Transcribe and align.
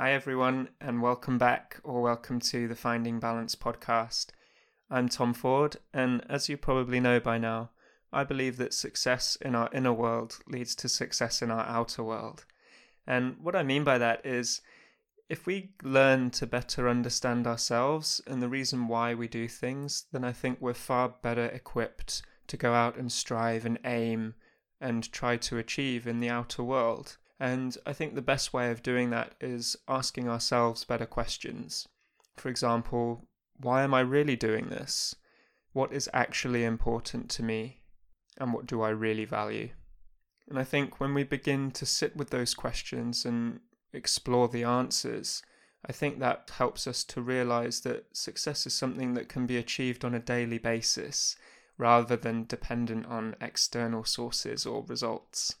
Hi, 0.00 0.12
everyone, 0.12 0.68
and 0.80 1.02
welcome 1.02 1.38
back 1.38 1.80
or 1.82 2.00
welcome 2.00 2.38
to 2.38 2.68
the 2.68 2.76
Finding 2.76 3.18
Balance 3.18 3.56
podcast. 3.56 4.26
I'm 4.88 5.08
Tom 5.08 5.34
Ford, 5.34 5.78
and 5.92 6.24
as 6.28 6.48
you 6.48 6.56
probably 6.56 7.00
know 7.00 7.18
by 7.18 7.36
now, 7.36 7.70
I 8.12 8.22
believe 8.22 8.58
that 8.58 8.72
success 8.72 9.36
in 9.40 9.56
our 9.56 9.68
inner 9.72 9.92
world 9.92 10.38
leads 10.46 10.76
to 10.76 10.88
success 10.88 11.42
in 11.42 11.50
our 11.50 11.64
outer 11.66 12.04
world. 12.04 12.44
And 13.08 13.38
what 13.42 13.56
I 13.56 13.64
mean 13.64 13.82
by 13.82 13.98
that 13.98 14.24
is 14.24 14.60
if 15.28 15.46
we 15.46 15.70
learn 15.82 16.30
to 16.30 16.46
better 16.46 16.88
understand 16.88 17.48
ourselves 17.48 18.20
and 18.24 18.40
the 18.40 18.48
reason 18.48 18.86
why 18.86 19.14
we 19.14 19.26
do 19.26 19.48
things, 19.48 20.04
then 20.12 20.22
I 20.22 20.30
think 20.30 20.58
we're 20.60 20.74
far 20.74 21.08
better 21.08 21.46
equipped 21.46 22.22
to 22.46 22.56
go 22.56 22.72
out 22.72 22.96
and 22.96 23.10
strive 23.10 23.66
and 23.66 23.80
aim 23.84 24.36
and 24.80 25.10
try 25.10 25.36
to 25.38 25.58
achieve 25.58 26.06
in 26.06 26.20
the 26.20 26.30
outer 26.30 26.62
world. 26.62 27.16
And 27.40 27.76
I 27.86 27.92
think 27.92 28.14
the 28.14 28.22
best 28.22 28.52
way 28.52 28.70
of 28.70 28.82
doing 28.82 29.10
that 29.10 29.34
is 29.40 29.76
asking 29.86 30.28
ourselves 30.28 30.84
better 30.84 31.06
questions. 31.06 31.86
For 32.36 32.48
example, 32.48 33.28
why 33.60 33.82
am 33.82 33.94
I 33.94 34.00
really 34.00 34.36
doing 34.36 34.68
this? 34.68 35.14
What 35.72 35.92
is 35.92 36.10
actually 36.12 36.64
important 36.64 37.28
to 37.30 37.42
me? 37.42 37.82
And 38.38 38.52
what 38.52 38.66
do 38.66 38.82
I 38.82 38.90
really 38.90 39.24
value? 39.24 39.70
And 40.48 40.58
I 40.58 40.64
think 40.64 41.00
when 41.00 41.14
we 41.14 41.24
begin 41.24 41.70
to 41.72 41.86
sit 41.86 42.16
with 42.16 42.30
those 42.30 42.54
questions 42.54 43.24
and 43.24 43.60
explore 43.92 44.48
the 44.48 44.64
answers, 44.64 45.42
I 45.84 45.92
think 45.92 46.18
that 46.18 46.50
helps 46.56 46.86
us 46.86 47.04
to 47.04 47.20
realize 47.20 47.80
that 47.80 48.16
success 48.16 48.66
is 48.66 48.74
something 48.74 49.14
that 49.14 49.28
can 49.28 49.46
be 49.46 49.56
achieved 49.56 50.04
on 50.04 50.14
a 50.14 50.20
daily 50.20 50.58
basis 50.58 51.36
rather 51.76 52.16
than 52.16 52.46
dependent 52.46 53.06
on 53.06 53.36
external 53.40 54.04
sources 54.04 54.66
or 54.66 54.84
results. 54.88 55.54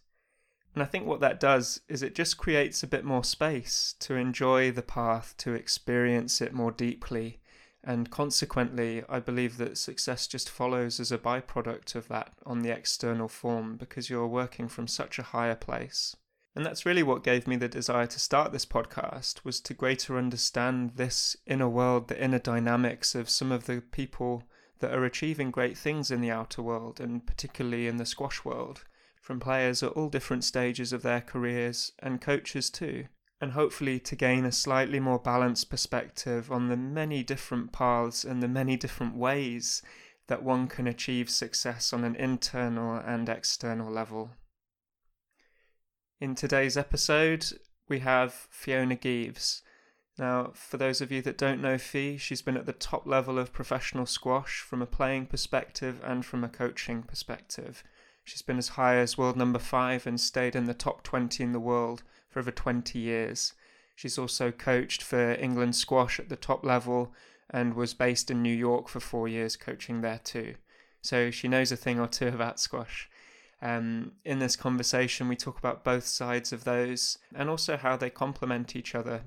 And 0.74 0.82
I 0.82 0.86
think 0.86 1.06
what 1.06 1.20
that 1.20 1.40
does 1.40 1.80
is 1.88 2.02
it 2.02 2.14
just 2.14 2.36
creates 2.36 2.82
a 2.82 2.86
bit 2.86 3.04
more 3.04 3.24
space 3.24 3.94
to 4.00 4.14
enjoy 4.14 4.70
the 4.70 4.82
path, 4.82 5.34
to 5.38 5.54
experience 5.54 6.40
it 6.40 6.52
more 6.52 6.70
deeply. 6.70 7.40
And 7.82 8.10
consequently, 8.10 9.02
I 9.08 9.18
believe 9.20 9.56
that 9.56 9.78
success 9.78 10.26
just 10.26 10.50
follows 10.50 11.00
as 11.00 11.10
a 11.10 11.18
byproduct 11.18 11.94
of 11.94 12.08
that 12.08 12.32
on 12.44 12.60
the 12.60 12.70
external 12.70 13.28
form 13.28 13.76
because 13.76 14.10
you're 14.10 14.26
working 14.26 14.68
from 14.68 14.86
such 14.86 15.18
a 15.18 15.24
higher 15.24 15.54
place. 15.54 16.14
And 16.54 16.66
that's 16.66 16.84
really 16.84 17.02
what 17.02 17.22
gave 17.22 17.46
me 17.46 17.56
the 17.56 17.68
desire 17.68 18.06
to 18.06 18.18
start 18.18 18.52
this 18.52 18.66
podcast 18.66 19.44
was 19.44 19.60
to 19.60 19.74
greater 19.74 20.18
understand 20.18 20.92
this 20.96 21.36
inner 21.46 21.68
world, 21.68 22.08
the 22.08 22.22
inner 22.22 22.40
dynamics 22.40 23.14
of 23.14 23.30
some 23.30 23.52
of 23.52 23.66
the 23.66 23.80
people 23.80 24.44
that 24.80 24.92
are 24.92 25.04
achieving 25.04 25.50
great 25.50 25.78
things 25.78 26.10
in 26.10 26.20
the 26.20 26.30
outer 26.30 26.62
world 26.62 27.00
and 27.00 27.26
particularly 27.26 27.86
in 27.86 27.96
the 27.96 28.06
squash 28.06 28.44
world 28.44 28.84
from 29.28 29.38
players 29.38 29.82
at 29.82 29.92
all 29.92 30.08
different 30.08 30.42
stages 30.42 30.90
of 30.90 31.02
their 31.02 31.20
careers 31.20 31.92
and 31.98 32.18
coaches 32.18 32.70
too, 32.70 33.04
and 33.42 33.52
hopefully 33.52 34.00
to 34.00 34.16
gain 34.16 34.46
a 34.46 34.50
slightly 34.50 34.98
more 34.98 35.18
balanced 35.18 35.68
perspective 35.68 36.50
on 36.50 36.68
the 36.68 36.76
many 36.78 37.22
different 37.22 37.70
paths 37.70 38.24
and 38.24 38.42
the 38.42 38.48
many 38.48 38.74
different 38.74 39.14
ways 39.14 39.82
that 40.28 40.42
one 40.42 40.66
can 40.66 40.86
achieve 40.86 41.28
success 41.28 41.92
on 41.92 42.04
an 42.04 42.16
internal 42.16 42.94
and 42.94 43.28
external 43.28 43.92
level. 43.92 44.30
In 46.22 46.34
today's 46.34 46.78
episode, 46.78 47.44
we 47.86 47.98
have 47.98 48.32
Fiona 48.32 48.96
Geaves. 48.96 49.60
Now, 50.18 50.52
for 50.54 50.78
those 50.78 51.02
of 51.02 51.12
you 51.12 51.20
that 51.20 51.36
don't 51.36 51.60
know 51.60 51.76
Fee, 51.76 52.16
she's 52.16 52.40
been 52.40 52.56
at 52.56 52.64
the 52.64 52.72
top 52.72 53.06
level 53.06 53.38
of 53.38 53.52
professional 53.52 54.06
squash 54.06 54.60
from 54.60 54.80
a 54.80 54.86
playing 54.86 55.26
perspective 55.26 56.00
and 56.02 56.24
from 56.24 56.44
a 56.44 56.48
coaching 56.48 57.02
perspective. 57.02 57.84
She's 58.28 58.42
been 58.42 58.58
as 58.58 58.68
high 58.68 58.96
as 58.96 59.16
world 59.16 59.38
number 59.38 59.58
five 59.58 60.06
and 60.06 60.20
stayed 60.20 60.54
in 60.54 60.64
the 60.66 60.74
top 60.74 61.02
20 61.02 61.42
in 61.42 61.52
the 61.52 61.58
world 61.58 62.02
for 62.28 62.40
over 62.40 62.50
20 62.50 62.98
years. 62.98 63.54
She's 63.96 64.18
also 64.18 64.50
coached 64.50 65.02
for 65.02 65.32
England 65.32 65.74
squash 65.76 66.20
at 66.20 66.28
the 66.28 66.36
top 66.36 66.62
level 66.62 67.14
and 67.48 67.72
was 67.72 67.94
based 67.94 68.30
in 68.30 68.42
New 68.42 68.54
York 68.54 68.86
for 68.86 69.00
four 69.00 69.28
years 69.28 69.56
coaching 69.56 70.02
there 70.02 70.20
too. 70.22 70.56
So 71.00 71.30
she 71.30 71.48
knows 71.48 71.72
a 71.72 71.76
thing 71.76 71.98
or 71.98 72.06
two 72.06 72.28
about 72.28 72.60
squash. 72.60 73.08
Um, 73.62 74.12
in 74.26 74.40
this 74.40 74.56
conversation, 74.56 75.26
we 75.26 75.34
talk 75.34 75.56
about 75.56 75.82
both 75.82 76.04
sides 76.06 76.52
of 76.52 76.64
those 76.64 77.16
and 77.34 77.48
also 77.48 77.78
how 77.78 77.96
they 77.96 78.10
complement 78.10 78.76
each 78.76 78.94
other. 78.94 79.22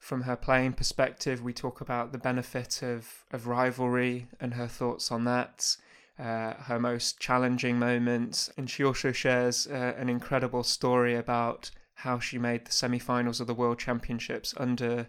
From 0.00 0.22
her 0.22 0.34
playing 0.34 0.72
perspective, 0.72 1.40
we 1.40 1.52
talk 1.52 1.80
about 1.80 2.10
the 2.10 2.18
benefit 2.18 2.82
of, 2.82 3.24
of 3.30 3.46
rivalry 3.46 4.26
and 4.40 4.54
her 4.54 4.66
thoughts 4.66 5.12
on 5.12 5.22
that 5.26 5.76
uh, 6.18 6.54
her 6.54 6.78
most 6.78 7.18
challenging 7.18 7.78
moments. 7.78 8.50
And 8.56 8.68
she 8.68 8.84
also 8.84 9.12
shares 9.12 9.66
uh, 9.66 9.94
an 9.96 10.08
incredible 10.08 10.62
story 10.62 11.14
about 11.14 11.70
how 11.94 12.18
she 12.18 12.38
made 12.38 12.64
the 12.64 12.72
semi 12.72 12.98
finals 12.98 13.40
of 13.40 13.46
the 13.46 13.54
World 13.54 13.78
Championships 13.78 14.54
under 14.56 15.08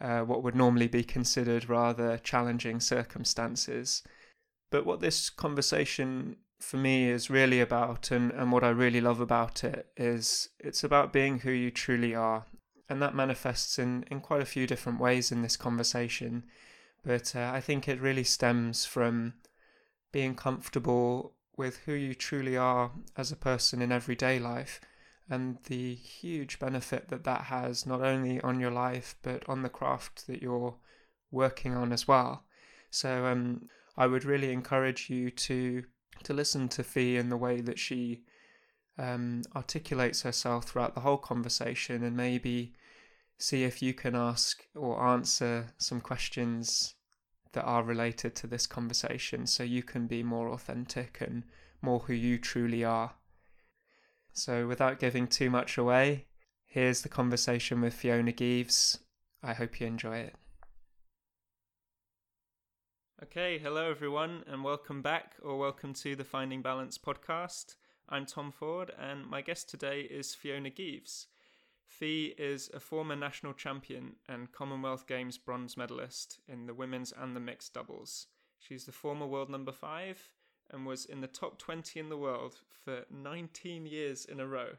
uh, 0.00 0.20
what 0.20 0.42
would 0.42 0.54
normally 0.54 0.88
be 0.88 1.04
considered 1.04 1.68
rather 1.68 2.18
challenging 2.18 2.80
circumstances. 2.80 4.02
But 4.70 4.84
what 4.84 5.00
this 5.00 5.30
conversation 5.30 6.36
for 6.60 6.76
me 6.76 7.08
is 7.08 7.30
really 7.30 7.60
about, 7.60 8.10
and, 8.10 8.32
and 8.32 8.50
what 8.50 8.64
I 8.64 8.70
really 8.70 9.00
love 9.00 9.20
about 9.20 9.62
it, 9.62 9.86
is 9.96 10.48
it's 10.58 10.82
about 10.82 11.12
being 11.12 11.40
who 11.40 11.50
you 11.50 11.70
truly 11.70 12.14
are. 12.14 12.46
And 12.88 13.00
that 13.00 13.14
manifests 13.14 13.78
in, 13.78 14.04
in 14.10 14.20
quite 14.20 14.42
a 14.42 14.46
few 14.46 14.66
different 14.66 15.00
ways 15.00 15.32
in 15.32 15.42
this 15.42 15.56
conversation. 15.56 16.44
But 17.04 17.34
uh, 17.34 17.50
I 17.54 17.60
think 17.60 17.88
it 17.88 18.00
really 18.00 18.24
stems 18.24 18.84
from 18.84 19.34
being 20.14 20.36
comfortable 20.36 21.34
with 21.56 21.78
who 21.86 21.92
you 21.92 22.14
truly 22.14 22.56
are 22.56 22.92
as 23.16 23.32
a 23.32 23.36
person 23.50 23.82
in 23.82 23.90
everyday 23.90 24.38
life 24.38 24.80
and 25.28 25.58
the 25.64 25.92
huge 25.96 26.60
benefit 26.60 27.08
that 27.08 27.24
that 27.24 27.42
has 27.42 27.84
not 27.84 28.00
only 28.00 28.40
on 28.42 28.60
your 28.60 28.70
life 28.70 29.16
but 29.22 29.42
on 29.48 29.62
the 29.62 29.68
craft 29.68 30.28
that 30.28 30.40
you're 30.40 30.76
working 31.32 31.74
on 31.74 31.92
as 31.92 32.06
well. 32.06 32.44
So 32.90 33.26
um, 33.26 33.68
I 33.96 34.06
would 34.06 34.24
really 34.24 34.52
encourage 34.52 35.10
you 35.10 35.30
to 35.30 35.82
to 36.22 36.32
listen 36.32 36.68
to 36.68 36.84
Fee 36.84 37.16
in 37.16 37.28
the 37.28 37.36
way 37.36 37.60
that 37.60 37.80
she 37.80 38.22
um, 38.96 39.42
articulates 39.56 40.22
herself 40.22 40.66
throughout 40.66 40.94
the 40.94 41.00
whole 41.00 41.18
conversation 41.18 42.04
and 42.04 42.16
maybe 42.16 42.72
see 43.36 43.64
if 43.64 43.82
you 43.82 43.92
can 43.92 44.14
ask 44.14 44.62
or 44.76 45.04
answer 45.04 45.74
some 45.76 46.00
questions 46.00 46.94
that 47.54 47.64
are 47.64 47.82
related 47.82 48.34
to 48.36 48.46
this 48.46 48.66
conversation 48.66 49.46
so 49.46 49.62
you 49.62 49.82
can 49.82 50.06
be 50.06 50.22
more 50.22 50.50
authentic 50.50 51.18
and 51.20 51.44
more 51.80 52.00
who 52.00 52.12
you 52.12 52.38
truly 52.38 52.84
are. 52.84 53.14
So, 54.32 54.66
without 54.66 54.98
giving 54.98 55.26
too 55.26 55.48
much 55.48 55.78
away, 55.78 56.26
here's 56.64 57.02
the 57.02 57.08
conversation 57.08 57.80
with 57.80 57.94
Fiona 57.94 58.32
Geaves. 58.32 58.98
I 59.42 59.54
hope 59.54 59.80
you 59.80 59.86
enjoy 59.86 60.18
it. 60.18 60.34
Okay, 63.22 63.58
hello 63.58 63.90
everyone, 63.90 64.42
and 64.46 64.64
welcome 64.64 65.00
back 65.00 65.34
or 65.42 65.56
welcome 65.56 65.94
to 65.94 66.16
the 66.16 66.24
Finding 66.24 66.62
Balance 66.62 66.98
podcast. 66.98 67.76
I'm 68.08 68.26
Tom 68.26 68.50
Ford, 68.50 68.90
and 68.98 69.26
my 69.26 69.40
guest 69.40 69.70
today 69.70 70.00
is 70.00 70.34
Fiona 70.34 70.70
Geaves. 70.70 71.26
Fee 71.86 72.34
is 72.38 72.70
a 72.74 72.80
former 72.80 73.14
national 73.14 73.52
champion 73.52 74.16
and 74.28 74.50
Commonwealth 74.52 75.06
Games 75.06 75.38
bronze 75.38 75.76
medalist 75.76 76.40
in 76.48 76.66
the 76.66 76.74
women's 76.74 77.12
and 77.12 77.36
the 77.36 77.40
mixed 77.40 77.74
doubles. 77.74 78.26
She's 78.58 78.84
the 78.84 78.92
former 78.92 79.26
world 79.26 79.50
number 79.50 79.72
five 79.72 80.30
and 80.70 80.86
was 80.86 81.04
in 81.04 81.20
the 81.20 81.26
top 81.26 81.58
20 81.58 82.00
in 82.00 82.08
the 82.08 82.16
world 82.16 82.60
for 82.84 83.04
19 83.10 83.86
years 83.86 84.24
in 84.24 84.40
a 84.40 84.46
row. 84.46 84.70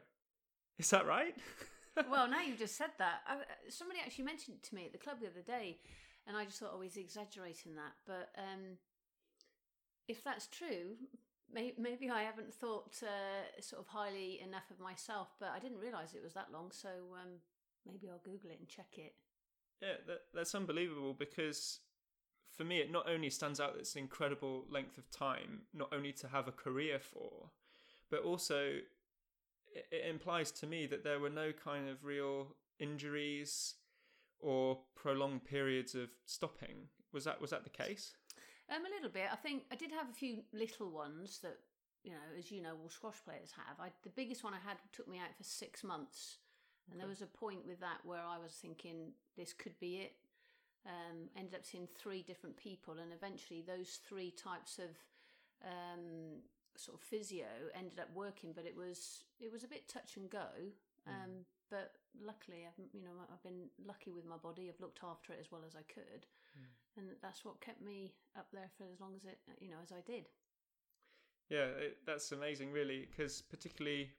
Is 0.78 0.90
that 0.90 1.06
right? 1.06 1.34
well, 2.10 2.28
now 2.28 2.42
you've 2.42 2.58
just 2.58 2.76
said 2.76 2.90
that. 2.98 3.20
I, 3.26 3.36
somebody 3.68 4.00
actually 4.04 4.24
mentioned 4.24 4.56
it 4.56 4.68
to 4.68 4.74
me 4.74 4.86
at 4.86 4.92
the 4.92 4.98
club 4.98 5.20
the 5.20 5.28
other 5.28 5.40
day, 5.40 5.78
and 6.26 6.36
I 6.36 6.44
just 6.44 6.58
thought, 6.58 6.72
oh, 6.74 6.80
he's 6.80 6.96
exaggerating 6.96 7.76
that. 7.76 7.94
But 8.06 8.30
um, 8.36 8.78
if 10.08 10.22
that's 10.22 10.48
true, 10.48 10.96
maybe 11.52 12.10
I 12.10 12.22
haven't 12.22 12.52
thought 12.52 13.02
uh, 13.02 13.60
sort 13.60 13.80
of 13.80 13.88
highly 13.88 14.40
enough 14.42 14.70
of 14.70 14.80
myself, 14.80 15.28
but 15.38 15.50
I 15.54 15.58
didn't 15.58 15.78
realise 15.78 16.14
it 16.14 16.22
was 16.22 16.34
that 16.34 16.48
long. 16.52 16.70
So 16.70 16.88
um, 17.14 17.38
maybe 17.86 18.08
I'll 18.10 18.20
Google 18.24 18.50
it 18.50 18.58
and 18.58 18.68
check 18.68 18.98
it. 18.98 19.14
Yeah, 19.80 19.94
that, 20.06 20.22
that's 20.34 20.54
unbelievable 20.54 21.14
because 21.14 21.80
for 22.56 22.64
me, 22.64 22.78
it 22.78 22.90
not 22.90 23.08
only 23.08 23.30
stands 23.30 23.60
out 23.60 23.74
that 23.74 23.80
it's 23.80 23.94
an 23.94 24.02
incredible 24.02 24.64
length 24.70 24.96
of 24.98 25.10
time, 25.10 25.62
not 25.74 25.92
only 25.92 26.12
to 26.12 26.28
have 26.28 26.48
a 26.48 26.52
career 26.52 26.98
for, 26.98 27.50
but 28.10 28.20
also 28.20 28.78
it, 29.74 29.86
it 29.92 30.08
implies 30.08 30.50
to 30.52 30.66
me 30.66 30.86
that 30.86 31.04
there 31.04 31.20
were 31.20 31.30
no 31.30 31.52
kind 31.52 31.88
of 31.88 32.04
real 32.04 32.54
injuries 32.78 33.74
or 34.38 34.78
prolonged 34.94 35.44
periods 35.44 35.94
of 35.94 36.08
stopping. 36.24 36.88
Was 37.12 37.24
that 37.24 37.40
was 37.40 37.50
that 37.50 37.64
the 37.64 37.70
case? 37.70 38.12
Um, 38.68 38.84
a 38.84 38.90
little 38.94 39.10
bit. 39.10 39.28
I 39.32 39.36
think 39.36 39.64
I 39.70 39.76
did 39.76 39.92
have 39.92 40.08
a 40.08 40.12
few 40.12 40.42
little 40.52 40.90
ones 40.90 41.38
that, 41.42 41.58
you 42.02 42.10
know, 42.10 42.26
as 42.38 42.50
you 42.50 42.60
know, 42.60 42.74
all 42.82 42.88
squash 42.88 43.22
players 43.24 43.52
have. 43.56 43.78
I, 43.78 43.90
the 44.02 44.10
biggest 44.10 44.42
one 44.42 44.54
I 44.54 44.68
had 44.68 44.78
took 44.92 45.08
me 45.08 45.18
out 45.18 45.34
for 45.36 45.44
six 45.44 45.84
months. 45.84 46.38
And 46.90 47.00
there 47.00 47.08
was 47.08 47.22
a 47.22 47.26
point 47.26 47.66
with 47.66 47.80
that 47.80 47.98
where 48.04 48.22
I 48.22 48.38
was 48.38 48.52
thinking 48.52 49.12
this 49.36 49.52
could 49.52 49.78
be 49.80 49.96
it. 49.96 50.12
Um, 50.86 51.28
ended 51.36 51.54
up 51.56 51.64
seeing 51.66 51.88
three 51.98 52.22
different 52.22 52.56
people, 52.56 52.94
and 53.02 53.12
eventually 53.12 53.60
those 53.60 53.98
three 54.08 54.30
types 54.30 54.78
of 54.78 54.90
um, 55.64 56.38
sort 56.76 56.96
of 56.96 57.02
physio 57.02 57.50
ended 57.74 57.98
up 57.98 58.08
working. 58.14 58.52
But 58.54 58.66
it 58.66 58.76
was 58.76 59.24
it 59.40 59.50
was 59.50 59.64
a 59.64 59.66
bit 59.68 59.88
touch 59.88 60.16
and 60.16 60.30
go. 60.30 60.46
Um, 61.08 61.44
But 61.70 61.90
luckily, 62.22 62.66
I've 62.68 62.78
you 62.92 63.02
know 63.02 63.10
I've 63.32 63.42
been 63.42 63.66
lucky 63.84 64.12
with 64.12 64.24
my 64.24 64.36
body. 64.36 64.68
I've 64.68 64.80
looked 64.80 65.00
after 65.02 65.32
it 65.32 65.38
as 65.40 65.50
well 65.50 65.62
as 65.66 65.74
I 65.74 65.82
could, 65.92 66.26
and 66.96 67.08
that's 67.22 67.44
what 67.44 67.60
kept 67.60 67.82
me 67.82 68.14
up 68.36 68.46
there 68.52 68.70
for 68.76 68.86
as 68.92 69.00
long 69.00 69.12
as 69.16 69.24
it 69.24 69.38
you 69.60 69.70
know 69.70 69.76
as 69.82 69.92
I 69.92 70.00
did. 70.06 70.28
Yeah, 71.48 71.66
it, 71.78 71.98
that's 72.04 72.32
amazing, 72.32 72.72
really, 72.72 73.06
because 73.08 73.40
particularly 73.40 74.10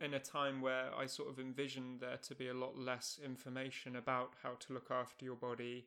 in 0.00 0.14
a 0.14 0.20
time 0.20 0.60
where 0.60 0.94
I 0.96 1.06
sort 1.06 1.28
of 1.28 1.40
envisioned 1.40 2.00
there 2.00 2.18
to 2.18 2.34
be 2.34 2.48
a 2.48 2.54
lot 2.54 2.78
less 2.78 3.18
information 3.24 3.96
about 3.96 4.34
how 4.42 4.52
to 4.60 4.72
look 4.72 4.90
after 4.90 5.24
your 5.24 5.36
body 5.36 5.86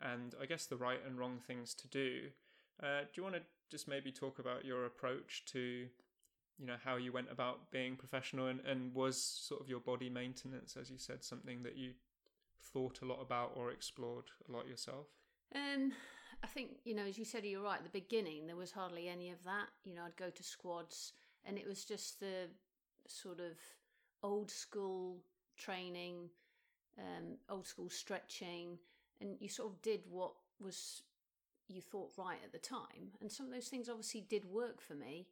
and 0.00 0.34
I 0.40 0.46
guess 0.46 0.66
the 0.66 0.76
right 0.76 1.00
and 1.04 1.18
wrong 1.18 1.38
things 1.44 1.74
to 1.74 1.88
do. 1.88 2.28
Uh, 2.82 3.00
do 3.00 3.08
you 3.16 3.22
want 3.24 3.34
to 3.34 3.42
just 3.68 3.88
maybe 3.88 4.12
talk 4.12 4.38
about 4.38 4.64
your 4.64 4.86
approach 4.86 5.44
to, 5.46 5.88
you 6.56 6.66
know, 6.66 6.76
how 6.82 6.96
you 6.96 7.12
went 7.12 7.30
about 7.32 7.70
being 7.72 7.96
professional 7.96 8.46
and, 8.46 8.60
and 8.60 8.94
was 8.94 9.20
sort 9.20 9.60
of 9.60 9.68
your 9.68 9.80
body 9.80 10.08
maintenance, 10.08 10.76
as 10.80 10.88
you 10.88 10.98
said, 10.98 11.24
something 11.24 11.64
that 11.64 11.76
you 11.76 11.90
thought 12.62 13.00
a 13.02 13.04
lot 13.04 13.20
about 13.20 13.52
or 13.56 13.72
explored 13.72 14.26
a 14.48 14.52
lot 14.52 14.68
yourself? 14.68 15.06
Um, 15.54 15.92
I 16.42 16.46
think 16.46 16.70
you 16.84 16.94
know, 16.94 17.04
as 17.04 17.18
you 17.18 17.24
said, 17.24 17.44
you're 17.44 17.62
right. 17.62 17.78
At 17.78 17.84
the 17.84 18.00
beginning, 18.00 18.46
there 18.46 18.56
was 18.56 18.72
hardly 18.72 19.08
any 19.08 19.30
of 19.30 19.42
that. 19.44 19.68
You 19.84 19.94
know, 19.94 20.02
I'd 20.06 20.16
go 20.16 20.30
to 20.30 20.42
squads, 20.42 21.12
and 21.44 21.58
it 21.58 21.66
was 21.66 21.84
just 21.84 22.20
the 22.20 22.48
sort 23.06 23.40
of 23.40 23.56
old 24.22 24.50
school 24.50 25.18
training, 25.56 26.28
um, 26.98 27.36
old 27.48 27.66
school 27.66 27.88
stretching, 27.88 28.78
and 29.20 29.36
you 29.40 29.48
sort 29.48 29.72
of 29.72 29.82
did 29.82 30.00
what 30.08 30.32
was 30.60 31.02
you 31.68 31.80
thought 31.80 32.12
right 32.16 32.38
at 32.44 32.52
the 32.52 32.58
time. 32.58 33.12
And 33.20 33.30
some 33.30 33.46
of 33.46 33.52
those 33.52 33.68
things 33.68 33.88
obviously 33.88 34.24
did 34.28 34.44
work 34.44 34.80
for 34.80 34.94
me. 34.94 35.26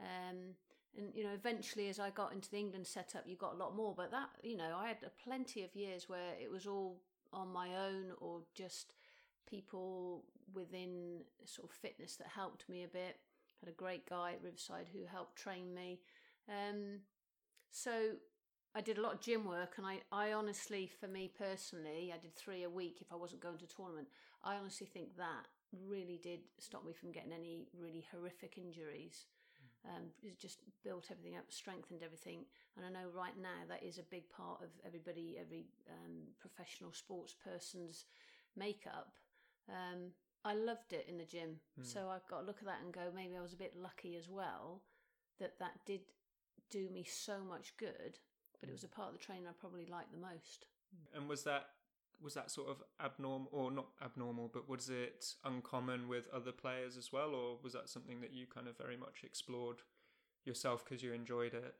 Um, 0.00 0.54
and 0.96 1.12
you 1.14 1.24
know, 1.24 1.32
eventually, 1.32 1.88
as 1.88 2.00
I 2.00 2.10
got 2.10 2.32
into 2.32 2.50
the 2.50 2.58
England 2.58 2.86
setup, 2.86 3.24
you 3.26 3.36
got 3.36 3.54
a 3.54 3.56
lot 3.56 3.76
more. 3.76 3.94
But 3.96 4.10
that, 4.10 4.30
you 4.42 4.56
know, 4.56 4.76
I 4.76 4.88
had 4.88 4.98
plenty 5.22 5.62
of 5.62 5.74
years 5.74 6.08
where 6.08 6.34
it 6.40 6.50
was 6.50 6.66
all 6.66 7.00
on 7.32 7.52
my 7.52 7.68
own 7.76 8.12
or 8.20 8.40
just 8.54 8.94
people 9.48 10.24
within 10.54 11.20
sort 11.44 11.68
of 11.68 11.74
fitness 11.74 12.16
that 12.16 12.28
helped 12.28 12.68
me 12.68 12.84
a 12.84 12.88
bit. 12.88 13.16
Had 13.60 13.70
a 13.70 13.76
great 13.76 14.08
guy 14.08 14.32
at 14.32 14.42
Riverside 14.42 14.86
who 14.92 15.00
helped 15.04 15.36
train 15.36 15.74
me. 15.74 16.00
Um, 16.48 17.00
so 17.70 18.12
I 18.74 18.80
did 18.80 18.98
a 18.98 19.02
lot 19.02 19.14
of 19.14 19.20
gym 19.20 19.44
work, 19.46 19.74
and 19.76 19.86
I, 19.86 20.00
I 20.12 20.32
honestly, 20.32 20.90
for 21.00 21.08
me 21.08 21.30
personally, 21.36 22.12
I 22.14 22.18
did 22.18 22.36
three 22.36 22.64
a 22.64 22.70
week 22.70 22.98
if 23.00 23.12
I 23.12 23.16
wasn't 23.16 23.42
going 23.42 23.58
to 23.58 23.66
tournament. 23.66 24.08
I 24.44 24.56
honestly 24.56 24.86
think 24.86 25.16
that 25.16 25.46
really 25.86 26.20
did 26.22 26.40
stop 26.58 26.84
me 26.84 26.92
from 26.92 27.12
getting 27.12 27.32
any 27.32 27.66
really 27.78 28.06
horrific 28.12 28.56
injuries. 28.56 29.26
Um, 29.84 30.10
it 30.22 30.38
just 30.38 30.60
built 30.84 31.06
everything 31.10 31.36
up, 31.36 31.46
strengthened 31.48 32.02
everything, 32.02 32.44
and 32.76 32.84
I 32.84 32.90
know 32.90 33.08
right 33.14 33.36
now 33.40 33.66
that 33.68 33.82
is 33.82 33.98
a 33.98 34.02
big 34.02 34.28
part 34.28 34.60
of 34.62 34.68
everybody, 34.84 35.36
every 35.40 35.66
um, 35.88 36.28
professional 36.40 36.92
sports 36.92 37.34
person's 37.42 38.04
makeup. 38.56 39.12
Um, 39.68 40.12
I 40.44 40.54
loved 40.54 40.92
it 40.92 41.06
in 41.08 41.18
the 41.18 41.24
gym, 41.24 41.56
so 41.82 42.08
I've 42.08 42.26
got 42.28 42.40
to 42.40 42.46
look 42.46 42.58
at 42.60 42.66
that 42.66 42.80
and 42.82 42.92
go, 42.92 43.10
maybe 43.14 43.36
I 43.36 43.42
was 43.42 43.52
a 43.52 43.56
bit 43.56 43.74
lucky 43.76 44.16
as 44.16 44.28
well 44.28 44.82
that 45.40 45.58
that 45.58 45.72
did 45.84 46.00
do 46.70 46.88
me 46.90 47.04
so 47.04 47.40
much 47.46 47.76
good, 47.76 48.18
but 48.60 48.68
it 48.68 48.72
was 48.72 48.84
a 48.84 48.88
part 48.88 49.08
of 49.08 49.18
the 49.18 49.24
training 49.24 49.46
I 49.46 49.52
probably 49.58 49.86
liked 49.86 50.12
the 50.12 50.18
most. 50.18 50.66
And 51.14 51.28
was 51.28 51.44
that 51.44 51.66
was 52.20 52.34
that 52.34 52.50
sort 52.50 52.68
of 52.68 52.82
abnormal 53.04 53.48
or 53.52 53.70
not 53.70 53.86
abnormal, 54.04 54.50
but 54.52 54.68
was 54.68 54.88
it 54.88 55.34
uncommon 55.44 56.08
with 56.08 56.24
other 56.34 56.52
players 56.52 56.96
as 56.96 57.12
well, 57.12 57.34
or 57.34 57.58
was 57.62 57.72
that 57.74 57.88
something 57.88 58.20
that 58.20 58.32
you 58.32 58.46
kind 58.46 58.66
of 58.66 58.76
very 58.76 58.96
much 58.96 59.22
explored 59.22 59.82
yourself 60.44 60.84
because 60.84 61.02
you 61.02 61.12
enjoyed 61.12 61.54
it? 61.54 61.74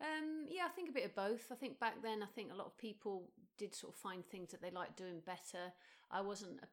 Um, 0.00 0.46
yeah, 0.50 0.64
I 0.66 0.68
think 0.68 0.88
a 0.88 0.92
bit 0.92 1.04
of 1.04 1.14
both. 1.14 1.52
I 1.52 1.54
think 1.54 1.78
back 1.78 2.02
then, 2.02 2.22
I 2.22 2.26
think 2.26 2.52
a 2.52 2.56
lot 2.56 2.66
of 2.66 2.76
people 2.76 3.30
did 3.56 3.74
sort 3.74 3.94
of 3.94 4.00
find 4.00 4.26
things 4.26 4.50
that 4.50 4.60
they 4.60 4.70
liked 4.70 4.96
doing 4.96 5.20
better. 5.24 5.72
I 6.10 6.20
wasn't 6.20 6.60
a 6.62 6.66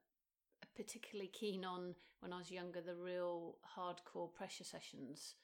particularly 0.75 1.29
keen 1.29 1.65
on 1.65 1.95
when 2.19 2.33
I 2.33 2.37
was 2.37 2.51
younger 2.51 2.81
the 2.81 2.95
real 2.95 3.57
hardcore 3.77 4.33
pressure 4.33 4.63
sessions. 4.63 5.35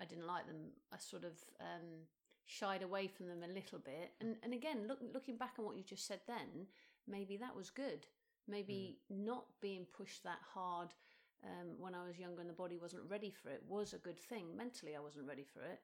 I 0.00 0.04
didn't 0.04 0.26
like 0.26 0.46
them. 0.46 0.72
I 0.92 0.98
sort 0.98 1.24
of 1.24 1.32
um, 1.60 2.06
shied 2.46 2.82
away 2.82 3.06
from 3.06 3.26
them 3.28 3.42
a 3.42 3.52
little 3.52 3.78
bit. 3.78 4.12
And 4.20 4.36
and 4.42 4.52
again, 4.52 4.86
look, 4.88 4.98
looking 5.12 5.36
back 5.36 5.54
on 5.58 5.64
what 5.64 5.76
you 5.76 5.82
just 5.82 6.06
said, 6.06 6.20
then 6.26 6.66
maybe 7.06 7.36
that 7.36 7.54
was 7.54 7.70
good. 7.70 8.06
Maybe 8.48 8.98
not 9.10 9.44
being 9.60 9.86
pushed 9.96 10.24
that 10.24 10.40
hard 10.54 10.88
um, 11.44 11.68
when 11.78 11.94
I 11.94 12.06
was 12.06 12.18
younger 12.18 12.40
and 12.40 12.50
the 12.50 12.54
body 12.54 12.76
wasn't 12.76 13.02
ready 13.08 13.30
for 13.30 13.50
it 13.50 13.62
was 13.68 13.92
a 13.92 13.98
good 13.98 14.18
thing. 14.18 14.56
Mentally, 14.56 14.96
I 14.96 15.00
wasn't 15.00 15.26
ready 15.26 15.44
for 15.44 15.60
it. 15.60 15.80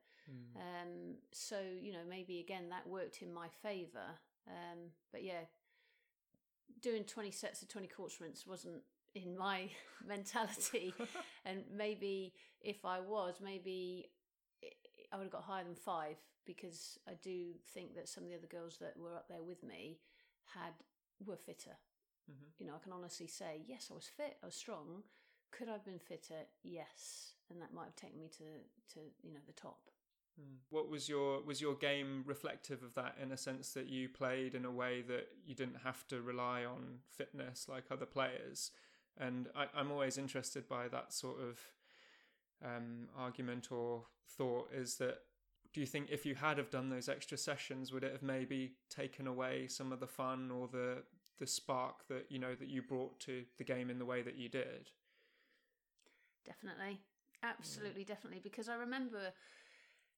Um, 0.57 1.17
so 1.33 1.61
you 1.81 1.93
know, 1.93 2.05
maybe 2.09 2.41
again 2.41 2.69
that 2.71 2.87
worked 2.89 3.23
in 3.23 3.33
my 3.33 3.49
favour. 3.63 4.19
Um, 4.49 4.91
but 5.13 5.23
yeah, 5.23 5.45
doing 6.83 7.05
twenty 7.05 7.31
sets 7.31 7.63
of 7.63 7.69
twenty 7.69 7.89
quarter 7.89 8.15
sprints 8.15 8.47
wasn't 8.47 8.83
in 9.15 9.37
my 9.37 9.71
mentality. 10.07 10.95
and 11.45 11.65
maybe 11.75 12.35
if 12.61 12.85
I 12.85 13.01
was, 13.01 13.37
maybe 13.43 14.11
I 15.13 15.17
would 15.17 15.25
have 15.25 15.33
got 15.33 15.43
higher 15.45 15.65
than 15.65 15.75
five 15.75 16.17
because 16.45 16.99
I 17.09 17.13
do 17.23 17.53
think 17.75 17.95
that 17.95 18.09
some 18.09 18.25
of 18.25 18.31
the 18.31 18.37
other 18.37 18.47
girls 18.47 18.79
that 18.81 18.97
were 18.97 19.15
up 19.15 19.29
there 19.29 19.43
with 19.43 19.63
me 19.63 19.99
had 20.55 20.73
were 21.25 21.37
fitter. 21.37 21.77
Mhm. 22.31 22.53
You 22.59 22.67
know, 22.67 22.75
I 22.77 22.83
can 22.83 22.93
honestly 22.93 23.27
say 23.27 23.62
yes, 23.67 23.89
I 23.91 23.95
was 23.95 24.09
fit, 24.09 24.39
I 24.43 24.47
was 24.47 24.55
strong. 24.55 25.05
Could 25.53 25.69
I 25.69 25.73
have 25.73 25.85
been 25.85 25.99
fitter? 25.99 26.47
Yes, 26.62 27.35
and 27.51 27.61
that 27.62 27.73
might 27.73 27.85
have 27.87 27.97
taken 27.97 28.19
me 28.21 28.29
to 28.39 28.45
to 28.95 29.01
you 29.23 29.33
know 29.33 29.41
the 29.47 29.53
top. 29.53 29.91
Mm. 30.41 30.56
What 30.71 30.88
was 30.88 31.09
your 31.09 31.43
was 31.43 31.61
your 31.61 31.75
game 31.75 32.25
reflective 32.27 32.83
of 32.83 32.94
that 32.94 33.17
in 33.23 33.33
a 33.33 33.37
sense 33.37 33.73
that 33.73 33.88
you 33.88 34.09
played 34.09 34.55
in 34.55 34.65
a 34.65 34.71
way 34.71 35.03
that 35.03 35.29
you 35.44 35.55
didn't 35.55 35.79
have 35.85 36.06
to 36.09 36.21
rely 36.21 36.65
on 36.65 36.99
fitness 37.11 37.69
like 37.69 37.85
other 37.91 38.06
players? 38.06 38.71
And 39.19 39.49
I, 39.56 39.67
I'm 39.75 39.91
always 39.91 40.19
interested 40.19 40.69
by 40.69 40.88
that 40.88 41.12
sort 41.12 41.38
of 41.41 41.59
um, 42.62 43.09
argument 43.17 43.73
or 43.73 44.05
thought. 44.29 44.71
Is 44.75 44.97
that 44.97 45.19
do 45.73 45.81
you 45.81 45.87
think 45.87 46.09
if 46.11 46.25
you 46.25 46.35
had 46.35 46.59
have 46.59 46.71
done 46.71 46.88
those 46.88 47.09
extra 47.09 47.37
sessions, 47.37 47.93
would 47.93 48.05
it 48.05 48.12
have 48.12 48.23
maybe 48.23 48.73
taken 48.88 49.27
away 49.27 49.67
some 49.69 49.93
of 49.93 50.00
the 50.00 50.06
fun 50.06 50.50
or 50.50 50.69
the 50.69 51.03
the 51.38 51.47
spark 51.47 52.09
that 52.09 52.27
you 52.31 52.38
know 52.38 52.55
that 52.55 52.69
you 52.69 52.83
brought 52.83 53.21
to 53.21 53.44
the 53.59 53.65
game 53.65 53.91
in 53.91 53.99
the 53.99 54.05
way 54.05 54.23
that 54.23 54.37
you 54.37 54.49
did? 54.49 54.91
Definitely, 56.44 57.00
absolutely, 57.43 58.05
definitely. 58.05 58.41
Because 58.43 58.69
I 58.69 58.77
remember 58.77 59.33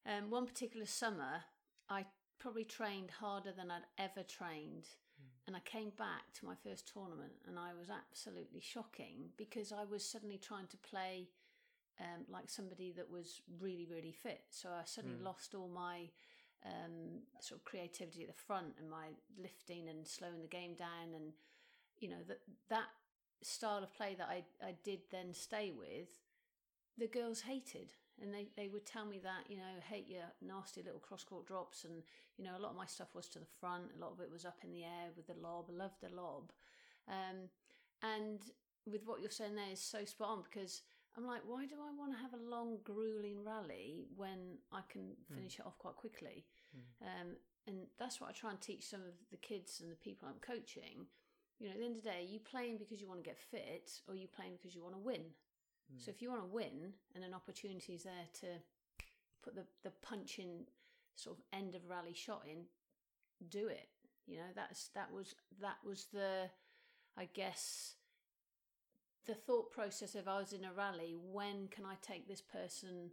um, 0.08 0.30
one 0.30 0.46
particular 0.46 0.86
summer, 0.86 1.44
I 1.88 2.06
probably 2.40 2.64
trained 2.64 3.10
harder 3.10 3.52
than 3.52 3.70
I'd 3.70 4.02
ever 4.02 4.26
trained. 4.26 4.86
And 5.46 5.56
I 5.56 5.60
came 5.60 5.90
back 5.96 6.32
to 6.34 6.46
my 6.46 6.54
first 6.62 6.90
tournament 6.92 7.32
and 7.46 7.58
I 7.58 7.70
was 7.78 7.88
absolutely 7.88 8.60
shocking 8.60 9.30
because 9.38 9.72
I 9.72 9.84
was 9.84 10.04
suddenly 10.04 10.36
trying 10.36 10.66
to 10.66 10.76
play 10.76 11.28
um, 12.00 12.24
like 12.28 12.50
somebody 12.50 12.92
that 12.96 13.10
was 13.10 13.40
really, 13.58 13.86
really 13.90 14.12
fit. 14.12 14.42
So 14.50 14.68
I 14.68 14.82
suddenly 14.84 15.16
lost 15.22 15.54
all 15.54 15.68
my 15.68 16.10
um, 16.66 17.22
sort 17.40 17.60
of 17.60 17.64
creativity 17.64 18.22
at 18.22 18.28
the 18.28 18.34
front 18.34 18.74
and 18.78 18.90
my 18.90 19.06
lifting 19.40 19.88
and 19.88 20.06
slowing 20.06 20.42
the 20.42 20.48
game 20.48 20.74
down. 20.74 21.14
And, 21.14 21.32
you 21.98 22.10
know, 22.10 22.22
that, 22.28 22.40
that 22.68 22.88
style 23.42 23.82
of 23.82 23.94
play 23.94 24.14
that 24.18 24.28
I, 24.28 24.44
I 24.62 24.74
did 24.84 25.00
then 25.10 25.32
stay 25.32 25.72
with, 25.76 26.08
the 26.98 27.06
girls 27.06 27.40
hated. 27.40 27.94
And 28.20 28.34
they, 28.34 28.48
they 28.56 28.68
would 28.68 28.84
tell 28.84 29.06
me 29.06 29.20
that, 29.22 29.48
you 29.48 29.56
know, 29.56 29.78
hate 29.88 30.08
your 30.08 30.24
nasty 30.42 30.82
little 30.82 30.98
cross 30.98 31.22
court 31.22 31.46
drops. 31.46 31.84
And, 31.84 32.02
you 32.36 32.44
know, 32.44 32.56
a 32.56 32.62
lot 32.62 32.70
of 32.70 32.76
my 32.76 32.86
stuff 32.86 33.14
was 33.14 33.28
to 33.28 33.38
the 33.38 33.52
front, 33.60 33.92
a 33.96 34.00
lot 34.00 34.12
of 34.12 34.20
it 34.20 34.30
was 34.30 34.44
up 34.44 34.58
in 34.64 34.72
the 34.72 34.82
air 34.82 35.10
with 35.16 35.26
the 35.28 35.40
lob. 35.40 35.66
I 35.70 35.76
loved 35.76 36.00
the 36.00 36.14
lob. 36.14 36.52
Um, 37.08 37.48
and 38.02 38.40
with 38.90 39.02
what 39.06 39.20
you're 39.20 39.30
saying 39.30 39.54
there 39.54 39.72
is 39.72 39.80
so 39.80 40.04
spot 40.04 40.28
on 40.28 40.42
because 40.42 40.82
I'm 41.16 41.26
like, 41.26 41.42
why 41.46 41.66
do 41.66 41.74
I 41.76 41.90
want 41.96 42.12
to 42.12 42.18
have 42.18 42.32
a 42.34 42.50
long, 42.50 42.78
grueling 42.84 43.44
rally 43.44 44.06
when 44.16 44.58
I 44.72 44.80
can 44.88 45.12
finish 45.34 45.58
it 45.58 45.66
off 45.66 45.78
quite 45.78 45.96
quickly? 45.96 46.44
Um, 47.02 47.36
and 47.66 47.76
that's 47.98 48.20
what 48.20 48.30
I 48.30 48.32
try 48.32 48.50
and 48.50 48.60
teach 48.60 48.86
some 48.86 49.00
of 49.00 49.14
the 49.30 49.36
kids 49.36 49.80
and 49.80 49.90
the 49.90 49.96
people 49.96 50.28
I'm 50.28 50.40
coaching. 50.40 51.06
You 51.58 51.66
know, 51.66 51.72
at 51.72 51.78
the 51.78 51.84
end 51.86 51.96
of 51.96 52.02
the 52.04 52.10
day, 52.10 52.20
are 52.20 52.32
you 52.32 52.38
playing 52.38 52.78
because 52.78 53.00
you 53.00 53.08
want 53.08 53.22
to 53.22 53.28
get 53.28 53.38
fit 53.38 53.90
or 54.06 54.14
you 54.14 54.28
playing 54.28 54.52
because 54.56 54.74
you 54.74 54.82
want 54.82 54.94
to 54.94 55.00
win. 55.00 55.22
Hmm. 55.90 55.98
So 55.98 56.10
if 56.10 56.22
you 56.22 56.30
want 56.30 56.42
to 56.42 56.54
win 56.54 56.92
and 57.14 57.24
an 57.24 57.34
opportunity 57.34 57.94
is 57.94 58.04
there 58.04 58.28
to 58.40 58.46
put 59.42 59.54
the, 59.54 59.64
the 59.82 59.92
punching 60.02 60.66
sort 61.16 61.36
of 61.38 61.42
end 61.52 61.74
of 61.74 61.88
rally 61.88 62.14
shot 62.14 62.42
in, 62.46 62.64
do 63.48 63.68
it. 63.68 63.88
You 64.26 64.36
know, 64.36 64.52
that's 64.54 64.88
that 64.94 65.12
was 65.12 65.34
that 65.60 65.78
was 65.84 66.06
the 66.12 66.50
I 67.16 67.28
guess 67.32 67.94
the 69.26 69.34
thought 69.34 69.70
process 69.70 70.14
of 70.14 70.28
I 70.28 70.38
was 70.38 70.52
in 70.52 70.64
a 70.64 70.72
rally, 70.72 71.14
when 71.14 71.68
can 71.68 71.84
I 71.84 71.94
take 72.00 72.28
this 72.28 72.40
person 72.40 73.10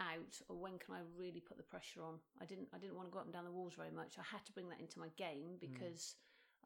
out 0.00 0.40
or 0.48 0.56
when 0.56 0.78
can 0.78 0.94
I 0.94 1.00
really 1.16 1.40
put 1.40 1.56
the 1.56 1.62
pressure 1.62 2.02
on? 2.02 2.14
I 2.40 2.44
didn't 2.44 2.68
I 2.74 2.78
didn't 2.78 2.96
want 2.96 3.08
to 3.08 3.12
go 3.12 3.18
up 3.18 3.26
and 3.26 3.32
down 3.32 3.44
the 3.44 3.50
walls 3.50 3.74
very 3.76 3.90
much. 3.90 4.14
I 4.18 4.24
had 4.30 4.44
to 4.46 4.52
bring 4.52 4.68
that 4.68 4.80
into 4.80 4.98
my 4.98 5.08
game 5.16 5.58
hmm. 5.58 5.66
because 5.72 6.16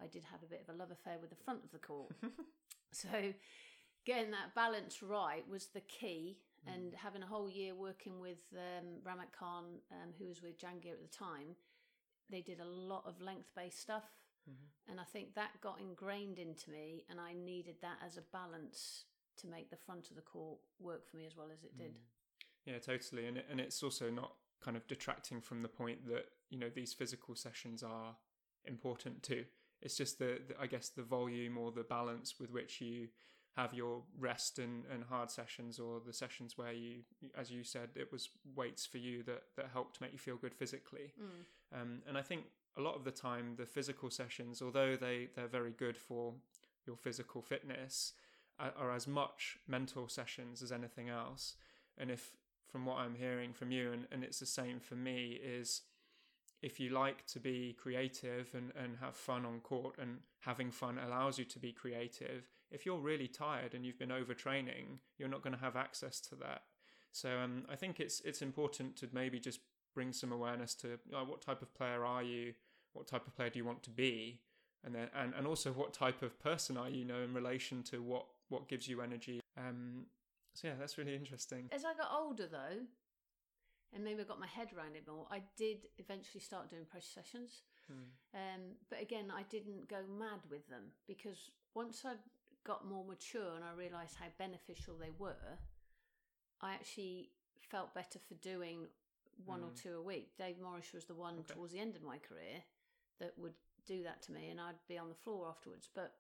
I 0.03 0.07
did 0.07 0.25
have 0.25 0.43
a 0.43 0.47
bit 0.47 0.65
of 0.67 0.75
a 0.75 0.79
love 0.79 0.91
affair 0.91 1.17
with 1.21 1.31
the 1.31 1.43
front 1.45 1.65
of 1.65 1.71
the 1.71 1.79
court. 1.79 2.13
so 2.93 3.09
getting 4.07 4.31
that 4.31 4.55
balance 4.55 5.03
right 5.03 5.45
was 5.51 5.67
the 5.67 5.81
key 5.81 6.39
and 6.67 6.95
having 6.95 7.23
a 7.23 7.27
whole 7.27 7.49
year 7.49 7.75
working 7.75 8.21
with 8.21 8.39
um, 8.55 8.87
Rahmat 9.05 9.31
Khan, 9.39 9.65
um, 9.93 10.11
who 10.19 10.27
was 10.27 10.43
with 10.43 10.59
Jansher 10.59 10.93
at 10.93 11.03
the 11.03 11.17
time, 11.17 11.55
they 12.31 12.41
did 12.41 12.61
a 12.61 12.65
lot 12.65 13.05
of 13.07 13.21
length 13.21 13.51
based 13.55 13.81
stuff. 13.81 14.05
Mm-hmm. 14.51 14.91
And 14.91 15.01
I 15.01 15.05
think 15.05 15.35
that 15.35 15.61
got 15.61 15.81
ingrained 15.81 16.39
into 16.39 16.71
me, 16.71 17.05
and 17.09 17.21
I 17.21 17.33
needed 17.33 17.77
that 17.83 17.99
as 18.05 18.17
a 18.17 18.23
balance 18.33 19.05
to 19.39 19.47
make 19.47 19.71
the 19.71 19.77
front 19.77 20.11
of 20.11 20.17
the 20.17 20.23
court 20.23 20.59
work 20.81 21.09
for 21.09 21.17
me 21.17 21.27
as 21.27 21.37
well 21.37 21.49
as 21.53 21.63
it 21.63 21.77
did. 21.77 21.93
Mm. 21.93 22.01
Yeah, 22.65 22.79
totally. 22.79 23.27
And 23.27 23.39
it, 23.39 23.47
and 23.51 23.61
it's 23.61 23.83
also 23.83 24.11
not 24.11 24.33
kind 24.61 24.77
of 24.77 24.87
detracting 24.87 25.41
from 25.41 25.63
the 25.63 25.69
point 25.69 26.07
that 26.09 26.27
you 26.51 26.59
know 26.59 26.71
these 26.75 26.93
physical 26.93 27.35
sessions 27.35 27.83
are 27.83 28.17
important 28.65 29.23
too. 29.23 29.45
It's 29.83 29.97
just 29.97 30.19
the, 30.19 30.41
the 30.49 30.55
I 30.61 30.67
guess 30.67 30.89
the 30.89 31.03
volume 31.03 31.59
or 31.59 31.71
the 31.71 31.85
balance 31.85 32.37
with 32.41 32.51
which 32.51 32.81
you 32.81 33.09
have 33.57 33.73
your 33.73 34.03
rest 34.19 34.59
and, 34.59 34.85
and 34.93 35.05
hard 35.05 35.31
sessions 35.31 35.79
or 35.79 36.01
the 36.07 36.13
sessions 36.13 36.59
where 36.59 36.73
you 36.73 36.97
as 37.37 37.51
you 37.51 37.65
said 37.65 37.89
it 37.97 38.13
was 38.13 38.29
weights 38.55 38.85
for 38.87 38.99
you 38.99 39.23
that 39.23 39.43
that 39.57 39.69
helped 39.73 40.01
make 40.01 40.13
you 40.13 40.19
feel 40.19 40.37
good 40.37 40.55
physically 40.55 41.13
Mm. 41.21 41.81
um, 41.81 42.03
and 42.09 42.19
i 42.19 42.23
think 42.23 42.43
a 42.77 42.81
lot 42.83 42.95
of 42.95 43.05
the 43.05 43.11
time 43.11 43.55
the 43.57 43.67
physical 43.67 44.11
sessions 44.11 44.61
although 44.63 44.95
they 44.97 45.29
they're 45.35 45.47
very 45.61 45.73
good 45.73 45.97
for 45.97 46.35
your 46.87 46.97
physical 46.97 47.41
fitness 47.43 48.13
are, 48.59 48.73
are 48.79 48.93
as 48.93 49.07
much 49.09 49.59
mental 49.67 50.09
sessions 50.09 50.63
as 50.63 50.71
anything 50.73 51.09
else 51.09 51.57
and 51.99 52.11
if 52.11 52.33
from 52.71 52.85
what 52.85 52.99
i'm 52.99 53.15
hearing 53.15 53.53
from 53.55 53.71
you 53.71 53.93
and, 53.93 54.07
and 54.13 54.23
it's 54.23 54.39
the 54.41 54.47
same 54.47 54.79
for 54.81 54.97
me 54.97 55.41
is 55.43 55.83
if 56.63 56.81
you 56.81 56.89
like 56.91 57.27
to 57.27 57.39
be 57.39 57.75
creative 57.79 58.49
and, 58.55 58.73
and 58.83 58.97
have 59.01 59.15
fun 59.15 59.45
on 59.47 59.61
court 59.61 59.95
and 59.99 60.19
having 60.41 60.71
fun 60.71 60.99
allows 60.99 61.39
you 61.39 61.45
to 61.45 61.59
be 61.59 61.73
creative 61.73 62.45
if 62.71 62.85
you're 62.85 62.99
really 62.99 63.29
tired 63.29 63.75
and 63.75 63.85
you've 63.85 63.99
been 63.99 64.11
overtraining 64.11 64.99
you're 65.19 65.29
not 65.29 65.43
going 65.43 65.55
to 65.55 65.61
have 65.61 65.77
access 65.77 66.21
to 66.21 66.35
that. 66.37 66.63
So 67.13 67.39
um, 67.39 67.65
i 67.71 67.77
think 67.77 68.01
it's 68.01 68.21
it's 68.21 68.43
important 68.43 68.97
to 68.97 69.09
maybe 69.13 69.39
just 69.41 69.61
bring 69.95 70.13
some 70.13 70.31
awareness 70.31 70.75
to 70.75 70.89
you 70.89 71.13
know, 71.13 71.25
what 71.25 71.41
type 71.41 71.63
of 71.63 71.75
player 71.75 72.05
are 72.05 72.23
you? 72.23 72.53
What 72.93 73.07
type 73.09 73.27
of 73.27 73.35
player 73.35 73.51
do 73.51 73.59
you 73.59 73.65
want 73.65 73.83
to 73.85 73.91
be? 73.91 74.41
And 74.85 74.95
then 74.95 75.09
and, 75.15 75.33
and 75.35 75.47
also 75.47 75.73
what 75.73 75.93
type 75.95 76.23
of 76.23 76.39
person 76.39 76.77
are 76.77 76.89
you, 76.89 76.99
you 76.99 77.05
know 77.05 77.21
in 77.23 77.35
relation 77.35 77.83
to 77.85 78.03
what 78.03 78.27
what 78.49 78.69
gives 78.69 78.87
you 78.87 79.01
energy. 79.01 79.41
Um 79.57 80.07
so 80.55 80.69
yeah 80.69 80.75
that's 80.79 80.99
really 80.99 81.15
interesting. 81.15 81.69
As 81.73 81.85
I 81.85 81.95
got 81.95 82.11
older, 82.15 82.47
though, 82.47 82.79
and 83.95 84.05
maybe 84.05 84.21
I 84.21 84.25
got 84.25 84.39
my 84.39 84.47
head 84.47 84.69
around 84.77 84.97
it 84.97 85.05
more, 85.09 85.27
I 85.31 85.43
did 85.57 85.89
eventually 85.99 86.41
start 86.41 86.71
doing 86.71 86.85
pressure 86.85 87.21
sessions. 87.23 87.63
Hmm. 87.87 88.11
Um, 88.35 88.63
but 88.91 89.01
again, 89.01 89.33
I 89.35 89.43
didn't 89.45 89.89
go 89.89 89.99
mad 90.19 90.41
with 90.51 90.69
them 90.69 90.93
because 91.07 91.51
once 91.75 92.03
I 92.05 92.15
got 92.67 92.85
more 92.87 93.05
mature 93.05 93.55
and 93.55 93.65
I 93.65 93.73
realised 93.77 94.17
how 94.19 94.27
beneficial 94.39 94.97
they 94.99 95.13
were, 95.19 95.59
I 96.61 96.73
actually 96.75 97.31
felt 97.61 97.95
better 97.95 98.19
for 98.19 98.35
doing 98.35 98.89
one 99.45 99.63
or 99.63 99.71
Mm. 99.71 99.83
two 99.83 99.95
a 99.97 100.03
week. 100.03 100.37
Dave 100.37 100.59
Morris 100.59 100.93
was 100.93 101.05
the 101.05 101.15
one 101.15 101.39
Okay. 101.41 101.55
towards 101.55 101.73
the 101.73 101.79
end 101.81 101.95
of 101.97 102.03
my 102.03 102.19
career 102.19 102.65
that 103.19 103.39
would 103.39 103.55
do 103.85 104.03
that 104.03 104.23
to 104.23 104.33
me, 104.33 104.49
and 104.51 104.61
I'd 104.61 104.85
be 104.89 104.99
on 104.99 105.09
the 105.09 105.15
floor 105.15 105.49
afterwards. 105.49 105.89
But 105.95 106.19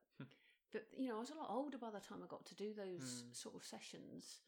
but 0.72 0.84
you 0.96 1.08
know, 1.08 1.16
I 1.16 1.20
was 1.20 1.30
a 1.30 1.34
lot 1.34 1.48
older 1.50 1.78
by 1.78 1.90
the 1.90 2.00
time 2.00 2.22
I 2.22 2.26
got 2.26 2.44
to 2.46 2.54
do 2.54 2.74
those 2.74 3.22
Mm. 3.24 3.34
sort 3.34 3.54
of 3.54 3.64
sessions. 3.64 4.40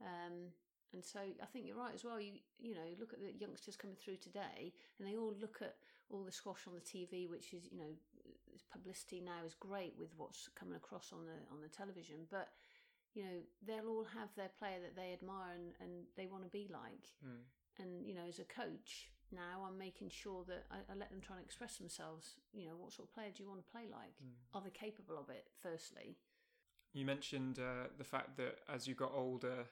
Um, 0.00 0.52
and 0.92 1.04
so 1.04 1.20
I 1.20 1.46
think 1.46 1.66
you're 1.66 1.76
right 1.76 1.94
as 1.94 2.04
well. 2.04 2.20
You 2.20 2.40
you 2.58 2.74
know 2.74 2.94
look 2.98 3.12
at 3.12 3.20
the 3.20 3.32
youngsters 3.32 3.76
coming 3.76 3.96
through 3.96 4.16
today, 4.18 4.72
and 4.98 5.06
they 5.08 5.16
all 5.16 5.32
look 5.34 5.62
at 5.62 5.76
all 6.10 6.24
the 6.24 6.32
squash 6.32 6.66
on 6.66 6.74
the 6.74 6.80
TV, 6.80 7.26
which 7.28 7.54
is 7.54 7.70
you 7.72 7.78
know 7.78 7.96
publicity 8.72 9.20
now 9.20 9.44
is 9.46 9.54
great 9.54 9.94
with 9.98 10.10
what's 10.16 10.48
coming 10.58 10.76
across 10.76 11.12
on 11.12 11.26
the 11.26 11.38
on 11.52 11.60
the 11.60 11.68
television, 11.68 12.26
but 12.30 12.48
you 13.14 13.22
know 13.22 13.36
they'll 13.66 13.88
all 13.88 14.06
have 14.14 14.28
their 14.36 14.50
player 14.58 14.78
that 14.80 14.96
they 14.96 15.12
admire 15.12 15.54
and, 15.54 15.74
and 15.80 16.06
they 16.16 16.26
want 16.26 16.44
to 16.44 16.50
be 16.50 16.68
like. 16.70 17.14
Mm. 17.24 17.42
And 17.78 18.06
you 18.06 18.14
know, 18.14 18.26
as 18.28 18.38
a 18.38 18.44
coach 18.44 19.10
now, 19.32 19.64
I'm 19.66 19.78
making 19.78 20.10
sure 20.10 20.44
that 20.48 20.66
I, 20.70 20.78
I 20.92 20.96
let 20.96 21.10
them 21.10 21.20
try 21.20 21.36
and 21.36 21.44
express 21.44 21.76
themselves. 21.76 22.34
You 22.52 22.66
know, 22.66 22.76
what 22.76 22.92
sort 22.92 23.08
of 23.08 23.14
player 23.14 23.30
do 23.34 23.42
you 23.42 23.48
want 23.48 23.64
to 23.64 23.70
play 23.72 23.86
like? 23.90 24.14
Mm. 24.22 24.34
Are 24.54 24.62
they 24.62 24.70
capable 24.70 25.18
of 25.18 25.30
it? 25.30 25.46
Firstly, 25.62 26.16
You 26.92 27.06
mentioned 27.06 27.58
uh, 27.58 27.88
the 27.96 28.04
fact 28.04 28.36
that 28.38 28.58
as 28.68 28.86
you 28.88 28.94
got 28.94 29.12
older, 29.14 29.66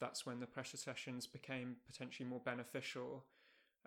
that's 0.00 0.26
when 0.26 0.40
the 0.40 0.46
pressure 0.46 0.76
sessions 0.76 1.26
became 1.26 1.76
potentially 1.86 2.28
more 2.28 2.40
beneficial. 2.44 3.24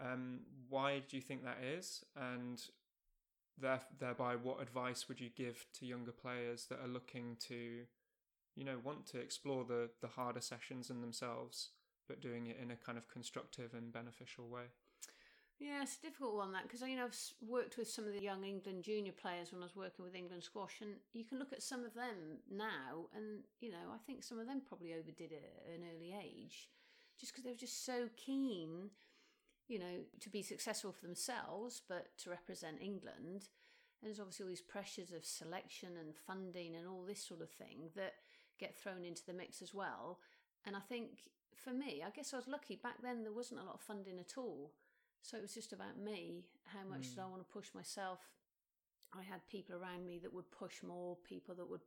Um, 0.02 0.40
why 0.70 1.04
do 1.08 1.16
you 1.16 1.22
think 1.22 1.44
that 1.44 1.60
is? 1.64 2.04
And 2.16 2.62
there, 3.60 3.82
thereby, 4.00 4.36
what 4.36 4.62
advice 4.62 5.08
would 5.08 5.20
you 5.20 5.30
give 5.36 5.66
to 5.80 5.86
younger 5.86 6.12
players 6.12 6.66
that 6.70 6.80
are 6.80 6.88
looking 6.88 7.38
to, 7.48 7.82
you 8.56 8.64
know, 8.64 8.78
want 8.84 9.06
to 9.08 9.20
explore 9.20 9.64
the, 9.64 9.90
the 10.02 10.08
harder 10.08 10.42
sessions 10.42 10.90
in 10.90 11.02
themselves, 11.02 11.70
but 12.08 12.22
doing 12.22 12.48
it 12.48 12.58
in 12.62 12.72
a 12.72 12.76
kind 12.76 12.98
of 12.98 13.08
constructive 13.08 13.74
and 13.74 13.92
beneficial 13.92 14.48
way? 14.48 14.64
Yeah, 15.60 15.84
it's 15.84 15.98
a 15.98 16.08
difficult 16.08 16.36
one 16.36 16.52
that 16.54 16.64
because 16.64 16.82
you 16.82 16.98
know 16.98 17.06
I've 17.06 17.16
worked 17.48 17.78
with 17.78 17.88
some 17.88 18.06
of 18.06 18.14
the 18.14 18.22
young 18.22 18.44
England 18.44 18.84
junior 18.84 19.14
players 19.14 19.52
when 19.52 19.62
I 19.62 19.66
was 19.66 19.76
working 19.76 20.04
with 20.04 20.16
England 20.16 20.44
squash, 20.44 20.82
and 20.82 20.92
you 21.14 21.24
can 21.24 21.40
look 21.40 21.54
at 21.54 21.64
some 21.64 21.86
of 21.86 21.94
them 21.94 22.42
now, 22.52 23.08
and 23.16 23.46
you 23.62 23.72
know 23.72 23.94
I 23.94 23.98
think 24.06 24.24
some 24.24 24.40
of 24.40 24.48
them 24.48 24.62
probably 24.68 24.94
overdid 24.94 25.32
it 25.32 25.64
at 25.64 25.76
an 25.80 25.86
early 25.96 26.14
age, 26.14 26.70
just 27.20 27.32
because 27.32 27.46
they 27.46 27.52
were 27.52 27.56
just 27.56 27.86
so 27.86 28.10
keen, 28.18 28.90
you 29.68 29.80
know, 29.80 30.04
to 30.20 30.30
be 30.30 30.42
successful 30.42 30.92
for 30.92 31.06
themselves, 31.06 31.82
but 31.88 32.18
to 32.20 32.30
represent 32.30 32.82
England. 32.82 33.50
And 34.02 34.04
there's 34.10 34.20
obviously 34.20 34.44
all 34.44 34.50
these 34.50 34.62
pressures 34.62 35.12
of 35.12 35.26
selection 35.26 35.90
and 36.00 36.16
funding 36.16 36.76
and 36.76 36.88
all 36.88 37.04
this 37.04 37.24
sort 37.24 37.42
of 37.42 37.50
thing 37.50 37.90
that 37.96 38.16
get 38.60 38.76
thrown 38.76 39.06
into 39.06 39.26
the 39.26 39.34
mix 39.34 39.62
as 39.62 39.74
well. 39.74 40.20
And 40.66 40.76
I 40.76 40.80
think 40.80 41.30
for 41.56 41.72
me, 41.72 42.04
I 42.06 42.10
guess 42.10 42.34
I 42.34 42.38
was 42.38 42.48
lucky 42.48 42.76
back 42.76 43.02
then. 43.02 43.24
There 43.24 43.32
wasn't 43.32 43.62
a 43.62 43.64
lot 43.64 43.76
of 43.76 43.82
funding 43.82 44.20
at 44.20 44.38
all. 44.38 44.72
So 45.22 45.38
it 45.38 45.42
was 45.42 45.54
just 45.54 45.72
about 45.72 45.98
me. 45.98 46.44
How 46.66 46.84
much 46.84 47.10
did 47.10 47.20
I 47.20 47.24
Mm. 47.24 47.32
want 47.32 47.48
to 47.48 47.54
push 47.54 47.74
myself? 47.74 48.20
I 49.14 49.22
had 49.22 49.46
people 49.48 49.76
around 49.76 50.06
me 50.06 50.20
that 50.20 50.34
would 50.34 50.52
push 50.52 50.84
more, 50.84 51.16
people 51.18 51.56
that 51.56 51.70
would 51.70 51.86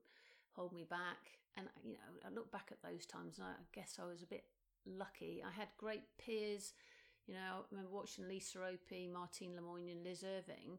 hold 0.52 0.72
me 0.72 0.84
back. 0.84 1.38
And, 1.56 1.68
you 1.84 1.94
know, 1.94 2.20
I 2.24 2.30
look 2.30 2.50
back 2.50 2.70
at 2.72 2.82
those 2.82 3.04
times 3.04 3.38
and 3.38 3.46
I 3.46 3.54
guess 3.72 3.98
I 3.98 4.04
was 4.06 4.22
a 4.22 4.26
bit 4.26 4.44
lucky. 4.86 5.42
I 5.42 5.50
had 5.50 5.68
great 5.76 6.16
peers. 6.18 6.72
You 7.26 7.34
know, 7.34 7.40
I 7.40 7.62
remember 7.70 7.90
watching 7.92 8.28
Lisa 8.28 8.58
Opie, 8.64 9.08
Martine 9.12 9.54
Le 9.56 9.62
Moignan, 9.62 9.96
and 9.96 10.04
Liz 10.04 10.22
Irving, 10.24 10.78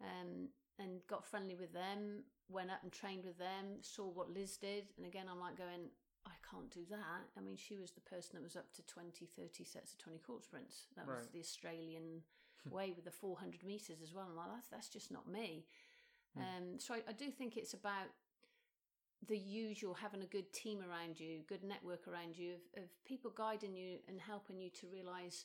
um, 0.00 0.48
and 0.78 1.00
got 1.06 1.24
friendly 1.24 1.54
with 1.54 1.72
them, 1.72 2.24
went 2.48 2.70
up 2.70 2.82
and 2.82 2.90
trained 2.90 3.24
with 3.24 3.38
them, 3.38 3.78
saw 3.80 4.08
what 4.08 4.30
Liz 4.30 4.56
did. 4.56 4.86
And 4.96 5.06
again, 5.06 5.26
I'm 5.30 5.40
like 5.40 5.56
going, 5.56 5.90
I 6.26 6.34
can't 6.50 6.70
do 6.70 6.80
that. 6.90 7.22
I 7.36 7.40
mean, 7.40 7.56
she 7.56 7.76
was 7.78 7.92
the 7.92 8.00
person 8.00 8.30
that 8.34 8.42
was 8.42 8.56
up 8.56 8.72
to 8.74 8.82
20, 8.86 9.26
30 9.26 9.64
sets 9.64 9.92
of 9.92 9.98
20 9.98 10.18
court 10.18 10.42
sprints. 10.42 10.86
That 10.96 11.06
was 11.06 11.16
Right. 11.16 11.32
the 11.32 11.40
Australian 11.40 12.22
way 12.70 12.92
with 12.94 13.04
the 13.04 13.10
400 13.12 13.62
metres 13.62 13.98
as 14.02 14.12
well. 14.14 14.26
I'm 14.28 14.36
like, 14.36 14.50
that's, 14.52 14.68
that's 14.68 14.88
just 14.88 15.12
not 15.12 15.28
me. 15.28 15.66
Hmm. 16.34 16.40
Um, 16.42 16.78
so 16.78 16.94
I, 16.94 17.02
I 17.08 17.12
do 17.12 17.30
think 17.30 17.56
it's 17.56 17.74
about 17.74 18.10
the 19.28 19.38
usual 19.38 19.94
having 19.94 20.22
a 20.22 20.26
good 20.26 20.52
team 20.52 20.80
around 20.80 21.18
you, 21.20 21.40
good 21.48 21.62
network 21.64 22.08
around 22.08 22.36
you 22.36 22.54
of, 22.54 22.82
of 22.82 23.04
people 23.04 23.30
guiding 23.34 23.74
you 23.74 23.98
and 24.08 24.20
helping 24.20 24.58
you 24.58 24.70
to 24.70 24.86
realise 24.88 25.44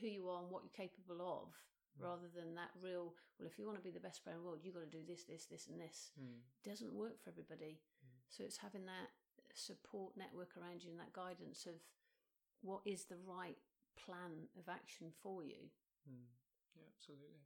who 0.00 0.06
you 0.06 0.28
are 0.28 0.42
and 0.42 0.50
what 0.50 0.62
you're 0.62 0.86
capable 0.86 1.20
of, 1.22 1.54
Mm. 1.98 2.04
rather 2.04 2.28
than 2.28 2.54
that 2.54 2.70
real, 2.80 3.16
well, 3.38 3.48
if 3.48 3.58
you 3.58 3.66
want 3.66 3.76
to 3.76 3.82
be 3.82 3.90
the 3.90 3.98
best 3.98 4.22
player 4.22 4.36
in 4.36 4.42
the 4.42 4.46
world, 4.46 4.60
you've 4.62 4.74
got 4.74 4.88
to 4.88 4.98
do 4.98 5.04
this, 5.04 5.24
this, 5.24 5.46
this, 5.46 5.66
and 5.66 5.80
this. 5.80 6.12
Mm. 6.20 6.40
doesn't 6.62 6.92
work 6.92 7.20
for 7.20 7.30
everybody. 7.30 7.80
Mm. 8.04 8.08
So 8.28 8.44
it's 8.44 8.58
having 8.58 8.86
that 8.86 9.10
support 9.54 10.16
network 10.16 10.56
around 10.56 10.84
you 10.84 10.90
and 10.90 11.00
that 11.00 11.12
guidance 11.12 11.66
of 11.66 11.74
what 12.62 12.82
is 12.84 13.06
the 13.06 13.16
right 13.16 13.58
plan 13.96 14.48
of 14.56 14.68
action 14.68 15.10
for 15.20 15.42
you. 15.42 15.70
Mm. 16.08 16.26
Yeah, 16.76 16.86
absolutely. 16.94 17.40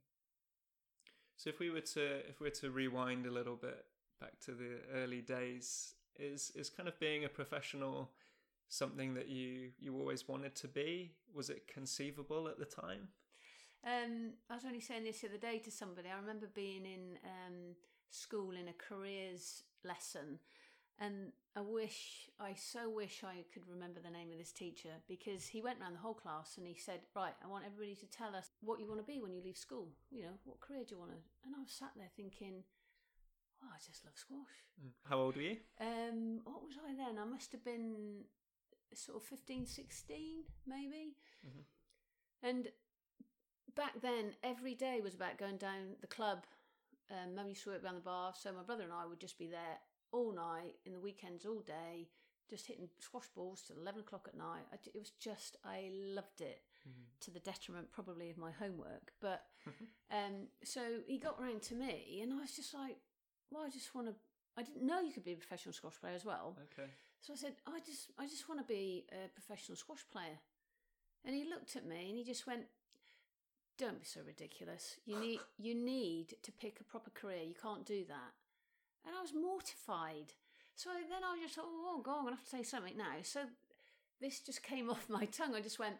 So 1.37 1.49
if 1.49 1.59
we 1.59 1.69
were 1.69 1.81
to 1.81 2.29
if 2.29 2.39
we 2.39 2.45
were 2.47 2.55
to 2.55 2.71
rewind 2.71 3.25
a 3.25 3.31
little 3.31 3.55
bit 3.55 3.85
back 4.21 4.39
to 4.41 4.51
the 4.51 4.79
early 4.93 5.21
days, 5.21 5.95
is 6.17 6.51
is 6.55 6.69
kind 6.69 6.87
of 6.87 6.97
being 6.99 7.25
a 7.25 7.29
professional 7.29 8.11
something 8.69 9.13
that 9.15 9.27
you 9.27 9.71
you 9.79 9.97
always 9.97 10.27
wanted 10.27 10.55
to 10.57 10.67
be? 10.67 11.13
Was 11.33 11.49
it 11.49 11.67
conceivable 11.67 12.47
at 12.47 12.59
the 12.59 12.65
time? 12.65 13.09
Um, 13.85 14.33
I 14.49 14.55
was 14.55 14.65
only 14.65 14.79
saying 14.79 15.03
this 15.03 15.21
the 15.21 15.29
other 15.29 15.37
day 15.37 15.59
to 15.59 15.71
somebody. 15.71 16.09
I 16.09 16.19
remember 16.19 16.47
being 16.53 16.85
in 16.85 17.17
um, 17.23 17.75
school 18.09 18.51
in 18.51 18.67
a 18.67 18.73
careers 18.73 19.63
lesson, 19.83 20.39
and 20.99 21.33
I 21.55 21.61
wish, 21.61 22.29
I 22.39 22.53
so 22.55 22.89
wish 22.89 23.23
I 23.23 23.43
could 23.53 23.63
remember 23.69 23.99
the 23.99 24.09
name 24.09 24.31
of 24.31 24.37
this 24.37 24.51
teacher 24.51 24.89
because 25.07 25.47
he 25.47 25.61
went 25.61 25.79
around 25.79 25.93
the 25.93 25.99
whole 25.99 26.13
class 26.13 26.57
and 26.57 26.65
he 26.67 26.75
said, 26.75 27.01
Right, 27.15 27.35
I 27.43 27.47
want 27.47 27.65
everybody 27.65 27.95
to 27.95 28.07
tell 28.07 28.35
us 28.35 28.49
what 28.61 28.79
you 28.79 28.87
want 28.87 28.99
to 28.99 29.05
be 29.05 29.21
when 29.21 29.33
you 29.33 29.41
leave 29.43 29.57
school. 29.57 29.89
You 30.09 30.23
know, 30.23 30.35
what 30.45 30.59
career 30.59 30.83
do 30.87 30.95
you 30.95 30.99
want 30.99 31.11
to? 31.11 31.17
And 31.45 31.55
I 31.55 31.59
was 31.59 31.71
sat 31.71 31.91
there 31.95 32.11
thinking, 32.15 32.63
Oh, 33.63 33.67
I 33.71 33.77
just 33.85 34.03
love 34.03 34.15
squash. 34.15 34.55
Mm. 34.83 34.91
How 35.07 35.19
old 35.19 35.35
were 35.35 35.43
you? 35.43 35.57
Um, 35.79 36.41
what 36.43 36.63
was 36.63 36.75
I 36.75 36.95
then? 36.95 37.19
I 37.19 37.25
must 37.25 37.51
have 37.51 37.63
been 37.63 38.25
sort 38.97 39.17
of 39.17 39.23
15, 39.27 39.65
16, 39.65 40.43
maybe. 40.65 41.15
Mhm. 41.45 41.65
And 42.41 42.71
back 43.75 44.01
then, 44.01 44.35
every 44.43 44.75
day 44.75 45.01
was 45.01 45.15
about 45.15 45.37
going 45.37 45.57
down 45.57 45.95
the 46.01 46.07
club. 46.07 46.45
Um, 47.09 47.35
Mum 47.35 47.49
used 47.49 47.63
to 47.63 47.69
work 47.71 47.83
around 47.83 47.95
the 47.95 48.01
bar, 48.01 48.33
so 48.35 48.51
my 48.51 48.63
brother 48.63 48.83
and 48.83 48.93
I 48.93 49.05
would 49.05 49.19
just 49.19 49.37
be 49.37 49.47
there 49.47 49.79
all 50.11 50.31
night, 50.31 50.75
in 50.85 50.93
the 50.93 50.99
weekends, 50.99 51.45
all 51.45 51.59
day, 51.59 52.09
just 52.49 52.67
hitting 52.67 52.89
squash 52.99 53.27
balls 53.35 53.61
till 53.67 53.77
11 53.77 54.01
o'clock 54.01 54.27
at 54.27 54.35
night. 54.37 54.65
I, 54.71 54.75
it 54.85 54.95
was 54.97 55.11
just, 55.19 55.57
I 55.63 55.89
loved 55.91 56.41
it 56.41 56.63
Mhm. 56.87 57.05
to 57.21 57.31
the 57.31 57.39
detriment 57.39 57.91
probably 57.91 58.29
of 58.29 58.37
my 58.37 58.51
homework. 58.51 59.13
But 59.19 59.45
um, 60.11 60.47
so 60.63 61.01
he 61.07 61.17
got 61.17 61.39
round 61.39 61.61
to 61.63 61.75
me, 61.75 62.21
and 62.21 62.33
I 62.33 62.37
was 62.37 62.55
just 62.55 62.73
like, 62.73 62.97
"Well, 63.51 63.63
I 63.63 63.69
just 63.69 63.93
want 63.95 64.07
to." 64.07 64.15
I 64.57 64.63
didn't 64.63 64.83
know 64.83 65.01
you 65.01 65.11
could 65.11 65.25
be 65.25 65.33
a 65.33 65.37
professional 65.37 65.73
squash 65.73 65.99
player 65.99 66.13
as 66.15 66.23
well. 66.23 66.57
Okay. 66.71 66.89
So 67.21 67.33
I 67.33 67.35
said, 67.35 67.55
"I 67.65 67.79
just, 67.79 68.11
I 68.19 68.27
just 68.27 68.47
want 68.47 68.61
to 68.61 68.67
be 68.67 69.05
a 69.11 69.29
professional 69.29 69.75
squash 69.75 70.05
player." 70.11 70.39
And 71.23 71.35
he 71.35 71.49
looked 71.49 71.75
at 71.75 71.85
me 71.85 72.09
and 72.09 72.17
he 72.17 72.23
just 72.23 72.45
went, 72.45 72.63
"Don't 73.77 73.99
be 73.99 74.05
so 74.05 74.21
ridiculous. 74.25 74.97
You 75.05 75.19
need, 75.19 75.39
you 75.57 75.75
need 75.75 76.35
to 76.43 76.51
pick 76.51 76.79
a 76.79 76.83
proper 76.83 77.09
career. 77.09 77.43
You 77.43 77.55
can't 77.59 77.85
do 77.85 78.05
that." 78.07 78.33
And 79.05 79.15
I 79.15 79.21
was 79.21 79.33
mortified. 79.33 80.33
So 80.75 80.89
then 80.93 81.23
I 81.23 81.39
just 81.41 81.55
thought, 81.55 81.65
"Oh 81.67 82.01
God, 82.03 82.17
I'm 82.17 82.23
gonna 82.25 82.35
have 82.35 82.43
to 82.43 82.49
say 82.49 82.63
something 82.63 82.97
now." 82.97 83.15
So 83.23 83.41
this 84.21 84.39
just 84.39 84.63
came 84.63 84.89
off 84.91 85.09
my 85.09 85.25
tongue. 85.25 85.55
I 85.55 85.61
just 85.61 85.79
went, 85.79 85.95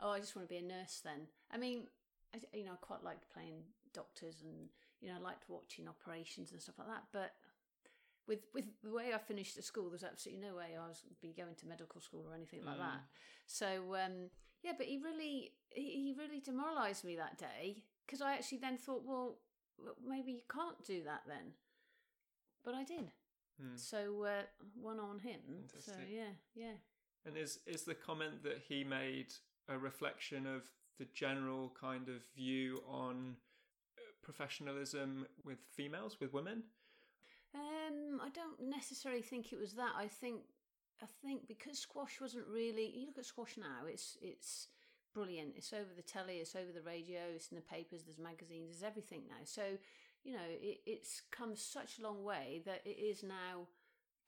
"Oh, 0.00 0.10
I 0.10 0.20
just 0.20 0.34
want 0.34 0.48
to 0.48 0.54
be 0.54 0.58
a 0.58 0.66
nurse." 0.66 1.00
Then, 1.04 1.28
I 1.52 1.58
mean, 1.58 1.88
I, 2.34 2.38
you 2.56 2.64
know, 2.64 2.72
I 2.72 2.76
quite 2.80 3.04
liked 3.04 3.30
playing 3.32 3.64
doctors, 3.92 4.36
and 4.42 4.68
you 5.00 5.08
know, 5.08 5.16
I 5.16 5.20
liked 5.20 5.48
watching 5.48 5.88
operations 5.88 6.52
and 6.52 6.60
stuff 6.60 6.78
like 6.78 6.88
that. 6.88 7.04
But 7.12 7.34
with 8.30 8.44
with 8.54 8.66
the 8.82 8.92
way 8.98 9.12
I 9.12 9.18
finished 9.18 9.58
at 9.58 9.64
school, 9.64 9.90
there's 9.90 10.04
absolutely 10.04 10.46
no 10.48 10.54
way 10.54 10.68
I 10.80 10.86
was 10.86 11.02
be 11.20 11.34
going 11.36 11.56
to 11.56 11.66
medical 11.66 12.00
school 12.00 12.24
or 12.28 12.34
anything 12.34 12.64
like 12.64 12.76
Mm. 12.76 12.86
that. 12.86 13.00
So 13.46 13.68
um, 14.04 14.16
yeah, 14.62 14.74
but 14.78 14.86
he 14.86 14.96
really 14.98 15.52
he, 15.70 16.14
really 16.16 16.40
demoralised 16.40 17.04
me 17.04 17.16
that 17.16 17.36
day 17.38 17.82
because 18.06 18.22
I 18.22 18.34
actually 18.34 18.58
then 18.58 18.78
thought, 18.78 19.02
well, 19.04 19.38
maybe 20.14 20.32
you 20.32 20.44
can't 20.48 20.82
do 20.84 21.02
that 21.04 21.22
then. 21.26 21.46
But 22.64 22.74
I 22.74 22.84
did. 22.84 23.10
Hmm. 23.60 23.76
So 23.76 24.24
uh, 24.24 24.42
one 24.74 25.00
on 25.00 25.18
him. 25.18 25.40
So 25.78 25.92
yeah, 26.08 26.32
yeah. 26.54 26.76
And 27.26 27.36
is 27.36 27.58
is 27.66 27.82
the 27.82 27.94
comment 27.94 28.42
that 28.44 28.58
he 28.68 28.84
made 28.84 29.34
a 29.68 29.76
reflection 29.78 30.46
of 30.46 30.62
the 30.98 31.06
general 31.14 31.72
kind 31.80 32.08
of 32.08 32.20
view 32.36 32.82
on 32.86 33.36
uh, 33.98 34.02
professionalism 34.22 35.26
with 35.44 35.58
females, 35.76 36.20
with 36.20 36.32
women? 36.32 36.62
Um, 37.54 38.20
I 38.22 38.28
don't 38.30 38.60
necessarily 38.70 39.22
think 39.22 39.52
it 39.52 39.58
was 39.58 39.72
that. 39.74 39.92
I 39.96 40.06
think 40.06 40.42
I 41.02 41.06
think 41.24 41.48
because 41.48 41.78
squash 41.78 42.20
wasn't 42.20 42.46
really. 42.46 42.92
You 42.94 43.06
look 43.06 43.18
at 43.18 43.26
squash 43.26 43.56
now; 43.56 43.86
it's 43.88 44.16
it's 44.22 44.68
brilliant. 45.14 45.54
It's 45.56 45.72
over 45.72 45.90
the 45.96 46.02
telly, 46.02 46.36
it's 46.36 46.54
over 46.54 46.70
the 46.72 46.82
radio, 46.82 47.20
it's 47.34 47.50
in 47.50 47.56
the 47.56 47.62
papers. 47.62 48.02
There's 48.04 48.18
magazines, 48.18 48.68
there's 48.70 48.88
everything 48.88 49.22
now. 49.28 49.42
So 49.44 49.62
you 50.22 50.32
know, 50.32 50.46
it, 50.48 50.80
it's 50.86 51.22
come 51.30 51.56
such 51.56 51.98
a 51.98 52.02
long 52.02 52.22
way 52.24 52.62
that 52.66 52.82
it 52.84 52.98
is 53.00 53.22
now. 53.22 53.66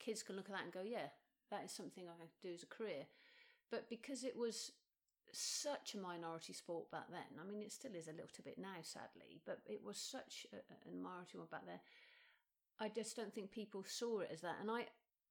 Kids 0.00 0.22
can 0.22 0.34
look 0.34 0.46
at 0.46 0.52
that 0.52 0.64
and 0.64 0.72
go, 0.72 0.82
"Yeah, 0.84 1.12
that 1.50 1.64
is 1.64 1.70
something 1.72 2.04
I 2.08 2.26
could 2.26 2.48
do 2.48 2.54
as 2.54 2.62
a 2.64 2.66
career." 2.66 3.06
But 3.70 3.88
because 3.88 4.24
it 4.24 4.36
was 4.36 4.72
such 5.32 5.94
a 5.94 5.98
minority 5.98 6.52
sport 6.52 6.90
back 6.90 7.08
then, 7.10 7.40
I 7.40 7.48
mean, 7.48 7.62
it 7.62 7.72
still 7.72 7.94
is 7.94 8.08
a 8.08 8.12
little 8.12 8.44
bit 8.44 8.58
now, 8.58 8.82
sadly, 8.82 9.40
but 9.46 9.60
it 9.66 9.82
was 9.84 9.96
such 9.96 10.46
a, 10.52 10.56
a 10.88 10.92
minority 10.92 11.38
one 11.38 11.46
back 11.50 11.64
then. 11.66 11.78
I 12.84 12.88
just 12.88 13.16
don't 13.16 13.32
think 13.34 13.50
people 13.50 13.84
saw 13.86 14.20
it 14.20 14.30
as 14.32 14.40
that, 14.40 14.56
and 14.60 14.70
I 14.70 14.80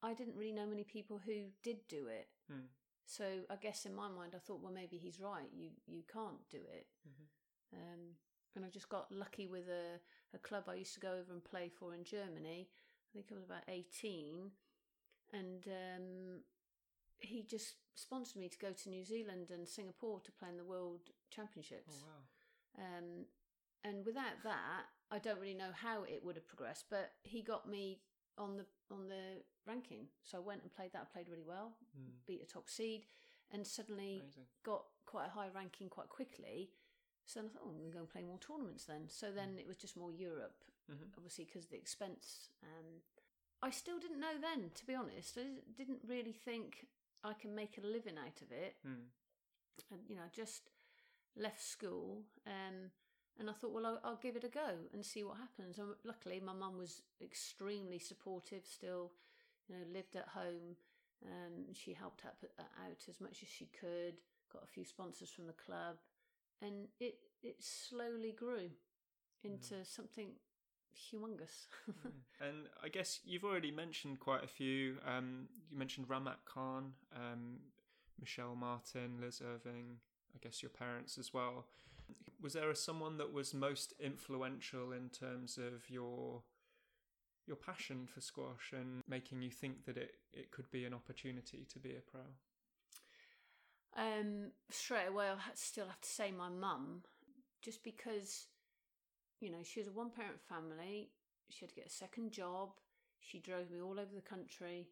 I 0.01 0.13
didn't 0.13 0.35
really 0.39 0.53
know 0.59 0.65
many 0.65 0.83
people 0.83 1.17
who 1.25 1.37
did 1.63 1.79
do 1.87 2.07
it. 2.07 2.27
Hmm. 2.49 2.67
So 3.05 3.25
I 3.49 3.57
guess 3.65 3.85
in 3.85 3.93
my 3.95 4.07
mind, 4.19 4.33
I 4.35 4.39
thought, 4.39 4.61
well, 4.63 4.71
maybe 4.81 4.97
he's 4.97 5.19
right. 5.19 5.49
You 5.53 5.69
you 5.87 6.03
can't 6.11 6.41
do 6.49 6.61
it. 6.79 6.87
Mhm. 7.09 7.25
Um, 7.73 8.01
and 8.55 8.65
I 8.65 8.69
just 8.69 8.89
got 8.89 9.11
lucky 9.11 9.47
with 9.47 9.67
a, 9.69 9.99
a 10.33 10.39
club 10.39 10.63
I 10.67 10.75
used 10.75 10.93
to 10.95 10.99
go 11.07 11.11
over 11.19 11.31
and 11.33 11.43
play 11.43 11.69
for 11.69 11.93
in 11.93 12.03
Germany. 12.03 12.69
I 12.69 13.07
think 13.13 13.25
I 13.31 13.35
was 13.35 13.43
about 13.51 13.67
eighteen, 13.67 14.51
and 15.33 15.67
um, 15.67 16.07
he 17.19 17.43
just 17.43 17.75
sponsored 17.95 18.37
me 18.41 18.49
to 18.49 18.57
go 18.65 18.71
to 18.71 18.89
New 18.89 19.03
Zealand 19.05 19.51
and 19.51 19.67
Singapore 19.67 20.19
to 20.21 20.31
play 20.31 20.49
in 20.49 20.57
the 20.57 20.63
World 20.75 21.01
Oh 21.09 21.13
Championships. 21.29 21.95
wow! 22.03 22.85
Um, 22.85 23.25
and 23.83 24.05
without 24.05 24.37
that, 24.43 24.83
I 25.11 25.19
don't 25.19 25.39
really 25.39 25.53
know 25.53 25.71
how 25.73 26.03
it 26.03 26.23
would 26.23 26.35
have 26.35 26.47
progressed. 26.47 26.85
But 26.89 27.11
he 27.23 27.41
got 27.41 27.67
me 27.69 27.99
on 28.37 28.57
the 28.57 28.65
on 28.89 29.07
the 29.07 29.43
ranking, 29.67 30.07
so 30.23 30.37
I 30.37 30.41
went 30.41 30.61
and 30.63 30.73
played 30.73 30.93
that. 30.93 31.01
I 31.01 31.13
played 31.13 31.29
really 31.29 31.43
well, 31.43 31.73
Hmm. 31.95 32.11
beat 32.25 32.41
a 32.41 32.45
top 32.45 32.69
seed, 32.69 33.05
and 33.51 33.65
suddenly 33.67 34.19
Amazing. 34.21 34.47
got 34.63 34.85
quite 35.05 35.27
a 35.27 35.29
high 35.29 35.49
ranking 35.49 35.89
quite 35.89 36.09
quickly. 36.09 36.71
So 37.25 37.39
then 37.41 37.49
I 37.49 37.53
thought, 37.53 37.63
oh, 37.65 37.69
I'm 37.69 37.77
going 37.77 37.91
to 37.91 37.93
go 37.95 37.99
and 37.99 38.09
play 38.09 38.23
more 38.23 38.39
tournaments 38.39 38.85
then. 38.85 39.07
So 39.07 39.31
then 39.31 39.57
it 39.59 39.67
was 39.67 39.77
just 39.77 39.95
more 39.95 40.11
Europe, 40.11 40.63
Mhm. 40.89 41.13
obviously 41.15 41.45
because 41.45 41.65
of 41.65 41.69
the 41.71 41.77
expense. 41.77 42.49
Um, 42.63 43.01
I 43.61 43.69
still 43.69 43.99
didn't 43.99 44.19
know 44.19 44.37
then, 44.39 44.71
to 44.71 44.85
be 44.85 44.95
honest. 44.95 45.37
I 45.37 45.61
didn't 45.77 46.01
really 46.03 46.33
think 46.33 46.87
I 47.23 47.33
can 47.33 47.53
make 47.53 47.77
a 47.77 47.81
living 47.81 48.17
out 48.17 48.41
of 48.41 48.51
it 48.51 48.77
Hmm. 48.81 49.05
and 49.91 50.09
you 50.09 50.15
know, 50.15 50.23
I 50.23 50.29
just 50.29 50.71
left 51.35 51.61
school, 51.61 52.25
um, 52.47 52.91
and 53.41 53.49
I 53.49 53.53
thought, 53.53 53.73
well, 53.73 53.87
I'll, 53.87 53.99
I'll 54.03 54.19
give 54.21 54.35
it 54.35 54.43
a 54.43 54.49
go 54.49 54.69
and 54.93 55.03
see 55.03 55.23
what 55.23 55.37
happens. 55.37 55.79
And 55.79 55.89
luckily, 56.03 56.39
my 56.39 56.53
mum 56.53 56.77
was 56.77 57.01
extremely 57.19 57.97
supportive. 57.97 58.61
Still, 58.71 59.11
you 59.67 59.75
know, 59.75 59.81
lived 59.91 60.15
at 60.15 60.27
home. 60.27 60.77
Um, 61.25 61.73
she 61.73 61.93
helped 61.93 62.21
out, 62.23 62.35
out 62.59 63.03
as 63.09 63.19
much 63.19 63.39
as 63.41 63.49
she 63.49 63.67
could. 63.79 64.21
Got 64.53 64.63
a 64.63 64.67
few 64.67 64.85
sponsors 64.85 65.31
from 65.31 65.47
the 65.47 65.53
club, 65.53 65.95
and 66.61 66.87
it 66.99 67.15
it 67.41 67.55
slowly 67.59 68.31
grew 68.31 68.69
into 69.43 69.83
something 69.85 70.33
humongous. 70.95 71.65
Mm. 71.89 72.11
and 72.41 72.57
I 72.83 72.89
guess 72.89 73.21
you've 73.25 73.43
already 73.43 73.71
mentioned 73.71 74.19
quite 74.19 74.43
a 74.43 74.47
few. 74.47 74.97
Um, 75.07 75.47
you 75.71 75.77
mentioned 75.79 76.07
Rahmat 76.07 76.45
Khan, 76.45 76.93
um, 77.15 77.57
Michelle 78.19 78.55
Martin, 78.55 79.17
Liz 79.19 79.41
Irving. 79.43 79.97
I 80.35 80.37
guess 80.41 80.61
your 80.61 80.69
parents 80.69 81.17
as 81.17 81.33
well. 81.33 81.65
Was 82.41 82.53
there 82.53 82.69
a, 82.69 82.75
someone 82.75 83.17
that 83.17 83.31
was 83.31 83.53
most 83.53 83.93
influential 83.99 84.91
in 84.91 85.09
terms 85.09 85.57
of 85.57 85.89
your 85.89 86.43
your 87.47 87.55
passion 87.57 88.07
for 88.07 88.21
squash 88.21 88.71
and 88.71 89.01
making 89.07 89.41
you 89.41 89.49
think 89.49 89.85
that 89.85 89.97
it, 89.97 90.13
it 90.31 90.51
could 90.51 90.69
be 90.71 90.85
an 90.85 90.93
opportunity 90.93 91.65
to 91.71 91.79
be 91.79 91.95
a 91.95 92.01
pro? 92.01 92.21
Um, 93.97 94.51
straight 94.69 95.07
away, 95.09 95.27
I 95.27 95.37
still 95.55 95.87
have 95.87 95.99
to 96.01 96.09
say 96.09 96.31
my 96.31 96.49
mum, 96.49 97.01
just 97.61 97.83
because, 97.83 98.45
you 99.39 99.51
know, 99.51 99.63
she 99.63 99.79
was 99.79 99.87
a 99.87 99.91
one 99.91 100.11
parent 100.11 100.39
family. 100.47 101.09
She 101.49 101.61
had 101.61 101.69
to 101.69 101.75
get 101.75 101.87
a 101.87 101.89
second 101.89 102.31
job. 102.31 102.69
She 103.19 103.39
drove 103.39 103.69
me 103.69 103.81
all 103.81 103.99
over 103.99 104.15
the 104.15 104.21
country. 104.21 104.87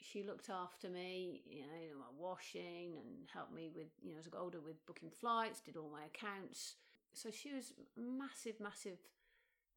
She 0.00 0.22
looked 0.22 0.48
after 0.48 0.88
me, 0.88 1.42
you 1.46 1.62
know, 1.62 1.98
my 1.98 2.06
washing 2.16 2.96
and 2.98 3.28
helped 3.32 3.52
me 3.52 3.70
with, 3.74 3.88
you 4.02 4.12
know, 4.12 4.18
as 4.18 4.26
I 4.26 4.30
got 4.30 4.42
older 4.42 4.60
with 4.60 4.84
booking 4.86 5.10
flights, 5.10 5.60
did 5.60 5.76
all 5.76 5.90
my 5.90 6.04
accounts. 6.04 6.76
So 7.12 7.30
she 7.30 7.52
was 7.52 7.72
massive, 7.96 8.60
massive 8.60 8.98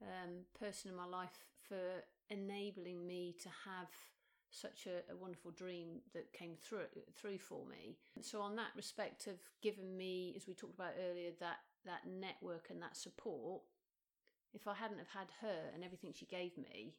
um, 0.02 0.46
person 0.60 0.92
in 0.92 0.98
my 0.98 1.06
life 1.06 1.46
for 1.68 2.04
enabling 2.30 3.06
me 3.06 3.36
to 3.42 3.50
have 3.66 3.90
such 4.52 4.86
a, 4.86 5.12
a 5.12 5.16
wonderful 5.16 5.52
dream 5.52 6.02
that 6.14 6.34
came 6.34 6.56
through 6.56 6.86
through 7.16 7.38
for 7.38 7.66
me. 7.66 7.98
So 8.22 8.42
on 8.42 8.56
that 8.58 8.72
respect 8.76 9.28
of 9.28 9.36
giving 9.62 9.98
me, 9.98 10.34
as 10.36 10.48
we 10.48 10.54
talked 10.54 10.76
about 10.76 10.94
earlier, 11.10 11.32
that 11.40 11.60
that 11.86 12.02
network 12.08 12.68
and 12.70 12.82
that 12.82 12.98
support, 12.98 13.62
if 14.54 14.68
I 14.68 14.76
hadn't 14.76 15.00
have 15.00 15.08
had 15.08 15.28
her 15.42 15.72
and 15.74 15.84
everything 15.84 16.14
she 16.14 16.26
gave 16.26 16.58
me, 16.58 16.94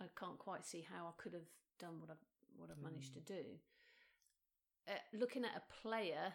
I 0.00 0.06
can't 0.18 0.38
quite 0.38 0.64
see 0.64 0.84
how 0.90 1.06
I 1.06 1.22
could 1.22 1.34
have 1.34 1.48
done 1.78 2.00
what 2.00 2.10
I've 2.10 2.24
what 2.56 2.70
I've 2.70 2.82
managed 2.82 3.12
to 3.14 3.20
do. 3.20 3.58
Uh, 4.86 4.92
looking 5.12 5.44
at 5.44 5.56
a 5.56 5.82
player 5.82 6.32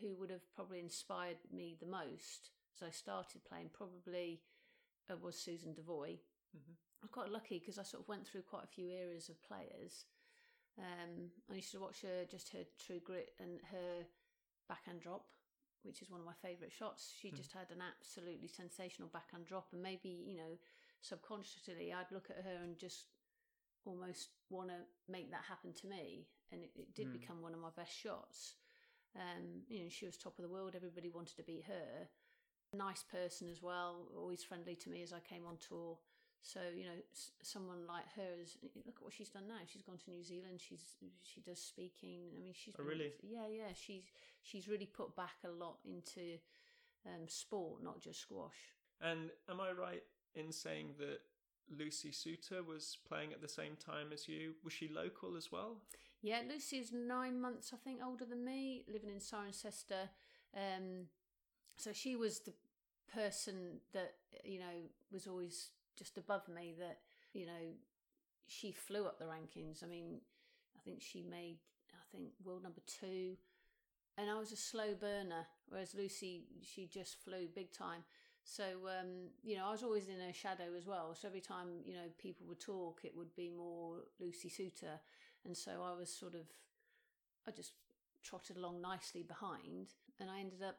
who 0.00 0.14
would 0.14 0.30
have 0.30 0.54
probably 0.54 0.78
inspired 0.78 1.36
me 1.52 1.76
the 1.78 1.86
most 1.86 2.50
as 2.76 2.82
I 2.86 2.90
started 2.90 3.44
playing, 3.44 3.70
probably 3.72 4.40
uh, 5.10 5.16
was 5.16 5.36
Susan 5.36 5.74
Devoy. 5.74 6.18
Mhm. 6.56 6.76
I'm 7.02 7.08
quite 7.08 7.30
lucky 7.30 7.58
because 7.58 7.78
I 7.78 7.82
sort 7.82 8.02
of 8.02 8.08
went 8.08 8.26
through 8.26 8.42
quite 8.42 8.64
a 8.64 8.68
few 8.74 8.88
eras 8.88 9.28
of 9.28 9.42
players. 9.42 10.06
Um, 10.78 11.32
I 11.50 11.56
used 11.56 11.72
to 11.72 11.80
watch 11.80 12.02
her, 12.02 12.24
just 12.24 12.50
her 12.52 12.64
true 12.78 13.00
grit 13.00 13.34
and 13.40 13.60
her 13.72 14.06
backhand 14.68 15.00
drop, 15.02 15.26
which 15.82 16.00
is 16.00 16.10
one 16.10 16.20
of 16.20 16.26
my 16.26 16.34
favourite 16.40 16.72
shots. 16.72 17.12
She 17.20 17.30
Hmm. 17.30 17.36
just 17.36 17.52
had 17.52 17.70
an 17.70 17.82
absolutely 17.82 18.48
sensational 18.48 19.08
backhand 19.08 19.46
drop, 19.46 19.72
and 19.72 19.82
maybe 19.82 20.08
you 20.08 20.36
know, 20.36 20.56
subconsciously, 21.00 21.92
I'd 21.92 22.12
look 22.12 22.30
at 22.30 22.44
her 22.44 22.62
and 22.62 22.78
just 22.78 23.06
almost 23.84 24.30
want 24.50 24.68
to 24.68 24.76
make 25.10 25.30
that 25.30 25.42
happen 25.48 25.72
to 25.74 25.86
me, 25.86 26.26
and 26.50 26.62
it, 26.62 26.70
it 26.76 26.94
did 26.94 27.06
Hmm. 27.08 27.12
become 27.12 27.42
one 27.42 27.54
of 27.54 27.60
my 27.60 27.70
best 27.76 27.92
shots. 27.96 28.54
Um, 29.16 29.62
you 29.68 29.82
know, 29.82 29.88
she 29.90 30.06
was 30.06 30.16
top 30.16 30.38
of 30.38 30.42
the 30.42 30.48
world. 30.48 30.74
Everybody 30.74 31.10
wanted 31.10 31.36
to 31.36 31.42
beat 31.42 31.64
her. 31.64 32.08
Nice 32.74 33.02
person 33.02 33.48
as 33.50 33.60
well, 33.62 34.08
always 34.16 34.42
friendly 34.42 34.74
to 34.76 34.88
me 34.88 35.02
as 35.02 35.12
I 35.12 35.20
came 35.20 35.44
on 35.46 35.58
tour. 35.58 35.98
So 36.40 36.58
you 36.74 36.84
know, 36.84 36.98
s- 37.12 37.32
someone 37.42 37.86
like 37.86 38.06
her 38.16 38.40
is. 38.42 38.56
Look 38.86 38.96
at 38.96 39.02
what 39.02 39.12
she's 39.12 39.28
done 39.28 39.46
now. 39.46 39.58
She's 39.66 39.82
gone 39.82 39.98
to 39.98 40.10
New 40.10 40.24
Zealand. 40.24 40.60
She's 40.60 40.96
she 41.22 41.40
does 41.42 41.60
speaking. 41.62 42.30
I 42.36 42.40
mean, 42.42 42.54
she's 42.54 42.74
Oh, 42.74 42.82
been- 42.82 42.86
really? 42.98 43.12
yeah, 43.22 43.46
yeah. 43.46 43.72
She's 43.74 44.04
she's 44.42 44.66
really 44.68 44.86
put 44.86 45.14
back 45.14 45.36
a 45.44 45.50
lot 45.50 45.78
into 45.84 46.38
um, 47.06 47.28
sport, 47.28 47.82
not 47.82 48.00
just 48.00 48.20
squash. 48.20 48.56
And 49.00 49.30
am 49.48 49.60
I 49.60 49.72
right 49.72 50.02
in 50.34 50.50
saying 50.50 50.94
that 50.98 51.20
Lucy 51.70 52.10
Soutter 52.10 52.62
was 52.62 52.98
playing 53.08 53.32
at 53.32 53.40
the 53.40 53.48
same 53.48 53.76
time 53.76 54.12
as 54.12 54.28
you? 54.28 54.54
Was 54.64 54.72
she 54.72 54.88
local 54.88 55.36
as 55.36 55.50
well? 55.50 55.78
Yeah, 56.22 56.40
Lucy 56.48 56.78
is 56.78 56.92
nine 56.92 57.40
months, 57.40 57.72
I 57.74 57.76
think, 57.76 58.00
older 58.04 58.24
than 58.24 58.44
me, 58.44 58.84
living 58.92 59.10
in 59.10 59.16
Cirencester. 59.16 60.08
Um, 60.56 61.06
so 61.76 61.92
she 61.92 62.14
was 62.14 62.40
the 62.40 62.52
person 63.12 63.80
that 63.92 64.14
you 64.44 64.58
know 64.60 64.88
was 65.10 65.26
always 65.26 65.70
just 65.98 66.18
above 66.18 66.48
me. 66.48 66.74
That 66.78 66.98
you 67.32 67.46
know, 67.46 67.74
she 68.46 68.72
flew 68.72 69.04
up 69.06 69.18
the 69.18 69.24
rankings. 69.24 69.82
I 69.82 69.86
mean, 69.86 70.20
I 70.76 70.80
think 70.84 71.02
she 71.02 71.22
made 71.22 71.58
I 71.92 72.16
think 72.16 72.30
world 72.44 72.62
number 72.62 72.82
two, 72.86 73.36
and 74.16 74.30
I 74.30 74.38
was 74.38 74.52
a 74.52 74.56
slow 74.56 74.94
burner, 74.94 75.46
whereas 75.68 75.94
Lucy 75.94 76.44
she 76.62 76.86
just 76.86 77.16
flew 77.24 77.48
big 77.52 77.72
time. 77.72 78.04
So 78.44 78.64
um, 79.00 79.30
you 79.42 79.56
know, 79.56 79.66
I 79.66 79.70
was 79.70 79.82
always 79.82 80.08
in 80.08 80.18
her 80.24 80.32
shadow 80.32 80.74
as 80.76 80.86
well. 80.86 81.14
So 81.14 81.28
every 81.28 81.40
time 81.40 81.68
you 81.84 81.94
know 81.94 82.08
people 82.18 82.46
would 82.48 82.60
talk, 82.60 83.00
it 83.04 83.16
would 83.16 83.34
be 83.36 83.50
more 83.50 83.98
Lucy 84.20 84.48
Soutter, 84.48 84.98
and 85.44 85.56
so 85.56 85.82
I 85.82 85.96
was 85.98 86.10
sort 86.12 86.34
of, 86.34 86.46
I 87.46 87.50
just 87.50 87.72
trotted 88.22 88.56
along 88.56 88.80
nicely 88.80 89.22
behind, 89.22 89.94
and 90.20 90.30
I 90.30 90.40
ended 90.40 90.62
up, 90.62 90.76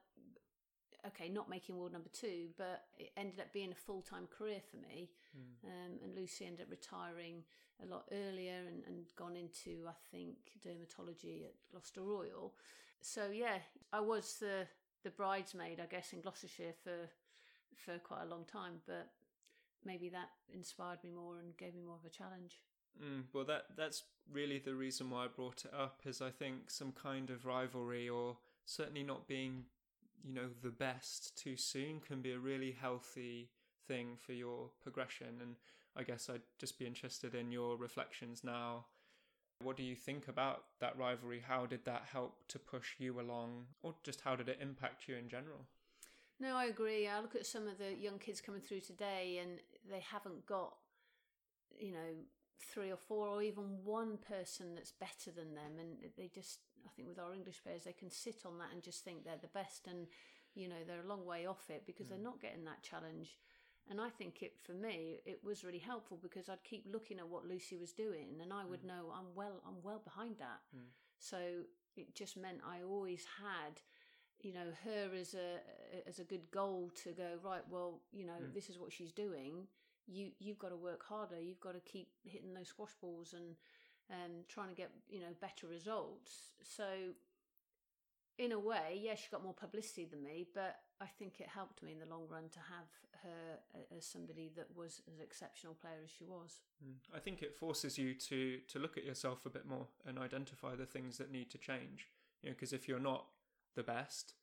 okay, 1.08 1.30
not 1.30 1.49
making 1.49 1.78
world 1.78 1.93
number 1.93 2.10
two, 2.12 2.47
but 2.58 2.86
it 2.97 3.12
ended 3.17 3.39
up 3.39 3.54
being 3.54 3.71
a 3.71 3.76
full 3.76 4.02
time 4.02 4.28
career 4.28 4.60
for 4.69 4.78
me. 4.78 5.10
Mm. 5.36 5.69
Um, 5.69 5.91
and 6.04 6.15
Lucy 6.15 6.45
ended 6.45 6.62
up 6.62 6.71
retiring 6.71 7.43
a 7.82 7.86
lot 7.86 8.06
earlier 8.12 8.60
and, 8.67 8.84
and 8.88 9.06
gone 9.17 9.36
into, 9.36 9.88
I 9.88 9.93
think, 10.12 10.36
dermatology 10.65 11.43
at 11.45 11.54
Gloucester 11.71 12.02
Royal. 12.02 12.54
So 13.02 13.30
yeah, 13.34 13.58
I 13.91 13.99
was 13.99 14.38
the 14.39 14.67
the 15.04 15.10
bridesmaid, 15.10 15.82
I 15.82 15.86
guess, 15.86 16.13
in 16.13 16.21
Gloucestershire 16.21 16.73
for 16.82 17.10
for 17.77 17.97
quite 17.99 18.23
a 18.23 18.29
long 18.29 18.45
time, 18.45 18.81
but 18.86 19.09
maybe 19.86 20.09
that 20.09 20.29
inspired 20.53 21.03
me 21.03 21.12
more 21.12 21.39
and 21.39 21.55
gave 21.57 21.75
me 21.75 21.81
more 21.81 21.95
of 21.95 22.05
a 22.05 22.09
challenge. 22.09 22.62
Mm, 23.01 23.23
well, 23.33 23.45
that 23.45 23.65
that's 23.75 24.03
really 24.31 24.59
the 24.59 24.75
reason 24.75 25.09
why 25.09 25.25
I 25.25 25.27
brought 25.27 25.65
it 25.65 25.73
up. 25.73 26.01
Is 26.05 26.21
I 26.21 26.29
think 26.29 26.69
some 26.69 26.91
kind 26.91 27.29
of 27.29 27.45
rivalry, 27.45 28.07
or 28.07 28.38
certainly 28.65 29.03
not 29.03 29.27
being, 29.27 29.65
you 30.23 30.33
know, 30.33 30.49
the 30.62 30.69
best 30.69 31.38
too 31.38 31.57
soon, 31.57 31.99
can 31.99 32.21
be 32.21 32.31
a 32.31 32.39
really 32.39 32.71
healthy 32.71 33.49
thing 33.88 34.17
for 34.17 34.33
your 34.33 34.69
progression. 34.81 35.39
And 35.41 35.55
I 35.95 36.03
guess 36.03 36.29
I'd 36.29 36.41
just 36.59 36.79
be 36.79 36.86
interested 36.86 37.36
in 37.36 37.51
your 37.51 37.77
reflections 37.77 38.43
now. 38.43 38.86
What 39.62 39.77
do 39.77 39.83
you 39.83 39.95
think 39.95 40.27
about 40.27 40.63
that 40.79 40.97
rivalry? 40.97 41.41
How 41.45 41.65
did 41.65 41.86
that 41.86 42.03
help 42.12 42.47
to 42.49 42.59
push 42.59 42.95
you 42.99 43.19
along, 43.19 43.65
or 43.81 43.95
just 44.03 44.21
how 44.21 44.36
did 44.36 44.49
it 44.49 44.59
impact 44.62 45.07
you 45.07 45.15
in 45.15 45.29
general? 45.29 45.67
No, 46.39 46.55
I 46.55 46.65
agree. 46.65 47.07
I 47.07 47.19
look 47.21 47.35
at 47.35 47.45
some 47.45 47.67
of 47.67 47.77
the 47.77 47.95
young 47.95 48.19
kids 48.19 48.41
coming 48.41 48.61
through 48.61 48.81
today, 48.81 49.39
and 49.41 49.59
they 49.89 49.99
haven't 49.99 50.45
got, 50.45 50.73
you 51.79 51.91
know, 51.91 52.23
three 52.71 52.91
or 52.91 52.97
four 52.97 53.27
or 53.27 53.41
even 53.41 53.63
one 53.83 54.17
person 54.17 54.75
that's 54.75 54.91
better 54.91 55.31
than 55.35 55.53
them 55.55 55.79
and 55.79 55.97
they 56.17 56.29
just 56.33 56.59
i 56.85 56.89
think 56.95 57.07
with 57.07 57.19
our 57.19 57.33
english 57.33 57.61
players 57.63 57.83
they 57.83 57.93
can 57.93 58.09
sit 58.09 58.43
on 58.45 58.57
that 58.57 58.71
and 58.73 58.81
just 58.81 59.03
think 59.03 59.23
they're 59.23 59.41
the 59.41 59.47
best 59.47 59.87
and 59.87 60.07
you 60.55 60.67
know 60.67 60.81
they're 60.87 61.03
a 61.03 61.07
long 61.07 61.25
way 61.25 61.45
off 61.45 61.69
it 61.69 61.83
because 61.85 62.07
mm. 62.07 62.11
they're 62.11 62.19
not 62.19 62.41
getting 62.41 62.63
that 62.63 62.81
challenge 62.81 63.37
and 63.89 63.99
i 63.99 64.09
think 64.09 64.41
it 64.41 64.53
for 64.61 64.73
me 64.73 65.19
it 65.25 65.39
was 65.43 65.63
really 65.63 65.79
helpful 65.79 66.17
because 66.21 66.49
i'd 66.49 66.63
keep 66.63 66.85
looking 66.91 67.19
at 67.19 67.27
what 67.27 67.45
lucy 67.45 67.75
was 67.75 67.91
doing 67.91 68.29
and 68.41 68.53
i 68.53 68.63
would 68.63 68.83
mm. 68.83 68.87
know 68.87 69.11
i'm 69.13 69.35
well 69.35 69.61
i'm 69.67 69.81
well 69.83 70.01
behind 70.03 70.35
that 70.39 70.61
mm. 70.75 70.85
so 71.19 71.37
it 71.95 72.15
just 72.15 72.37
meant 72.37 72.59
i 72.65 72.81
always 72.81 73.25
had 73.41 73.81
you 74.43 74.53
know 74.53 74.67
her 74.84 75.10
as 75.19 75.34
a 75.34 76.08
as 76.08 76.19
a 76.19 76.23
good 76.23 76.51
goal 76.51 76.91
to 77.03 77.12
go 77.12 77.39
right 77.43 77.63
well 77.71 78.01
you 78.12 78.25
know 78.25 78.34
mm. 78.34 78.53
this 78.53 78.69
is 78.69 78.77
what 78.77 78.91
she's 78.91 79.12
doing 79.12 79.67
you 80.08 80.32
you've 80.39 80.60
got 80.60 80.69
to 80.69 80.75
work 80.75 81.03
harder. 81.08 81.39
You've 81.39 81.60
got 81.60 81.73
to 81.73 81.79
keep 81.79 82.10
hitting 82.23 82.53
those 82.53 82.69
squash 82.69 82.93
balls 83.01 83.34
and 83.34 83.56
and 84.10 84.47
trying 84.47 84.69
to 84.69 84.75
get 84.75 84.91
you 85.10 85.19
know 85.19 85.34
better 85.39 85.67
results. 85.67 86.51
So 86.63 86.86
in 88.38 88.51
a 88.51 88.60
way, 88.60 88.99
yeah, 89.01 89.15
she 89.15 89.29
got 89.32 89.43
more 89.43 89.53
publicity 89.53 90.06
than 90.06 90.23
me, 90.23 90.47
but 90.53 90.77
I 90.99 91.06
think 91.06 91.39
it 91.39 91.47
helped 91.47 91.84
me 91.84 91.91
in 91.91 91.99
the 91.99 92.08
long 92.08 92.23
run 92.29 92.49
to 92.49 92.60
have 92.60 92.88
her 93.23 93.86
as 93.95 94.06
somebody 94.06 94.51
that 94.58 94.65
was 94.75 95.01
as 95.13 95.19
exceptional 95.19 95.75
player 95.75 96.01
as 96.03 96.10
she 96.10 96.25
was. 96.25 96.62
Mm. 96.84 96.95
I 97.15 97.19
think 97.19 97.41
it 97.41 97.56
forces 97.56 97.97
you 97.97 98.13
to 98.15 98.60
to 98.67 98.79
look 98.79 98.97
at 98.97 99.06
yourself 99.06 99.45
a 99.45 99.49
bit 99.49 99.65
more 99.65 99.88
and 100.06 100.19
identify 100.19 100.75
the 100.75 100.86
things 100.86 101.17
that 101.17 101.32
need 101.32 101.49
to 101.51 101.58
change. 101.58 102.08
You 102.41 102.49
know, 102.49 102.56
because 102.56 102.73
if 102.73 102.88
you're 102.88 102.99
not 102.99 103.25
the 103.75 103.83
best, 103.83 104.33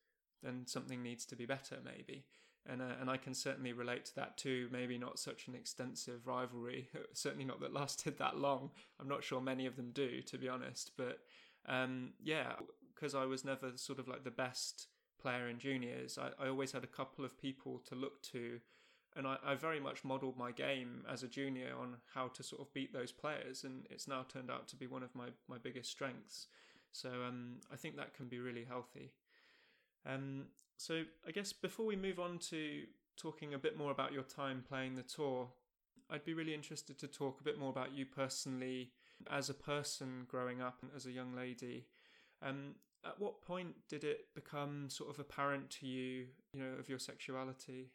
then 0.42 0.66
something 0.66 1.02
needs 1.02 1.24
to 1.26 1.36
be 1.36 1.46
better, 1.46 1.78
maybe 1.84 2.24
and 2.68 2.82
uh, 2.82 2.94
and 3.00 3.10
I 3.10 3.16
can 3.16 3.34
certainly 3.34 3.72
relate 3.72 4.04
to 4.06 4.14
that 4.16 4.36
too. 4.36 4.68
Maybe 4.70 4.98
not 4.98 5.18
such 5.18 5.48
an 5.48 5.54
extensive 5.54 6.26
rivalry, 6.26 6.88
certainly 7.12 7.44
not 7.44 7.60
that 7.60 7.72
lasted 7.72 8.18
that 8.18 8.36
long. 8.36 8.70
I'm 9.00 9.08
not 9.08 9.24
sure 9.24 9.40
many 9.40 9.66
of 9.66 9.76
them 9.76 9.90
do, 9.92 10.20
to 10.22 10.38
be 10.38 10.48
honest. 10.48 10.92
But 10.96 11.20
um, 11.66 12.12
yeah, 12.22 12.52
because 12.94 13.14
I 13.14 13.24
was 13.24 13.44
never 13.44 13.72
sort 13.76 13.98
of 13.98 14.08
like 14.08 14.24
the 14.24 14.30
best 14.30 14.88
player 15.20 15.48
in 15.48 15.58
juniors, 15.58 16.18
I, 16.18 16.30
I 16.42 16.48
always 16.48 16.72
had 16.72 16.84
a 16.84 16.88
couple 16.88 17.24
of 17.24 17.38
people 17.38 17.82
to 17.88 17.94
look 17.94 18.22
to. 18.32 18.60
And 19.16 19.26
I, 19.26 19.38
I 19.44 19.54
very 19.56 19.80
much 19.80 20.04
modelled 20.04 20.38
my 20.38 20.52
game 20.52 21.04
as 21.10 21.24
a 21.24 21.28
junior 21.28 21.72
on 21.78 21.96
how 22.14 22.28
to 22.28 22.44
sort 22.44 22.60
of 22.62 22.72
beat 22.72 22.92
those 22.92 23.10
players, 23.10 23.64
and 23.64 23.84
it's 23.90 24.06
now 24.06 24.24
turned 24.28 24.52
out 24.52 24.68
to 24.68 24.76
be 24.76 24.86
one 24.86 25.02
of 25.02 25.12
my, 25.16 25.26
my 25.48 25.58
biggest 25.58 25.90
strengths. 25.90 26.46
So 26.92 27.08
um, 27.26 27.56
I 27.72 27.76
think 27.76 27.96
that 27.96 28.14
can 28.14 28.28
be 28.28 28.38
really 28.38 28.64
healthy. 28.64 29.10
Um, 30.06 30.46
so 30.76 31.02
I 31.26 31.30
guess 31.30 31.52
before 31.52 31.86
we 31.86 31.96
move 31.96 32.18
on 32.18 32.38
to 32.50 32.82
talking 33.16 33.54
a 33.54 33.58
bit 33.58 33.76
more 33.76 33.90
about 33.90 34.12
your 34.12 34.22
time 34.22 34.64
playing 34.66 34.94
the 34.94 35.02
tour, 35.02 35.48
I'd 36.10 36.24
be 36.24 36.34
really 36.34 36.54
interested 36.54 36.98
to 36.98 37.06
talk 37.06 37.40
a 37.40 37.44
bit 37.44 37.58
more 37.58 37.70
about 37.70 37.92
you 37.92 38.06
personally 38.06 38.92
as 39.30 39.50
a 39.50 39.54
person 39.54 40.26
growing 40.28 40.60
up 40.60 40.82
as 40.96 41.06
a 41.06 41.10
young 41.10 41.34
lady. 41.34 41.86
Um, 42.42 42.76
at 43.04 43.18
what 43.18 43.42
point 43.42 43.74
did 43.88 44.04
it 44.04 44.26
become 44.34 44.88
sort 44.88 45.10
of 45.10 45.18
apparent 45.18 45.70
to 45.70 45.86
you, 45.86 46.26
you 46.52 46.60
know, 46.60 46.78
of 46.78 46.88
your 46.88 46.98
sexuality? 46.98 47.90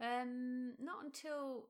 Um, 0.00 0.74
not 0.78 1.04
until 1.04 1.68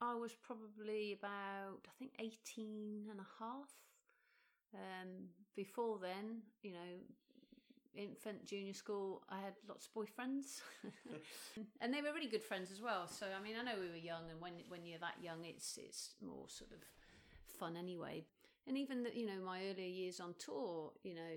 I 0.00 0.14
was 0.14 0.32
probably 0.34 1.16
about, 1.18 1.86
I 1.86 1.92
think, 1.98 2.12
18 2.18 3.06
and 3.10 3.20
a 3.20 3.26
half. 3.38 3.70
Um, 4.74 5.28
before 5.54 5.98
then, 6.00 6.42
you 6.62 6.72
know, 6.72 6.98
infant 7.94 8.44
junior 8.44 8.74
school, 8.74 9.22
I 9.28 9.40
had 9.40 9.54
lots 9.68 9.86
of 9.86 9.94
boyfriends, 9.94 10.60
and 11.80 11.92
they 11.92 12.00
were 12.00 12.12
really 12.14 12.28
good 12.28 12.42
friends 12.42 12.70
as 12.70 12.80
well. 12.80 13.06
So 13.06 13.26
I 13.26 13.42
mean, 13.42 13.54
I 13.60 13.64
know 13.64 13.78
we 13.80 13.88
were 13.88 13.96
young, 13.96 14.30
and 14.30 14.40
when 14.40 14.52
when 14.68 14.86
you're 14.86 14.98
that 15.00 15.16
young, 15.22 15.44
it's 15.44 15.78
it's 15.78 16.14
more 16.20 16.48
sort 16.48 16.72
of 16.72 16.78
fun 17.58 17.76
anyway. 17.76 18.24
And 18.66 18.78
even 18.78 19.02
that, 19.02 19.16
you 19.16 19.26
know, 19.26 19.40
my 19.44 19.60
earlier 19.70 19.88
years 19.88 20.20
on 20.20 20.34
tour, 20.38 20.92
you 21.02 21.14
know, 21.14 21.34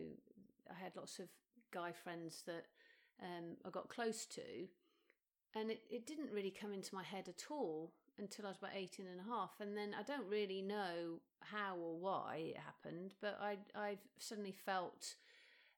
I 0.70 0.84
had 0.84 0.96
lots 0.96 1.20
of 1.20 1.28
guy 1.72 1.92
friends 1.92 2.44
that 2.46 2.66
um, 3.22 3.58
I 3.66 3.70
got 3.70 3.90
close 3.90 4.26
to, 4.28 4.68
and 5.56 5.72
it, 5.72 5.82
it 5.90 6.06
didn't 6.06 6.32
really 6.32 6.52
come 6.52 6.72
into 6.72 6.94
my 6.94 7.04
head 7.04 7.28
at 7.28 7.46
all 7.50 7.92
until 8.18 8.46
I 8.46 8.50
was 8.50 8.58
about 8.58 8.72
18 8.76 9.08
and 9.08 9.20
a 9.20 9.30
half. 9.30 9.52
And 9.60 9.76
then 9.76 9.96
I 9.98 10.04
don't 10.04 10.30
really 10.30 10.62
know 10.62 11.20
how 11.42 11.76
or 11.78 11.98
why 11.98 12.54
it 12.56 12.58
happened, 12.58 13.14
but 13.22 13.40
I 13.42 13.58
I've 13.76 14.04
suddenly 14.20 14.54
felt 14.54 15.16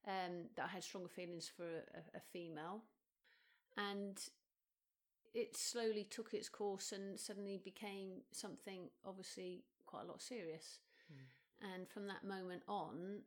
um, 0.08 0.46
that 0.56 0.66
I 0.66 0.68
had 0.70 0.84
stronger 0.84 1.10
feelings 1.10 1.52
for 1.56 1.66
a, 1.66 2.18
a 2.18 2.22
female. 2.32 2.84
And 3.78 4.18
it 5.34 5.56
slowly 5.56 6.08
took 6.10 6.34
its 6.34 6.50
course 6.50 6.92
and 6.92 7.20
suddenly 7.20 7.62
became 7.64 8.22
something 8.32 8.90
obviously 9.06 9.64
quite 9.86 10.04
a 10.06 10.08
lot 10.08 10.22
serious. 10.22 10.80
Mm. 11.12 11.74
And 11.74 11.90
from 11.90 12.08
that 12.08 12.24
moment 12.24 12.64
on, 12.68 13.20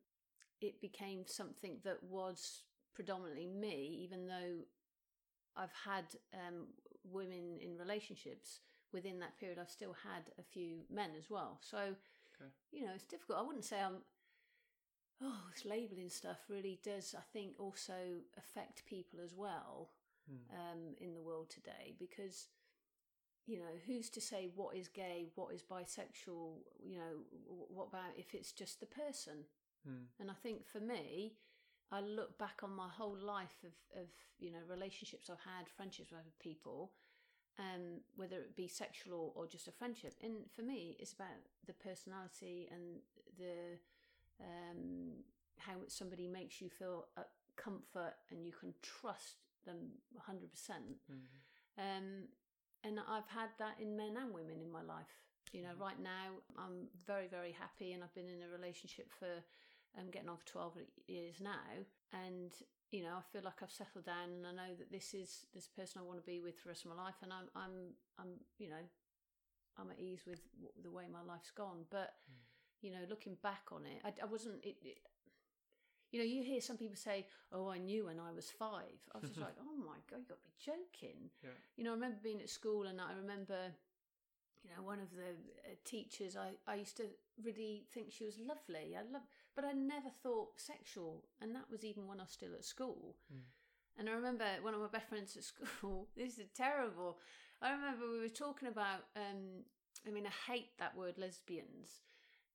it 0.60 0.80
became 0.80 1.24
something 1.26 1.78
that 1.84 2.02
was 2.02 2.62
predominantly 2.94 3.46
me, 3.46 4.00
even 4.02 4.26
though 4.26 4.58
I've 5.56 5.72
had 5.84 6.04
um, 6.34 6.66
women 7.04 7.58
in 7.60 7.76
relationships 7.78 8.60
within 8.92 9.20
that 9.20 9.38
period, 9.38 9.58
I've 9.60 9.70
still 9.70 9.94
had 10.04 10.30
a 10.38 10.42
few 10.42 10.80
men 10.92 11.10
as 11.16 11.30
well. 11.30 11.58
So, 11.60 11.78
okay. 11.78 12.50
you 12.72 12.84
know, 12.84 12.92
it's 12.94 13.04
difficult. 13.04 13.38
I 13.38 13.42
wouldn't 13.42 13.64
say 13.64 13.80
I'm 13.80 13.98
oh, 15.22 15.42
this 15.52 15.64
labeling 15.64 16.08
stuff 16.08 16.38
really 16.48 16.78
does, 16.82 17.14
I 17.16 17.22
think, 17.32 17.54
also 17.58 17.92
affect 18.38 18.86
people 18.86 19.20
as 19.22 19.34
well 19.34 19.90
mm. 20.30 20.38
um, 20.54 20.94
in 21.00 21.14
the 21.14 21.20
world 21.20 21.50
today 21.50 21.94
because, 21.98 22.48
you 23.46 23.58
know, 23.58 23.74
who's 23.86 24.08
to 24.10 24.20
say 24.20 24.48
what 24.54 24.76
is 24.76 24.88
gay, 24.88 25.26
what 25.34 25.54
is 25.54 25.62
bisexual, 25.62 26.58
you 26.82 26.96
know, 26.96 27.24
what 27.68 27.88
about 27.88 28.16
if 28.16 28.34
it's 28.34 28.52
just 28.52 28.80
the 28.80 28.86
person? 28.86 29.44
Mm. 29.88 30.04
And 30.18 30.30
I 30.30 30.34
think 30.42 30.66
for 30.66 30.80
me, 30.80 31.34
I 31.92 32.00
look 32.00 32.38
back 32.38 32.60
on 32.62 32.74
my 32.74 32.88
whole 32.88 33.16
life 33.16 33.64
of, 33.64 34.00
of 34.00 34.08
you 34.38 34.50
know, 34.52 34.60
relationships 34.68 35.28
I've 35.28 35.44
had, 35.44 35.68
friendships 35.68 36.12
with 36.12 36.20
other 36.20 36.36
people, 36.40 36.92
um, 37.58 38.00
whether 38.16 38.36
it 38.36 38.56
be 38.56 38.68
sexual 38.68 39.32
or, 39.36 39.42
or 39.42 39.46
just 39.46 39.68
a 39.68 39.72
friendship. 39.72 40.14
And 40.22 40.48
for 40.54 40.62
me, 40.62 40.96
it's 40.98 41.12
about 41.12 41.28
the 41.66 41.74
personality 41.74 42.68
and 42.70 43.00
the 43.38 43.78
um, 44.42 45.12
how 45.58 45.74
somebody 45.88 46.26
makes 46.26 46.60
you 46.60 46.68
feel 46.68 47.06
a 47.16 47.22
comfort 47.56 48.14
and 48.30 48.46
you 48.46 48.52
can 48.52 48.74
trust 48.82 49.36
them 49.66 49.76
100%. 50.16 50.50
percent 50.50 50.84
mm 51.10 51.14
hmm 51.14 51.40
um, 51.78 52.28
and 52.84 52.98
I've 52.98 53.28
had 53.28 53.48
that 53.58 53.76
in 53.80 53.96
men 53.96 54.16
and 54.20 54.34
women 54.34 54.60
in 54.60 54.70
my 54.70 54.82
life. 54.82 55.12
You 55.52 55.62
know, 55.62 55.70
mm-hmm. 55.72 55.82
right 55.82 56.00
now 56.02 56.40
I'm 56.58 56.88
very, 57.06 57.26
very 57.26 57.52
happy 57.52 57.92
and 57.92 58.02
I've 58.02 58.14
been 58.14 58.28
in 58.28 58.42
a 58.42 58.52
relationship 58.52 59.08
for, 59.18 59.40
um, 59.98 60.10
getting 60.10 60.28
on 60.28 60.36
for 60.36 60.46
12 60.46 60.76
years 61.08 61.36
now. 61.40 61.84
And 62.12 62.52
you 62.90 63.02
know, 63.02 63.14
I 63.18 63.22
feel 63.32 63.42
like 63.44 63.62
I've 63.62 63.70
settled 63.70 64.04
down 64.04 64.34
and 64.34 64.46
I 64.46 64.52
know 64.52 64.74
that 64.78 64.90
this 64.90 65.14
is 65.14 65.46
this 65.54 65.68
person 65.68 66.02
I 66.02 66.06
want 66.06 66.18
to 66.18 66.26
be 66.26 66.40
with 66.40 66.58
for 66.58 66.66
the 66.66 66.70
rest 66.70 66.84
of 66.84 66.90
my 66.90 66.98
life, 66.98 67.14
and 67.22 67.32
I'm 67.32 67.46
I'm 67.54 67.94
I'm 68.18 68.34
you 68.58 68.68
know, 68.68 68.82
I'm 69.78 69.90
at 69.90 70.00
ease 70.00 70.22
with 70.26 70.40
the 70.82 70.90
way 70.90 71.04
my 71.06 71.22
life's 71.22 71.52
gone. 71.52 71.86
But 71.90 72.18
mm. 72.26 72.49
You 72.82 72.90
know, 72.90 73.04
looking 73.08 73.36
back 73.42 73.68
on 73.72 73.82
it, 73.84 74.02
I, 74.04 74.12
I 74.22 74.26
wasn't. 74.26 74.64
It, 74.64 74.76
it, 74.82 74.98
you 76.10 76.18
know, 76.18 76.24
you 76.24 76.42
hear 76.42 76.60
some 76.60 76.76
people 76.76 76.96
say, 76.96 77.26
"Oh, 77.52 77.68
I 77.68 77.78
knew 77.78 78.06
when 78.06 78.18
I 78.18 78.32
was 78.32 78.50
five. 78.50 78.98
I 79.14 79.18
was 79.18 79.30
just 79.30 79.40
like, 79.46 79.56
"Oh 79.60 79.76
my 79.76 79.98
god, 80.10 80.20
you 80.20 80.26
got 80.28 80.38
to 80.42 80.48
be 80.48 80.56
joking!" 80.58 81.30
Yeah. 81.42 81.50
You 81.76 81.84
know, 81.84 81.90
I 81.90 81.94
remember 81.94 82.18
being 82.22 82.40
at 82.40 82.50
school, 82.50 82.86
and 82.86 83.00
I 83.00 83.12
remember, 83.12 83.72
you 84.64 84.70
know, 84.70 84.82
one 84.82 85.00
of 85.00 85.10
the 85.10 85.30
uh, 85.70 85.76
teachers. 85.84 86.36
I 86.36 86.52
I 86.66 86.76
used 86.76 86.96
to 86.96 87.04
really 87.42 87.86
think 87.92 88.12
she 88.12 88.24
was 88.24 88.38
lovely. 88.38 88.96
I 88.96 89.02
love, 89.12 89.22
but 89.54 89.64
I 89.64 89.72
never 89.72 90.10
thought 90.22 90.58
sexual, 90.58 91.24
and 91.40 91.54
that 91.54 91.70
was 91.70 91.84
even 91.84 92.08
when 92.08 92.20
I 92.20 92.24
was 92.24 92.32
still 92.32 92.54
at 92.54 92.64
school. 92.64 93.16
Mm. 93.32 93.42
And 93.98 94.08
I 94.08 94.12
remember 94.12 94.46
one 94.62 94.72
of 94.74 94.80
my 94.80 94.86
best 94.86 95.08
friends 95.08 95.36
at 95.36 95.44
school. 95.52 96.08
this 96.16 96.38
is 96.38 96.48
terrible. 96.56 97.18
I 97.60 97.72
remember 97.72 98.10
we 98.10 98.20
were 98.20 98.28
talking 98.28 98.68
about. 98.68 99.04
Um, 99.14 99.64
I 100.06 100.10
mean, 100.10 100.26
I 100.26 100.50
hate 100.50 100.70
that 100.78 100.96
word 100.96 101.18
lesbians, 101.18 102.00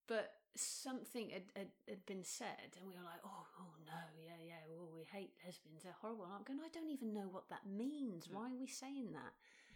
but 0.07 0.33
something 0.55 1.29
had, 1.29 1.43
had, 1.55 1.67
had, 1.87 2.05
been 2.05 2.23
said, 2.23 2.77
and 2.77 2.87
we 2.87 2.95
were 2.95 3.03
like, 3.03 3.21
"Oh, 3.25 3.45
oh 3.59 3.73
no, 3.85 4.01
yeah, 4.17 4.39
yeah, 4.45 4.61
well, 4.69 4.89
we 4.95 5.03
hate 5.11 5.31
lesbians; 5.45 5.83
they're 5.83 5.95
horrible." 6.01 6.25
And 6.25 6.33
I'm 6.33 6.43
going, 6.43 6.59
"I 6.63 6.69
don't 6.73 6.89
even 6.89 7.13
know 7.13 7.27
what 7.31 7.49
that 7.49 7.65
means. 7.65 8.29
Why 8.31 8.49
are 8.49 8.59
we 8.59 8.67
saying 8.67 9.11
that?" 9.13 9.33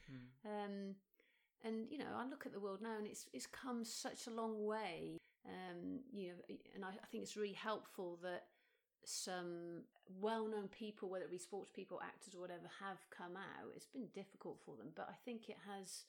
Mm. 0.09 0.25
Um, 0.45 0.95
and 1.63 1.87
you 1.89 1.97
know, 1.97 2.11
I 2.15 2.27
look 2.27 2.45
at 2.45 2.53
the 2.53 2.59
world 2.59 2.81
now, 2.81 2.97
and 2.97 3.05
it's 3.05 3.27
it's 3.33 3.47
come 3.47 3.83
such 3.83 4.27
a 4.27 4.31
long 4.31 4.65
way. 4.65 5.17
Um, 5.45 5.99
you 6.11 6.29
know, 6.29 6.55
and 6.75 6.85
I, 6.85 6.89
I 6.89 7.05
think 7.11 7.23
it's 7.23 7.37
really 7.37 7.53
helpful 7.53 8.19
that 8.23 8.45
some 9.05 9.83
well-known 10.19 10.67
people, 10.67 11.09
whether 11.09 11.25
it 11.25 11.31
be 11.31 11.37
sports 11.37 11.71
people, 11.73 11.99
actors, 12.03 12.35
or 12.35 12.41
whatever, 12.41 12.69
have 12.79 12.97
come 13.09 13.35
out. 13.35 13.71
It's 13.75 13.87
been 13.87 14.07
difficult 14.13 14.59
for 14.65 14.75
them, 14.75 14.89
but 14.95 15.07
I 15.09 15.15
think 15.25 15.49
it 15.49 15.57
has 15.67 16.05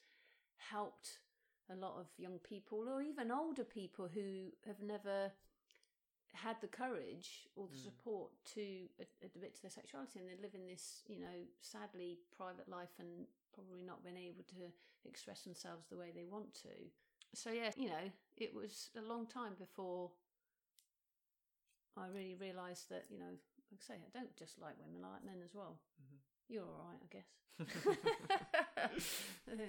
helped 0.69 1.19
a 1.71 1.75
lot 1.75 1.95
of 1.99 2.07
young 2.17 2.39
people 2.39 2.85
or 2.89 3.01
even 3.01 3.31
older 3.31 3.63
people 3.63 4.09
who 4.13 4.51
have 4.65 4.81
never 4.81 5.31
had 6.33 6.55
the 6.61 6.67
courage 6.67 7.47
or 7.55 7.67
the 7.67 7.75
mm. 7.75 7.83
support 7.83 8.31
to 8.53 8.87
admit 9.23 9.55
to 9.55 9.61
their 9.61 9.71
sexuality 9.71 10.19
and 10.19 10.27
they 10.27 10.41
live 10.41 10.55
in 10.55 10.65
this, 10.65 11.03
you 11.07 11.19
know, 11.19 11.37
sadly 11.61 12.19
private 12.35 12.69
life 12.69 12.95
and 12.99 13.27
probably 13.53 13.81
not 13.81 14.03
been 14.03 14.17
able 14.17 14.43
to 14.43 14.71
express 15.05 15.41
themselves 15.41 15.87
the 15.89 15.97
way 15.97 16.11
they 16.13 16.25
want 16.25 16.53
to. 16.53 16.69
So 17.33 17.51
yeah, 17.51 17.71
you 17.75 17.87
know, 17.87 18.11
it 18.37 18.53
was 18.53 18.89
a 18.97 19.01
long 19.01 19.25
time 19.25 19.53
before 19.59 20.11
I 21.97 22.07
really 22.07 22.35
realised 22.39 22.89
that, 22.89 23.05
you 23.09 23.19
know, 23.19 23.35
like 23.71 23.79
I 23.79 23.93
say, 23.93 23.99
I 23.99 24.17
don't 24.17 24.35
just 24.35 24.59
like 24.59 24.75
women, 24.79 25.03
I 25.03 25.13
like 25.13 25.25
men 25.25 25.43
as 25.43 25.53
well. 25.53 25.79
Mm-hmm. 26.01 26.53
You're 26.53 26.63
all 26.63 26.87
right, 26.87 26.99
I 26.99 27.07
guess. 27.11 27.29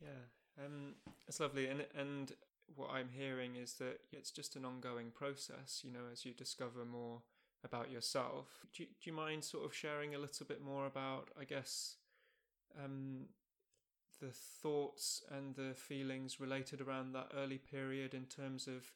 yeah, 0.00 0.26
um, 0.58 0.94
it's 1.28 1.40
lovely, 1.40 1.66
and 1.68 1.84
and 1.98 2.32
what 2.74 2.90
I'm 2.90 3.10
hearing 3.10 3.56
is 3.56 3.74
that 3.74 4.00
it's 4.12 4.30
just 4.30 4.56
an 4.56 4.64
ongoing 4.64 5.10
process. 5.10 5.82
You 5.84 5.92
know, 5.92 6.06
as 6.12 6.24
you 6.24 6.32
discover 6.32 6.84
more 6.84 7.22
about 7.64 7.90
yourself. 7.90 8.46
Do 8.74 8.82
you, 8.82 8.88
do 9.00 9.10
you 9.10 9.16
mind 9.16 9.44
sort 9.44 9.64
of 9.64 9.74
sharing 9.74 10.14
a 10.14 10.18
little 10.18 10.46
bit 10.46 10.62
more 10.62 10.86
about, 10.86 11.28
I 11.40 11.44
guess, 11.44 11.96
um, 12.82 13.26
the 14.20 14.30
thoughts 14.32 15.22
and 15.30 15.54
the 15.54 15.74
feelings 15.74 16.40
related 16.40 16.80
around 16.80 17.12
that 17.12 17.28
early 17.36 17.58
period 17.58 18.14
in 18.14 18.24
terms 18.24 18.66
of, 18.66 18.86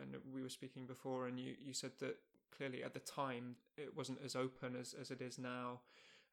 and 0.00 0.16
we 0.32 0.42
were 0.42 0.48
speaking 0.48 0.86
before, 0.86 1.26
and 1.26 1.38
you, 1.38 1.54
you 1.64 1.72
said 1.72 1.92
that 2.00 2.16
clearly 2.56 2.84
at 2.84 2.94
the 2.94 3.00
time 3.00 3.56
it 3.76 3.96
wasn't 3.96 4.18
as 4.24 4.36
open 4.36 4.76
as, 4.80 4.94
as 5.00 5.10
it 5.10 5.20
is 5.20 5.38
now. 5.38 5.80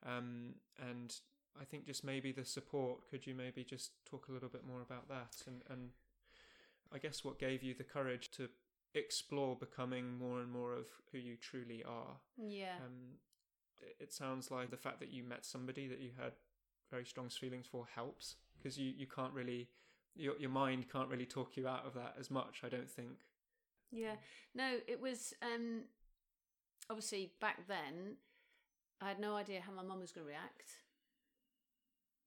Um, 0.05 0.55
and 0.79 1.15
I 1.59 1.65
think 1.65 1.85
just 1.85 2.03
maybe 2.03 2.31
the 2.31 2.45
support. 2.45 3.09
Could 3.09 3.27
you 3.27 3.35
maybe 3.35 3.63
just 3.63 3.91
talk 4.09 4.27
a 4.29 4.31
little 4.31 4.49
bit 4.49 4.65
more 4.65 4.81
about 4.81 5.09
that 5.09 5.35
and 5.47 5.61
and 5.69 5.89
I 6.93 6.97
guess 6.97 7.23
what 7.23 7.39
gave 7.39 7.63
you 7.63 7.73
the 7.73 7.83
courage 7.83 8.31
to 8.31 8.49
explore 8.93 9.55
becoming 9.55 10.17
more 10.17 10.41
and 10.41 10.51
more 10.51 10.73
of 10.73 10.85
who 11.11 11.17
you 11.17 11.37
truly 11.37 11.83
are. 11.87 12.17
Yeah. 12.37 12.75
Um, 12.85 13.17
it 13.99 14.13
sounds 14.13 14.51
like 14.51 14.69
the 14.69 14.77
fact 14.77 14.99
that 14.99 15.11
you 15.11 15.23
met 15.23 15.45
somebody 15.45 15.87
that 15.87 15.99
you 15.99 16.11
had 16.21 16.33
very 16.89 17.05
strong 17.05 17.29
feelings 17.29 17.67
for 17.71 17.87
helps 17.95 18.35
because 18.57 18.77
you, 18.77 18.91
you 18.95 19.07
can't 19.07 19.33
really 19.33 19.69
your 20.15 20.37
your 20.37 20.49
mind 20.49 20.85
can't 20.91 21.07
really 21.07 21.25
talk 21.25 21.55
you 21.55 21.67
out 21.67 21.85
of 21.85 21.93
that 21.93 22.15
as 22.19 22.29
much. 22.29 22.61
I 22.63 22.69
don't 22.69 22.89
think. 22.89 23.25
Yeah. 23.91 24.15
No, 24.53 24.77
it 24.87 24.99
was 25.01 25.33
um, 25.41 25.83
obviously 26.89 27.31
back 27.39 27.67
then. 27.67 28.17
I 29.03 29.07
had 29.07 29.19
no 29.19 29.35
idea 29.35 29.61
how 29.61 29.71
my 29.71 29.81
mum 29.81 29.99
was 29.99 30.11
going 30.11 30.27
to 30.27 30.29
react 30.29 30.73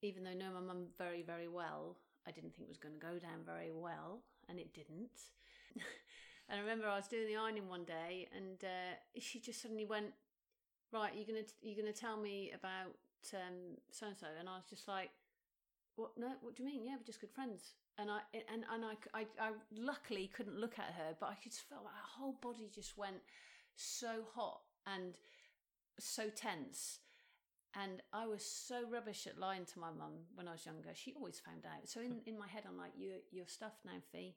even 0.05 0.25
though 0.25 0.31
I 0.31 0.53
my 0.53 0.61
mum 0.61 0.87
very, 0.99 1.23
very 1.23 1.49
well, 1.49 1.97
I 2.27 2.31
didn't 2.31 2.55
think 2.55 2.69
it 2.69 2.71
was 2.71 2.79
going 2.79 2.95
to 2.95 3.01
go 3.01 3.19
down 3.19 3.41
very 3.45 3.73
well, 3.73 4.21
and 4.49 4.59
it 4.59 4.73
didn't. 4.75 5.33
and 6.49 6.59
I 6.59 6.61
remember 6.61 6.87
I 6.87 6.97
was 6.97 7.09
doing 7.09 7.27
the 7.27 7.37
ironing 7.37 7.69
one 7.69 7.85
day, 7.85 8.29
and 8.37 8.63
uh, 8.63 8.95
she 9.19 9.41
just 9.41 9.63
suddenly 9.63 9.85
went, 9.87 10.13
"Right, 10.93 11.13
you're 11.15 11.27
gonna 11.27 11.47
you're 11.63 11.77
gonna 11.77 11.93
tell 11.93 12.17
me 12.17 12.53
about 12.55 12.95
so 13.23 13.39
and 13.39 13.79
so," 13.91 14.27
and 14.39 14.49
I 14.49 14.57
was 14.57 14.67
just 14.69 14.87
like, 14.87 15.11
"What? 15.97 16.13
No, 16.17 16.33
what 16.43 16.55
do 16.55 16.63
you 16.63 16.69
mean? 16.69 16.85
Yeah, 16.85 16.97
we're 16.99 17.07
just 17.07 17.21
good 17.21 17.33
friends." 17.33 17.73
And 17.97 18.11
I 18.11 18.21
and 18.35 18.65
and 18.73 18.85
I, 18.85 18.95
I, 19.19 19.27
I 19.41 19.51
luckily 19.75 20.31
couldn't 20.35 20.59
look 20.59 20.79
at 20.79 20.95
her, 20.95 21.17
but 21.19 21.27
I 21.27 21.37
just 21.43 21.69
felt 21.69 21.85
like 21.85 21.95
her 21.95 22.21
whole 22.21 22.37
body 22.43 22.71
just 22.75 22.99
went 22.99 23.23
so 23.77 24.23
hot 24.35 24.61
and 24.87 25.17
so 25.99 26.29
tense 26.29 27.01
and 27.81 28.03
I 28.13 28.27
was 28.27 28.45
so 28.45 28.83
rubbish 28.91 29.27
at 29.27 29.39
lying 29.39 29.65
to 29.67 29.79
my 29.79 29.91
mum 29.91 30.13
when 30.35 30.47
I 30.47 30.53
was 30.53 30.65
younger. 30.65 30.91
She 30.95 31.13
always 31.15 31.41
found 31.41 31.65
out. 31.67 31.89
So 31.89 32.01
in, 32.01 32.21
in 32.27 32.39
my 32.39 32.47
head, 32.47 32.63
I'm 32.69 32.79
like, 32.79 32.93
"You 32.97 33.15
you're 33.33 33.47
stuffed 33.47 33.85
now, 33.85 33.99
Fee. 34.13 34.35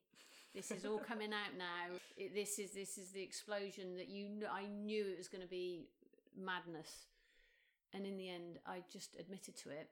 This 0.55 0.71
is 0.71 0.85
all 0.85 0.97
coming 0.97 1.33
out 1.33 1.53
now. 1.57 1.95
It, 2.17 2.33
this 2.33 2.57
is 2.57 2.71
this 2.71 2.97
is 2.97 3.11
the 3.11 3.21
explosion 3.21 3.95
that 3.97 4.09
you. 4.09 4.45
I 4.51 4.65
knew 4.65 5.05
it 5.05 5.17
was 5.17 5.27
going 5.27 5.43
to 5.43 5.49
be 5.49 5.89
madness." 6.35 7.07
And 7.93 8.05
in 8.05 8.17
the 8.17 8.29
end, 8.29 8.59
I 8.65 8.83
just 8.91 9.15
admitted 9.17 9.55
to 9.63 9.69
it, 9.69 9.89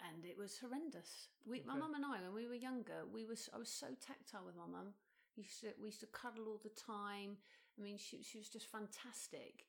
and 0.00 0.24
it 0.24 0.38
was 0.38 0.58
horrendous. 0.58 1.28
We, 1.44 1.58
okay. 1.58 1.66
my 1.66 1.76
mum 1.76 1.94
and 1.94 2.04
I, 2.04 2.22
when 2.22 2.34
we 2.34 2.48
were 2.48 2.54
younger, 2.54 3.04
we 3.12 3.26
was 3.26 3.50
I 3.54 3.58
was 3.58 3.68
so 3.68 3.88
tactile 4.00 4.46
with 4.46 4.56
my 4.56 4.70
mum. 4.70 4.94
We 5.36 5.42
Used 5.42 5.60
to, 5.62 5.66
we 5.80 5.88
used 5.88 6.00
to 6.00 6.06
cuddle 6.06 6.46
all 6.46 6.60
the 6.62 6.70
time. 6.70 7.36
I 7.76 7.82
mean, 7.82 7.98
she 7.98 8.22
she 8.22 8.38
was 8.38 8.48
just 8.48 8.70
fantastic, 8.70 9.66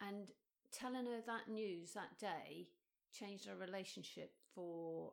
and 0.00 0.30
telling 0.72 1.06
her 1.06 1.20
that 1.26 1.52
news 1.52 1.92
that 1.92 2.18
day 2.18 2.68
changed 3.12 3.48
our 3.48 3.56
relationship 3.56 4.32
for 4.54 5.12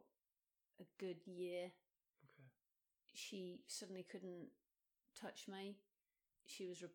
a 0.80 0.84
good 1.00 1.18
year. 1.26 1.72
Okay. 2.24 2.50
She 3.14 3.62
suddenly 3.68 4.06
couldn't 4.10 4.48
touch 5.20 5.48
me. 5.48 5.76
She 6.46 6.68
was 6.68 6.82
re- 6.82 6.90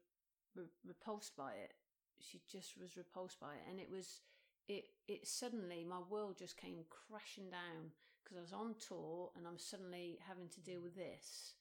re- 0.57 0.77
repulsed 0.87 1.37
by 1.37 1.53
it. 1.53 1.74
She 2.20 2.40
just 2.50 2.79
was 2.81 2.96
repulsed 2.96 3.38
by 3.40 3.55
it, 3.55 3.70
and 3.70 3.79
it 3.79 3.90
was 3.90 4.20
it. 4.68 4.85
It 5.07 5.27
suddenly 5.27 5.85
my 5.85 6.00
world 6.09 6.38
just 6.38 6.57
came 6.57 6.85
crashing 6.88 7.50
down 7.50 7.92
because 8.22 8.38
I 8.38 8.40
was 8.40 8.53
on 8.53 8.74
tour 8.81 9.31
and 9.37 9.46
I'm 9.46 9.59
suddenly 9.59 10.18
having 10.27 10.48
to 10.48 10.61
deal 10.61 10.81
mm. 10.81 10.85
with 10.85 10.96
this 10.96 11.55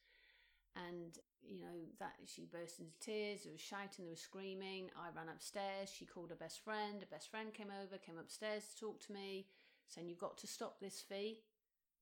and 0.75 1.19
you 1.43 1.59
know 1.59 1.77
that 1.99 2.15
she 2.25 2.47
burst 2.47 2.79
into 2.79 2.95
tears 2.99 3.43
there 3.43 3.51
was 3.51 3.61
shouting 3.61 4.05
there 4.05 4.15
was 4.15 4.19
screaming. 4.19 4.89
I 4.95 5.11
ran 5.15 5.29
upstairs 5.29 5.91
she 5.91 6.05
called 6.05 6.29
her 6.29 6.39
best 6.39 6.63
friend 6.63 7.01
her 7.01 7.11
best 7.11 7.29
friend 7.29 7.53
came 7.53 7.71
over 7.71 7.97
came 7.97 8.17
upstairs 8.17 8.63
to 8.73 8.79
talk 8.79 8.99
to 9.07 9.13
me 9.13 9.47
saying 9.87 10.07
you've 10.07 10.23
got 10.23 10.37
to 10.39 10.47
stop 10.47 10.79
this 10.79 11.01
fee. 11.01 11.43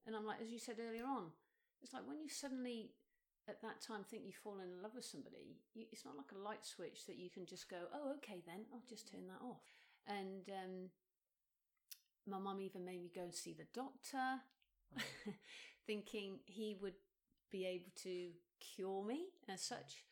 And 0.06 0.16
i'm 0.16 0.26
like 0.26 0.42
as 0.42 0.52
you 0.52 0.60
said 0.60 0.78
earlier 0.80 1.06
on 1.06 1.34
it's 1.82 1.94
like 1.94 2.08
when 2.08 2.22
you 2.22 2.30
suddenly 2.30 2.92
at 3.50 3.62
that 3.62 3.82
time 3.82 4.04
think 4.06 4.24
you've 4.26 4.36
fallen 4.36 4.70
in 4.70 4.82
love 4.82 4.94
with 4.94 5.06
somebody 5.06 5.58
you, 5.74 5.86
it's 5.92 6.06
not 6.06 6.16
like 6.16 6.32
a 6.32 6.38
light 6.38 6.64
switch 6.64 7.06
that 7.08 7.18
you 7.18 7.30
can 7.30 7.46
just 7.46 7.70
go 7.70 7.90
oh 7.94 8.14
okay 8.18 8.42
then 8.46 8.66
i'll 8.74 8.86
just 8.88 9.12
turn 9.12 9.28
that 9.28 9.44
off. 9.44 9.62
And 10.08 10.50
um, 10.50 10.90
my 12.28 12.38
mum 12.38 12.62
even 12.62 12.86
made 12.86 13.02
me 13.02 13.12
go 13.14 13.22
and 13.22 13.34
see 13.34 13.54
the 13.54 13.68
doctor 13.74 14.42
thinking 15.88 16.40
he 16.46 16.76
would 16.82 16.96
be 17.52 17.66
able 17.66 17.92
to 18.04 18.30
cure 18.62 19.04
me 19.04 19.26
as 19.50 19.62
such. 19.62 20.06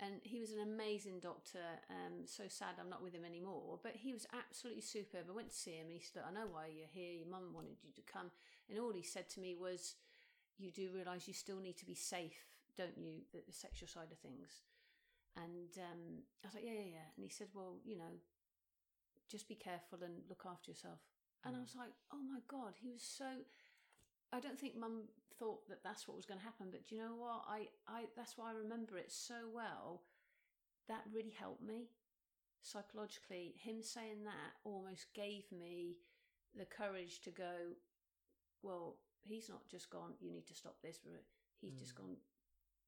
And 0.00 0.24
he 0.24 0.40
was 0.40 0.50
an 0.50 0.64
amazing 0.64 1.20
doctor. 1.20 1.60
Um, 1.90 2.24
so 2.24 2.44
sad 2.48 2.80
I'm 2.80 2.88
not 2.88 3.02
with 3.02 3.12
him 3.12 3.24
anymore. 3.24 3.78
But 3.82 3.96
he 4.00 4.12
was 4.12 4.26
absolutely 4.32 4.80
superb. 4.80 5.28
I 5.28 5.36
went 5.36 5.50
to 5.50 5.56
see 5.56 5.76
him 5.76 5.92
and 5.92 6.00
he 6.00 6.00
said, 6.00 6.24
I 6.26 6.32
know 6.32 6.48
why 6.50 6.72
you're 6.72 6.88
here. 6.88 7.12
Your 7.12 7.28
mum 7.28 7.52
wanted 7.52 7.84
you 7.84 7.92
to 7.92 8.10
come. 8.10 8.32
And 8.68 8.80
all 8.80 8.92
he 8.92 9.02
said 9.02 9.28
to 9.30 9.40
me 9.40 9.54
was, 9.60 9.96
You 10.56 10.72
do 10.72 10.88
realise 10.94 11.28
you 11.28 11.34
still 11.34 11.60
need 11.60 11.76
to 11.78 11.86
be 11.86 11.94
safe, 11.94 12.48
don't 12.78 12.96
you? 12.96 13.28
The, 13.32 13.44
the 13.46 13.52
sexual 13.52 13.88
side 13.88 14.08
of 14.10 14.18
things. 14.18 14.64
And 15.36 15.68
um, 15.76 16.24
I 16.42 16.48
was 16.48 16.54
like, 16.54 16.64
Yeah, 16.64 16.80
yeah, 16.80 17.04
yeah. 17.04 17.08
And 17.16 17.22
he 17.22 17.30
said, 17.30 17.48
Well, 17.52 17.76
you 17.84 17.98
know, 17.98 18.16
just 19.28 19.48
be 19.48 19.54
careful 19.54 20.00
and 20.02 20.24
look 20.30 20.48
after 20.48 20.70
yourself. 20.70 21.04
And 21.44 21.54
mm. 21.54 21.58
I 21.58 21.60
was 21.60 21.76
like, 21.76 21.92
Oh 22.08 22.24
my 22.24 22.40
God, 22.48 22.72
he 22.80 22.88
was 22.88 23.04
so 23.04 23.44
I 24.32 24.40
don't 24.40 24.58
think 24.58 24.76
mum 24.76 25.02
thought 25.38 25.66
that 25.68 25.82
that's 25.82 26.06
what 26.06 26.16
was 26.16 26.26
going 26.26 26.38
to 26.38 26.44
happen, 26.44 26.68
but 26.70 26.86
do 26.86 26.94
you 26.94 27.00
know 27.00 27.16
what? 27.16 27.42
I, 27.48 27.68
I 27.88 28.04
that's 28.16 28.36
why 28.36 28.50
I 28.50 28.54
remember 28.54 28.96
it 28.96 29.10
so 29.10 29.34
well. 29.52 30.02
That 30.88 31.02
really 31.12 31.34
helped 31.38 31.62
me. 31.62 31.90
psychologically, 32.62 33.54
him 33.56 33.82
saying 33.82 34.24
that 34.24 34.52
almost 34.64 35.06
gave 35.14 35.44
me 35.52 35.96
the 36.56 36.64
courage 36.64 37.20
to 37.22 37.30
go, 37.30 37.76
well, 38.62 38.96
he's 39.22 39.48
not 39.48 39.68
just 39.70 39.90
gone, 39.90 40.12
you 40.20 40.30
need 40.30 40.46
to 40.46 40.54
stop 40.54 40.76
this. 40.82 40.98
He's 41.60 41.74
mm. 41.74 41.78
just 41.78 41.94
gone, 41.94 42.16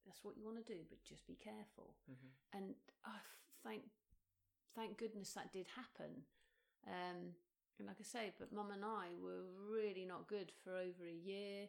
that's 0.07 0.25
what 0.25 0.37
you 0.37 0.45
want 0.45 0.65
to 0.65 0.73
do, 0.73 0.81
but 0.89 1.03
just 1.05 1.27
be 1.27 1.35
careful. 1.35 1.95
Mm-hmm. 2.11 2.59
And 2.59 2.75
oh, 3.07 3.27
thank, 3.65 3.83
thank 4.77 4.99
goodness 4.99 5.33
that 5.33 5.53
did 5.53 5.67
happen. 5.75 6.23
Um, 6.87 7.35
like 7.87 7.97
I 8.01 8.05
say, 8.05 8.33
but 8.38 8.53
mum 8.53 8.71
and 8.73 8.85
I 8.85 9.09
were 9.21 9.45
really 9.71 10.05
not 10.05 10.29
good 10.29 10.53
for 10.62 10.77
over 10.77 11.07
a 11.07 11.29
year. 11.29 11.68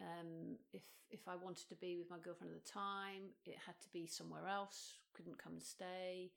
Um, 0.00 0.56
if 0.72 0.82
if 1.10 1.28
I 1.28 1.36
wanted 1.36 1.68
to 1.68 1.74
be 1.74 1.96
with 1.96 2.10
my 2.10 2.16
girlfriend 2.22 2.52
at 2.54 2.64
the 2.64 2.70
time, 2.70 3.36
it 3.44 3.56
had 3.66 3.78
to 3.82 3.88
be 3.92 4.06
somewhere 4.06 4.48
else. 4.48 4.98
Couldn't 5.14 5.38
come 5.38 5.52
and 5.52 5.62
stay, 5.62 6.32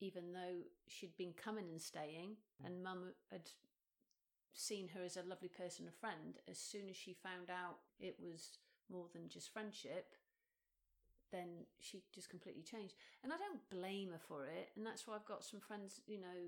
even 0.00 0.32
though 0.32 0.66
she'd 0.88 1.16
been 1.16 1.32
coming 1.32 1.66
and 1.70 1.80
staying, 1.80 2.36
mm. 2.60 2.66
and 2.66 2.82
mum 2.82 3.12
had 3.30 3.50
seen 4.52 4.88
her 4.88 5.02
as 5.04 5.16
a 5.16 5.22
lovely 5.22 5.48
person, 5.48 5.86
a 5.86 6.00
friend. 6.00 6.38
As 6.50 6.58
soon 6.58 6.88
as 6.90 6.96
she 6.96 7.12
found 7.12 7.50
out 7.50 7.78
it 8.00 8.16
was 8.18 8.58
more 8.90 9.06
than 9.12 9.28
just 9.28 9.52
friendship, 9.52 10.14
then 11.32 11.66
she 11.80 12.02
just 12.14 12.30
completely 12.30 12.62
changed. 12.62 12.94
And 13.22 13.32
I 13.32 13.36
don't 13.36 13.62
blame 13.70 14.12
her 14.12 14.22
for 14.22 14.46
it. 14.46 14.70
And 14.76 14.86
that's 14.86 15.06
why 15.06 15.14
I've 15.14 15.26
got 15.26 15.44
some 15.44 15.60
friends, 15.60 16.00
you 16.06 16.20
know, 16.20 16.38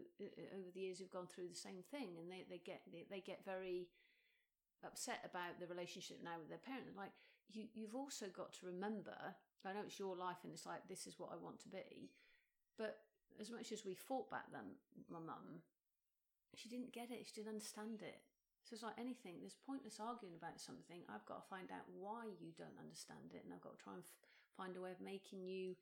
over 0.54 0.70
the 0.72 0.80
years 0.80 0.98
who've 0.98 1.10
gone 1.10 1.26
through 1.26 1.48
the 1.48 1.58
same 1.58 1.82
thing, 1.90 2.18
and 2.18 2.30
they 2.30 2.44
they 2.48 2.60
get 2.64 2.82
they, 2.92 3.04
they 3.10 3.20
get 3.20 3.44
very 3.44 3.88
upset 4.86 5.20
about 5.24 5.58
the 5.58 5.66
relationship 5.66 6.18
now 6.22 6.38
with 6.38 6.48
their 6.48 6.62
parent. 6.62 6.96
Like 6.96 7.12
you, 7.50 7.66
you've 7.74 7.94
also 7.94 8.26
got 8.30 8.52
to 8.60 8.66
remember. 8.66 9.16
I 9.66 9.74
know 9.74 9.84
it's 9.84 9.98
your 9.98 10.16
life, 10.16 10.40
and 10.44 10.52
it's 10.52 10.64
like 10.64 10.86
this 10.88 11.06
is 11.06 11.18
what 11.18 11.30
I 11.34 11.36
want 11.36 11.60
to 11.66 11.68
be, 11.68 12.08
but 12.78 13.04
as 13.40 13.50
much 13.50 13.70
as 13.70 13.84
we 13.84 13.94
fought 13.94 14.30
back 14.30 14.50
then, 14.50 14.78
my 15.10 15.18
mum, 15.18 15.62
she 16.54 16.68
didn't 16.68 16.92
get 16.92 17.10
it. 17.10 17.26
She 17.26 17.34
didn't 17.34 17.58
understand 17.58 18.02
it. 18.02 18.22
So 18.64 18.74
it's 18.74 18.82
like 18.82 18.98
anything. 19.00 19.40
There's 19.40 19.56
pointless 19.56 19.96
arguing 19.96 20.36
about 20.36 20.60
something. 20.60 21.00
I've 21.08 21.24
got 21.24 21.40
to 21.40 21.48
find 21.48 21.70
out 21.72 21.88
why 21.88 22.28
you 22.36 22.52
don't 22.52 22.76
understand 22.76 23.32
it, 23.32 23.40
and 23.44 23.52
I've 23.54 23.64
got 23.64 23.78
to 23.78 23.82
try 23.82 23.94
and 23.96 24.04
f- 24.04 24.28
find 24.58 24.76
a 24.76 24.80
way 24.80 24.90
of 24.90 25.00
making 25.00 25.44
you 25.46 25.76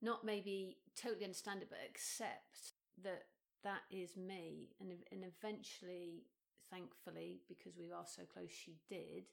not 0.00 0.24
maybe 0.24 0.78
totally 0.94 1.24
understand 1.24 1.62
it, 1.62 1.68
but 1.68 1.78
accept 1.84 2.78
that 3.02 3.24
that 3.64 3.82
is 3.90 4.16
me. 4.16 4.70
And 4.80 4.92
and 5.10 5.24
eventually, 5.24 6.24
thankfully, 6.70 7.40
because 7.48 7.76
we 7.76 7.92
are 7.92 8.06
so 8.06 8.22
close, 8.32 8.50
she 8.50 8.76
did. 8.88 9.26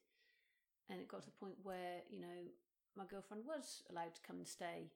And 0.90 1.00
it 1.00 1.08
got 1.08 1.22
to 1.22 1.30
the 1.30 1.38
point 1.40 1.56
where 1.64 2.02
you 2.10 2.20
know 2.20 2.50
my 2.98 3.06
girlfriend 3.06 3.44
was 3.46 3.84
allowed 3.90 4.16
to 4.16 4.22
come 4.22 4.38
and 4.38 4.48
stay 4.48 4.92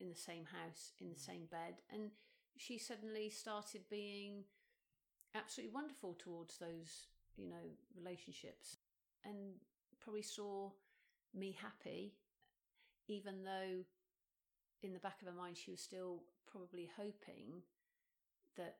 in 0.00 0.08
the 0.08 0.14
same 0.14 0.44
house 0.44 0.92
in 1.00 1.08
the 1.08 1.14
mm. 1.14 1.26
same 1.26 1.46
bed, 1.50 1.76
and 1.92 2.10
she 2.56 2.78
suddenly 2.78 3.30
started 3.30 3.82
being 3.90 4.44
absolutely 5.34 5.74
wonderful 5.74 6.14
towards 6.14 6.58
those 6.58 7.08
you 7.36 7.48
know 7.48 7.66
relationships, 7.96 8.78
and 9.24 9.54
probably 10.00 10.22
saw 10.22 10.70
me 11.34 11.56
happy 11.60 12.14
even 13.08 13.44
though 13.44 13.84
in 14.82 14.92
the 14.92 15.00
back 15.00 15.20
of 15.20 15.28
her 15.28 15.34
mind 15.34 15.56
she 15.56 15.70
was 15.70 15.80
still 15.80 16.22
probably 16.50 16.90
hoping 16.96 17.62
that 18.56 18.76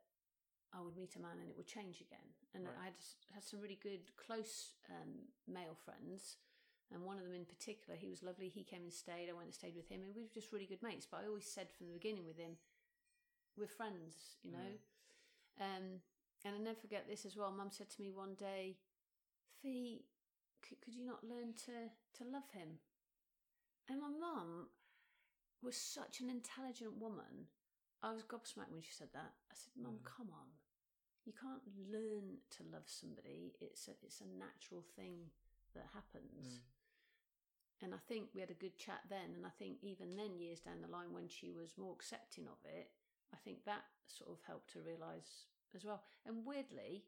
I 0.73 0.81
would 0.81 0.97
meet 0.97 1.17
a 1.17 1.21
man 1.21 1.39
and 1.41 1.49
it 1.49 1.57
would 1.57 1.67
change 1.67 2.01
again. 2.01 2.27
And 2.55 2.65
right. 2.65 2.75
I 2.81 2.85
had 2.93 2.99
had 3.33 3.45
some 3.45 3.61
really 3.61 3.79
good 3.83 4.13
close 4.17 4.73
um, 4.91 5.29
male 5.47 5.77
friends, 5.77 6.37
and 6.93 7.03
one 7.03 7.19
of 7.19 7.25
them 7.25 7.35
in 7.35 7.45
particular, 7.45 7.99
he 7.99 8.09
was 8.09 8.23
lovely. 8.23 8.49
He 8.49 8.63
came 8.63 8.83
and 8.83 8.93
stayed. 8.93 9.29
I 9.29 9.35
went 9.35 9.53
and 9.53 9.55
stayed 9.55 9.77
with 9.77 9.89
him, 9.89 10.01
and 10.03 10.15
we 10.15 10.23
were 10.23 10.35
just 10.35 10.53
really 10.53 10.67
good 10.67 10.83
mates. 10.83 11.07
But 11.09 11.21
I 11.25 11.29
always 11.29 11.47
said 11.47 11.69
from 11.71 11.89
the 11.89 11.99
beginning 11.99 12.27
with 12.27 12.39
him, 12.39 12.57
we're 13.57 13.67
friends, 13.67 14.39
you 14.43 14.53
know. 14.53 14.73
Mm. 15.61 15.65
Um, 15.65 15.87
and 16.45 16.55
I 16.55 16.59
never 16.59 16.79
forget 16.79 17.09
this 17.09 17.25
as 17.25 17.37
well. 17.37 17.51
Mum 17.51 17.71
said 17.71 17.91
to 17.91 18.03
me 18.03 18.11
one 18.11 18.35
day, 18.35 18.77
"Fee, 19.63 20.05
could, 20.63 20.81
could 20.81 20.95
you 20.95 21.05
not 21.05 21.25
learn 21.25 21.55
to 21.67 21.91
to 22.19 22.31
love 22.31 22.49
him?" 22.53 22.79
And 23.89 24.01
my 24.01 24.09
mum 24.09 24.69
was 25.63 25.77
such 25.77 26.21
an 26.21 26.31
intelligent 26.31 26.99
woman. 26.99 27.51
I 28.03 28.13
was 28.13 28.23
gobsmacked 28.23 28.73
when 28.73 28.83
she 28.83 28.93
said 28.93 29.09
that. 29.15 29.33
I 29.51 29.55
said, 29.55 29.73
Mum, 29.79 29.99
mm. 30.03 30.05
come 30.05 30.29
on. 30.33 30.51
You 31.25 31.33
can't 31.33 31.65
learn 31.91 32.39
to 32.59 32.63
love 32.71 32.87
somebody. 32.87 33.55
It's 33.61 33.89
a 33.89 33.99
it's 34.03 34.21
a 34.21 34.39
natural 34.39 34.85
thing 34.95 35.31
that 35.75 35.91
happens. 35.95 36.63
Mm. 36.63 37.85
And 37.85 37.95
I 37.95 37.99
think 38.09 38.31
we 38.33 38.41
had 38.41 38.51
a 38.51 38.63
good 38.63 38.79
chat 38.79 39.01
then. 39.11 39.35
And 39.35 39.45
I 39.45 39.51
think 39.59 39.79
even 39.83 40.17
then, 40.17 40.39
years 40.39 40.61
down 40.61 40.81
the 40.81 40.89
line, 40.89 41.13
when 41.13 41.29
she 41.29 41.53
was 41.53 41.77
more 41.77 41.93
accepting 41.93 42.47
of 42.47 42.59
it, 42.65 42.91
I 43.35 43.37
think 43.45 43.65
that 43.65 43.85
sort 44.07 44.31
of 44.31 44.39
helped 44.47 44.73
her 44.73 44.81
realise 44.81 45.51
as 45.75 45.85
well. 45.85 46.03
And 46.25 46.47
weirdly, 46.47 47.05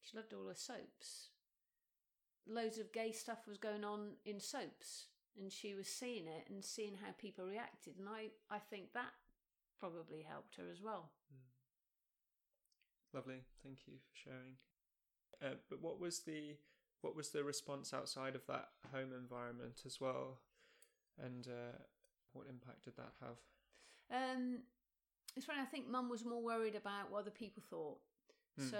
she 0.00 0.16
loved 0.16 0.32
all 0.32 0.48
her 0.48 0.54
soaps. 0.54 1.30
Loads 2.48 2.78
of 2.78 2.92
gay 2.92 3.12
stuff 3.12 3.46
was 3.46 3.58
going 3.58 3.84
on 3.84 4.16
in 4.24 4.40
soaps 4.40 5.06
and 5.38 5.52
she 5.52 5.74
was 5.74 5.88
seeing 5.88 6.26
it 6.26 6.46
and 6.48 6.64
seeing 6.64 6.94
how 7.02 7.12
people 7.18 7.44
reacted 7.44 7.94
and 7.98 8.08
i 8.08 8.28
i 8.50 8.58
think 8.58 8.92
that 8.92 9.12
probably 9.78 10.26
helped 10.28 10.56
her 10.56 10.70
as 10.70 10.82
well. 10.82 11.10
Mm. 11.32 13.16
lovely. 13.16 13.42
Thank 13.64 13.78
you 13.86 13.94
for 13.94 14.14
sharing. 14.14 14.56
Uh, 15.42 15.56
but 15.70 15.80
what 15.80 15.98
was 15.98 16.20
the 16.20 16.56
what 17.00 17.16
was 17.16 17.30
the 17.30 17.42
response 17.42 17.94
outside 17.94 18.34
of 18.34 18.46
that 18.46 18.68
home 18.92 19.12
environment 19.18 19.80
as 19.86 19.98
well? 20.02 20.40
And 21.18 21.46
uh, 21.48 21.78
what 22.34 22.44
impact 22.46 22.84
did 22.84 22.96
that 22.98 23.14
have? 23.20 23.38
Um 24.14 24.58
it's 25.36 25.46
funny 25.46 25.60
i 25.62 25.64
think 25.64 25.88
mum 25.88 26.10
was 26.10 26.24
more 26.24 26.42
worried 26.42 26.74
about 26.74 27.10
what 27.10 27.20
other 27.20 27.30
people 27.30 27.62
thought. 27.70 27.98
Mm. 28.60 28.70
so 28.70 28.78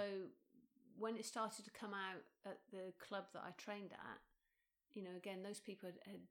when 0.99 1.15
it 1.15 1.25
started 1.25 1.63
to 1.63 1.71
come 1.71 1.93
out 1.93 2.21
at 2.45 2.59
the 2.73 2.91
club 2.99 3.23
that 3.33 3.41
i 3.47 3.51
trained 3.57 3.93
at 3.93 4.19
you 4.93 5.03
know, 5.03 5.15
again, 5.15 5.43
those 5.43 5.59
people 5.59 5.87
had, 5.87 5.99
had, 6.05 6.21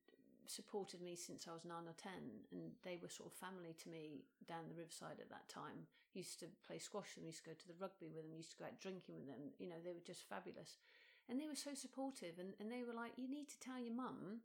supported 0.50 1.00
me 1.00 1.14
since 1.14 1.46
I 1.46 1.54
was 1.54 1.64
nine 1.64 1.86
or 1.86 1.94
ten, 1.94 2.42
and 2.50 2.74
they 2.82 2.98
were 2.98 3.08
sort 3.08 3.30
of 3.30 3.38
family 3.38 3.74
to 3.82 3.88
me 3.88 4.26
down 4.50 4.66
the 4.68 4.74
riverside 4.74 5.22
at 5.22 5.30
that 5.30 5.48
time. 5.48 5.86
Used 6.12 6.42
to 6.42 6.50
play 6.66 6.82
squash 6.82 7.14
with 7.14 7.22
them, 7.22 7.30
used 7.30 7.46
to 7.46 7.50
go 7.50 7.56
to 7.56 7.68
the 7.70 7.78
rugby 7.78 8.10
with 8.10 8.26
them, 8.26 8.34
used 8.34 8.50
to 8.52 8.60
go 8.60 8.66
out 8.66 8.82
drinking 8.82 9.22
with 9.22 9.30
them. 9.30 9.54
You 9.62 9.70
know, 9.70 9.78
they 9.78 9.94
were 9.94 10.04
just 10.04 10.26
fabulous, 10.26 10.82
and 11.30 11.38
they 11.38 11.46
were 11.46 11.58
so 11.58 11.72
supportive. 11.78 12.42
And, 12.42 12.58
and 12.58 12.66
they 12.66 12.82
were 12.82 12.96
like, 12.96 13.14
"You 13.14 13.30
need 13.30 13.48
to 13.54 13.62
tell 13.62 13.78
your 13.78 13.94
mum, 13.94 14.42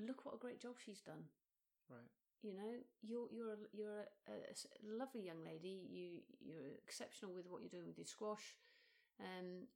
look 0.00 0.24
what 0.24 0.40
a 0.40 0.42
great 0.42 0.58
job 0.58 0.80
she's 0.80 1.04
done." 1.04 1.28
Right. 1.92 2.08
You 2.42 2.54
know, 2.54 2.72
you're 3.02 3.28
you're 3.28 3.52
a, 3.52 3.60
you're 3.76 4.08
a, 4.30 4.32
a 4.32 4.80
lovely 4.88 5.26
young 5.26 5.44
lady. 5.44 5.84
You 5.84 6.24
you're 6.40 6.80
exceptional 6.80 7.36
with 7.36 7.46
what 7.46 7.60
you're 7.60 7.72
doing 7.72 7.86
with 7.86 7.98
your 7.98 8.08
squash. 8.08 8.56
Um, 9.20 9.66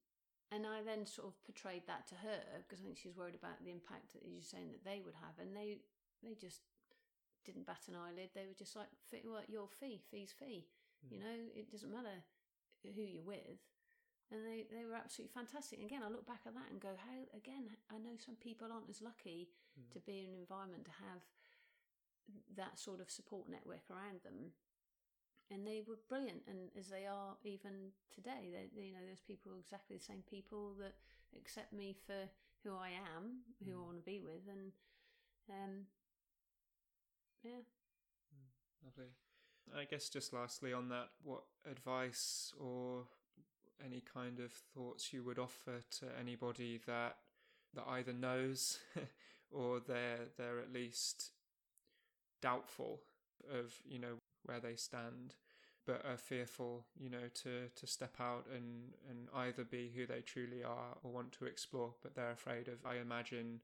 and 0.52 0.68
I 0.68 0.84
then 0.84 1.08
sort 1.08 1.32
of 1.32 1.34
portrayed 1.42 1.88
that 1.88 2.06
to 2.12 2.16
her 2.20 2.40
because 2.60 2.80
I 2.80 2.84
think 2.84 3.00
she 3.00 3.08
was 3.08 3.16
worried 3.16 3.34
about 3.34 3.64
the 3.64 3.72
impact 3.72 4.12
that 4.12 4.28
you're 4.28 4.44
saying 4.44 4.70
that 4.76 4.84
they 4.84 5.00
would 5.00 5.16
have, 5.16 5.40
and 5.40 5.56
they 5.56 5.80
they 6.20 6.36
just 6.36 6.60
didn't 7.42 7.66
bat 7.66 7.88
an 7.88 7.96
eyelid. 7.96 8.30
They 8.36 8.46
were 8.46 8.58
just 8.58 8.76
like, 8.76 8.92
"Well, 9.24 9.42
your 9.48 9.66
fee, 9.66 10.04
fee's 10.12 10.30
fee. 10.36 10.68
Mm. 11.02 11.10
You 11.10 11.18
know, 11.18 11.36
it 11.56 11.72
doesn't 11.72 11.90
matter 11.90 12.22
who 12.84 13.02
you're 13.02 13.24
with." 13.24 13.64
And 14.32 14.40
they, 14.48 14.64
they 14.72 14.88
were 14.88 14.96
absolutely 14.96 15.36
fantastic. 15.36 15.76
And 15.76 15.84
again, 15.84 16.00
I 16.00 16.08
look 16.08 16.24
back 16.24 16.48
at 16.48 16.56
that 16.56 16.72
and 16.72 16.80
go, 16.80 16.96
how, 16.96 17.20
again, 17.36 17.68
I 17.92 18.00
know 18.00 18.16
some 18.16 18.40
people 18.40 18.72
aren't 18.72 18.88
as 18.88 19.04
lucky 19.04 19.52
mm. 19.76 19.92
to 19.92 20.00
be 20.00 20.24
in 20.24 20.32
an 20.32 20.40
environment 20.40 20.88
to 20.88 20.96
have 21.04 21.20
that 22.56 22.80
sort 22.80 23.04
of 23.04 23.10
support 23.12 23.44
network 23.52 23.84
around 23.92 24.24
them 24.24 24.56
and 25.52 25.66
they 25.66 25.82
were 25.86 25.98
brilliant 26.08 26.42
and 26.48 26.70
as 26.78 26.88
they 26.88 27.04
are 27.04 27.36
even 27.44 27.92
today 28.14 28.48
they, 28.48 28.70
you 28.80 28.92
know 28.92 29.04
there's 29.04 29.20
people 29.20 29.52
are 29.52 29.60
exactly 29.60 29.96
the 29.96 30.02
same 30.02 30.22
people 30.28 30.74
that 30.78 30.94
accept 31.36 31.72
me 31.72 31.94
for 32.06 32.28
who 32.64 32.74
i 32.74 32.88
am 32.88 33.44
who 33.64 33.72
mm. 33.72 33.82
i 33.82 33.84
want 33.84 33.98
to 33.98 34.04
be 34.04 34.20
with 34.20 34.48
and 34.48 34.72
um 35.50 35.84
yeah. 37.44 37.50
Mm, 38.32 38.84
lovely. 38.84 39.12
I 39.76 39.84
guess 39.84 40.08
just 40.08 40.32
lastly 40.32 40.72
on 40.72 40.88
that 40.90 41.08
what 41.22 41.42
advice 41.70 42.52
or 42.58 43.04
any 43.84 44.02
kind 44.12 44.38
of 44.38 44.52
thoughts 44.52 45.12
you 45.12 45.24
would 45.24 45.38
offer 45.38 45.80
to 45.98 46.06
anybody 46.20 46.80
that 46.86 47.16
that 47.74 47.84
either 47.88 48.12
knows 48.12 48.78
or 49.50 49.80
they're 49.80 50.28
they're 50.36 50.60
at 50.60 50.72
least 50.72 51.30
doubtful 52.40 53.00
of 53.50 53.72
you 53.84 53.98
know 53.98 54.18
where 54.44 54.60
they 54.60 54.74
stand 54.74 55.34
but 55.86 56.04
are 56.04 56.16
fearful, 56.16 56.84
you 56.98 57.10
know, 57.10 57.28
to 57.42 57.68
to 57.74 57.86
step 57.86 58.14
out 58.20 58.46
and 58.54 58.92
and 59.08 59.28
either 59.34 59.64
be 59.64 59.92
who 59.94 60.06
they 60.06 60.20
truly 60.20 60.62
are 60.62 60.96
or 61.02 61.10
want 61.10 61.32
to 61.32 61.46
explore, 61.46 61.94
but 62.02 62.14
they're 62.14 62.30
afraid 62.30 62.68
of. 62.68 62.84
I 62.84 62.96
imagine 62.96 63.60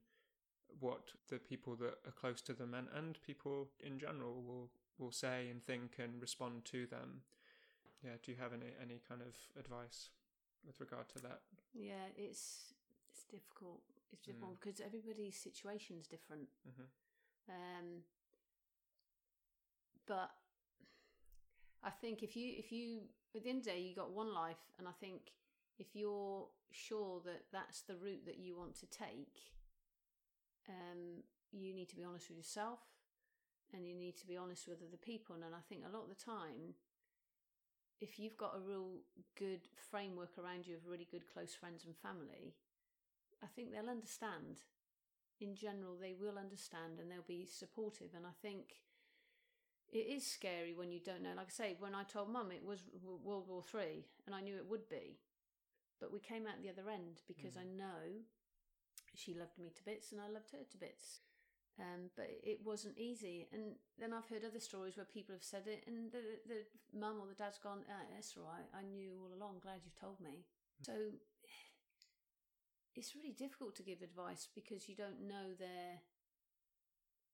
what 0.79 1.11
the 1.29 1.37
people 1.37 1.75
that 1.77 1.97
are 2.05 2.11
close 2.11 2.41
to 2.41 2.53
them 2.53 2.73
and 2.73 2.87
and 2.95 3.21
people 3.21 3.69
in 3.83 3.99
general 3.99 4.41
will 4.45 4.69
will 4.97 5.11
say 5.11 5.47
and 5.49 5.63
think 5.63 5.95
and 5.97 6.21
respond 6.21 6.65
to 6.65 6.85
them. 6.85 7.21
Yeah, 8.03 8.11
do 8.23 8.31
you 8.31 8.37
have 8.39 8.53
any 8.53 8.73
any 8.81 8.99
kind 9.07 9.21
of 9.21 9.35
advice 9.57 10.09
with 10.65 10.79
regard 10.79 11.09
to 11.09 11.19
that? 11.19 11.39
Yeah, 11.73 12.11
it's 12.17 12.73
it's 13.11 13.23
difficult. 13.29 13.81
It's 14.11 14.25
difficult 14.25 14.55
mm. 14.55 14.59
because 14.59 14.81
everybody's 14.81 15.37
situation 15.37 15.97
is 15.99 16.07
different. 16.07 16.47
Mm-hmm. 16.67 17.53
Um, 17.53 18.03
but 20.07 20.31
I 21.83 21.89
think 21.89 22.23
if 22.23 22.35
you 22.35 22.53
if 22.57 22.71
you 22.71 23.01
at 23.35 23.43
the 23.43 23.49
end 23.49 23.59
of 23.59 23.65
the 23.65 23.71
day 23.71 23.79
you 23.81 23.95
got 23.95 24.11
one 24.11 24.33
life, 24.33 24.63
and 24.77 24.87
I 24.87 24.91
think 24.99 25.31
if 25.77 25.95
you're 25.95 26.47
sure 26.71 27.21
that 27.25 27.43
that's 27.51 27.81
the 27.81 27.95
route 27.95 28.25
that 28.25 28.37
you 28.37 28.55
want 28.55 28.75
to 28.79 28.85
take, 28.87 29.53
um, 30.67 31.23
you 31.51 31.73
need 31.73 31.89
to 31.89 31.95
be 31.95 32.03
honest 32.03 32.29
with 32.29 32.37
yourself, 32.37 32.79
and 33.73 33.87
you 33.87 33.95
need 33.95 34.17
to 34.17 34.27
be 34.27 34.37
honest 34.37 34.67
with 34.67 34.79
other 34.87 34.97
people. 34.97 35.35
And 35.35 35.55
I 35.55 35.63
think 35.67 35.81
a 35.83 35.95
lot 35.95 36.03
of 36.03 36.09
the 36.09 36.23
time, 36.23 36.75
if 38.01 38.19
you've 38.19 38.37
got 38.37 38.55
a 38.55 38.59
real 38.59 38.99
good 39.37 39.67
framework 39.89 40.37
around 40.37 40.67
you 40.67 40.75
of 40.75 40.87
really 40.87 41.07
good 41.09 41.31
close 41.31 41.53
friends 41.53 41.85
and 41.85 41.95
family, 41.95 42.55
I 43.41 43.47
think 43.47 43.71
they'll 43.71 43.89
understand. 43.89 44.61
In 45.39 45.55
general, 45.55 45.95
they 45.95 46.13
will 46.19 46.37
understand 46.37 46.99
and 46.99 47.09
they'll 47.09 47.23
be 47.25 47.47
supportive. 47.49 48.09
And 48.13 48.25
I 48.25 48.35
think 48.41 48.81
it 49.91 50.07
is 50.07 50.25
scary 50.25 50.73
when 50.73 50.91
you 50.91 50.99
don't 50.99 51.23
know. 51.23 51.33
Like 51.35 51.47
I 51.47 51.51
say, 51.51 51.75
when 51.79 51.95
I 51.95 52.03
told 52.03 52.29
mum 52.29 52.51
it 52.51 52.63
was 52.63 52.79
World 53.23 53.45
War 53.47 53.63
Three, 53.63 54.05
and 54.25 54.35
I 54.35 54.41
knew 54.41 54.55
it 54.55 54.69
would 54.69 54.87
be, 54.89 55.17
but 55.99 56.13
we 56.13 56.19
came 56.19 56.45
out 56.45 56.61
the 56.61 56.69
other 56.69 56.89
end 56.89 57.21
because 57.27 57.55
mm. 57.55 57.61
I 57.61 57.65
know 57.65 58.21
she 59.15 59.33
loved 59.33 59.57
me 59.57 59.71
to 59.75 59.83
bits 59.83 60.11
and 60.11 60.21
I 60.21 60.29
loved 60.29 60.51
her 60.51 60.63
to 60.69 60.77
bits. 60.77 61.21
Um, 61.79 62.11
but 62.15 62.27
it 62.43 62.59
wasn't 62.63 62.97
easy. 62.97 63.47
And 63.53 63.79
then 63.97 64.11
I've 64.11 64.27
heard 64.27 64.43
other 64.43 64.59
stories 64.59 64.97
where 64.97 65.05
people 65.05 65.33
have 65.33 65.43
said 65.43 65.63
it, 65.65 65.85
and 65.87 66.11
the 66.11 66.43
the 66.45 66.67
mum 66.91 67.21
or 67.21 67.27
the 67.27 67.39
dad's 67.39 67.57
gone, 67.57 67.87
oh, 67.87 68.05
"That's 68.13 68.35
right. 68.35 68.67
I 68.75 68.83
knew 68.83 69.15
all 69.15 69.31
along. 69.31 69.59
Glad 69.61 69.79
you've 69.85 69.99
told 69.99 70.19
me." 70.19 70.43
Mm. 70.81 70.85
So 70.85 70.93
it's 72.95 73.15
really 73.15 73.31
difficult 73.31 73.75
to 73.77 73.83
give 73.83 74.01
advice 74.01 74.49
because 74.53 74.89
you 74.89 74.95
don't 74.95 75.25
know 75.25 75.55
their 75.57 76.03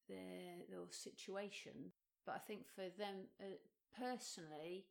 their 0.07 0.61
their 0.69 0.85
situation. 0.91 1.91
But 2.25 2.35
I 2.35 2.39
think 2.39 2.67
for 2.67 2.89
them 2.97 3.29
uh, 3.39 3.57
personally, 3.97 4.85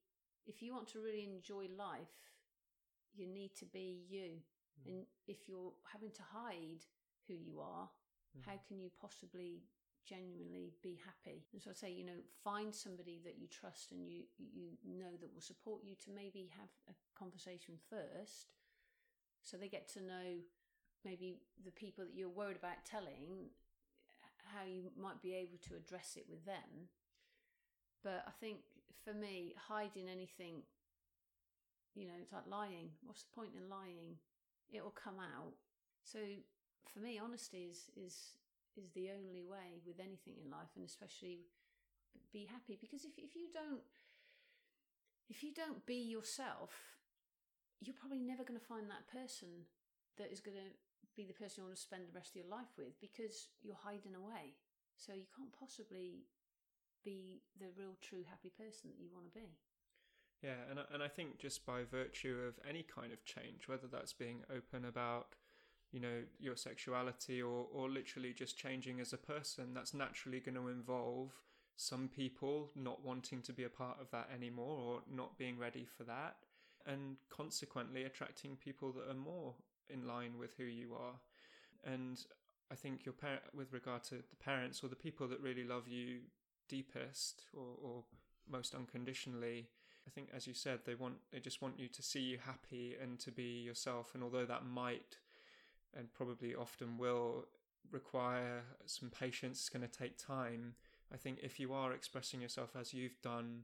if 0.47 0.63
you 0.63 0.73
want 0.73 0.89
to 0.89 1.01
really 1.01 1.25
enjoy 1.25 1.67
life, 1.77 2.15
you 3.15 3.27
need 3.27 3.55
to 3.57 3.67
be 3.67 4.05
you. 4.09 4.39
Mm. 4.83 4.87
And 4.87 5.07
if 5.27 5.49
you're 5.49 5.73
having 5.93 6.11
to 6.13 6.23
hide 6.33 6.85
who 7.29 7.35
you 7.35 7.61
are, 7.61 7.89
mm. 8.37 8.45
how 8.47 8.59
can 8.67 8.79
you 8.79 8.91
possibly 9.01 9.63
genuinely 10.07 10.75
be 10.83 11.01
happy? 11.05 11.45
And 11.53 11.63
so 11.63 11.71
I 11.71 11.75
say, 11.75 11.91
you 11.91 12.05
know, 12.05 12.21
find 12.43 12.75
somebody 12.75 13.21
that 13.25 13.39
you 13.39 13.49
trust 13.49 13.93
and 13.93 14.07
you 14.07 14.25
you 14.39 14.77
know 14.85 15.17
that 15.21 15.33
will 15.33 15.41
support 15.41 15.81
you 15.83 15.95
to 16.05 16.11
maybe 16.15 16.51
have 16.59 16.69
a 16.89 16.95
conversation 17.19 17.75
first, 17.89 18.53
so 19.43 19.57
they 19.57 19.69
get 19.69 19.89
to 19.95 20.01
know 20.03 20.43
maybe 21.05 21.41
the 21.65 21.71
people 21.71 22.05
that 22.05 22.15
you're 22.15 22.29
worried 22.29 22.57
about 22.57 22.85
telling 22.85 23.51
how 24.53 24.65
you 24.65 24.91
might 25.01 25.21
be 25.23 25.35
able 25.35 25.59
to 25.69 25.75
address 25.75 26.17
it 26.17 26.27
with 26.29 26.45
them. 26.45 26.89
But 28.05 28.23
I 28.29 28.33
think 28.39 28.61
for 29.03 29.17
me, 29.17 29.57
hiding 29.57 30.13
anything, 30.13 30.61
you 31.97 32.05
know, 32.07 32.21
it's 32.21 32.33
like 32.33 32.47
lying. 32.47 32.93
What's 33.03 33.25
the 33.25 33.35
point 33.35 33.57
in 33.57 33.73
lying? 33.73 34.21
It 34.71 34.85
will 34.85 34.95
come 34.95 35.17
out. 35.17 35.57
So 36.05 36.21
for 36.93 37.01
me, 37.01 37.19
honesty 37.19 37.67
is 37.73 37.89
is 37.97 38.37
is 38.77 38.93
the 38.93 39.09
only 39.11 39.43
way 39.43 39.81
with 39.87 39.97
anything 39.99 40.37
in 40.45 40.51
life, 40.51 40.69
and 40.77 40.85
especially 40.85 41.49
be 42.33 42.45
happy. 42.45 42.77
Because 42.79 43.09
if 43.09 43.17
if 43.17 43.35
you 43.35 43.49
don't 43.49 43.81
if 45.31 45.43
you 45.43 45.55
don't 45.57 45.87
be 45.87 45.97
yourself, 45.97 46.77
you're 47.81 47.97
probably 47.97 48.21
never 48.21 48.45
going 48.45 48.61
to 48.61 48.67
find 48.67 48.91
that 48.93 49.09
person 49.09 49.65
that 50.19 50.31
is 50.31 50.41
going 50.41 50.57
to 50.57 50.71
be 51.17 51.25
the 51.25 51.33
person 51.33 51.63
you 51.63 51.65
want 51.65 51.77
to 51.77 51.81
spend 51.81 52.05
the 52.05 52.15
rest 52.15 52.35
of 52.35 52.43
your 52.43 52.51
life 52.51 52.71
with 52.77 52.99
because 53.01 53.49
you're 53.63 53.81
hiding 53.81 54.15
away. 54.15 54.59
So 54.97 55.13
you 55.13 55.27
can't 55.35 55.55
possibly 55.55 56.27
be 57.05 57.43
the 57.59 57.67
real, 57.77 57.97
true, 58.01 58.25
happy 58.29 58.51
person 58.57 58.91
that 58.91 59.01
you 59.01 59.09
want 59.13 59.27
to 59.27 59.39
be. 59.39 59.57
Yeah, 60.43 60.61
and 60.71 60.79
and 60.93 61.03
I 61.03 61.09
think 61.09 61.39
just 61.39 61.65
by 61.65 61.85
virtue 61.91 62.37
of 62.47 62.55
any 62.69 62.83
kind 62.83 63.13
of 63.13 63.25
change, 63.25 63.67
whether 63.67 63.87
that's 63.87 64.13
being 64.13 64.43
open 64.55 64.85
about, 64.85 65.29
you 65.91 66.01
know, 66.01 66.23
your 66.39 66.57
sexuality 66.57 67.41
or 67.41 67.67
or 67.73 67.89
literally 67.89 68.33
just 68.33 68.59
changing 68.59 69.01
as 69.01 69.13
a 69.13 69.19
person, 69.19 69.73
that's 69.75 69.95
naturally 69.95 70.41
going 70.41 70.57
to 70.57 70.69
involve 70.69 71.33
some 71.77 72.09
people 72.09 72.71
not 72.77 73.05
wanting 73.05 73.43
to 73.43 73.53
be 73.53 73.65
a 73.65 73.69
part 73.69 73.97
of 74.01 74.11
that 74.11 74.29
anymore 74.33 74.79
or 74.79 75.01
not 75.13 75.39
being 75.39 75.59
ready 75.59 75.87
for 75.97 76.05
that, 76.05 76.37
and 76.87 77.17
consequently 77.31 78.05
attracting 78.05 78.57
people 78.57 78.93
that 78.93 79.11
are 79.11 79.15
more 79.15 79.55
in 79.89 80.07
line 80.07 80.39
with 80.39 80.55
who 80.57 80.65
you 80.65 80.95
are. 80.95 81.15
And 81.91 82.19
I 82.71 82.75
think 82.75 83.05
your 83.05 83.13
parent, 83.13 83.43
with 83.55 83.73
regard 83.73 84.05
to 84.05 84.17
the 84.17 84.37
parents 84.43 84.83
or 84.83 84.89
the 84.89 84.97
people 84.97 85.27
that 85.29 85.41
really 85.41 85.65
love 85.65 85.89
you 85.89 86.21
deepest 86.69 87.45
or, 87.53 87.77
or 87.83 88.05
most 88.51 88.75
unconditionally, 88.75 89.69
I 90.07 90.11
think, 90.11 90.29
as 90.35 90.47
you 90.47 90.55
said, 90.55 90.81
they 90.85 90.95
want 90.95 91.17
they 91.33 91.41
just 91.41 91.63
want 91.63 91.79
you 91.79 91.89
to 91.89 92.03
see 92.03 92.21
you 92.21 92.39
happy 92.45 92.97
and 93.01 93.19
to 93.21 93.31
be 93.31 93.63
yourself. 93.63 94.15
And 94.15 94.23
although 94.23 94.45
that 94.45 94.67
might 94.67 95.17
and 95.97 96.13
probably 96.13 96.55
often 96.55 96.99
will 96.99 97.47
require 97.91 98.63
some 98.87 99.11
patience, 99.11 99.61
it's 99.61 99.69
going 99.69 99.89
to 99.89 99.99
take 99.99 100.19
time. 100.19 100.75
I 101.13 101.17
think 101.17 101.39
if 101.43 101.61
you 101.61 101.73
are 101.73 101.93
expressing 101.93 102.41
yourself 102.41 102.71
as 102.79 102.93
you've 102.93 103.21
done 103.23 103.63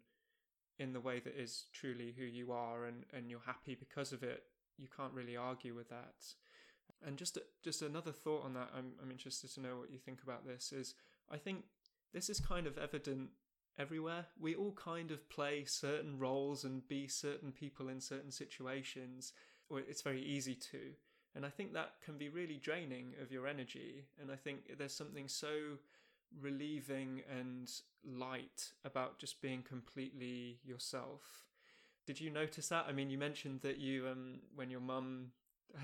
in 0.78 0.92
the 0.92 1.00
way 1.00 1.20
that 1.20 1.38
is 1.38 1.64
truly 1.72 2.14
who 2.16 2.24
you 2.24 2.52
are 2.52 2.86
and, 2.86 3.04
and 3.12 3.28
you're 3.28 3.40
happy 3.44 3.74
because 3.74 4.12
of 4.12 4.22
it, 4.22 4.44
you 4.78 4.88
can't 4.94 5.12
really 5.12 5.36
argue 5.36 5.74
with 5.74 5.88
that. 5.90 6.14
And 7.06 7.16
just 7.16 7.38
just 7.62 7.82
another 7.82 8.12
thought 8.12 8.44
on 8.44 8.54
that, 8.54 8.70
I'm 8.76 8.92
I'm 9.02 9.10
interested 9.10 9.52
to 9.54 9.60
know 9.60 9.76
what 9.78 9.90
you 9.90 9.98
think 9.98 10.22
about 10.22 10.46
this. 10.46 10.72
Is 10.72 10.94
I 11.30 11.36
think 11.36 11.64
this 12.12 12.28
is 12.28 12.40
kind 12.40 12.66
of 12.66 12.78
evident 12.78 13.30
everywhere. 13.78 14.26
We 14.38 14.54
all 14.54 14.72
kind 14.72 15.10
of 15.10 15.28
play 15.28 15.64
certain 15.66 16.18
roles 16.18 16.64
and 16.64 16.86
be 16.86 17.08
certain 17.08 17.52
people 17.52 17.88
in 17.88 18.00
certain 18.00 18.30
situations, 18.30 19.32
or 19.68 19.80
it's 19.80 20.02
very 20.02 20.22
easy 20.22 20.54
to. 20.54 20.78
And 21.34 21.46
I 21.46 21.48
think 21.48 21.72
that 21.72 21.94
can 22.04 22.18
be 22.18 22.28
really 22.28 22.56
draining 22.56 23.14
of 23.22 23.30
your 23.30 23.46
energy. 23.46 24.06
And 24.20 24.30
I 24.30 24.36
think 24.36 24.76
there's 24.78 24.96
something 24.96 25.28
so 25.28 25.78
relieving 26.40 27.22
and 27.38 27.70
light 28.04 28.72
about 28.84 29.18
just 29.18 29.40
being 29.40 29.62
completely 29.62 30.58
yourself. 30.64 31.44
Did 32.06 32.20
you 32.20 32.30
notice 32.30 32.68
that? 32.68 32.86
I 32.88 32.92
mean, 32.92 33.10
you 33.10 33.18
mentioned 33.18 33.60
that 33.62 33.78
you, 33.78 34.08
um, 34.08 34.40
when 34.54 34.70
your 34.70 34.80
mum 34.80 35.32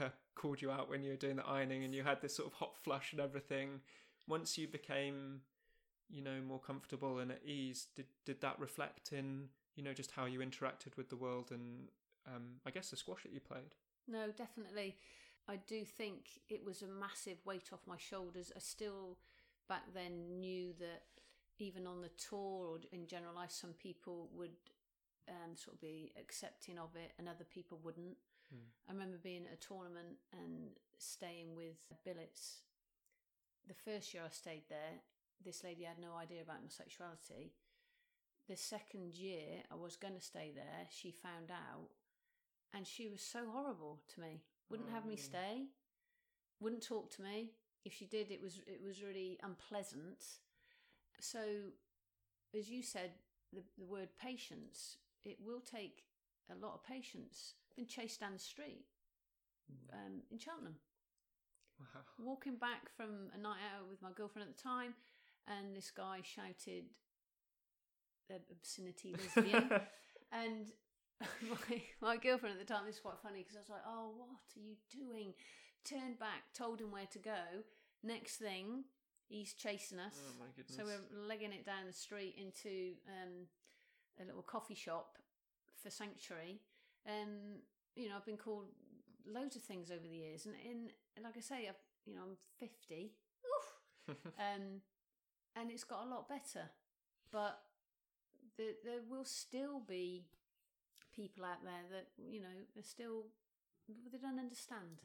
uh, 0.00 0.08
called 0.34 0.60
you 0.60 0.70
out 0.70 0.90
when 0.90 1.02
you 1.02 1.10
were 1.10 1.16
doing 1.16 1.36
the 1.36 1.46
ironing 1.46 1.84
and 1.84 1.94
you 1.94 2.02
had 2.02 2.20
this 2.20 2.36
sort 2.36 2.48
of 2.48 2.54
hot 2.54 2.76
flush 2.76 3.12
and 3.12 3.20
everything. 3.20 3.80
Once 4.28 4.58
you 4.58 4.66
became, 4.66 5.40
you 6.08 6.22
know, 6.22 6.40
more 6.46 6.60
comfortable 6.60 7.18
and 7.18 7.30
at 7.30 7.42
ease, 7.44 7.88
did 7.94 8.06
did 8.24 8.40
that 8.40 8.58
reflect 8.58 9.12
in, 9.12 9.48
you 9.74 9.82
know, 9.82 9.92
just 9.92 10.12
how 10.12 10.24
you 10.24 10.40
interacted 10.40 10.96
with 10.96 11.08
the 11.08 11.16
world 11.16 11.50
and, 11.50 11.88
um, 12.26 12.60
I 12.64 12.70
guess 12.70 12.90
the 12.90 12.96
squash 12.96 13.22
that 13.22 13.32
you 13.32 13.40
played? 13.40 13.74
No, 14.08 14.30
definitely. 14.36 14.96
I 15.48 15.56
do 15.56 15.84
think 15.84 16.40
it 16.48 16.64
was 16.64 16.82
a 16.82 16.86
massive 16.86 17.38
weight 17.44 17.70
off 17.72 17.80
my 17.86 17.96
shoulders. 17.96 18.52
I 18.54 18.58
still 18.58 19.18
back 19.68 19.82
then 19.94 20.40
knew 20.40 20.72
that 20.78 21.02
even 21.58 21.86
on 21.86 22.02
the 22.02 22.10
tour 22.16 22.66
or 22.66 22.78
in 22.92 23.06
general 23.06 23.34
life, 23.34 23.50
some 23.50 23.72
people 23.72 24.28
would 24.34 24.56
um, 25.28 25.56
sort 25.56 25.74
of 25.74 25.80
be 25.80 26.12
accepting 26.20 26.78
of 26.78 26.90
it 26.94 27.12
and 27.18 27.28
other 27.28 27.44
people 27.44 27.80
wouldn't. 27.82 28.16
Mm. 28.54 28.68
I 28.88 28.92
remember 28.92 29.18
being 29.22 29.46
at 29.46 29.58
a 29.58 29.66
tournament 29.66 30.18
and 30.32 30.70
staying 30.98 31.56
with 31.56 31.76
billets. 32.04 32.62
The 33.66 33.74
first 33.74 34.14
year 34.14 34.22
I 34.24 34.30
stayed 34.30 34.64
there, 34.68 35.02
this 35.44 35.62
lady 35.64 35.84
had 35.84 35.98
no 35.98 36.16
idea 36.16 36.42
about 36.42 36.62
my 36.62 36.68
sexuality. 36.68 37.52
The 38.48 38.56
second 38.56 39.14
year 39.14 39.62
I 39.70 39.74
was 39.74 39.96
going 39.96 40.14
to 40.14 40.20
stay 40.20 40.52
there, 40.54 40.86
she 40.90 41.10
found 41.10 41.50
out 41.50 41.88
and 42.74 42.86
she 42.86 43.08
was 43.08 43.22
so 43.22 43.40
horrible 43.50 44.00
to 44.14 44.20
me. 44.20 44.42
Wouldn't 44.70 44.88
oh. 44.90 44.94
have 44.94 45.06
me 45.06 45.16
oh. 45.18 45.22
stay, 45.22 45.66
wouldn't 46.60 46.86
talk 46.86 47.10
to 47.16 47.22
me. 47.22 47.50
If 47.84 47.92
she 47.92 48.06
did, 48.06 48.30
it 48.30 48.42
was 48.42 48.60
it 48.66 48.80
was 48.84 49.02
really 49.02 49.38
unpleasant. 49.42 50.24
So, 51.20 51.38
as 52.56 52.68
you 52.68 52.82
said, 52.82 53.12
the, 53.52 53.62
the 53.78 53.86
word 53.86 54.08
patience 54.20 54.96
it 55.26 55.38
will 55.44 55.60
take 55.60 56.04
a 56.50 56.54
lot 56.54 56.74
of 56.74 56.84
patience. 56.84 57.54
Been 57.76 57.86
chased 57.86 58.20
down 58.20 58.32
the 58.32 58.38
street 58.38 58.86
hmm. 59.68 59.98
um, 59.98 60.12
in 60.30 60.38
Cheltenham. 60.38 60.76
Wow. 61.80 62.00
Walking 62.18 62.56
back 62.56 62.88
from 62.96 63.28
a 63.34 63.38
night 63.38 63.60
out 63.76 63.90
with 63.90 64.00
my 64.00 64.08
girlfriend 64.16 64.48
at 64.48 64.56
the 64.56 64.62
time, 64.62 64.94
and 65.46 65.76
this 65.76 65.90
guy 65.90 66.20
shouted 66.22 66.84
obscenity 68.50 69.14
lesbian. 69.36 69.70
and 70.32 70.72
my, 71.48 71.82
my 72.00 72.16
girlfriend 72.16 72.58
at 72.58 72.66
the 72.66 72.72
time, 72.72 72.84
this 72.86 72.96
is 72.96 73.00
quite 73.00 73.18
funny 73.22 73.38
because 73.38 73.56
I 73.56 73.60
was 73.60 73.70
like, 73.70 73.86
oh, 73.86 74.12
what 74.16 74.28
are 74.28 74.60
you 74.60 74.76
doing? 74.90 75.34
Turned 75.84 76.18
back, 76.18 76.52
told 76.54 76.80
him 76.80 76.90
where 76.90 77.06
to 77.12 77.18
go. 77.18 77.64
Next 78.02 78.36
thing, 78.36 78.84
he's 79.28 79.54
chasing 79.54 79.98
us. 79.98 80.18
Oh, 80.18 80.40
my 80.40 80.46
goodness. 80.56 80.76
So 80.76 80.84
we're 80.84 81.26
legging 81.26 81.52
it 81.52 81.64
down 81.64 81.86
the 81.86 81.92
street 81.92 82.34
into 82.38 82.94
um, 83.08 83.46
a 84.20 84.26
little 84.26 84.42
coffee 84.42 84.74
shop 84.74 85.18
for 85.82 85.90
sanctuary. 85.90 86.60
Um, 87.08 87.62
you 87.94 88.08
know, 88.08 88.16
I've 88.16 88.26
been 88.26 88.36
called 88.36 88.66
loads 89.26 89.56
of 89.56 89.62
things 89.62 89.90
over 89.90 90.02
the 90.02 90.14
years, 90.14 90.46
and 90.46 90.54
in 90.64 90.90
like 91.22 91.36
I 91.36 91.40
say, 91.40 91.66
I've, 91.68 91.80
you 92.04 92.14
know, 92.14 92.20
I'm 92.22 92.36
fifty, 92.58 93.12
um, 94.08 94.82
and 95.56 95.70
it's 95.70 95.84
got 95.84 96.06
a 96.06 96.08
lot 96.08 96.28
better. 96.28 96.70
But 97.32 97.58
there, 98.56 98.74
there 98.84 99.00
will 99.08 99.24
still 99.24 99.80
be 99.86 100.26
people 101.14 101.44
out 101.44 101.64
there 101.64 101.84
that 101.90 102.06
you 102.30 102.40
know 102.40 102.56
are 102.76 102.82
still 102.82 103.24
they 103.88 104.18
don't 104.18 104.38
understand. 104.38 105.02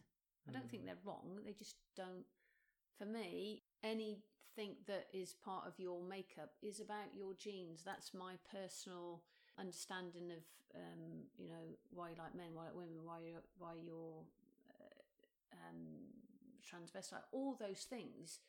I 0.50 0.52
don't 0.52 0.70
think 0.70 0.86
they're 0.86 1.06
wrong. 1.06 1.40
They 1.46 1.54
just 1.54 1.76
don't. 1.96 2.26
For 2.98 3.06
me, 3.06 3.62
anything 3.84 4.76
that 4.88 5.08
is 5.14 5.36
part 5.46 5.68
of 5.68 5.74
your 5.78 6.02
makeup 6.02 6.52
is 6.62 6.80
about 6.80 7.14
your 7.16 7.34
genes. 7.36 7.84
That's 7.86 8.14
my 8.14 8.34
personal 8.52 9.22
understanding 9.60 10.32
of 10.32 10.44
um, 10.76 11.30
you 11.38 11.50
know 11.50 11.78
why 11.92 12.10
you 12.10 12.16
like 12.18 12.36
men, 12.36 12.54
why 12.54 12.64
you 12.64 12.70
like 12.70 12.90
women, 12.90 13.06
why 13.06 13.20
you 13.20 13.36
why 13.60 13.74
you're 13.86 14.24
uh, 14.82 15.68
um, 15.70 16.10
transvestite, 16.66 17.26
all 17.32 17.56
those 17.60 17.86
things. 17.90 18.40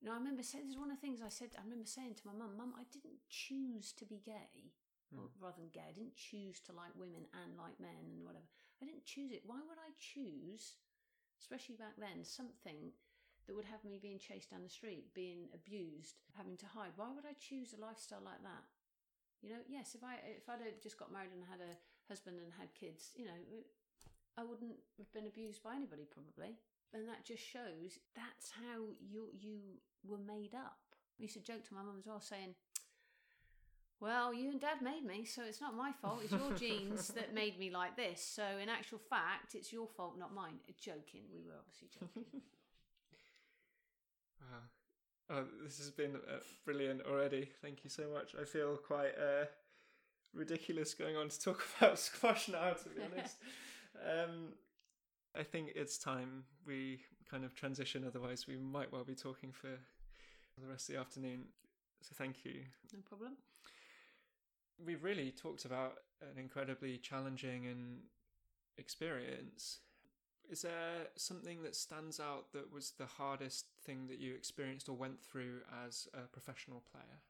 You 0.00 0.08
know, 0.08 0.16
I 0.16 0.18
remember 0.18 0.42
saying 0.42 0.64
this 0.64 0.72
is 0.74 0.80
one 0.80 0.88
of 0.88 0.96
the 0.96 1.04
things 1.04 1.20
I 1.20 1.28
said. 1.28 1.52
I 1.60 1.62
remember 1.62 1.84
saying 1.84 2.16
to 2.16 2.26
my 2.26 2.32
mum, 2.32 2.56
"Mum, 2.56 2.72
I 2.72 2.88
didn't 2.88 3.20
choose 3.28 3.92
to 4.00 4.08
be 4.08 4.16
gay, 4.24 4.72
hmm. 5.12 5.20
or 5.20 5.28
rather 5.36 5.60
than 5.60 5.68
gay, 5.68 5.84
I 5.84 5.92
didn't 5.92 6.16
choose 6.16 6.60
to 6.64 6.72
like 6.72 6.96
women 6.96 7.28
and 7.36 7.60
like 7.60 7.76
men 7.76 8.08
and 8.08 8.24
whatever. 8.24 8.48
I 8.80 8.88
didn't 8.88 9.04
choose 9.04 9.30
it. 9.30 9.44
Why 9.44 9.60
would 9.60 9.76
I 9.76 9.92
choose, 10.00 10.80
especially 11.36 11.76
back 11.76 12.00
then, 12.00 12.24
something 12.24 12.96
that 13.44 13.52
would 13.54 13.68
have 13.68 13.84
me 13.84 14.00
being 14.00 14.18
chased 14.18 14.48
down 14.48 14.64
the 14.64 14.72
street, 14.72 15.12
being 15.12 15.52
abused, 15.52 16.16
having 16.32 16.56
to 16.64 16.66
hide? 16.72 16.96
Why 16.96 17.12
would 17.12 17.28
I 17.28 17.36
choose 17.36 17.76
a 17.76 17.80
lifestyle 17.84 18.24
like 18.24 18.40
that? 18.40 18.64
You 19.44 19.50
know, 19.52 19.60
yes, 19.68 19.94
if 19.94 20.00
I 20.00 20.16
if 20.24 20.48
I'd 20.48 20.64
have 20.64 20.80
just 20.80 20.96
got 20.96 21.12
married 21.12 21.36
and 21.36 21.44
had 21.44 21.60
a 21.60 21.76
husband 22.08 22.40
and 22.40 22.52
had 22.56 22.72
kids, 22.72 23.12
you 23.16 23.28
know, 23.28 23.36
I 24.36 24.44
wouldn't 24.44 24.80
have 24.96 25.12
been 25.12 25.26
abused 25.28 25.62
by 25.62 25.76
anybody 25.76 26.08
probably. 26.08 26.56
And 26.92 27.06
that 27.08 27.24
just 27.24 27.42
shows 27.42 27.98
that's 28.16 28.50
how 28.50 28.80
you 29.00 29.28
you 29.38 29.58
were 30.04 30.18
made 30.18 30.54
up. 30.54 30.78
I 31.18 31.22
used 31.22 31.34
to 31.34 31.40
joke 31.40 31.66
to 31.68 31.74
my 31.74 31.82
mum 31.82 31.96
as 31.98 32.06
well, 32.06 32.20
saying, 32.20 32.54
"Well, 34.00 34.34
you 34.34 34.50
and 34.50 34.60
Dad 34.60 34.82
made 34.82 35.04
me, 35.04 35.24
so 35.24 35.42
it's 35.44 35.60
not 35.60 35.76
my 35.76 35.92
fault. 35.92 36.20
It's 36.24 36.32
your 36.32 36.52
genes 36.54 37.08
that 37.08 37.32
made 37.40 37.58
me 37.58 37.70
like 37.70 37.96
this. 37.96 38.24
So 38.24 38.42
in 38.60 38.68
actual 38.68 38.98
fact, 38.98 39.54
it's 39.54 39.72
your 39.72 39.86
fault, 39.86 40.18
not 40.18 40.34
mine." 40.34 40.58
Joking. 40.80 41.22
We 41.32 41.42
were 41.46 41.54
obviously 41.58 41.88
joking. 41.98 42.42
Wow. 44.40 45.36
Oh, 45.36 45.44
this 45.62 45.78
has 45.78 45.90
been 45.90 46.16
uh, 46.16 46.38
brilliant 46.64 47.02
already. 47.08 47.50
Thank 47.62 47.84
you 47.84 47.90
so 47.90 48.04
much. 48.12 48.34
I 48.40 48.44
feel 48.44 48.76
quite 48.76 49.12
uh, 49.16 49.44
ridiculous 50.34 50.94
going 50.94 51.16
on 51.16 51.28
to 51.28 51.40
talk 51.40 51.62
about 51.78 51.98
squash 51.98 52.48
now, 52.48 52.72
to 52.72 52.88
be 52.88 53.02
honest. 53.02 53.36
um, 54.04 54.54
I 55.36 55.42
think 55.42 55.72
it's 55.74 55.96
time 55.98 56.44
we 56.66 57.00
kind 57.30 57.44
of 57.44 57.54
transition, 57.54 58.04
otherwise, 58.06 58.46
we 58.48 58.56
might 58.56 58.92
well 58.92 59.04
be 59.04 59.14
talking 59.14 59.52
for 59.52 59.68
the 60.58 60.66
rest 60.66 60.88
of 60.88 60.94
the 60.94 61.00
afternoon. 61.00 61.44
So, 62.02 62.14
thank 62.16 62.44
you. 62.44 62.62
no 62.92 63.00
problem. 63.08 63.36
We've 64.84 65.04
really 65.04 65.30
talked 65.30 65.64
about 65.64 65.98
an 66.22 66.38
incredibly 66.38 66.96
challenging 66.96 67.66
and 67.66 67.98
experience. 68.78 69.80
Is 70.50 70.62
there 70.62 71.08
something 71.16 71.62
that 71.62 71.76
stands 71.76 72.18
out 72.18 72.52
that 72.52 72.72
was 72.72 72.94
the 72.98 73.06
hardest 73.06 73.66
thing 73.84 74.08
that 74.08 74.18
you 74.18 74.34
experienced 74.34 74.88
or 74.88 74.96
went 74.96 75.20
through 75.22 75.60
as 75.86 76.08
a 76.14 76.22
professional 76.22 76.82
player? 76.90 77.20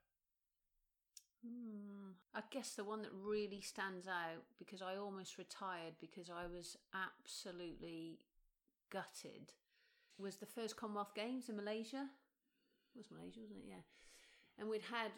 Hmm. 1.45 2.13
I 2.35 2.43
guess 2.51 2.75
the 2.75 2.85
one 2.85 3.03
that 3.03 3.13
really 3.13 3.61
stands 3.61 4.07
out 4.07 4.45
because 4.59 4.83
I 4.83 4.97
almost 4.97 5.39
retired 5.39 5.95
because 6.01 6.31
I 6.31 6.47
was 6.47 6.77
absolutely 6.95 8.19
gutted 8.91 9.53
was 10.19 10.37
the 10.37 10.47
first 10.47 10.77
Commonwealth 10.77 11.15
Games 11.15 11.49
in 11.49 11.57
Malaysia. 11.57 12.07
It 12.95 12.99
was 12.99 13.11
Malaysia, 13.11 13.41
wasn't 13.41 13.61
it? 13.61 13.69
Yeah. 13.69 13.85
And 14.59 14.69
we'd 14.69 14.83
had 14.83 15.13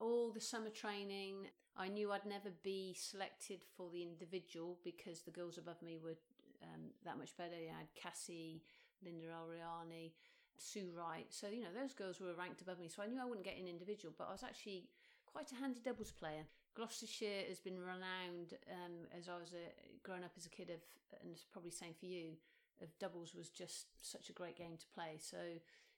all 0.00 0.32
the 0.32 0.40
summer 0.40 0.70
training. 0.70 1.48
I 1.76 1.88
knew 1.88 2.10
I'd 2.10 2.24
never 2.24 2.50
be 2.62 2.96
selected 2.98 3.60
for 3.76 3.90
the 3.92 4.02
individual 4.02 4.78
because 4.82 5.20
the 5.20 5.30
girls 5.30 5.58
above 5.58 5.82
me 5.82 5.98
were 6.02 6.16
um, 6.62 6.90
that 7.04 7.18
much 7.18 7.36
better. 7.36 7.52
I 7.54 7.78
had 7.78 7.94
Cassie, 7.94 8.62
Linda 9.04 9.26
Ariani, 9.26 10.12
Sue 10.56 10.90
Wright. 10.96 11.26
So, 11.28 11.48
you 11.48 11.62
know, 11.62 11.74
those 11.78 11.92
girls 11.92 12.18
were 12.20 12.32
ranked 12.34 12.62
above 12.62 12.78
me. 12.78 12.88
So 12.88 13.02
I 13.02 13.06
knew 13.06 13.20
I 13.20 13.26
wouldn't 13.26 13.44
get 13.44 13.58
an 13.58 13.68
individual, 13.68 14.14
but 14.16 14.28
I 14.28 14.32
was 14.32 14.42
actually 14.42 14.88
quite 15.26 15.52
a 15.52 15.56
handy 15.56 15.80
doubles 15.84 16.10
player. 16.10 16.44
Gloucestershire 16.74 17.48
has 17.48 17.58
been 17.58 17.78
renowned 17.78 18.54
um, 18.70 19.08
as 19.16 19.28
I 19.28 19.38
was 19.38 19.52
a, 19.52 19.66
growing 20.02 20.24
up 20.24 20.32
as 20.36 20.46
a 20.46 20.50
kid 20.50 20.70
of, 20.70 20.80
and 21.22 21.32
it's 21.32 21.44
probably 21.44 21.70
same 21.70 21.94
for 21.98 22.06
you, 22.06 22.36
of 22.82 22.88
doubles 22.98 23.34
was 23.34 23.48
just 23.48 23.86
such 24.00 24.28
a 24.28 24.32
great 24.32 24.56
game 24.56 24.76
to 24.78 24.86
play. 24.94 25.16
So, 25.18 25.38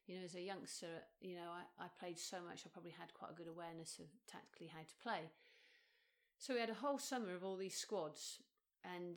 you 0.07 0.17
know, 0.17 0.25
as 0.25 0.37
a 0.37 0.41
youngster, 0.41 1.03
you 1.21 1.35
know, 1.35 1.51
I, 1.51 1.85
I 1.85 1.89
played 1.99 2.19
so 2.19 2.37
much, 2.47 2.63
I 2.65 2.71
probably 2.73 2.95
had 2.99 3.13
quite 3.15 3.33
a 3.33 3.35
good 3.35 3.49
awareness 3.49 3.99
of 3.99 4.07
tactically 4.31 4.71
how 4.73 4.81
to 4.81 5.03
play. 5.03 5.31
So 6.39 6.55
we 6.55 6.61
had 6.61 6.71
a 6.71 6.75
whole 6.75 6.99
summer 6.99 7.35
of 7.35 7.43
all 7.43 7.57
these 7.57 7.77
squads, 7.77 8.39
and 8.85 9.17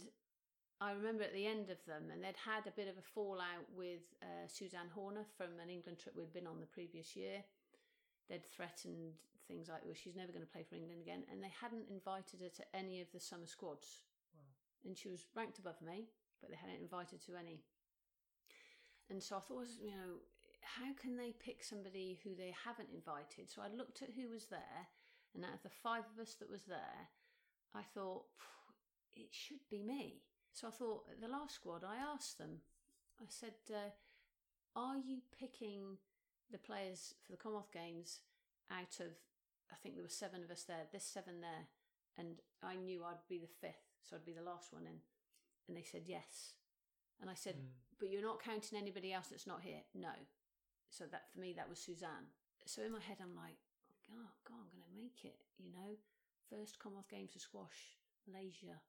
I 0.82 0.94
remember 0.94 1.24
at 1.24 1.34
the 1.34 1.46
end 1.46 1.70
of 1.70 1.78
them, 1.86 2.10
and 2.12 2.24
they'd 2.24 2.42
had 2.44 2.66
a 2.66 2.76
bit 2.76 2.88
of 2.88 2.98
a 2.98 3.06
fallout 3.14 3.70
with 3.78 4.02
uh, 4.24 4.48
Suzanne 4.48 4.90
Horner 4.96 5.26
from 5.38 5.62
an 5.62 5.70
England 5.70 6.00
trip 6.00 6.16
we'd 6.18 6.34
been 6.34 6.48
on 6.48 6.60
the 6.60 6.66
previous 6.66 7.16
year. 7.16 7.46
They'd 8.28 8.44
threatened 8.44 9.14
things 9.52 9.68
like, 9.68 9.84
well, 9.84 10.00
she's 10.00 10.16
never 10.16 10.32
going 10.32 10.48
to 10.48 10.56
play 10.56 10.64
for 10.64 10.80
England 10.80 11.04
again, 11.04 11.28
and 11.28 11.44
they 11.44 11.52
hadn't 11.52 11.92
invited 11.92 12.40
her 12.40 12.48
to 12.56 12.64
any 12.72 13.04
of 13.04 13.12
the 13.12 13.20
summer 13.20 13.48
squads. 13.48 14.08
Wow. 14.32 14.88
And 14.88 14.96
she 14.96 15.12
was 15.12 15.28
ranked 15.36 15.60
above 15.60 15.84
me, 15.84 16.08
but 16.40 16.50
they 16.50 16.56
hadn't 16.56 16.80
invited 16.80 17.20
to 17.28 17.36
any. 17.36 17.60
And 19.12 19.20
so 19.22 19.36
I 19.36 19.44
thought, 19.44 19.68
you 19.76 19.92
know, 19.92 20.24
how 20.64 20.96
can 20.96 21.18
they 21.18 21.36
pick 21.36 21.64
somebody 21.64 22.20
who 22.24 22.32
they 22.32 22.56
haven't 22.56 22.96
invited? 22.96 23.52
So 23.52 23.62
I 23.62 23.68
looked 23.76 24.02
at 24.02 24.16
who 24.16 24.32
was 24.32 24.48
there, 24.48 24.88
and 25.36 25.44
out 25.44 25.60
of 25.60 25.64
the 25.68 25.78
five 25.84 26.08
of 26.08 26.22
us 26.22 26.40
that 26.40 26.50
was 26.50 26.64
there, 26.64 27.12
I 27.76 27.84
thought 27.94 28.24
it 29.14 29.28
should 29.32 29.68
be 29.70 29.84
me. 29.84 30.24
So 30.54 30.68
I 30.68 30.72
thought 30.72 31.04
at 31.12 31.20
the 31.20 31.28
last 31.28 31.56
squad, 31.56 31.84
I 31.84 31.98
asked 32.00 32.38
them, 32.38 32.64
I 33.20 33.26
said, 33.28 33.56
uh, 33.70 33.92
"Are 34.76 34.98
you 34.98 35.22
picking 35.38 35.98
the 36.52 36.58
players 36.58 37.16
for 37.22 37.32
the 37.32 37.38
Commonwealth 37.38 37.72
Games 37.72 38.20
out 38.70 39.00
of? 39.00 39.12
I 39.72 39.76
think 39.76 39.96
there 39.96 40.04
were 40.04 40.10
seven 40.10 40.44
of 40.44 40.52
us 40.52 40.64
there. 40.64 40.88
This 40.92 41.06
seven 41.06 41.42
there, 41.42 41.68
and 42.18 42.42
I 42.62 42.76
knew 42.76 43.04
I'd 43.04 43.28
be 43.30 43.40
the 43.40 43.48
fifth, 43.48 43.88
so 44.04 44.16
I'd 44.16 44.26
be 44.26 44.34
the 44.34 44.44
last 44.44 44.74
one 44.74 44.86
in." 44.86 45.02
And 45.68 45.78
they 45.78 45.84
said 45.84 46.04
yes. 46.06 46.56
And 47.22 47.30
I 47.30 47.36
said, 47.36 47.56
hmm. 47.56 47.74
"But 48.00 48.10
you're 48.10 48.22
not 48.22 48.44
counting 48.44 48.78
anybody 48.78 49.14
else 49.14 49.28
that's 49.30 49.48
not 49.48 49.62
here." 49.62 49.84
No. 49.94 50.14
So 50.90 51.06
that 51.06 51.32
for 51.32 51.40
me, 51.40 51.54
that 51.54 51.70
was 51.70 51.80
Suzanne. 51.80 52.28
So 52.66 52.84
in 52.84 52.92
my 52.92 53.00
head, 53.00 53.18
I'm 53.22 53.36
like, 53.36 53.58
"Oh 54.12 54.32
God, 54.44 54.68
I'm 54.74 54.80
going 54.80 54.92
to 54.92 55.02
make 55.02 55.26
it." 55.26 55.40
You 55.58 55.72
know, 55.72 55.98
first 56.50 56.80
Commonwealth 56.80 57.10
Games 57.10 57.36
of 57.36 57.42
squash, 57.42 57.98
Malaysia 58.28 58.82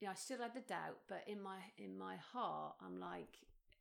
yeah, 0.00 0.10
I 0.10 0.14
still 0.14 0.38
had 0.38 0.54
the 0.54 0.60
doubt, 0.60 0.98
but 1.08 1.24
in 1.26 1.42
my 1.42 1.58
in 1.76 1.96
my 1.96 2.16
heart, 2.16 2.74
I'm 2.80 2.98
like, 2.98 3.36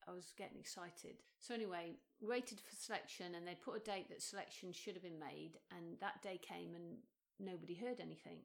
I 0.09 0.15
was 0.15 0.33
getting 0.37 0.57
excited. 0.59 1.21
So 1.39 1.53
anyway, 1.53 1.93
waited 2.21 2.59
for 2.59 2.75
selection, 2.75 3.35
and 3.35 3.47
they 3.47 3.55
put 3.55 3.77
a 3.77 3.79
date 3.79 4.09
that 4.09 4.21
selection 4.21 4.73
should 4.73 4.95
have 4.95 5.03
been 5.03 5.19
made, 5.19 5.59
and 5.71 5.99
that 6.01 6.21
day 6.21 6.39
came, 6.41 6.73
and 6.75 6.97
nobody 7.39 7.75
heard 7.75 7.99
anything. 7.99 8.39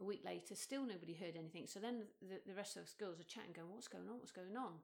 A 0.00 0.04
week 0.04 0.22
later, 0.24 0.54
still 0.54 0.84
nobody 0.84 1.14
heard 1.14 1.36
anything. 1.36 1.66
So 1.66 1.80
then 1.80 2.04
the, 2.20 2.40
the 2.46 2.54
rest 2.54 2.76
of 2.76 2.82
us 2.82 2.94
girls 2.94 3.18
are 3.18 3.24
chatting, 3.24 3.52
going, 3.52 3.70
"What's 3.70 3.88
going 3.88 4.08
on? 4.08 4.18
What's 4.18 4.32
going 4.32 4.56
on?" 4.56 4.74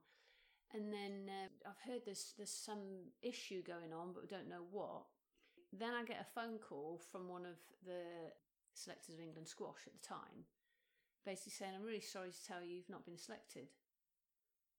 And 0.73 0.91
then 0.91 1.29
uh, 1.29 1.69
I've 1.69 1.91
heard 1.91 2.01
there's 2.03 2.33
there's 2.35 2.49
some 2.51 3.13
issue 3.21 3.61
going 3.61 3.93
on, 3.93 4.11
but 4.13 4.23
we 4.23 4.27
don't 4.27 4.49
know 4.49 4.65
what. 4.71 5.05
Then 5.71 5.93
I 5.93 6.03
get 6.03 6.21
a 6.21 6.33
phone 6.33 6.57
call 6.57 7.01
from 7.11 7.27
one 7.27 7.45
of 7.45 7.57
the 7.85 8.33
selectors 8.73 9.15
of 9.15 9.21
England 9.21 9.47
squash 9.47 9.85
at 9.87 9.93
the 9.93 10.07
time, 10.07 10.45
basically 11.25 11.53
saying, 11.53 11.73
I'm 11.75 11.85
really 11.85 12.01
sorry 12.01 12.31
to 12.31 12.45
tell 12.45 12.61
you 12.61 12.75
you've 12.75 12.89
not 12.89 13.05
been 13.05 13.17
selected. 13.17 13.69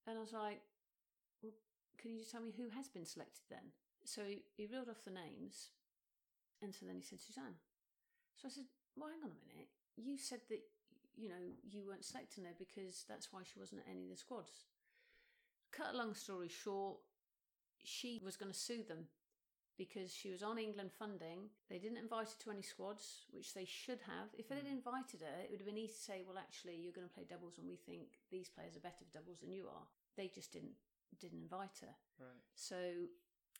And 0.07 0.19
I 0.19 0.21
was 0.21 0.33
like, 0.33 0.61
can 2.05 2.13
you 2.13 2.21
just 2.21 2.37
tell 2.37 2.45
me 2.45 2.53
who 2.53 2.69
has 2.77 2.93
been 2.93 3.09
selected 3.09 3.49
then? 3.49 3.73
So 4.05 4.29
he, 4.29 4.45
he 4.53 4.69
reeled 4.69 4.93
off 4.93 5.09
the 5.09 5.17
names. 5.17 5.73
And 6.61 6.69
so 6.69 6.85
then 6.85 7.01
he 7.01 7.03
said, 7.03 7.17
Suzanne. 7.17 7.57
So 8.37 8.45
I 8.45 8.53
said, 8.53 8.69
Well, 8.93 9.09
hang 9.09 9.25
on 9.25 9.33
a 9.33 9.49
minute. 9.49 9.73
You 9.97 10.21
said 10.21 10.45
that, 10.53 10.61
you 11.17 11.33
know, 11.33 11.41
you 11.65 11.89
weren't 11.89 12.05
selecting 12.05 12.45
her 12.45 12.53
because 12.59 13.09
that's 13.09 13.33
why 13.33 13.41
she 13.41 13.59
wasn't 13.59 13.81
at 13.81 13.91
any 13.91 14.05
of 14.05 14.13
the 14.13 14.21
squads. 14.21 14.69
Cut 15.73 15.95
a 15.95 15.97
long 15.97 16.13
story 16.13 16.53
short, 16.53 17.01
she 17.85 18.21
was 18.23 18.37
going 18.37 18.53
to 18.53 18.59
sue 18.59 18.85
them 18.85 19.09
because 19.81 20.13
she 20.13 20.29
was 20.29 20.43
on 20.43 20.61
England 20.61 20.93
funding. 20.93 21.49
They 21.73 21.81
didn't 21.81 22.05
invite 22.05 22.29
her 22.29 22.41
to 22.45 22.51
any 22.53 22.63
squads, 22.63 23.25
which 23.33 23.55
they 23.55 23.65
should 23.65 24.05
have. 24.05 24.29
If 24.37 24.53
they'd 24.53 24.69
hmm. 24.69 24.77
invited 24.77 25.25
her, 25.25 25.41
it 25.41 25.49
would 25.51 25.65
have 25.65 25.73
been 25.73 25.81
easy 25.81 25.97
to 25.97 26.05
say, 26.13 26.21
well, 26.21 26.37
actually, 26.37 26.77
you're 26.77 26.93
going 26.93 27.09
to 27.09 27.15
play 27.15 27.25
doubles 27.25 27.57
and 27.57 27.65
we 27.65 27.81
think 27.81 28.21
these 28.29 28.53
players 28.53 28.77
are 28.77 28.85
better 28.85 29.09
for 29.09 29.17
doubles 29.17 29.41
than 29.41 29.57
you 29.57 29.73
are. 29.73 29.89
They 30.21 30.29
just 30.29 30.53
didn't 30.53 30.77
didn't 31.21 31.43
invite 31.43 31.79
her. 31.81 31.95
Right. 32.19 32.43
So 32.55 32.77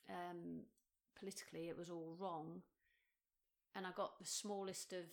um, 0.09 0.61
politically, 1.17 1.69
it 1.69 1.77
was 1.77 1.89
all 1.89 2.15
wrong. 2.19 2.61
And 3.75 3.85
I 3.85 3.91
got 3.95 4.19
the 4.19 4.25
smallest 4.25 4.93
of 4.93 5.05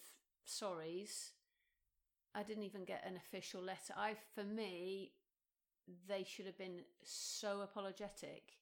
sorries. 0.46 1.30
I 2.34 2.42
didn't 2.42 2.62
even 2.64 2.84
get 2.84 3.04
an 3.06 3.16
official 3.16 3.60
letter. 3.62 3.92
I, 3.96 4.14
for 4.34 4.44
me, 4.44 5.12
they 6.08 6.24
should 6.24 6.46
have 6.46 6.58
been 6.58 6.80
so 7.02 7.60
apologetic 7.60 8.52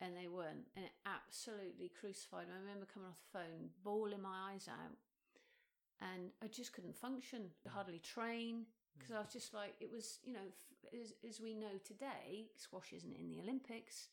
and 0.00 0.14
they 0.16 0.28
weren't. 0.28 0.68
And 0.76 0.84
it 0.84 0.92
absolutely 1.06 1.90
crucified 1.98 2.48
me. 2.48 2.54
I 2.54 2.60
remember 2.60 2.86
coming 2.92 3.08
off 3.08 3.18
the 3.32 3.38
phone, 3.38 3.70
bawling 3.82 4.22
my 4.22 4.52
eyes 4.52 4.68
out. 4.68 4.96
and 6.00 6.30
I 6.42 6.48
just 6.48 6.72
couldn't 6.72 6.96
function, 6.96 7.50
hardly 7.68 7.98
train 7.98 8.66
because 8.98 9.14
I 9.14 9.18
was 9.18 9.32
just 9.32 9.54
like, 9.54 9.74
it 9.80 9.90
was, 9.90 10.18
you 10.24 10.32
know, 10.32 10.46
as, 10.92 11.14
as 11.28 11.40
we 11.40 11.54
know 11.54 11.80
today, 11.84 12.46
squash 12.56 12.92
isn't 12.92 13.16
in 13.16 13.28
the 13.28 13.40
Olympics, 13.40 14.08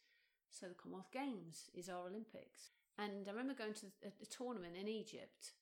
so 0.50 0.68
the 0.68 0.74
Commonwealth 0.74 1.12
Games 1.12 1.70
is 1.74 1.90
our 1.90 2.08
Olympics. 2.08 2.72
And 2.98 3.28
I 3.28 3.32
remember 3.32 3.54
going 3.54 3.74
to 3.74 3.86
a, 4.04 4.10
a 4.10 4.26
tournament 4.26 4.76
in 4.80 4.88
Egypt, 4.88 5.54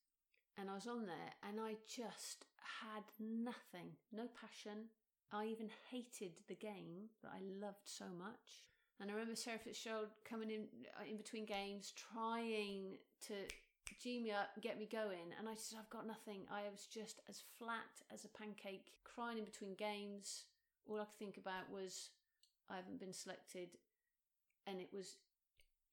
and 0.57 0.70
I 0.70 0.76
was 0.76 0.88
on 0.88 1.05
there, 1.05 1.34
and 1.47 1.59
I 1.59 1.76
just 1.88 2.45
had 2.82 3.03
nothing, 3.20 3.95
no 4.11 4.28
passion. 4.39 4.89
I 5.32 5.45
even 5.45 5.70
hated 5.91 6.41
the 6.47 6.55
game 6.55 7.09
that 7.22 7.32
I 7.34 7.41
loved 7.63 7.86
so 7.86 8.05
much. 8.17 8.65
And 8.99 9.09
I 9.09 9.13
remember 9.13 9.36
Sarah 9.36 9.59
Fitzgerald 9.59 10.09
coming 10.28 10.49
in 10.49 10.63
uh, 10.99 11.09
in 11.09 11.17
between 11.17 11.45
games, 11.45 11.93
trying 11.95 12.97
to 13.28 13.34
G 13.98 14.20
me 14.20 14.32
up, 14.32 14.50
get 14.62 14.78
me 14.78 14.88
going, 14.92 15.34
and 15.38 15.48
I 15.50 15.54
just 15.56 15.76
I've 15.78 15.90
got 15.90 16.06
nothing. 16.06 16.42
I 16.52 16.70
was 16.72 16.86
just 16.86 17.22
as 17.28 17.44
flat 17.58 18.04
as 18.14 18.26
a 18.26 18.30
pancake, 18.30 18.92
crying 19.04 19.38
in 19.38 19.46
between 19.46 19.76
games. 19.76 20.44
All 20.88 20.98
I 21.00 21.06
could 21.06 21.18
think 21.20 21.38
about 21.38 21.70
was 21.72 22.10
I 22.70 22.76
haven't 22.76 23.00
been 23.00 23.14
selected, 23.14 23.70
and 24.68 24.80
it 24.80 24.90
was, 24.94 25.18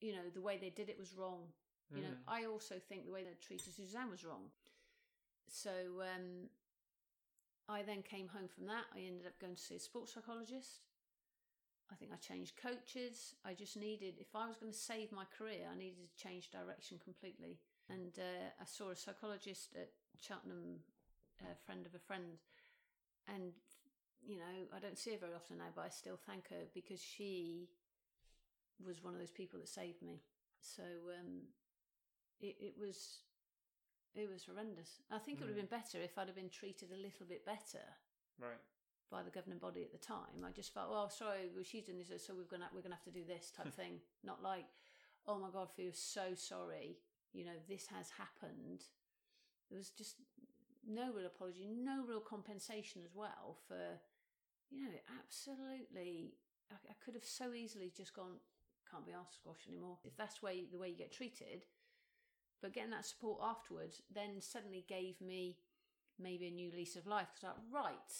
you 0.00 0.12
know, 0.12 0.28
the 0.34 0.40
way 0.40 0.58
they 0.60 0.70
did 0.70 0.88
it 0.88 0.98
was 0.98 1.14
wrong. 1.16 1.48
You 1.94 2.02
know, 2.02 2.08
Mm. 2.08 2.26
I 2.26 2.44
also 2.46 2.80
think 2.88 3.06
the 3.06 3.12
way 3.12 3.22
they 3.22 3.34
treated 3.40 3.72
Suzanne 3.72 4.10
was 4.10 4.24
wrong. 4.24 4.50
So 5.48 5.70
um, 6.02 6.50
I 7.68 7.82
then 7.82 8.02
came 8.02 8.28
home 8.28 8.48
from 8.48 8.66
that. 8.66 8.86
I 8.94 9.00
ended 9.06 9.26
up 9.26 9.38
going 9.40 9.54
to 9.54 9.60
see 9.60 9.76
a 9.76 9.80
sports 9.80 10.12
psychologist. 10.14 10.80
I 11.90 11.94
think 11.94 12.10
I 12.12 12.16
changed 12.16 12.56
coaches. 12.56 13.34
I 13.44 13.54
just 13.54 13.76
needed, 13.76 14.14
if 14.18 14.34
I 14.34 14.48
was 14.48 14.56
going 14.56 14.72
to 14.72 14.78
save 14.78 15.12
my 15.12 15.24
career, 15.38 15.68
I 15.72 15.76
needed 15.78 16.10
to 16.10 16.22
change 16.22 16.50
direction 16.50 16.98
completely. 17.02 17.60
And 17.88 18.18
uh, 18.18 18.50
I 18.60 18.64
saw 18.64 18.90
a 18.90 18.96
psychologist 18.96 19.74
at 19.76 19.90
Cheltenham, 20.20 20.80
a 21.40 21.54
friend 21.64 21.86
of 21.86 21.94
a 21.94 21.98
friend. 21.98 22.38
And, 23.28 23.52
you 24.26 24.36
know, 24.36 24.66
I 24.74 24.78
don't 24.80 24.98
see 24.98 25.12
her 25.12 25.18
very 25.18 25.34
often 25.34 25.58
now, 25.58 25.70
but 25.74 25.84
I 25.86 25.88
still 25.88 26.18
thank 26.26 26.48
her 26.50 26.66
because 26.74 27.00
she 27.00 27.68
was 28.84 29.02
one 29.02 29.14
of 29.14 29.20
those 29.20 29.30
people 29.30 29.58
that 29.60 29.68
saved 29.68 30.02
me. 30.02 30.20
So 30.60 30.82
um, 30.82 31.42
it, 32.40 32.56
it 32.60 32.74
was 32.78 33.20
it 34.14 34.30
was 34.32 34.44
horrendous. 34.46 35.02
I 35.10 35.18
think 35.18 35.38
it 35.38 35.44
would 35.44 35.50
have 35.50 35.58
Mm. 35.66 35.68
been 35.68 35.78
better 35.78 36.00
if 36.00 36.16
I'd 36.16 36.26
have 36.28 36.36
been 36.36 36.48
treated 36.48 36.90
a 36.90 36.96
little 36.96 37.26
bit 37.28 37.44
better 37.44 37.84
Right. 38.40 38.58
by 39.10 39.22
the 39.22 39.30
governing 39.30 39.58
body 39.58 39.82
at 39.82 39.92
the 39.92 39.98
time. 39.98 40.42
I 40.42 40.50
just 40.52 40.72
felt, 40.72 40.90
well, 40.90 41.10
sorry, 41.10 41.50
well, 41.54 41.62
she's 41.64 41.84
doing 41.84 41.98
this, 41.98 42.24
so 42.26 42.34
we're 42.34 42.44
gonna 42.48 42.68
we're 42.74 42.80
gonna 42.80 42.94
have 42.94 43.04
to 43.04 43.10
do 43.10 43.24
this 43.26 43.50
type 43.50 43.72
thing. 43.76 44.00
Not 44.24 44.42
like, 44.42 44.64
oh 45.26 45.38
my 45.38 45.50
god, 45.52 45.70
feel 45.70 45.92
so 45.92 46.34
sorry. 46.34 46.96
You 47.36 47.44
know, 47.44 47.60
this 47.68 47.86
has 47.92 48.08
happened. 48.16 48.88
There 49.68 49.76
was 49.76 49.90
just 49.90 50.16
no 50.88 51.12
real 51.12 51.26
apology, 51.26 51.68
no 51.68 52.02
real 52.08 52.20
compensation 52.20 53.02
as 53.04 53.14
well 53.14 53.58
for, 53.68 54.00
you 54.70 54.84
know, 54.84 54.96
absolutely. 55.20 56.32
I, 56.72 56.76
I 56.88 56.94
could 57.04 57.14
have 57.14 57.24
so 57.28 57.52
easily 57.52 57.92
just 57.94 58.16
gone, 58.16 58.40
can't 58.90 59.04
be 59.04 59.12
asked 59.12 59.32
to 59.32 59.36
squash 59.36 59.68
anymore. 59.68 59.98
If 60.04 60.16
that's 60.16 60.42
way 60.42 60.64
the 60.72 60.78
way 60.78 60.88
you 60.88 60.96
get 60.96 61.12
treated, 61.12 61.66
but 62.62 62.72
getting 62.72 62.90
that 62.90 63.04
support 63.04 63.40
afterwards 63.44 64.00
then 64.12 64.40
suddenly 64.40 64.86
gave 64.88 65.20
me 65.20 65.58
maybe 66.18 66.46
a 66.46 66.50
new 66.50 66.70
lease 66.74 66.96
of 66.96 67.06
life 67.06 67.28
because 67.34 67.52
I 67.52 67.76
right, 67.76 68.12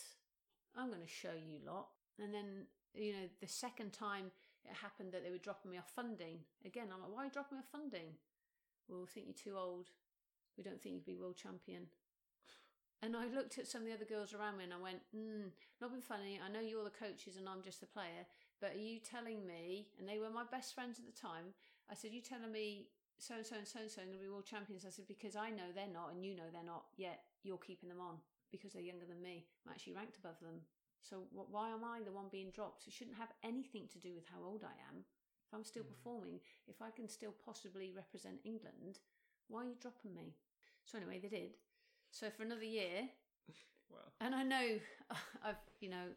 I'm 0.76 0.88
going 0.88 1.00
to 1.00 1.08
show 1.08 1.32
you 1.32 1.64
lot. 1.64 1.88
And 2.20 2.34
then 2.34 2.66
you 2.94 3.12
know 3.12 3.28
the 3.40 3.48
second 3.48 3.94
time 3.94 4.30
it 4.68 4.76
happened 4.76 5.12
that 5.12 5.24
they 5.24 5.30
were 5.30 5.38
dropping 5.38 5.70
me 5.70 5.78
off 5.78 5.90
funding 5.94 6.40
again. 6.66 6.88
I'm 6.92 7.00
like, 7.00 7.14
why 7.14 7.22
are 7.22 7.24
you 7.26 7.30
dropping 7.30 7.56
me 7.56 7.62
off 7.64 7.72
funding? 7.72 8.12
Well, 8.88 9.00
we 9.00 9.06
think 9.06 9.26
you're 9.26 9.52
too 9.52 9.58
old. 9.58 9.90
We 10.56 10.64
don't 10.64 10.80
think 10.80 10.94
you 10.94 11.00
would 11.00 11.06
be 11.06 11.16
world 11.16 11.36
champion. 11.36 11.86
And 13.02 13.14
I 13.14 13.28
looked 13.28 13.58
at 13.58 13.68
some 13.68 13.82
of 13.82 13.88
the 13.88 13.94
other 13.94 14.08
girls 14.08 14.32
around 14.32 14.56
me 14.56 14.64
and 14.64 14.72
I 14.72 14.80
went, 14.80 15.04
mm, 15.12 15.52
not 15.80 15.92
been 15.92 16.00
funny. 16.00 16.40
I 16.40 16.48
know 16.48 16.64
you're 16.64 16.84
the 16.84 16.90
coaches 16.90 17.36
and 17.36 17.44
I'm 17.48 17.60
just 17.60 17.80
the 17.80 17.86
player, 17.86 18.24
but 18.60 18.72
are 18.72 18.80
you 18.80 18.98
telling 18.98 19.46
me, 19.46 19.88
and 20.00 20.08
they 20.08 20.18
were 20.18 20.32
my 20.32 20.48
best 20.48 20.74
friends 20.74 20.98
at 20.98 21.04
the 21.04 21.12
time, 21.12 21.52
I 21.92 21.94
said, 21.94 22.16
you 22.16 22.24
telling 22.24 22.50
me 22.50 22.88
so 23.18 23.36
and 23.36 23.44
so 23.44 23.56
and 23.56 23.68
so 23.68 23.80
and 23.84 23.90
so 23.90 24.00
are 24.00 24.08
going 24.08 24.16
to 24.16 24.24
be 24.24 24.32
world 24.32 24.48
champions? 24.48 24.88
I 24.88 24.90
said, 24.90 25.06
because 25.06 25.36
I 25.36 25.52
know 25.52 25.68
they're 25.74 25.92
not 25.92 26.16
and 26.16 26.24
you 26.24 26.34
know 26.34 26.48
they're 26.48 26.64
not, 26.64 26.88
yet 26.96 27.20
you're 27.44 27.60
keeping 27.60 27.92
them 27.92 28.00
on 28.00 28.16
because 28.50 28.72
they're 28.72 28.82
younger 28.82 29.04
than 29.04 29.20
me. 29.20 29.44
I'm 29.66 29.76
actually 29.76 29.92
ranked 29.92 30.16
above 30.16 30.40
them. 30.40 30.64
So 31.04 31.28
why 31.30 31.70
am 31.70 31.84
I 31.84 32.00
the 32.02 32.16
one 32.16 32.32
being 32.32 32.50
dropped? 32.50 32.88
It 32.88 32.92
shouldn't 32.96 33.20
have 33.20 33.30
anything 33.44 33.86
to 33.92 34.00
do 34.00 34.14
with 34.16 34.24
how 34.26 34.42
old 34.42 34.64
I 34.64 34.74
am. 34.90 35.04
If 35.46 35.54
I'm 35.54 35.64
still 35.64 35.84
Mm. 35.84 35.88
performing, 35.88 36.40
if 36.66 36.82
I 36.82 36.90
can 36.90 37.08
still 37.08 37.32
possibly 37.32 37.92
represent 37.92 38.40
England, 38.44 38.98
why 39.48 39.62
are 39.62 39.68
you 39.68 39.76
dropping 39.76 40.14
me? 40.14 40.34
So 40.84 40.98
anyway, 40.98 41.18
they 41.20 41.28
did. 41.28 41.54
So 42.10 42.30
for 42.30 42.42
another 42.42 42.64
year, 42.64 43.10
Well. 43.88 44.12
and 44.20 44.34
I 44.34 44.42
know 44.42 44.80
I've, 45.42 45.62
you 45.80 45.88
know, 45.88 46.14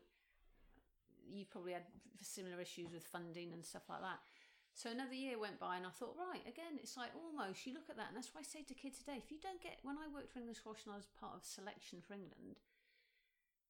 you've 1.27 1.49
probably 1.51 1.73
had 1.73 1.85
similar 2.21 2.59
issues 2.59 2.91
with 2.91 3.03
funding 3.05 3.53
and 3.53 3.63
stuff 3.63 3.83
like 3.87 4.01
that. 4.01 4.19
So 4.73 4.89
another 4.89 5.13
year 5.13 5.37
went 5.37 5.59
by, 5.59 5.77
and 5.77 5.85
I 5.85 5.89
thought, 5.89 6.15
right, 6.17 6.41
again, 6.47 6.79
it's 6.81 6.95
like 6.97 7.11
almost 7.13 7.65
you 7.67 7.73
look 7.73 7.89
at 7.89 7.97
that, 7.97 8.07
and 8.09 8.17
that's 8.17 8.33
why 8.33 8.41
I 8.41 8.43
say 8.43 8.63
to 8.63 8.73
kids 8.73 8.99
today, 8.99 9.17
if 9.17 9.29
you 9.29 9.37
don't 9.41 9.61
get, 9.61 9.79
when 9.83 9.97
I 9.97 10.07
worked 10.07 10.31
for 10.31 10.39
English 10.39 10.57
Squash 10.57 10.85
and 10.85 10.93
I 10.93 10.97
was 10.97 11.07
part 11.19 11.35
of 11.35 11.43
selection 11.43 11.99
for 12.01 12.13
England, 12.13 12.61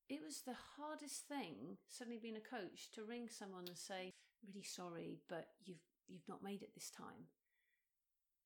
it 0.07 0.21
was 0.23 0.41
the 0.41 0.57
hardest 0.77 1.27
thing 1.27 1.77
suddenly 1.87 2.19
being 2.19 2.35
a 2.37 2.41
coach 2.41 2.91
to 2.93 3.03
ring 3.03 3.27
someone 3.29 3.65
and 3.67 3.77
say, 3.77 4.13
really 4.45 4.63
sorry, 4.63 5.19
but 5.27 5.49
you've 5.65 5.83
you've 6.07 6.27
not 6.27 6.43
made 6.43 6.61
it 6.61 6.73
this 6.73 6.89
time. 6.89 7.29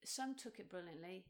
Some 0.06 0.36
took 0.36 0.60
it 0.60 0.70
brilliantly. 0.70 1.26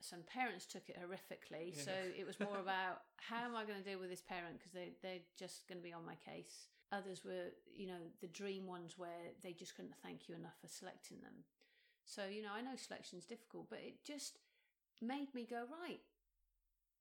Some 0.00 0.20
parents 0.26 0.66
took 0.66 0.88
it 0.88 0.98
horrifically. 1.00 1.74
So 1.74 1.92
it 2.16 2.26
was 2.26 2.38
more 2.38 2.58
about 2.60 3.02
how 3.16 3.44
am 3.44 3.56
I 3.56 3.64
going 3.64 3.82
to 3.82 3.88
deal 3.88 3.98
with 3.98 4.10
this 4.10 4.22
parent 4.22 4.58
because 4.58 4.72
they 4.72 4.92
they're 5.02 5.24
just 5.38 5.66
going 5.68 5.78
to 5.78 5.84
be 5.84 5.92
on 5.92 6.04
my 6.04 6.16
case. 6.16 6.68
Others 6.92 7.24
were, 7.24 7.50
you 7.74 7.88
know, 7.88 7.98
the 8.20 8.28
dream 8.28 8.66
ones 8.66 8.94
where 8.96 9.34
they 9.42 9.52
just 9.52 9.74
couldn't 9.74 9.94
thank 10.02 10.28
you 10.28 10.34
enough 10.34 10.54
for 10.60 10.68
selecting 10.68 11.18
them. 11.20 11.44
So 12.04 12.26
you 12.26 12.42
know, 12.42 12.54
I 12.54 12.62
know 12.62 12.76
selection's 12.76 13.26
difficult, 13.26 13.70
but 13.70 13.80
it 13.82 14.04
just 14.04 14.38
made 15.02 15.34
me 15.34 15.46
go 15.48 15.64
right. 15.82 16.00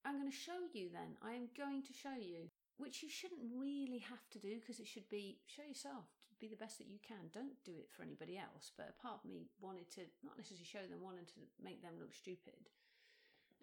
I'm 0.06 0.20
going 0.20 0.32
to 0.32 0.38
show 0.38 0.70
you 0.74 0.90
then. 0.94 1.18
I 1.24 1.34
am 1.34 1.50
going 1.58 1.82
to 1.84 1.94
show 1.94 2.14
you, 2.14 2.50
which 2.78 3.02
you 3.02 3.10
shouldn't 3.10 3.42
really 3.58 3.98
have 4.00 4.30
to 4.32 4.40
do 4.40 4.60
because 4.60 4.80
it 4.80 4.88
should 4.88 5.10
be 5.10 5.40
show 5.48 5.64
yourself, 5.68 6.06
be 6.46 6.54
the 6.54 6.62
best 6.62 6.78
that 6.78 6.88
you 6.88 7.02
can. 7.02 7.34
Don't 7.34 7.58
do 7.66 7.74
it 7.74 7.90
for 7.90 8.06
anybody 8.06 8.38
else. 8.38 8.70
But 8.78 8.94
a 8.94 9.02
part 9.02 9.26
of 9.26 9.26
me 9.26 9.50
wanted 9.58 9.90
to 9.98 10.06
not 10.22 10.38
necessarily 10.38 10.70
show 10.70 10.86
them, 10.86 11.02
wanted 11.02 11.26
to 11.34 11.42
make 11.58 11.82
them 11.82 11.98
look 11.98 12.14
stupid. 12.14 12.70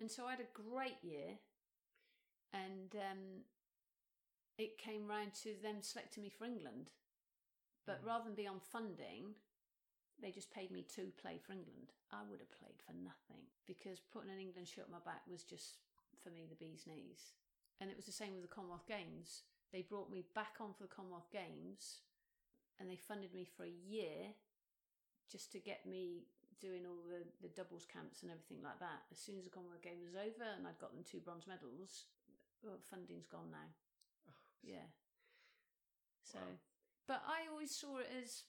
And 0.03 0.11
so 0.11 0.27
I 0.27 0.35
had 0.35 0.43
a 0.43 0.51
great 0.51 0.99
year, 1.03 1.39
and 2.51 2.91
um, 2.99 3.47
it 4.59 4.83
came 4.83 5.07
round 5.07 5.35
to 5.47 5.55
them 5.63 5.79
selecting 5.79 6.27
me 6.27 6.31
for 6.35 6.45
England. 6.45 6.91
But 7.87 8.03
Mm. 8.03 8.07
rather 8.07 8.25
than 8.27 8.35
be 8.35 8.47
on 8.51 8.59
funding, 8.61 9.35
they 10.19 10.31
just 10.31 10.51
paid 10.51 10.71
me 10.71 10.83
to 10.95 11.13
play 11.23 11.39
for 11.39 11.53
England. 11.53 11.93
I 12.11 12.23
would 12.27 12.41
have 12.41 12.51
played 12.59 12.79
for 12.83 12.93
nothing 12.93 13.47
because 13.67 13.99
putting 14.01 14.31
an 14.31 14.39
England 14.39 14.69
shirt 14.69 14.87
on 14.87 14.93
my 14.93 15.01
back 15.01 15.23
was 15.27 15.43
just 15.43 15.79
for 16.23 16.31
me 16.31 16.47
the 16.47 16.55
bee's 16.59 16.87
knees. 16.87 17.35
And 17.81 17.91
it 17.91 17.97
was 17.97 18.07
the 18.07 18.13
same 18.13 18.35
with 18.35 18.43
the 18.43 18.55
Commonwealth 18.55 18.87
Games. 18.87 19.43
They 19.73 19.83
brought 19.83 20.11
me 20.11 20.23
back 20.35 20.61
on 20.61 20.75
for 20.75 20.83
the 20.85 20.95
Commonwealth 20.95 21.31
Games 21.33 22.03
and 22.81 22.89
they 22.89 22.97
funded 22.97 23.35
me 23.35 23.45
for 23.45 23.65
a 23.65 23.71
year 23.89 24.35
just 25.31 25.53
to 25.53 25.59
get 25.59 25.87
me 25.87 26.27
doing 26.61 26.87
all 26.87 27.03
the, 27.09 27.27
the 27.43 27.51
doubles 27.53 27.87
camps 27.87 28.23
and 28.23 28.31
everything 28.31 28.63
like 28.63 28.79
that. 28.79 29.03
As 29.11 29.19
soon 29.19 29.37
as 29.39 29.45
the 29.45 29.51
Commonwealth 29.51 29.83
Games 29.83 30.07
was 30.07 30.15
over 30.15 30.47
and 30.57 30.67
I'd 30.67 30.79
got 30.79 30.95
them 30.95 31.03
two 31.03 31.19
bronze 31.19 31.47
medals, 31.47 32.07
well, 32.63 32.79
funding's 32.87 33.27
gone 33.27 33.51
now. 33.51 33.69
Oh, 34.31 34.43
yeah. 34.63 34.87
So, 36.23 36.39
Wow. 36.39 36.57
but 37.07 37.21
I 37.27 37.51
always 37.51 37.75
saw 37.75 37.99
it 37.99 38.09
as 38.23 38.45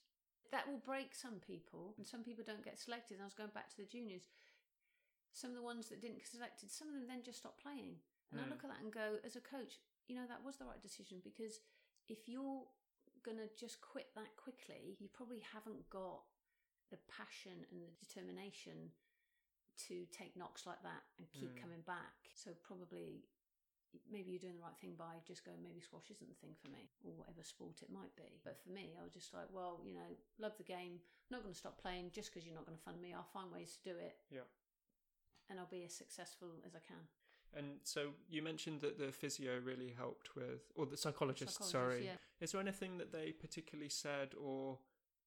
that 0.54 0.70
will 0.70 0.78
break 0.86 1.16
some 1.18 1.42
people, 1.42 1.96
and 1.98 2.06
some 2.06 2.22
people 2.22 2.46
don't 2.46 2.64
get 2.64 2.78
selected. 2.78 3.16
And 3.18 3.24
I 3.24 3.26
was 3.26 3.34
going 3.34 3.50
back 3.58 3.74
to 3.74 3.78
the 3.82 3.90
juniors. 3.90 4.30
Some 5.34 5.50
of 5.50 5.58
the 5.58 5.66
ones 5.66 5.90
that 5.90 6.00
didn't 6.00 6.22
get 6.22 6.30
selected, 6.30 6.70
some 6.70 6.88
of 6.90 6.94
them 6.94 7.10
then 7.10 7.26
just 7.26 7.42
stopped 7.42 7.58
playing. 7.58 7.98
And 8.30 8.38
I 8.42 8.46
look 8.50 8.62
at 8.64 8.70
that 8.70 8.82
and 8.82 8.94
go, 8.94 9.18
as 9.26 9.36
a 9.36 9.42
coach, 9.42 9.82
you 10.08 10.14
know, 10.16 10.26
that 10.30 10.46
was 10.46 10.58
the 10.58 10.66
right 10.66 10.82
decision 10.82 11.22
because 11.24 11.62
if 12.10 12.30
you're 12.30 12.66
going 13.24 13.38
to 13.38 13.50
just 13.60 13.82
quit 13.82 14.08
that 14.16 14.36
quickly, 14.38 14.98
you 15.00 15.08
probably 15.12 15.42
haven't 15.54 15.90
got 15.90 16.24
the 16.92 16.98
passion 17.10 17.66
and 17.72 17.82
the 17.82 17.92
determination 18.06 18.92
to 19.88 20.06
take 20.12 20.38
knocks 20.38 20.66
like 20.68 20.82
that 20.84 21.02
and 21.18 21.26
keep 21.32 21.50
Mm. 21.56 21.62
coming 21.62 21.82
back. 21.82 22.30
So 22.36 22.52
probably 22.62 23.24
maybe 24.10 24.32
you're 24.32 24.42
doing 24.42 24.56
the 24.58 24.62
right 24.62 24.78
thing 24.82 24.96
by 24.98 25.22
just 25.26 25.46
going 25.46 25.62
maybe 25.62 25.80
squash 25.80 26.10
isn't 26.10 26.28
the 26.28 26.36
thing 26.42 26.56
for 26.62 26.68
me 26.70 26.90
or 27.06 27.14
whatever 27.14 27.44
sport 27.44 27.78
it 27.84 27.92
might 27.92 28.10
be 28.16 28.42
but 28.44 28.58
for 28.58 28.70
me 28.74 28.98
i 29.00 29.04
was 29.04 29.14
just 29.14 29.32
like 29.36 29.46
well 29.54 29.82
you 29.86 29.94
know 29.94 30.10
love 30.40 30.58
the 30.58 30.64
game 30.66 30.98
i'm 30.98 31.30
not 31.30 31.44
going 31.44 31.54
to 31.54 31.58
stop 31.60 31.78
playing 31.80 32.10
just 32.10 32.34
because 32.34 32.44
you're 32.44 32.56
not 32.56 32.66
going 32.66 32.76
to 32.76 32.82
fund 32.84 33.00
me 33.00 33.14
i'll 33.14 33.22
find 33.32 33.52
ways 33.54 33.78
to 33.78 33.94
do 33.94 33.96
it 33.96 34.18
Yeah. 34.32 34.50
and 35.48 35.60
i'll 35.60 35.70
be 35.70 35.84
as 35.86 35.94
successful 35.94 36.50
as 36.66 36.74
i 36.74 36.80
can 36.82 37.06
And 37.56 37.78
so 37.84 38.10
you 38.30 38.42
mentioned 38.42 38.82
that 38.82 38.98
the 38.98 39.12
physio 39.12 39.60
really 39.64 39.94
helped 39.96 40.36
with, 40.36 40.72
or 40.76 40.86
the 40.86 40.98
psychologist, 40.98 41.54
Psychologist, 41.54 41.72
sorry. 41.72 42.06
yeah. 42.06 42.18
Is 42.42 42.52
there 42.52 42.62
anything 42.62 42.98
that 42.98 43.12
they 43.12 43.32
particularly 43.32 43.90
said 43.90 44.30
or 44.42 44.80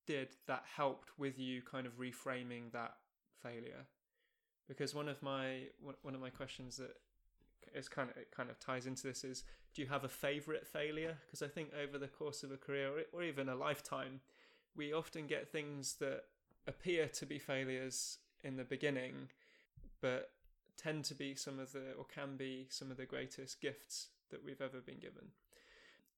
did 0.06 0.36
that 0.46 0.64
helped 0.76 1.18
with 1.18 1.38
you 1.38 1.62
kind 1.62 1.86
of 1.86 1.98
reframing 1.98 2.72
that 2.72 2.94
failure? 3.42 3.86
Because 4.68 4.94
one 4.94 5.08
of 5.08 5.22
my 5.22 5.68
one 6.02 6.14
of 6.14 6.20
my 6.20 6.30
questions 6.30 6.76
that 6.78 6.96
is 7.74 7.88
kind 7.88 8.10
of 8.10 8.16
it 8.16 8.30
kind 8.36 8.50
of 8.50 8.58
ties 8.58 8.86
into 8.86 9.04
this 9.04 9.22
is 9.24 9.44
do 9.74 9.82
you 9.82 9.88
have 9.88 10.04
a 10.04 10.08
favorite 10.08 10.66
failure? 10.66 11.18
Because 11.26 11.42
I 11.42 11.48
think 11.48 11.70
over 11.80 11.98
the 11.98 12.08
course 12.08 12.42
of 12.42 12.50
a 12.50 12.56
career 12.56 12.90
or 13.12 13.22
even 13.22 13.48
a 13.48 13.54
lifetime, 13.54 14.20
we 14.74 14.92
often 14.92 15.26
get 15.26 15.48
things 15.48 15.94
that 16.00 16.22
appear 16.66 17.06
to 17.08 17.26
be 17.26 17.38
failures 17.38 18.18
in 18.42 18.56
the 18.56 18.64
beginning, 18.64 19.28
but 20.00 20.30
tend 20.76 21.04
to 21.04 21.14
be 21.14 21.34
some 21.34 21.58
of 21.58 21.72
the 21.72 21.92
or 21.98 22.04
can 22.04 22.36
be 22.36 22.66
some 22.70 22.90
of 22.90 22.96
the 22.96 23.06
greatest 23.06 23.60
gifts 23.60 24.08
that 24.30 24.44
we've 24.44 24.60
ever 24.60 24.80
been 24.80 24.98
given. 24.98 25.28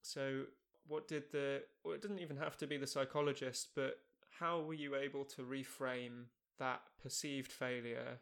So, 0.03 0.45
what 0.87 1.07
did 1.09 1.25
the, 1.33 1.63
or 1.85 1.95
it 1.95 2.03
didn't 2.03 2.21
even 2.21 2.39
have 2.39 2.57
to 2.59 2.67
be 2.67 2.77
the 2.77 2.87
psychologist, 2.87 3.69
but 3.75 3.99
how 4.39 4.61
were 4.61 4.75
you 4.75 4.95
able 4.95 5.25
to 5.25 5.43
reframe 5.43 6.25
that 6.59 6.81
perceived 7.03 7.53
failure 7.53 8.19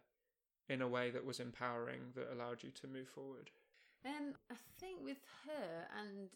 in 0.68 0.82
a 0.82 0.89
way 0.89 1.11
that 1.11 1.24
was 1.24 1.39
empowering, 1.39 2.01
that 2.14 2.32
allowed 2.32 2.62
you 2.62 2.70
to 2.70 2.87
move 2.89 3.09
forward? 3.09 3.51
Um, 4.05 4.34
I 4.51 4.55
think 4.80 5.01
with 5.03 5.22
her, 5.47 5.87
and 6.01 6.28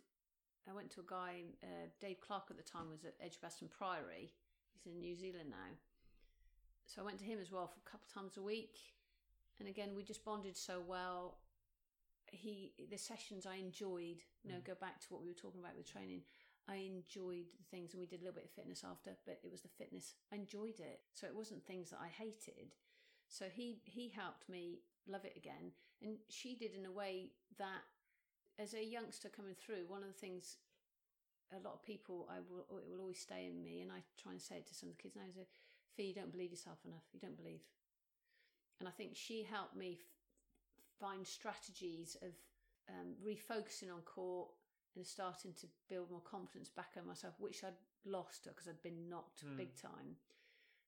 I 0.68 0.72
went 0.72 0.90
to 0.92 1.00
a 1.00 1.04
guy, 1.08 1.42
uh, 1.62 1.88
Dave 2.00 2.20
Clark 2.20 2.44
at 2.50 2.56
the 2.56 2.62
time 2.62 2.90
was 2.90 3.04
at 3.04 3.14
Edgbaston 3.20 3.68
Priory. 3.68 4.32
He's 4.72 4.86
in 4.86 5.00
New 5.00 5.16
Zealand 5.16 5.50
now. 5.50 5.74
So 6.86 7.02
I 7.02 7.04
went 7.04 7.18
to 7.20 7.24
him 7.24 7.38
as 7.40 7.50
well 7.50 7.66
for 7.66 7.78
a 7.78 7.90
couple 7.90 8.06
of 8.08 8.14
times 8.14 8.36
a 8.36 8.42
week. 8.42 8.76
And 9.60 9.68
again, 9.68 9.90
we 9.94 10.02
just 10.02 10.24
bonded 10.24 10.56
so 10.56 10.82
well 10.86 11.36
he 12.30 12.72
the 12.90 12.98
sessions 12.98 13.46
I 13.46 13.56
enjoyed. 13.56 14.22
You 14.42 14.52
know, 14.52 14.58
mm. 14.58 14.64
go 14.64 14.74
back 14.80 15.00
to 15.00 15.06
what 15.10 15.22
we 15.22 15.28
were 15.28 15.34
talking 15.34 15.60
about 15.60 15.76
with 15.76 15.90
training. 15.90 16.22
I 16.68 16.86
enjoyed 16.86 17.50
the 17.58 17.66
things, 17.70 17.92
and 17.92 18.00
we 18.00 18.06
did 18.06 18.20
a 18.20 18.24
little 18.24 18.36
bit 18.36 18.44
of 18.44 18.50
fitness 18.50 18.84
after, 18.88 19.10
but 19.26 19.40
it 19.42 19.50
was 19.50 19.62
the 19.62 19.68
fitness. 19.68 20.14
I 20.32 20.36
enjoyed 20.36 20.78
it, 20.78 21.00
so 21.14 21.26
it 21.26 21.34
wasn't 21.34 21.64
things 21.64 21.90
that 21.90 22.00
I 22.00 22.08
hated. 22.08 22.74
So 23.28 23.46
he 23.52 23.82
he 23.84 24.08
helped 24.08 24.48
me 24.48 24.80
love 25.08 25.24
it 25.24 25.36
again, 25.36 25.72
and 26.02 26.16
she 26.28 26.54
did 26.54 26.74
in 26.74 26.86
a 26.86 26.92
way 26.92 27.30
that, 27.58 27.82
as 28.58 28.74
a 28.74 28.84
youngster 28.84 29.28
coming 29.28 29.54
through, 29.54 29.86
one 29.88 30.02
of 30.02 30.08
the 30.08 30.20
things 30.20 30.56
a 31.52 31.58
lot 31.66 31.74
of 31.74 31.82
people 31.82 32.28
I 32.30 32.38
will 32.38 32.66
it 32.78 32.90
will 32.90 33.00
always 33.00 33.18
stay 33.18 33.46
in 33.46 33.62
me, 33.62 33.80
and 33.80 33.90
I 33.90 34.02
try 34.20 34.32
and 34.32 34.40
say 34.40 34.56
it 34.56 34.68
to 34.68 34.74
some 34.74 34.88
of 34.88 34.96
the 34.96 35.02
kids 35.02 35.16
now 35.16 35.26
is, 35.28 35.36
"Fee, 35.96 36.08
you 36.08 36.14
don't 36.14 36.32
believe 36.32 36.50
yourself 36.50 36.78
enough. 36.84 37.04
You 37.12 37.20
don't 37.20 37.36
believe." 37.36 37.62
And 38.80 38.88
I 38.88 38.92
think 38.92 39.12
she 39.14 39.46
helped 39.48 39.76
me 39.76 39.98
find 40.98 41.26
strategies 41.26 42.16
of 42.22 42.32
um, 42.88 43.14
refocusing 43.24 43.92
on 43.92 44.00
court 44.04 44.48
and 44.96 45.06
starting 45.06 45.52
to 45.60 45.66
build 45.88 46.10
more 46.10 46.22
confidence 46.22 46.68
back 46.68 46.96
on 46.98 47.06
myself, 47.06 47.34
which 47.38 47.62
I'd 47.62 47.78
lost 48.04 48.44
because 48.44 48.66
I'd 48.66 48.82
been 48.82 49.08
knocked 49.08 49.44
mm. 49.46 49.56
big 49.56 49.76
time. 49.76 50.16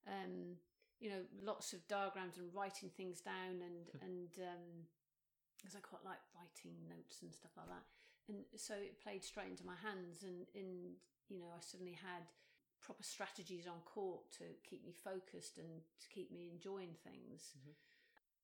Um, 0.08 0.56
you 0.98 1.10
know, 1.10 1.22
lots 1.44 1.72
of 1.72 1.86
diagrams 1.88 2.38
and 2.38 2.48
writing 2.54 2.90
things 2.96 3.20
down, 3.20 3.62
and 3.62 3.86
and 4.02 4.30
because 4.30 5.74
um, 5.74 5.78
I 5.78 5.86
quite 5.86 6.04
like 6.04 6.22
writing 6.34 6.74
notes 6.88 7.22
and 7.22 7.32
stuff 7.32 7.52
like 7.56 7.68
that, 7.68 7.86
and 8.28 8.44
so 8.56 8.74
it 8.74 9.02
played 9.02 9.22
straight 9.22 9.50
into 9.50 9.66
my 9.66 9.78
hands, 9.82 10.22
and 10.22 10.46
in 10.54 10.98
you 11.28 11.38
know, 11.38 11.50
I 11.54 11.60
suddenly 11.60 11.96
had 11.96 12.28
proper 12.82 13.02
strategies 13.02 13.66
on 13.66 13.80
court 13.84 14.30
to 14.38 14.44
keep 14.68 14.84
me 14.84 14.92
focused 14.92 15.58
and 15.58 15.86
to 16.00 16.08
keep 16.08 16.32
me 16.32 16.50
enjoying 16.52 16.94
things. 17.04 17.54
Mm-hmm. 17.58 17.78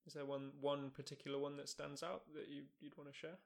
Is 0.07 0.14
there 0.14 0.24
one 0.24 0.53
one 0.61 0.91
particular 0.91 1.39
one 1.39 1.57
that 1.57 1.68
stands 1.68 2.03
out 2.03 2.22
that 2.34 2.49
you 2.49 2.62
you'd 2.80 2.97
want 2.97 3.12
to 3.12 3.16
share? 3.16 3.39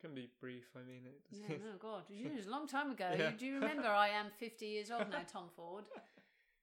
Can 0.00 0.14
be 0.14 0.28
brief. 0.40 0.70
I 0.76 0.86
mean, 0.86 1.02
it. 1.06 1.20
Yeah, 1.30 1.56
no, 1.58 1.78
God, 1.80 2.02
it 2.10 2.34
was 2.34 2.46
a 2.46 2.50
long 2.50 2.66
time 2.66 2.90
ago. 2.90 3.10
Yeah. 3.16 3.30
Do 3.38 3.46
you 3.46 3.54
remember? 3.54 3.88
I 3.88 4.08
am 4.08 4.26
fifty 4.38 4.66
years 4.66 4.90
old 4.90 5.10
now, 5.10 5.24
Tom 5.30 5.48
Ford. 5.56 5.84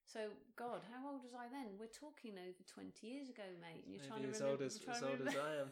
So, 0.10 0.34
God, 0.58 0.82
how 0.90 1.06
old 1.06 1.22
was 1.22 1.38
I 1.38 1.46
then? 1.54 1.78
We're 1.78 1.94
talking 1.94 2.34
over 2.34 2.66
twenty 2.66 3.14
years 3.14 3.30
ago, 3.30 3.46
mate. 3.62 3.86
And 3.86 3.94
you're 3.94 4.02
Maybe 4.02 4.10
trying 4.10 4.26
to 4.26 4.34
as 4.34 4.42
remember. 4.42 4.58
Old 4.58 4.66
as, 4.66 4.82
as 4.90 5.04
old 5.06 5.22
as 5.22 5.36
I 5.38 5.52
am. 5.62 5.70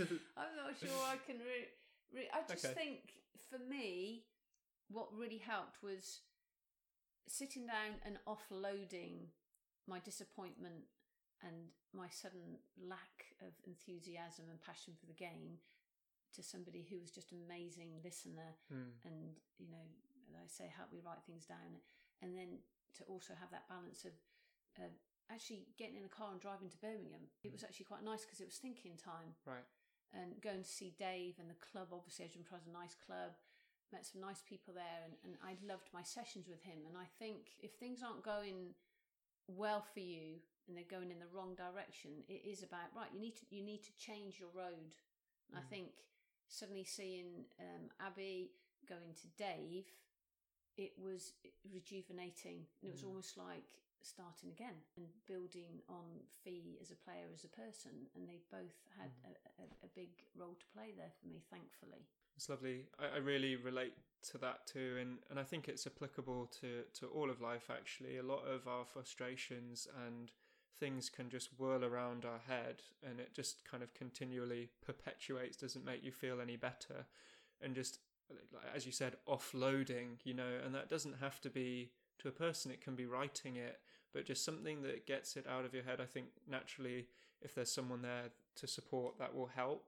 I'm 0.40 0.56
not 0.56 0.72
sure 0.80 0.96
I 1.04 1.20
can. 1.28 1.36
Re- 1.44 1.68
re- 2.16 2.32
I 2.32 2.40
just 2.48 2.64
okay. 2.64 2.72
think 2.72 3.20
for 3.52 3.60
me, 3.60 4.24
what 4.88 5.12
really 5.12 5.36
helped 5.36 5.82
was 5.82 6.24
sitting 7.26 7.66
down 7.66 7.98
and 8.04 8.18
offloading 8.26 9.30
my 9.86 9.98
disappointment 10.00 10.86
and 11.42 11.70
my 11.92 12.08
sudden 12.08 12.58
lack 12.80 13.36
of 13.42 13.52
enthusiasm 13.66 14.46
and 14.50 14.60
passion 14.62 14.94
for 14.98 15.06
the 15.06 15.12
game 15.12 15.58
to 16.34 16.42
somebody 16.42 16.86
who 16.88 16.98
was 16.98 17.10
just 17.10 17.32
an 17.32 17.38
amazing 17.44 17.90
listener 18.04 18.56
mm. 18.72 18.92
and 19.04 19.38
you 19.58 19.68
know 19.70 19.86
I 20.42 20.48
say 20.48 20.70
help 20.70 20.92
me 20.92 21.02
write 21.02 21.22
things 21.26 21.46
down. 21.46 21.82
And 22.22 22.36
then 22.36 22.62
to 22.98 23.02
also 23.10 23.34
have 23.34 23.50
that 23.50 23.68
balance 23.68 24.06
of 24.06 24.14
uh, 24.78 24.92
actually 25.26 25.66
getting 25.74 25.98
in 25.98 26.06
a 26.06 26.12
car 26.12 26.32
and 26.32 26.40
driving 26.40 26.70
to 26.70 26.78
Birmingham. 26.78 27.28
It 27.42 27.52
was 27.52 27.66
actually 27.66 27.90
quite 27.90 28.06
nice 28.06 28.24
because 28.24 28.40
it 28.40 28.48
was 28.48 28.62
thinking 28.62 28.94
time. 28.94 29.34
Right. 29.44 29.66
And 30.14 30.38
going 30.40 30.62
to 30.62 30.68
see 30.68 30.94
Dave 30.96 31.36
and 31.42 31.50
the 31.50 31.58
club 31.58 31.90
obviously 31.90 32.24
Edgbaston 32.24 32.46
Priory's 32.46 32.70
a 32.70 32.72
nice 32.72 32.94
club 32.94 33.36
met 33.92 34.06
some 34.06 34.20
nice 34.20 34.42
people 34.42 34.74
there 34.74 35.00
and, 35.04 35.14
and 35.24 35.34
I 35.44 35.54
loved 35.66 35.88
my 35.94 36.02
sessions 36.02 36.48
with 36.48 36.62
him 36.62 36.86
and 36.86 36.96
I 36.96 37.06
think 37.18 37.54
if 37.62 37.72
things 37.78 38.02
aren't 38.02 38.24
going 38.24 38.74
well 39.48 39.84
for 39.94 40.00
you 40.00 40.42
and 40.66 40.76
they're 40.76 40.90
going 40.90 41.10
in 41.10 41.18
the 41.18 41.30
wrong 41.30 41.54
direction, 41.54 42.26
it 42.28 42.42
is 42.42 42.62
about 42.62 42.90
right. 42.94 43.10
You 43.14 43.20
need 43.20 43.36
to 43.36 43.46
you 43.50 43.62
need 43.62 43.82
to 43.84 43.94
change 43.98 44.38
your 44.38 44.50
road. 44.54 44.98
Mm. 45.54 45.58
I 45.58 45.62
think 45.70 46.02
suddenly 46.48 46.84
seeing 46.84 47.46
um, 47.60 47.90
Abby 48.02 48.50
going 48.88 49.14
to 49.22 49.28
Dave, 49.38 49.86
it 50.76 50.92
was 50.98 51.32
rejuvenating, 51.70 52.66
and 52.82 52.90
it 52.90 52.92
was 52.92 53.02
mm. 53.02 53.08
almost 53.08 53.38
like 53.38 53.66
starting 54.02 54.50
again 54.50 54.78
and 54.96 55.06
building 55.26 55.82
on 55.88 56.22
Fee 56.44 56.78
as 56.80 56.90
a 56.90 56.98
player, 57.02 57.26
as 57.34 57.42
a 57.42 57.50
person, 57.50 58.06
and 58.14 58.28
they 58.28 58.38
both 58.50 58.78
had 58.98 59.10
mm. 59.22 59.34
a, 59.34 59.62
a, 59.62 59.66
a, 59.86 59.90
big 59.94 60.10
role 60.38 60.54
to 60.54 60.66
play 60.74 60.94
there 60.94 61.10
for 61.18 61.26
me, 61.26 61.42
thankfully. 61.50 62.06
It's 62.36 62.48
lovely. 62.48 62.84
I, 62.98 63.16
I, 63.16 63.18
really 63.18 63.56
relate 63.56 63.94
to 64.30 64.38
that 64.38 64.66
too, 64.66 64.96
and, 65.00 65.18
and 65.30 65.40
I 65.40 65.42
think 65.42 65.68
it's 65.68 65.86
applicable 65.86 66.50
to, 66.60 66.82
to 67.00 67.06
all 67.06 67.30
of 67.30 67.40
life 67.40 67.70
actually. 67.70 68.18
A 68.18 68.22
lot 68.22 68.42
of 68.46 68.68
our 68.68 68.84
frustrations 68.84 69.88
and 70.06 70.30
things 70.78 71.08
can 71.08 71.30
just 71.30 71.48
whirl 71.58 71.84
around 71.84 72.24
our 72.26 72.40
head 72.46 72.82
and 73.08 73.18
it 73.18 73.32
just 73.34 73.64
kind 73.64 73.82
of 73.82 73.94
continually 73.94 74.68
perpetuates, 74.84 75.56
doesn't 75.56 75.84
make 75.84 76.04
you 76.04 76.12
feel 76.12 76.40
any 76.40 76.56
better. 76.56 77.06
And 77.62 77.74
just, 77.74 78.00
as 78.74 78.84
you 78.84 78.92
said, 78.92 79.16
offloading, 79.26 80.18
you 80.24 80.34
know, 80.34 80.58
and 80.64 80.74
that 80.74 80.90
doesn't 80.90 81.16
have 81.20 81.40
to 81.40 81.50
be 81.50 81.90
to 82.18 82.28
a 82.28 82.32
person, 82.32 82.70
it 82.70 82.82
can 82.82 82.94
be 82.94 83.06
writing 83.06 83.56
it, 83.56 83.78
but 84.12 84.26
just 84.26 84.44
something 84.44 84.82
that 84.82 85.06
gets 85.06 85.36
it 85.36 85.46
out 85.48 85.64
of 85.64 85.72
your 85.72 85.84
head. 85.84 86.00
I 86.00 86.06
think 86.06 86.26
naturally, 86.48 87.06
if 87.40 87.54
there's 87.54 87.72
someone 87.72 88.02
there 88.02 88.30
to 88.56 88.66
support, 88.66 89.18
that 89.18 89.34
will 89.34 89.50
help. 89.54 89.84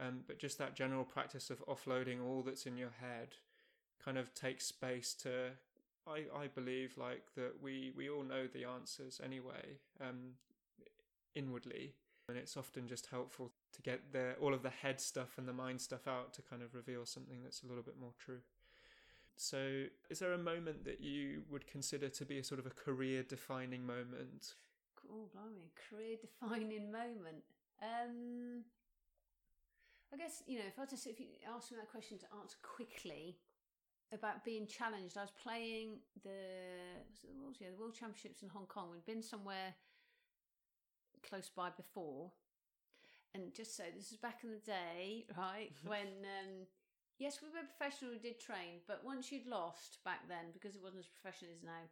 Um, 0.00 0.20
but 0.26 0.38
just 0.38 0.58
that 0.58 0.74
general 0.74 1.04
practice 1.04 1.50
of 1.50 1.64
offloading 1.66 2.24
all 2.24 2.42
that's 2.42 2.66
in 2.66 2.76
your 2.76 2.92
head 3.00 3.36
kind 4.02 4.16
of 4.16 4.34
takes 4.34 4.66
space 4.66 5.14
to 5.14 5.50
I, 6.06 6.24
I 6.36 6.46
believe 6.48 6.96
like 6.96 7.34
that 7.36 7.52
we, 7.62 7.92
we 7.96 8.08
all 8.10 8.24
know 8.24 8.46
the 8.52 8.64
answers 8.64 9.20
anyway, 9.24 9.78
um, 10.00 10.32
inwardly, 11.34 11.94
and 12.28 12.36
it's 12.36 12.56
often 12.56 12.88
just 12.88 13.06
helpful 13.06 13.52
to 13.72 13.82
get 13.82 14.12
the 14.12 14.34
all 14.40 14.54
of 14.54 14.62
the 14.62 14.70
head 14.70 15.00
stuff 15.00 15.38
and 15.38 15.46
the 15.46 15.52
mind 15.52 15.80
stuff 15.80 16.08
out 16.08 16.34
to 16.34 16.42
kind 16.42 16.62
of 16.62 16.74
reveal 16.74 17.06
something 17.06 17.42
that's 17.42 17.62
a 17.62 17.66
little 17.66 17.82
bit 17.82 17.94
more 18.00 18.12
true. 18.18 18.40
So, 19.36 19.84
is 20.10 20.18
there 20.18 20.32
a 20.32 20.38
moment 20.38 20.84
that 20.84 21.00
you 21.00 21.42
would 21.50 21.66
consider 21.66 22.08
to 22.08 22.24
be 22.24 22.38
a 22.38 22.44
sort 22.44 22.60
of 22.60 22.66
a 22.66 22.70
career 22.70 23.22
defining 23.22 23.86
moment? 23.86 24.54
Oh, 25.10 25.28
blimey, 25.32 25.70
career 25.88 26.16
defining 26.20 26.90
moment. 26.90 27.44
Um, 27.80 28.64
I 30.12 30.16
guess 30.16 30.42
you 30.46 30.58
know 30.58 30.66
if 30.66 30.78
I 30.78 30.84
just 30.86 31.06
if 31.06 31.18
you 31.18 31.26
ask 31.54 31.70
me 31.70 31.78
that 31.78 31.90
question 31.90 32.18
to 32.18 32.26
answer 32.38 32.56
quickly, 32.62 33.38
about 34.12 34.44
being 34.44 34.66
challenged. 34.66 35.16
I 35.16 35.22
was 35.22 35.32
playing 35.42 36.04
the 36.22 37.00
was 37.08 37.20
the 37.24 37.32
World, 37.40 37.56
yeah, 37.58 37.68
the 37.72 37.80
World 37.80 37.96
Championships 37.96 38.42
in 38.42 38.48
Hong 38.50 38.66
Kong. 38.66 38.92
We'd 38.92 39.06
been 39.06 39.22
somewhere 39.22 39.74
close 41.26 41.48
by 41.48 41.70
before, 41.70 42.30
and 43.34 43.54
just 43.54 43.76
so 43.76 43.84
this 43.96 44.12
is 44.12 44.18
back 44.18 44.40
in 44.44 44.50
the 44.50 44.64
day, 44.64 45.24
right 45.36 45.72
when 45.86 46.28
um, 46.44 46.68
yes, 47.18 47.40
we 47.40 47.48
were 47.48 47.64
professional, 47.64 48.12
we 48.12 48.20
did 48.20 48.38
train, 48.38 48.84
but 48.86 49.00
once 49.04 49.32
you'd 49.32 49.48
lost 49.48 49.98
back 50.04 50.28
then 50.28 50.52
because 50.52 50.76
it 50.76 50.82
wasn't 50.82 51.00
as 51.00 51.08
professional 51.08 51.50
as 51.56 51.64
now, 51.64 51.88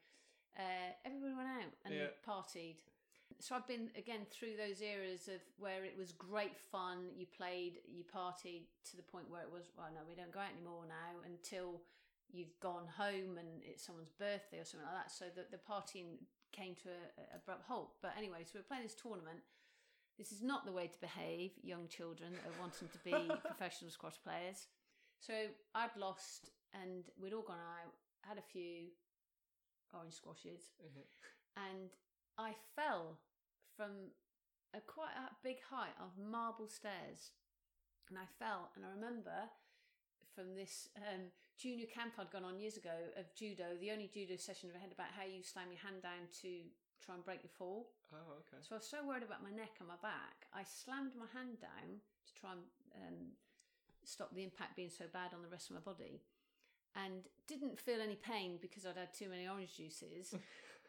uh, 0.61 0.93
everybody 1.07 1.33
went 1.33 1.49
out 1.49 1.73
and 1.89 1.95
yeah. 1.95 2.13
partied. 2.21 2.85
So 3.41 3.57
I've 3.57 3.67
been 3.67 3.89
again 3.97 4.29
through 4.31 4.61
those 4.61 4.83
eras 4.83 5.29
of 5.29 5.41
where 5.57 5.85
it 5.85 5.97
was 5.97 6.13
great 6.13 6.61
fun. 6.61 7.09
You 7.17 7.25
played, 7.25 7.81
you 7.89 8.05
partied 8.05 8.69
to 8.91 8.97
the 8.97 9.03
point 9.03 9.31
where 9.31 9.41
it 9.41 9.51
was, 9.51 9.73
well, 9.77 9.89
no, 9.89 10.05
we 10.07 10.15
don't 10.15 10.33
go 10.33 10.41
out 10.41 10.53
anymore 10.53 10.85
now 10.85 11.25
until 11.25 11.81
you've 12.31 12.53
gone 12.61 12.85
home 12.87 13.41
and 13.41 13.65
it's 13.65 13.85
someone's 13.85 14.13
birthday 14.13 14.61
or 14.61 14.65
something 14.69 14.87
like 14.87 15.09
that. 15.09 15.11
So 15.11 15.33
that 15.35 15.51
the 15.51 15.57
partying 15.57 16.21
came 16.53 16.77
to 16.85 16.93
a, 16.93 17.01
a 17.17 17.41
abrupt 17.41 17.65
halt. 17.65 17.97
But 18.03 18.13
anyway, 18.17 18.45
so 18.45 18.61
we're 18.61 18.69
playing 18.69 18.85
this 18.85 18.95
tournament. 18.95 19.41
This 20.19 20.33
is 20.33 20.43
not 20.43 20.67
the 20.67 20.73
way 20.73 20.87
to 20.87 21.01
behave, 21.01 21.53
young 21.63 21.89
children 21.89 22.37
that 22.37 22.45
are 22.45 22.61
wanting 22.61 22.93
to 22.93 23.01
be 23.01 23.17
professional 23.49 23.91
squash 23.91 24.21
players. 24.21 24.69
So 25.21 25.33
I'd 25.75 25.97
lost, 25.97 26.53
and 26.77 27.09
we'd 27.17 27.33
all 27.33 27.43
gone 27.43 27.61
out, 27.61 27.97
had 28.21 28.37
a 28.37 28.45
few 28.53 28.93
orange 29.97 30.13
squashes, 30.13 30.77
mm-hmm. 30.77 31.09
and 31.57 31.89
I 32.37 32.53
fell 32.77 33.17
from 33.81 34.13
a 34.77 34.81
quite 34.85 35.17
a 35.17 35.33
big 35.41 35.57
height 35.73 35.97
of 35.97 36.13
marble 36.21 36.69
stairs 36.69 37.33
and 38.13 38.21
I 38.21 38.29
fell. 38.37 38.69
And 38.77 38.85
I 38.85 38.93
remember 38.93 39.49
from 40.37 40.53
this 40.53 40.93
um, 41.01 41.33
junior 41.57 41.89
camp 41.89 42.21
I'd 42.21 42.29
gone 42.29 42.45
on 42.45 42.61
years 42.61 42.77
ago 42.77 42.93
of 43.17 43.33
judo, 43.33 43.81
the 43.81 43.89
only 43.89 44.13
judo 44.13 44.37
session 44.37 44.69
I've 44.69 44.85
had 44.85 44.93
about 44.93 45.17
how 45.17 45.25
you 45.25 45.41
slam 45.41 45.73
your 45.73 45.81
hand 45.81 46.05
down 46.05 46.29
to 46.45 46.69
try 47.01 47.17
and 47.17 47.25
break 47.25 47.41
your 47.41 47.57
fall. 47.57 47.89
Oh, 48.13 48.45
okay. 48.45 48.61
So 48.61 48.77
I 48.77 48.85
was 48.85 48.91
so 48.93 49.01
worried 49.01 49.25
about 49.25 49.41
my 49.41 49.49
neck 49.49 49.81
and 49.81 49.89
my 49.89 49.97
back, 50.05 50.45
I 50.53 50.61
slammed 50.61 51.17
my 51.17 51.31
hand 51.33 51.65
down 51.65 52.05
to 52.05 52.33
try 52.37 52.53
and 52.53 52.69
um, 53.01 53.19
stop 54.05 54.29
the 54.37 54.45
impact 54.45 54.77
being 54.77 54.93
so 54.93 55.09
bad 55.09 55.33
on 55.33 55.41
the 55.41 55.49
rest 55.49 55.73
of 55.73 55.81
my 55.81 55.85
body, 55.89 56.21
and 56.93 57.25
didn't 57.49 57.81
feel 57.81 58.05
any 58.05 58.21
pain 58.21 58.61
because 58.61 58.85
I'd 58.85 59.01
had 59.01 59.17
too 59.17 59.33
many 59.33 59.49
orange 59.49 59.73
juices. 59.73 60.37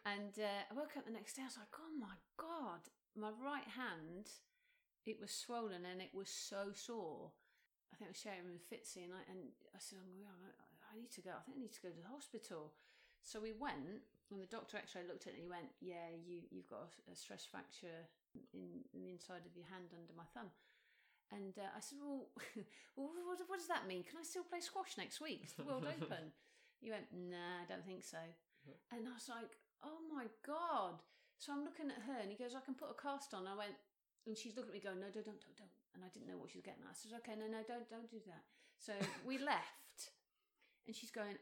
and 0.05 0.33
uh, 0.41 0.65
I 0.65 0.73
woke 0.73 0.97
up 0.97 1.05
the 1.05 1.13
next 1.13 1.37
day. 1.37 1.45
I 1.45 1.51
was 1.51 1.61
like, 1.61 1.73
"Oh 1.77 1.93
my 1.93 2.17
god, 2.37 2.89
my 3.13 3.29
right 3.37 3.67
hand, 3.69 4.29
it 5.05 5.21
was 5.21 5.29
swollen 5.29 5.85
and 5.85 6.01
it 6.01 6.13
was 6.13 6.29
so 6.29 6.73
sore." 6.73 7.31
I 7.93 7.99
think 7.99 8.09
I 8.09 8.15
was 8.15 8.23
sharing 8.23 8.49
with 8.49 8.65
Fitzy, 8.65 9.05
and 9.05 9.13
I 9.13 9.21
and 9.29 9.53
I 9.75 9.79
said, 9.79 10.01
"I 10.01 10.97
need 10.97 11.11
to 11.13 11.21
go. 11.21 11.37
I 11.37 11.43
think 11.45 11.57
I 11.57 11.61
need 11.61 11.75
to 11.77 11.85
go 11.85 11.93
to 11.93 12.01
the 12.01 12.09
hospital." 12.09 12.73
So 13.21 13.37
we 13.37 13.53
went, 13.53 14.01
and 14.33 14.41
the 14.41 14.49
doctor 14.49 14.81
X-ray 14.81 15.05
looked 15.05 15.29
at 15.29 15.37
it, 15.37 15.37
and 15.37 15.45
he 15.45 15.51
went, 15.51 15.69
"Yeah, 15.77 16.09
you 16.17 16.49
you've 16.49 16.71
got 16.71 16.89
a, 16.89 17.13
a 17.13 17.15
stress 17.15 17.45
fracture 17.45 18.09
in, 18.33 18.81
in, 18.89 19.05
the 19.05 19.13
inside 19.13 19.45
of 19.45 19.53
your 19.53 19.69
hand 19.69 19.93
under 19.93 20.17
my 20.17 20.25
thumb." 20.33 20.49
And 21.29 21.53
uh, 21.61 21.69
I 21.77 21.79
said, 21.79 22.01
"Well, 22.01 22.33
well 22.97 23.13
what, 23.13 23.37
what, 23.45 23.61
does 23.61 23.69
that 23.69 23.85
mean? 23.85 24.01
Can 24.01 24.17
I 24.17 24.25
still 24.25 24.43
play 24.49 24.65
squash 24.65 24.97
next 24.97 25.21
week? 25.21 25.45
It's 25.45 25.53
the 25.53 25.67
World 25.67 25.85
Open." 25.93 26.33
He 26.81 26.89
went, 26.89 27.13
"Nah, 27.13 27.61
I 27.61 27.69
don't 27.69 27.85
think 27.85 28.01
so." 28.01 28.17
And 28.91 29.05
I 29.05 29.13
was 29.13 29.29
like, 29.29 29.57
"Oh 29.84 29.99
my 30.13 30.27
god!" 30.45 31.01
So 31.38 31.51
I'm 31.51 31.65
looking 31.65 31.89
at 31.89 32.05
her, 32.05 32.21
and 32.21 32.29
he 32.29 32.38
goes, 32.38 32.55
"I 32.55 32.61
can 32.61 32.75
put 32.75 32.93
a 32.93 32.97
cast 33.01 33.34
on." 33.34 33.47
I 33.47 33.55
went, 33.55 33.75
and 34.25 34.38
she's 34.38 34.55
looking 34.55 34.71
at 34.71 34.77
me, 34.77 34.86
going, 34.86 34.99
"No, 34.99 35.09
don't, 35.09 35.25
don't, 35.25 35.41
don't, 35.41 35.57
don't." 35.57 35.77
And 35.93 36.05
I 36.05 36.09
didn't 36.13 36.27
know 36.27 36.38
what 36.38 36.51
she 36.51 36.59
was 36.59 36.65
getting 36.65 36.84
at. 36.84 36.93
I 36.93 36.97
said, 36.97 37.17
"Okay, 37.19 37.36
no, 37.36 37.47
no, 37.47 37.63
don't, 37.65 37.89
don't 37.89 38.09
do 38.09 38.21
that." 38.27 38.43
So 38.77 38.93
we 39.25 39.38
left, 39.53 40.13
and 40.86 40.95
she's 40.95 41.11
going, 41.11 41.38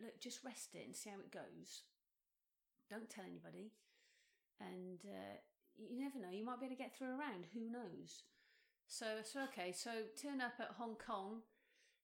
"Look, 0.00 0.20
just 0.20 0.44
rest 0.44 0.74
it 0.74 0.86
and 0.86 0.96
see 0.96 1.10
how 1.10 1.20
it 1.20 1.30
goes." 1.30 1.84
Don't 2.90 3.08
tell 3.08 3.24
anybody. 3.24 3.72
And 4.60 5.00
uh, 5.04 5.40
you 5.76 6.00
never 6.00 6.18
know, 6.18 6.30
you 6.30 6.44
might 6.44 6.60
be 6.60 6.66
able 6.66 6.76
to 6.76 6.82
get 6.82 6.94
through 6.96 7.14
a 7.14 7.18
round. 7.18 7.46
Who 7.54 7.70
knows? 7.70 8.22
So, 8.86 9.06
I 9.20 9.22
so 9.22 9.40
okay, 9.50 9.72
so 9.72 9.90
turn 10.20 10.40
up 10.40 10.54
at 10.60 10.76
Hong 10.78 10.96
Kong, 10.96 11.40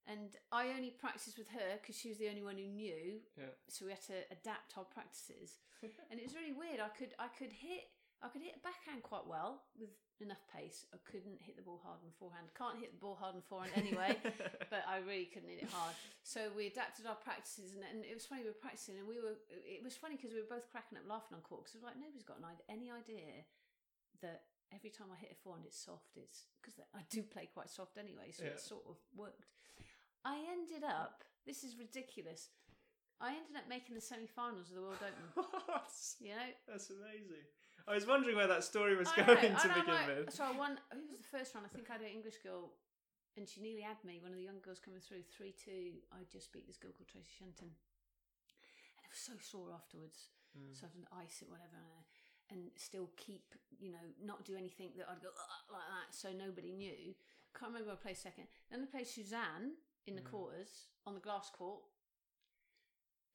and 0.07 0.37
I 0.53 0.69
only 0.77 0.91
practiced 0.91 1.39
with 1.39 1.49
her 1.49 1.79
because 1.81 1.97
she 1.97 2.09
was 2.09 2.19
the 2.19 2.29
only 2.29 2.43
one 2.43 2.57
who 2.57 2.67
knew. 2.67 3.21
Yeah. 3.37 3.53
So 3.69 3.85
we 3.85 3.93
had 3.93 4.03
to 4.09 4.25
adapt 4.31 4.77
our 4.77 4.85
practices, 4.85 5.59
and 6.11 6.19
it 6.21 6.25
was 6.25 6.35
really 6.35 6.53
weird. 6.53 6.81
I 6.81 6.89
could 6.93 7.15
I 7.19 7.29
could 7.29 7.53
hit 7.53 7.91
I 8.23 8.29
could 8.29 8.43
hit 8.43 8.61
backhand 8.63 9.03
quite 9.03 9.25
well 9.27 9.65
with 9.81 9.91
enough 10.21 10.45
pace. 10.53 10.85
I 10.93 11.01
couldn't 11.09 11.41
hit 11.41 11.57
the 11.57 11.65
ball 11.65 11.81
hard 11.81 12.05
on 12.05 12.13
forehand. 12.21 12.53
Can't 12.53 12.77
hit 12.77 12.93
the 12.93 13.01
ball 13.01 13.17
hard 13.17 13.33
on 13.33 13.41
forehand 13.41 13.73
anyway, 13.73 14.13
but 14.73 14.85
I 14.85 15.01
really 15.01 15.25
couldn't 15.33 15.49
hit 15.49 15.65
it 15.65 15.73
hard. 15.73 15.97
So 16.21 16.53
we 16.53 16.69
adapted 16.69 17.09
our 17.09 17.17
practices, 17.17 17.73
and, 17.73 17.81
and 17.89 18.05
it 18.05 18.13
was 18.13 18.29
funny. 18.29 18.45
We 18.45 18.53
were 18.53 18.61
practicing, 18.61 19.01
and 19.01 19.09
we 19.09 19.17
were. 19.21 19.41
It 19.49 19.81
was 19.81 19.97
funny 19.97 20.21
because 20.21 20.37
we 20.37 20.41
were 20.45 20.53
both 20.53 20.69
cracking 20.69 21.01
up 21.01 21.09
laughing 21.09 21.37
on 21.37 21.43
court 21.45 21.65
because 21.65 21.77
we 21.77 21.81
were 21.81 21.89
like, 21.89 22.01
nobody's 22.01 22.29
got 22.29 22.41
an, 22.45 22.49
any 22.69 22.93
idea 22.93 23.49
that 24.21 24.45
every 24.77 24.93
time 24.93 25.09
I 25.09 25.17
hit 25.17 25.33
a 25.33 25.39
forehand, 25.41 25.65
it's 25.65 25.81
soft. 25.81 26.13
It's 26.21 26.45
because 26.61 26.77
I 26.93 27.01
do 27.09 27.25
play 27.25 27.49
quite 27.49 27.73
soft 27.73 27.97
anyway, 27.97 28.37
so 28.37 28.45
Yeah. 28.45 28.61
it 28.61 28.61
sort 28.61 28.85
of 28.85 29.01
worked. 29.17 29.49
I 30.25 30.37
ended 30.53 30.85
up. 30.85 31.25
This 31.47 31.65
is 31.65 31.79
ridiculous. 31.79 32.49
I 33.21 33.37
ended 33.37 33.57
up 33.57 33.69
making 33.69 33.95
the 33.95 34.01
semi-finals 34.01 34.69
of 34.71 34.77
the 34.77 34.83
World 34.83 35.01
Open. 35.01 35.27
What? 35.69 35.93
You 36.21 36.33
know, 36.37 36.51
that's 36.69 36.89
amazing. 36.91 37.45
I 37.89 37.95
was 37.97 38.07
wondering 38.07 38.37
where 38.37 38.49
that 38.49 38.65
story 38.65 38.97
was 38.97 39.09
I 39.13 39.25
going 39.25 39.53
know, 39.53 39.59
to 39.61 39.69
I'm 39.69 39.81
begin 39.81 39.95
like- 39.95 40.09
with. 40.09 40.33
So 40.33 40.45
I 40.45 40.53
won. 40.53 40.79
Who 40.93 41.05
was 41.13 41.21
the 41.21 41.33
first 41.33 41.55
round? 41.55 41.67
I 41.69 41.73
think 41.73 41.89
I 41.89 42.01
had 42.01 42.05
an 42.05 42.13
English 42.13 42.41
girl, 42.45 42.73
and 43.37 43.49
she 43.49 43.61
nearly 43.61 43.85
had 43.85 44.01
me. 44.05 44.21
One 44.21 44.33
of 44.33 44.39
the 44.41 44.45
young 44.45 44.61
girls 44.65 44.81
coming 44.81 45.01
through 45.01 45.25
three 45.29 45.53
two. 45.57 46.01
I 46.13 46.25
just 46.33 46.53
beat 46.53 46.65
this 46.69 46.77
girl 46.81 46.93
called 46.97 47.09
Tracy 47.09 47.33
Shenton, 47.41 47.73
and 47.73 49.03
I 49.05 49.09
was 49.09 49.21
so 49.21 49.37
sore 49.41 49.73
afterwards. 49.73 50.33
Mm. 50.57 50.73
So 50.77 50.85
I 50.85 50.93
had 50.93 50.97
to 51.01 51.13
ice 51.17 51.39
it, 51.45 51.49
whatever, 51.49 51.79
and, 51.81 51.97
and 52.53 52.61
still 52.77 53.09
keep, 53.17 53.55
you 53.79 53.93
know, 53.95 54.03
not 54.19 54.45
do 54.45 54.57
anything 54.59 54.93
that 54.99 55.07
I'd 55.09 55.23
go 55.23 55.31
"Ugh," 55.33 55.67
like 55.79 55.89
that, 55.89 56.09
so 56.13 56.31
nobody 56.35 56.73
knew. 56.73 57.15
Can't 57.57 57.73
remember 57.73 57.93
I 57.95 57.99
played 57.99 58.19
second. 58.19 58.47
Then 58.71 58.83
I 58.83 58.87
played 58.91 59.07
Suzanne 59.09 59.79
in 60.07 60.17
the 60.17 60.23
Mm. 60.23 60.31
quarters 60.31 60.89
on 61.07 61.15
the 61.15 61.21
glass 61.21 61.51
court. 61.51 61.83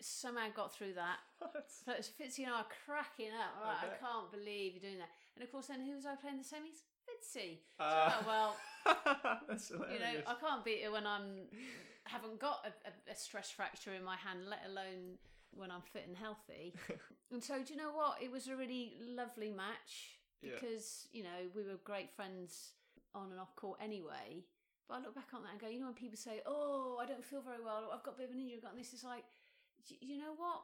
Somehow 0.01 0.49
got 0.55 0.73
through 0.73 0.93
that. 0.93 1.19
What? 1.39 1.65
So 1.71 1.91
it's 1.93 2.09
Fitzy 2.09 2.43
and 2.45 2.53
I 2.53 2.59
are 2.59 2.67
cracking 2.85 3.31
up. 3.31 3.63
Like, 3.65 3.91
I 3.93 3.95
can't 3.97 4.31
believe 4.31 4.73
you're 4.73 4.81
doing 4.81 4.99
that. 4.99 5.09
And 5.35 5.43
of 5.43 5.51
course, 5.51 5.67
then 5.67 5.81
who 5.85 5.95
was 5.95 6.05
I 6.05 6.15
playing 6.15 6.37
the 6.37 6.43
semis? 6.43 6.83
Fitzy. 7.07 7.59
So, 7.77 7.79
Ah. 7.79 8.17
oh, 8.19 8.27
well, 8.27 9.41
that's 9.47 9.69
you 9.69 9.77
know. 9.99 10.21
I 10.27 10.33
can't 10.35 10.65
beat 10.65 10.83
her 10.83 10.91
when 10.91 11.05
I'm 11.07 11.47
haven't 12.05 12.39
got 12.39 12.65
a, 12.65 12.89
a, 12.89 13.11
a 13.13 13.15
stress 13.15 13.49
fracture 13.51 13.93
in 13.93 14.03
my 14.03 14.15
hand, 14.17 14.47
let 14.49 14.61
alone 14.67 15.17
when 15.53 15.71
I'm 15.71 15.81
fit 15.81 16.05
and 16.07 16.15
healthy. 16.17 16.73
and 17.31 17.41
so, 17.43 17.63
do 17.63 17.73
you 17.73 17.77
know 17.79 17.91
what? 17.91 18.21
It 18.21 18.31
was 18.31 18.47
a 18.47 18.55
really 18.55 18.97
lovely 19.01 19.49
match 19.51 20.19
Yeah. 20.41 20.51
because 20.59 21.07
you 21.13 21.23
know 21.23 21.49
we 21.55 21.63
were 21.63 21.77
great 21.83 22.11
friends 22.11 22.73
on 23.13 23.31
and 23.31 23.39
off 23.39 23.55
court 23.55 23.79
anyway. 23.81 24.43
But 24.87 24.95
I 24.95 24.99
look 25.01 25.15
back 25.15 25.33
on 25.33 25.41
that 25.43 25.51
and 25.51 25.59
go, 25.59 25.67
you 25.67 25.79
know, 25.79 25.87
when 25.87 25.95
people 25.95 26.17
say, 26.17 26.41
"Oh, 26.45 26.97
I 27.01 27.05
don't 27.05 27.23
feel 27.23 27.41
very 27.41 27.61
well," 27.63 27.85
or 27.89 27.93
"I've 27.93 28.03
got 28.03 28.15
a 28.15 28.17
bit 28.17 28.29
of 28.29 28.35
an 28.35 28.41
injury," 28.41 28.57
I've 28.57 28.63
got 28.63 28.75
this," 28.75 28.93
it's 28.93 29.03
like, 29.03 29.25
you 29.99 30.17
know 30.17 30.33
what? 30.33 30.61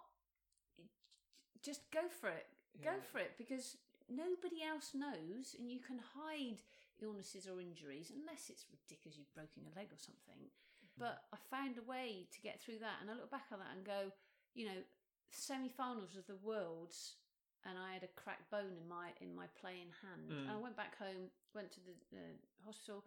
Just 1.61 1.89
go 1.91 2.07
for 2.09 2.30
it. 2.30 2.47
Go 2.84 2.93
Yeah. 2.95 3.01
for 3.01 3.19
it 3.19 3.38
because 3.38 3.78
nobody 4.07 4.63
else 4.63 4.93
knows, 4.93 5.55
and 5.55 5.72
you 5.72 5.80
can 5.80 5.99
hide 5.99 6.61
illnesses 6.99 7.47
or 7.47 7.59
injuries 7.59 8.11
unless 8.11 8.49
it's 8.49 8.65
ridiculous 8.69 9.17
you've 9.17 9.34
broken 9.34 9.63
your 9.63 9.74
leg 9.74 9.91
or 9.91 9.97
something. 9.97 10.51
But 10.97 11.26
I 11.34 11.38
found 11.38 11.78
a 11.78 11.82
way 11.84 12.28
to 12.32 12.41
get 12.41 12.61
through 12.61 12.80
that, 12.80 13.01
and 13.01 13.09
I 13.09 13.13
look 13.15 13.32
back 13.32 13.47
on 13.51 13.59
that 13.59 13.72
and 13.76 13.84
go, 13.86 14.11
you 14.53 14.65
know, 14.65 14.84
semi-finals 15.32 16.15
of 16.15 16.28
the 16.28 16.36
worlds, 16.36 17.15
and 17.63 17.78
I 17.78 17.93
had 17.93 18.03
a 18.03 18.07
cracked 18.07 18.49
bone 18.49 18.76
in 18.78 18.88
my 18.88 19.13
in 19.19 19.36
my 19.36 19.47
playing 19.47 19.91
hand. 20.01 20.32
Mm. 20.32 20.41
And 20.41 20.51
I 20.51 20.57
went 20.57 20.76
back 20.76 20.97
home, 20.97 21.32
went 21.53 21.72
to 21.72 21.80
the 21.82 21.93
uh, 22.17 22.38
hospital. 22.65 23.05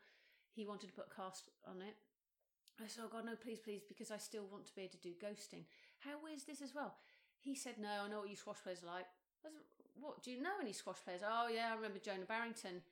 He 0.55 0.67
wanted 0.67 0.87
to 0.87 0.93
put 0.93 1.09
a 1.11 1.15
cast 1.15 1.51
on 1.67 1.83
it. 1.83 1.97
I 2.83 2.87
said, 2.89 3.05
"Oh 3.05 3.09
God, 3.09 3.25
no, 3.25 3.37
please, 3.37 3.61
please," 3.61 3.83
because 3.87 4.11
I 4.11 4.19
still 4.19 4.47
want 4.47 4.67
to 4.67 4.75
be 4.75 4.83
able 4.83 4.93
to 4.93 4.99
do 4.99 5.15
ghosting. 5.15 5.65
How 5.99 6.27
is 6.33 6.45
this 6.45 6.63
as 6.63 6.75
well? 6.75 6.97
He 7.41 7.55
said, 7.55 7.79
"No, 7.79 8.05
I 8.05 8.09
know 8.09 8.21
what 8.21 8.31
you 8.31 8.37
squash 8.37 8.63
players 8.63 8.83
are 8.83 8.87
like." 8.87 9.07
I 9.07 9.43
said, 9.43 9.53
"What? 9.95 10.23
Do 10.23 10.31
you 10.31 10.41
know 10.41 10.59
any 10.61 10.73
squash 10.73 11.03
players?" 11.05 11.23
Oh 11.25 11.49
yeah, 11.49 11.73
I 11.73 11.75
remember 11.75 11.99
Jonah 11.99 12.27
Barrington. 12.27 12.83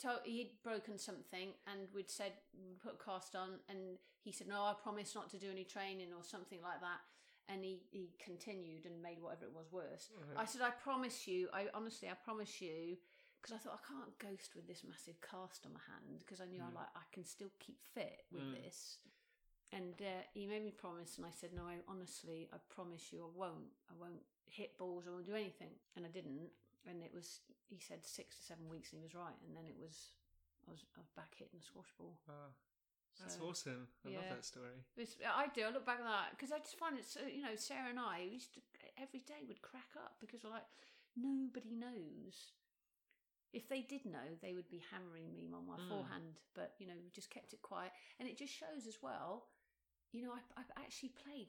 To- 0.00 0.22
he'd 0.24 0.62
broken 0.62 0.96
something, 0.98 1.52
and 1.66 1.88
we'd 1.92 2.10
said 2.10 2.32
we'd 2.54 2.80
put 2.80 2.94
a 2.94 3.04
cast 3.04 3.36
on, 3.36 3.60
and 3.68 3.98
he 4.22 4.32
said, 4.32 4.48
"No, 4.48 4.62
I 4.62 4.74
promise 4.74 5.14
not 5.14 5.30
to 5.30 5.38
do 5.38 5.50
any 5.50 5.64
training 5.64 6.12
or 6.14 6.24
something 6.24 6.62
like 6.62 6.80
that." 6.80 7.00
And 7.48 7.64
he, 7.64 7.82
he 7.90 8.14
continued 8.18 8.86
and 8.86 9.02
made 9.02 9.20
whatever 9.20 9.44
it 9.46 9.52
was 9.52 9.72
worse. 9.72 10.08
I 10.36 10.44
said, 10.44 10.62
"I 10.62 10.70
promise 10.70 11.26
you, 11.26 11.48
I 11.52 11.68
honestly, 11.74 12.08
I 12.08 12.14
promise 12.14 12.60
you." 12.60 12.96
Because 13.40 13.56
I 13.56 13.58
thought 13.58 13.80
I 13.80 13.88
can't 13.88 14.18
ghost 14.18 14.54
with 14.54 14.68
this 14.68 14.84
massive 14.84 15.16
cast 15.24 15.64
on 15.64 15.72
my 15.72 15.80
hand 15.88 16.20
because 16.20 16.40
I 16.40 16.46
knew 16.46 16.60
I 16.60 16.68
Mm. 16.70 16.74
like 16.76 16.92
I 16.94 17.04
can 17.10 17.24
still 17.24 17.50
keep 17.58 17.80
fit 17.82 18.24
with 18.30 18.42
Mm. 18.44 18.52
this. 18.52 18.98
And 19.72 19.94
uh, 20.02 20.22
he 20.34 20.46
made 20.46 20.64
me 20.64 20.72
promise, 20.72 21.16
and 21.16 21.24
I 21.26 21.30
said, 21.30 21.52
"No, 21.54 21.64
I 21.64 21.78
honestly, 21.86 22.48
I 22.52 22.58
promise 22.68 23.12
you, 23.12 23.22
I 23.24 23.30
won't. 23.38 23.72
I 23.88 23.94
won't 23.94 24.24
hit 24.46 24.76
balls 24.76 25.06
or 25.06 25.22
do 25.22 25.34
anything." 25.34 25.70
And 25.96 26.04
I 26.04 26.08
didn't. 26.08 26.50
And 26.86 27.02
it 27.02 27.12
was, 27.14 27.40
he 27.68 27.78
said, 27.78 28.04
six 28.06 28.36
to 28.36 28.42
seven 28.42 28.68
weeks, 28.68 28.90
and 28.92 28.98
he 28.98 29.04
was 29.04 29.14
right. 29.14 29.36
And 29.46 29.54
then 29.54 29.66
it 29.66 29.76
was, 29.78 30.16
I 30.66 30.70
was, 30.72 30.82
I 30.96 31.00
was 31.00 31.10
back 31.10 31.34
hitting 31.36 31.60
the 31.60 31.64
squash 31.64 31.92
ball. 31.98 32.18
Wow. 32.26 32.56
That's 33.20 33.36
So, 33.36 33.44
awesome. 33.44 33.86
I 34.06 34.10
love 34.16 34.24
that 34.30 34.44
story. 34.44 34.80
It's, 34.96 35.16
I 35.22 35.46
do. 35.48 35.62
I 35.64 35.70
look 35.70 35.84
back 35.84 35.98
at 36.00 36.04
that 36.08 36.30
because 36.32 36.52
I 36.52 36.58
just 36.58 36.78
find 36.78 36.96
it 36.98 37.04
so. 37.04 37.20
You 37.28 37.42
know, 37.42 37.54
Sarah 37.54 37.90
and 37.90 38.00
I 38.00 38.24
we 38.26 38.34
used 38.40 38.54
to 38.54 38.60
every 38.98 39.20
day 39.20 39.44
would 39.46 39.60
crack 39.62 39.92
up 39.96 40.16
because 40.20 40.42
we're 40.42 40.50
like, 40.50 40.66
nobody 41.16 41.70
knows. 41.70 42.52
If 43.52 43.68
they 43.68 43.82
did 43.82 44.04
know, 44.06 44.38
they 44.42 44.54
would 44.54 44.68
be 44.68 44.82
hammering 44.90 45.34
me 45.34 45.50
on 45.52 45.66
my 45.66 45.76
Mm. 45.76 45.88
forehand. 45.88 46.40
But 46.54 46.74
you 46.78 46.86
know, 46.86 46.98
we 47.02 47.10
just 47.10 47.30
kept 47.30 47.52
it 47.52 47.62
quiet, 47.62 47.92
and 48.18 48.28
it 48.28 48.36
just 48.36 48.52
shows 48.54 48.86
as 48.86 49.02
well. 49.02 49.48
You 50.12 50.22
know, 50.22 50.32
I, 50.32 50.40
I've 50.56 50.70
actually 50.76 51.10
played 51.10 51.48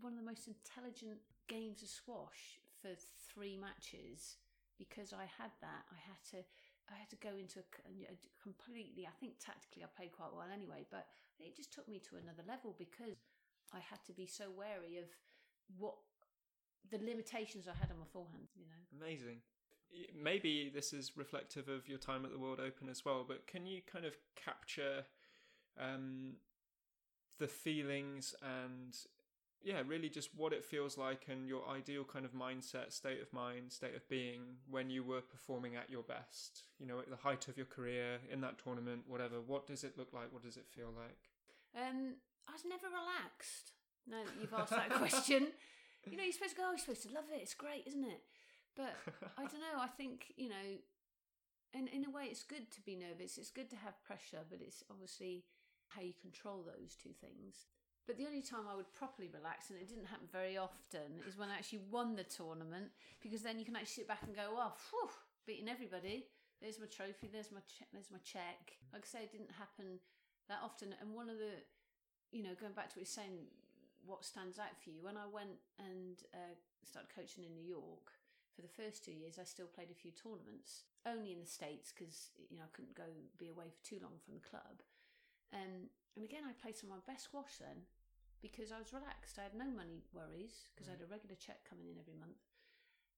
one 0.00 0.12
of 0.12 0.18
the 0.18 0.24
most 0.24 0.46
intelligent 0.48 1.20
games 1.48 1.82
of 1.82 1.88
squash 1.88 2.60
for 2.80 2.94
three 3.32 3.56
matches 3.56 4.36
because 4.78 5.12
I 5.12 5.24
had 5.26 5.50
that. 5.60 5.84
I 5.90 5.98
had 5.98 6.22
to. 6.32 6.44
I 6.90 6.98
had 6.98 7.10
to 7.10 7.16
go 7.16 7.36
into 7.36 7.60
a, 7.60 8.12
a 8.12 8.16
completely. 8.42 9.06
I 9.06 9.14
think 9.20 9.38
tactically, 9.38 9.84
I 9.84 9.86
played 9.86 10.10
quite 10.12 10.32
well 10.34 10.48
anyway, 10.52 10.86
but 10.90 11.06
it 11.38 11.54
just 11.54 11.72
took 11.72 11.86
me 11.88 12.00
to 12.10 12.16
another 12.16 12.42
level 12.46 12.74
because 12.76 13.14
I 13.72 13.78
had 13.78 14.02
to 14.06 14.12
be 14.12 14.26
so 14.26 14.50
wary 14.50 14.98
of 14.98 15.06
what 15.78 15.94
the 16.90 16.98
limitations 16.98 17.68
I 17.68 17.74
had 17.78 17.90
on 17.92 17.98
my 18.00 18.06
forehand. 18.12 18.48
You 18.58 18.66
know, 18.66 18.82
Amazing. 19.06 19.42
Maybe 20.20 20.70
this 20.72 20.92
is 20.92 21.12
reflective 21.16 21.68
of 21.68 21.88
your 21.88 21.98
time 21.98 22.24
at 22.24 22.32
the 22.32 22.38
World 22.38 22.60
Open 22.64 22.88
as 22.88 23.04
well, 23.04 23.24
but 23.26 23.46
can 23.46 23.66
you 23.66 23.80
kind 23.90 24.04
of 24.04 24.14
capture 24.36 25.04
um, 25.78 26.34
the 27.38 27.48
feelings 27.48 28.34
and 28.42 28.96
yeah, 29.62 29.82
really 29.86 30.08
just 30.08 30.30
what 30.34 30.52
it 30.52 30.64
feels 30.64 30.96
like 30.96 31.26
and 31.28 31.46
your 31.46 31.68
ideal 31.68 32.04
kind 32.04 32.24
of 32.24 32.32
mindset, 32.32 32.92
state 32.92 33.20
of 33.20 33.30
mind, 33.32 33.72
state 33.72 33.94
of 33.94 34.08
being 34.08 34.40
when 34.70 34.88
you 34.88 35.04
were 35.04 35.20
performing 35.20 35.76
at 35.76 35.90
your 35.90 36.02
best. 36.02 36.64
You 36.78 36.86
know, 36.86 36.98
at 36.98 37.10
the 37.10 37.16
height 37.16 37.46
of 37.48 37.56
your 37.58 37.66
career 37.66 38.18
in 38.32 38.40
that 38.40 38.62
tournament, 38.62 39.02
whatever. 39.06 39.36
What 39.46 39.66
does 39.66 39.84
it 39.84 39.98
look 39.98 40.12
like? 40.14 40.32
What 40.32 40.42
does 40.42 40.56
it 40.56 40.64
feel 40.74 40.88
like? 40.96 41.28
Um, 41.76 42.14
I 42.48 42.52
was 42.52 42.64
never 42.66 42.86
relaxed. 42.86 43.72
Now 44.08 44.24
that 44.24 44.40
you've 44.40 44.54
asked 44.54 44.70
that 44.70 44.90
question, 44.98 45.48
you 46.08 46.16
know, 46.16 46.24
you're 46.24 46.32
supposed 46.32 46.56
to 46.56 46.56
go. 46.56 46.64
Oh, 46.66 46.70
you're 46.70 46.78
supposed 46.78 47.02
to 47.02 47.12
love 47.12 47.24
it. 47.32 47.40
It's 47.42 47.54
great, 47.54 47.84
isn't 47.86 48.04
it? 48.04 48.22
But 48.76 48.94
I 49.38 49.42
don't 49.42 49.60
know. 49.60 49.78
I 49.80 49.88
think 49.88 50.32
you 50.36 50.48
know, 50.48 50.66
and 51.74 51.88
in 51.88 52.04
a 52.04 52.10
way, 52.10 52.24
it's 52.30 52.42
good 52.42 52.70
to 52.72 52.80
be 52.82 52.96
nervous. 52.96 53.38
It's 53.38 53.50
good 53.50 53.70
to 53.70 53.76
have 53.76 54.02
pressure, 54.04 54.42
but 54.48 54.60
it's 54.60 54.82
obviously 54.90 55.44
how 55.88 56.02
you 56.02 56.12
control 56.20 56.62
those 56.62 56.94
two 56.94 57.14
things. 57.20 57.66
But 58.06 58.16
the 58.16 58.26
only 58.26 58.42
time 58.42 58.66
I 58.66 58.74
would 58.74 58.90
properly 58.94 59.28
relax, 59.30 59.70
and 59.70 59.78
it 59.78 59.86
didn't 59.86 60.06
happen 60.06 60.26
very 60.32 60.56
often, 60.56 61.22
is 61.28 61.36
when 61.38 61.50
I 61.50 61.54
actually 61.54 61.86
won 61.90 62.16
the 62.16 62.24
tournament 62.24 62.90
because 63.22 63.42
then 63.42 63.58
you 63.58 63.64
can 63.64 63.76
actually 63.76 64.02
sit 64.02 64.08
back 64.08 64.22
and 64.26 64.34
go, 64.34 64.50
"Oh, 64.56 64.74
whew, 64.90 65.10
beating 65.46 65.68
everybody. 65.68 66.26
There's 66.60 66.80
my 66.80 66.86
trophy. 66.86 67.28
There's 67.30 67.52
my 67.52 67.62
che- 67.68 67.90
there's 67.92 68.10
my 68.10 68.18
check." 68.24 68.78
Like 68.92 69.02
I 69.04 69.08
say, 69.08 69.22
it 69.24 69.32
didn't 69.32 69.52
happen 69.54 70.00
that 70.48 70.58
often. 70.62 70.94
And 71.00 71.14
one 71.14 71.28
of 71.28 71.38
the, 71.38 71.62
you 72.32 72.42
know, 72.42 72.54
going 72.58 72.72
back 72.72 72.90
to 72.90 72.98
what 72.98 73.06
you're 73.06 73.18
saying, 73.20 73.46
what 74.04 74.24
stands 74.24 74.58
out 74.58 74.74
for 74.82 74.90
you? 74.90 75.02
When 75.02 75.16
I 75.16 75.26
went 75.30 75.60
and 75.78 76.18
uh, 76.34 76.56
started 76.84 77.14
coaching 77.14 77.44
in 77.44 77.54
New 77.54 77.64
York 77.66 78.10
for 78.60 78.68
the 78.68 78.76
first 78.76 79.00
two 79.00 79.16
years, 79.16 79.40
I 79.40 79.48
still 79.48 79.72
played 79.72 79.88
a 79.88 79.96
few 79.96 80.12
tournaments, 80.12 80.84
only 81.08 81.32
in 81.32 81.40
the 81.40 81.48
states 81.48 81.96
because 81.96 82.36
you 82.36 82.60
know 82.60 82.68
I 82.68 82.72
couldn't 82.76 82.92
go 82.92 83.08
be 83.40 83.48
away 83.48 83.72
for 83.72 83.80
too 83.80 83.96
long 84.04 84.20
from 84.20 84.36
the 84.36 84.44
club. 84.44 84.84
Um, 85.56 85.88
and 86.12 86.22
again, 86.28 86.44
I 86.44 86.52
played 86.60 86.76
some 86.76 86.92
of 86.92 87.00
my 87.00 87.04
best 87.08 87.32
squash 87.32 87.56
then 87.56 87.88
because 88.44 88.68
I 88.68 88.76
was 88.76 88.92
relaxed. 88.92 89.40
I 89.40 89.48
had 89.48 89.56
no 89.56 89.64
money 89.72 90.04
worries 90.12 90.68
because 90.70 90.92
I 90.92 91.00
had 91.00 91.00
a 91.00 91.08
regular 91.08 91.40
check 91.40 91.64
coming 91.64 91.88
in 91.88 91.96
every 91.96 92.16
month. 92.20 92.44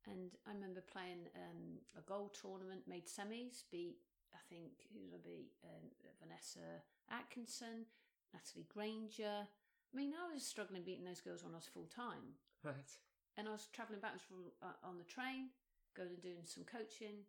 And 0.06 0.34
I 0.46 0.54
remember 0.54 0.82
playing 0.82 1.30
um, 1.38 1.78
a 1.94 2.02
gold 2.02 2.34
tournament, 2.34 2.86
made 2.90 3.06
semis, 3.06 3.66
beat, 3.70 4.02
I 4.34 4.42
think, 4.50 4.90
who 4.90 4.98
did 4.98 5.14
I 5.14 5.22
beat? 5.22 5.54
Um, 5.62 5.94
Vanessa 6.18 6.82
Atkinson, 7.06 7.86
Natalie 8.34 8.66
Grainger. 8.66 9.46
I 9.46 9.92
mean, 9.94 10.14
I 10.14 10.34
was 10.34 10.42
struggling 10.42 10.82
beating 10.82 11.06
those 11.06 11.22
girls 11.22 11.42
when 11.46 11.54
I 11.54 11.62
was 11.62 11.70
full 11.70 11.86
time. 11.86 12.38
Right. 12.66 12.90
And 13.36 13.48
I 13.48 13.52
was 13.52 13.66
travelling 13.72 14.00
backwards 14.00 14.24
from, 14.24 14.52
uh, 14.62 14.76
on 14.84 14.98
the 14.98 15.04
train, 15.04 15.50
going 15.96 16.10
and 16.10 16.22
doing 16.22 16.44
some 16.44 16.64
coaching. 16.64 17.24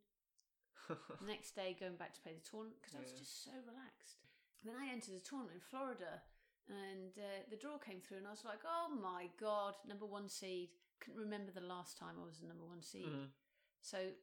The 0.90 1.28
next 1.28 1.56
day, 1.56 1.78
going 1.80 1.96
back 1.96 2.14
to 2.14 2.22
play 2.22 2.34
the 2.34 2.44
tournament 2.50 2.76
because 2.82 2.96
I 2.96 3.00
was 3.02 3.12
Yeah. 3.14 3.20
just 3.20 3.44
so 3.46 3.52
relaxed. 3.66 4.20
Then 4.64 4.76
I 4.76 4.92
entered 4.92 5.16
a 5.16 5.20
tournament 5.22 5.56
in 5.56 5.62
Florida, 5.62 6.22
and 6.68 7.18
uh, 7.18 7.44
the 7.50 7.56
draw 7.56 7.78
came 7.78 8.02
through, 8.02 8.18
and 8.18 8.28
I 8.28 8.32
was 8.32 8.44
like, 8.44 8.60
"Oh 8.66 8.90
my 8.90 9.30
god, 9.40 9.76
number 9.88 10.06
one 10.06 10.28
seed!" 10.28 10.70
Couldn't 11.00 11.20
remember 11.20 11.52
the 11.52 11.62
last 11.62 11.98
time 11.98 12.16
I 12.20 12.26
was 12.26 12.42
a 12.42 12.48
number 12.48 12.66
one 12.66 12.82
seed. 12.82 13.08
Mhm. 13.08 13.32
So 13.82 14.14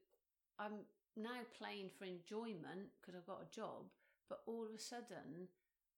I'm 0.58 0.86
now 1.16 1.44
playing 1.56 1.90
for 1.90 2.04
enjoyment 2.04 2.92
because 3.00 3.14
I've 3.14 3.26
got 3.26 3.42
a 3.42 3.50
job, 3.50 3.90
but 4.28 4.42
all 4.46 4.64
of 4.66 4.74
a 4.74 4.78
sudden, 4.78 5.48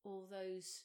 all 0.05 0.27
those 0.27 0.85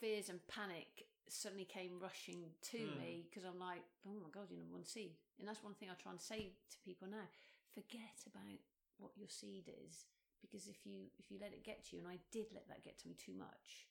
fears 0.00 0.28
and 0.28 0.46
panic 0.48 1.06
suddenly 1.28 1.64
came 1.64 1.98
rushing 2.00 2.44
to 2.72 2.78
Hmm. 2.78 2.98
me 2.98 3.26
because 3.28 3.44
I'm 3.44 3.58
like, 3.58 3.82
oh 4.06 4.14
my 4.14 4.28
god, 4.30 4.48
you're 4.50 4.58
number 4.58 4.74
one 4.74 4.84
seed, 4.84 5.12
and 5.38 5.46
that's 5.48 5.62
one 5.62 5.74
thing 5.74 5.88
I 5.90 5.94
try 6.00 6.12
and 6.12 6.20
say 6.20 6.52
to 6.70 6.76
people 6.84 7.08
now: 7.08 7.26
forget 7.74 8.24
about 8.26 8.58
what 8.98 9.12
your 9.16 9.28
seed 9.28 9.70
is 9.86 10.06
because 10.40 10.66
if 10.68 10.84
you 10.86 11.06
if 11.18 11.30
you 11.30 11.38
let 11.40 11.52
it 11.52 11.64
get 11.64 11.84
to 11.86 11.96
you, 11.96 12.02
and 12.02 12.10
I 12.10 12.18
did 12.30 12.46
let 12.52 12.68
that 12.68 12.82
get 12.84 12.98
to 13.00 13.08
me 13.08 13.14
too 13.14 13.34
much. 13.34 13.86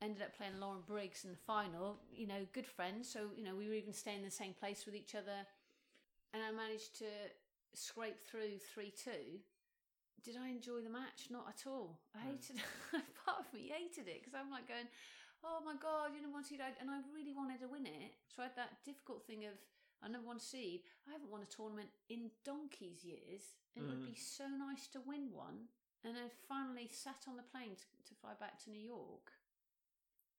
Ended 0.00 0.22
up 0.22 0.36
playing 0.36 0.60
Lauren 0.60 0.82
Briggs 0.86 1.24
in 1.24 1.30
the 1.32 1.36
final. 1.46 1.98
You 2.14 2.28
know, 2.28 2.46
good 2.52 2.66
friends. 2.66 3.08
So 3.08 3.30
you 3.36 3.44
know, 3.44 3.56
we 3.56 3.66
were 3.68 3.74
even 3.74 3.92
staying 3.92 4.18
in 4.18 4.24
the 4.24 4.30
same 4.30 4.54
place 4.54 4.86
with 4.86 4.94
each 4.94 5.14
other, 5.14 5.44
and 6.32 6.42
I 6.42 6.50
managed 6.52 6.96
to 6.98 7.10
scrape 7.74 8.20
through 8.22 8.58
three 8.72 8.92
two. 8.92 9.40
Did 10.24 10.36
I 10.36 10.48
enjoy 10.48 10.80
the 10.82 10.90
match? 10.90 11.30
Not 11.30 11.46
at 11.48 11.66
all. 11.66 11.98
I 12.14 12.18
Mm. 12.18 12.30
hated. 12.32 12.56
part 13.24 13.40
of 13.40 13.52
me 13.52 13.70
hated 13.70 14.08
it 14.08 14.18
because 14.22 14.34
I'm 14.34 14.50
like 14.50 14.66
going, 14.66 14.86
"Oh 15.44 15.60
my 15.64 15.74
god, 15.74 16.14
you 16.14 16.22
know, 16.22 16.30
one 16.30 16.44
seed," 16.44 16.60
and 16.60 16.90
I 16.90 17.00
really 17.14 17.32
wanted 17.32 17.60
to 17.60 17.68
win 17.68 17.86
it. 17.86 18.14
So 18.28 18.42
I 18.42 18.50
had 18.50 18.56
that 18.56 18.84
difficult 18.84 19.26
thing 19.26 19.44
of 19.44 19.54
I 20.02 20.08
number 20.08 20.26
one 20.26 20.38
seed. 20.38 20.86
I 21.08 21.12
haven't 21.12 21.30
won 21.30 21.42
a 21.42 21.50
tournament 21.50 21.90
in 22.08 22.30
donkey's 22.44 23.02
years, 23.02 23.58
and 23.74 23.84
it 23.84 23.88
would 23.90 24.06
be 24.06 24.14
mm. 24.14 24.36
so 24.38 24.46
nice 24.46 24.86
to 24.94 25.02
win 25.02 25.34
one. 25.34 25.70
And 26.06 26.14
I 26.14 26.30
finally 26.46 26.86
sat 26.86 27.26
on 27.26 27.34
the 27.34 27.42
plane 27.42 27.74
to, 27.74 27.86
to 28.06 28.14
fly 28.22 28.38
back 28.38 28.62
to 28.62 28.70
New 28.70 28.78
York, 28.82 29.34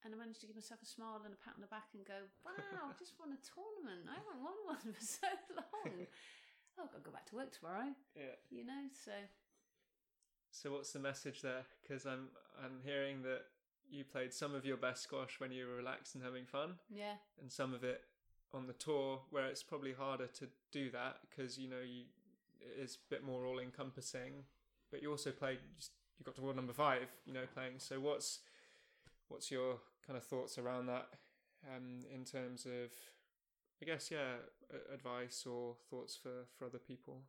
and 0.04 0.16
I 0.16 0.18
managed 0.18 0.39
to 0.41 0.47
give 0.47 0.56
myself 0.56 0.80
a 0.80 0.88
smile 0.88 1.20
and 1.28 1.36
a 1.36 1.41
pat 1.43 1.60
on 1.60 1.62
the 1.62 1.68
back 1.68 1.91
and 1.91 2.08
go, 2.08 2.32
"Wow, 2.47 2.88
I 2.88 2.95
just 2.95 3.20
won 3.20 3.36
a 3.36 3.41
tournament. 3.43 4.08
I 4.08 4.16
haven't 4.16 4.39
won 4.39 4.56
one 4.64 4.88
for 4.95 5.04
so 5.20 5.28
long. 5.56 6.08
Oh, 6.78 6.84
I've 6.86 6.91
got 6.93 7.04
to 7.04 7.10
go 7.10 7.12
back 7.12 7.28
to 7.28 7.36
work 7.36 7.52
tomorrow." 7.52 7.91
Yeah. 8.16 8.39
You 8.50 8.64
know, 8.64 8.88
so 8.95 9.12
So 10.52 10.72
what's 10.72 10.93
the 10.93 11.00
message 11.00 11.41
there? 11.41 11.68
Because 11.82 12.06
I'm 12.06 12.32
I'm 12.56 12.80
hearing 12.86 13.22
that 13.24 13.52
you 13.90 14.04
played 14.04 14.34
some 14.34 14.56
of 14.56 14.66
your 14.66 14.78
best 14.78 15.04
squash 15.04 15.40
when 15.40 15.52
you 15.52 15.68
were 15.68 15.76
relaxed 15.76 16.16
and 16.16 16.24
having 16.24 16.46
fun, 16.46 16.76
yeah, 16.90 17.16
and 17.42 17.52
some 17.52 17.74
of 17.74 17.84
it 17.84 18.04
on 18.54 18.68
the 18.68 18.74
tour 18.74 19.20
where 19.30 19.46
it's 19.46 19.62
probably 19.62 19.94
harder 19.94 20.26
to 20.26 20.48
do 20.72 20.90
that 20.90 21.18
because 21.30 21.58
you 21.58 21.70
know 21.70 21.82
you 21.86 22.04
it's 22.78 22.96
a 22.96 23.10
bit 23.10 23.24
more 23.24 23.46
all 23.46 23.60
encompassing. 23.60 24.44
But 24.92 25.02
you 25.02 25.12
also 25.12 25.32
played 25.32 25.60
you 26.18 26.26
got 26.26 26.36
to 26.36 26.42
world 26.42 26.56
number 26.56 26.74
five, 26.74 27.08
you 27.26 27.34
know, 27.34 27.46
playing. 27.54 27.76
So 27.78 28.00
what's 28.00 28.40
what's 29.28 29.52
your 29.52 29.78
kind 30.06 30.18
of 30.18 30.24
thoughts 30.24 30.58
around 30.58 30.88
that 30.88 31.08
um, 31.76 32.06
in 32.14 32.26
terms 32.26 32.66
of 32.66 32.92
I 33.82 33.86
guess 33.86 34.12
yeah 34.12 34.38
advice 34.94 35.46
or 35.46 35.76
thoughts 35.90 36.16
for 36.16 36.46
for 36.58 36.66
other 36.66 36.80
people. 36.80 37.22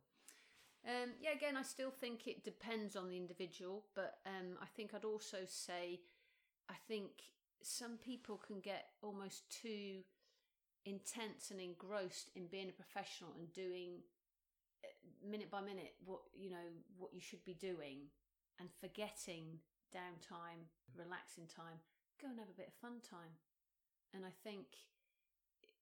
Um, 0.83 1.11
yeah, 1.21 1.33
again, 1.33 1.57
I 1.57 1.61
still 1.61 1.91
think 1.91 2.27
it 2.27 2.43
depends 2.43 2.95
on 2.95 3.07
the 3.07 3.15
individual, 3.15 3.83
but 3.93 4.15
um, 4.25 4.57
I 4.59 4.65
think 4.75 4.95
I'd 4.95 5.05
also 5.05 5.37
say 5.45 5.99
I 6.71 6.79
think 6.87 7.11
some 7.61 7.97
people 7.97 8.39
can 8.39 8.61
get 8.61 8.95
almost 9.03 9.43
too 9.51 10.07
intense 10.85 11.51
and 11.51 11.59
engrossed 11.59 12.31
in 12.33 12.47
being 12.47 12.69
a 12.69 12.71
professional 12.71 13.35
and 13.37 13.51
doing 13.51 13.99
uh, 14.83 14.89
minute 15.21 15.51
by 15.51 15.61
minute 15.61 15.93
what 16.05 16.21
you 16.33 16.49
know 16.49 16.71
what 16.97 17.13
you 17.13 17.19
should 17.19 17.43
be 17.43 17.53
doing 17.53 18.07
and 18.59 18.69
forgetting 18.79 19.59
downtime, 19.93 20.63
relaxing 20.95 21.45
time. 21.45 21.83
Go 22.21 22.29
and 22.31 22.39
have 22.39 22.49
a 22.49 22.57
bit 22.57 22.71
of 22.71 22.81
fun 22.81 23.03
time, 23.03 23.35
and 24.15 24.23
I 24.23 24.31
think 24.47 24.65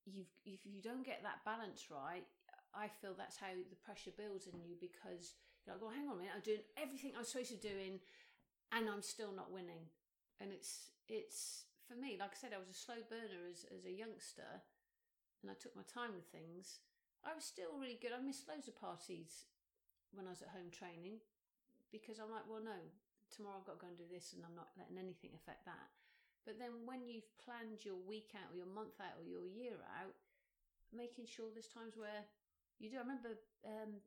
you've 0.10 0.34
if 0.44 0.66
you 0.66 0.82
don't 0.82 1.06
get 1.06 1.22
that 1.22 1.46
balance 1.46 1.88
right, 1.94 2.26
I 2.74 2.90
feel 2.90 3.14
that's 3.14 3.38
how 3.38 3.54
the 3.54 3.80
pressure 3.86 4.12
builds 4.18 4.48
in 4.48 4.58
you 4.58 4.74
because 4.82 5.38
you're 5.64 5.76
like, 5.76 5.86
well, 5.86 5.94
hang 5.94 6.10
on 6.10 6.18
a 6.18 6.20
minute, 6.26 6.34
I'm 6.34 6.42
doing 6.42 6.66
everything 6.82 7.14
I'm 7.14 7.30
supposed 7.30 7.54
to 7.54 7.62
doing, 7.62 8.02
and 8.74 8.90
I'm 8.90 9.06
still 9.06 9.32
not 9.32 9.54
winning. 9.54 9.86
And 10.40 10.52
it's 10.52 10.96
it's 11.08 11.68
for 11.88 11.96
me, 11.96 12.16
like 12.20 12.32
I 12.32 12.40
said, 12.40 12.56
I 12.56 12.62
was 12.62 12.72
a 12.72 12.78
slow 12.78 13.02
burner 13.08 13.48
as 13.50 13.66
as 13.76 13.86
a 13.86 13.92
youngster, 13.92 14.64
and 15.42 15.52
I 15.52 15.56
took 15.60 15.76
my 15.76 15.86
time 15.88 16.16
with 16.16 16.28
things. 16.32 16.80
I 17.24 17.36
was 17.36 17.44
still 17.44 17.76
really 17.76 18.00
good. 18.00 18.16
I 18.16 18.24
missed 18.24 18.48
loads 18.48 18.72
of 18.72 18.80
parties 18.80 19.52
when 20.16 20.24
I 20.24 20.32
was 20.32 20.42
at 20.42 20.56
home 20.56 20.72
training 20.72 21.20
because 21.92 22.16
I'm 22.16 22.32
like, 22.32 22.48
well, 22.48 22.64
no, 22.64 22.80
tomorrow 23.28 23.60
I've 23.60 23.68
got 23.68 23.84
to 23.84 23.84
go 23.84 23.92
and 23.92 24.00
do 24.00 24.08
this, 24.08 24.32
and 24.32 24.46
I'm 24.48 24.56
not 24.56 24.72
letting 24.80 24.96
anything 24.96 25.36
affect 25.36 25.68
that. 25.68 25.92
But 26.48 26.56
then 26.56 26.88
when 26.88 27.04
you've 27.04 27.28
planned 27.44 27.84
your 27.84 28.00
week 28.00 28.32
out, 28.40 28.56
or 28.56 28.58
your 28.58 28.72
month 28.72 28.96
out, 29.04 29.20
or 29.20 29.28
your 29.28 29.44
year 29.44 29.76
out, 30.00 30.16
making 30.96 31.28
sure 31.28 31.52
there's 31.52 31.70
times 31.70 32.00
where 32.00 32.26
you 32.80 32.90
do. 32.90 32.98
I 32.98 33.06
remember 33.06 33.36
um, 33.68 34.00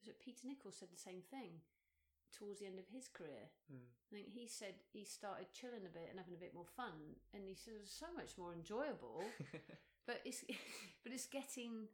was 0.00 0.08
it 0.08 0.18
Peter 0.18 0.48
Nichols 0.48 0.80
said 0.80 0.88
the 0.90 0.98
same 0.98 1.22
thing 1.30 1.60
towards 2.34 2.60
the 2.60 2.66
end 2.66 2.78
of 2.78 2.88
his 2.90 3.06
career. 3.08 3.48
Mm. 3.70 3.86
I 3.86 4.08
think 4.10 4.28
he 4.28 4.46
said 4.46 4.74
he 4.92 5.04
started 5.04 5.54
chilling 5.54 5.86
a 5.86 5.92
bit 5.92 6.10
and 6.10 6.18
having 6.18 6.34
a 6.34 6.42
bit 6.42 6.54
more 6.54 6.68
fun, 6.76 7.16
and 7.32 7.42
he 7.46 7.54
said 7.54 7.78
it 7.78 7.86
was 7.86 7.94
so 7.94 8.10
much 8.14 8.36
more 8.36 8.52
enjoyable. 8.52 9.22
but 10.06 10.20
it's 10.24 10.44
but 11.02 11.12
it's 11.12 11.26
getting 11.26 11.86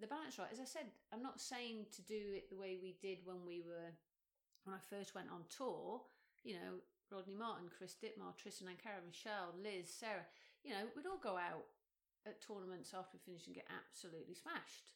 the 0.00 0.08
balance 0.08 0.38
right. 0.38 0.50
As 0.52 0.60
I 0.60 0.68
said, 0.68 0.88
I'm 1.12 1.22
not 1.22 1.40
saying 1.40 1.86
to 1.94 2.02
do 2.02 2.36
it 2.36 2.48
the 2.48 2.58
way 2.58 2.76
we 2.80 2.96
did 3.00 3.24
when 3.24 3.44
we 3.46 3.60
were 3.60 3.92
when 4.64 4.74
I 4.74 4.80
first 4.88 5.14
went 5.14 5.28
on 5.30 5.44
tour. 5.52 6.02
You 6.42 6.58
know, 6.58 6.72
Rodney 7.12 7.36
Martin, 7.36 7.70
Chris 7.70 7.94
Dittmar, 7.94 8.34
Tristan 8.34 8.66
Nancarrow, 8.66 9.04
Michelle, 9.06 9.54
Liz, 9.60 9.92
Sarah. 9.92 10.26
You 10.64 10.72
know, 10.72 10.90
we'd 10.96 11.06
all 11.06 11.22
go 11.22 11.36
out 11.36 11.68
at 12.26 12.40
tournaments 12.40 12.94
after 12.94 13.18
we 13.18 13.26
finished 13.26 13.46
and 13.46 13.54
get 13.54 13.66
absolutely 13.70 14.34
smashed. 14.34 14.94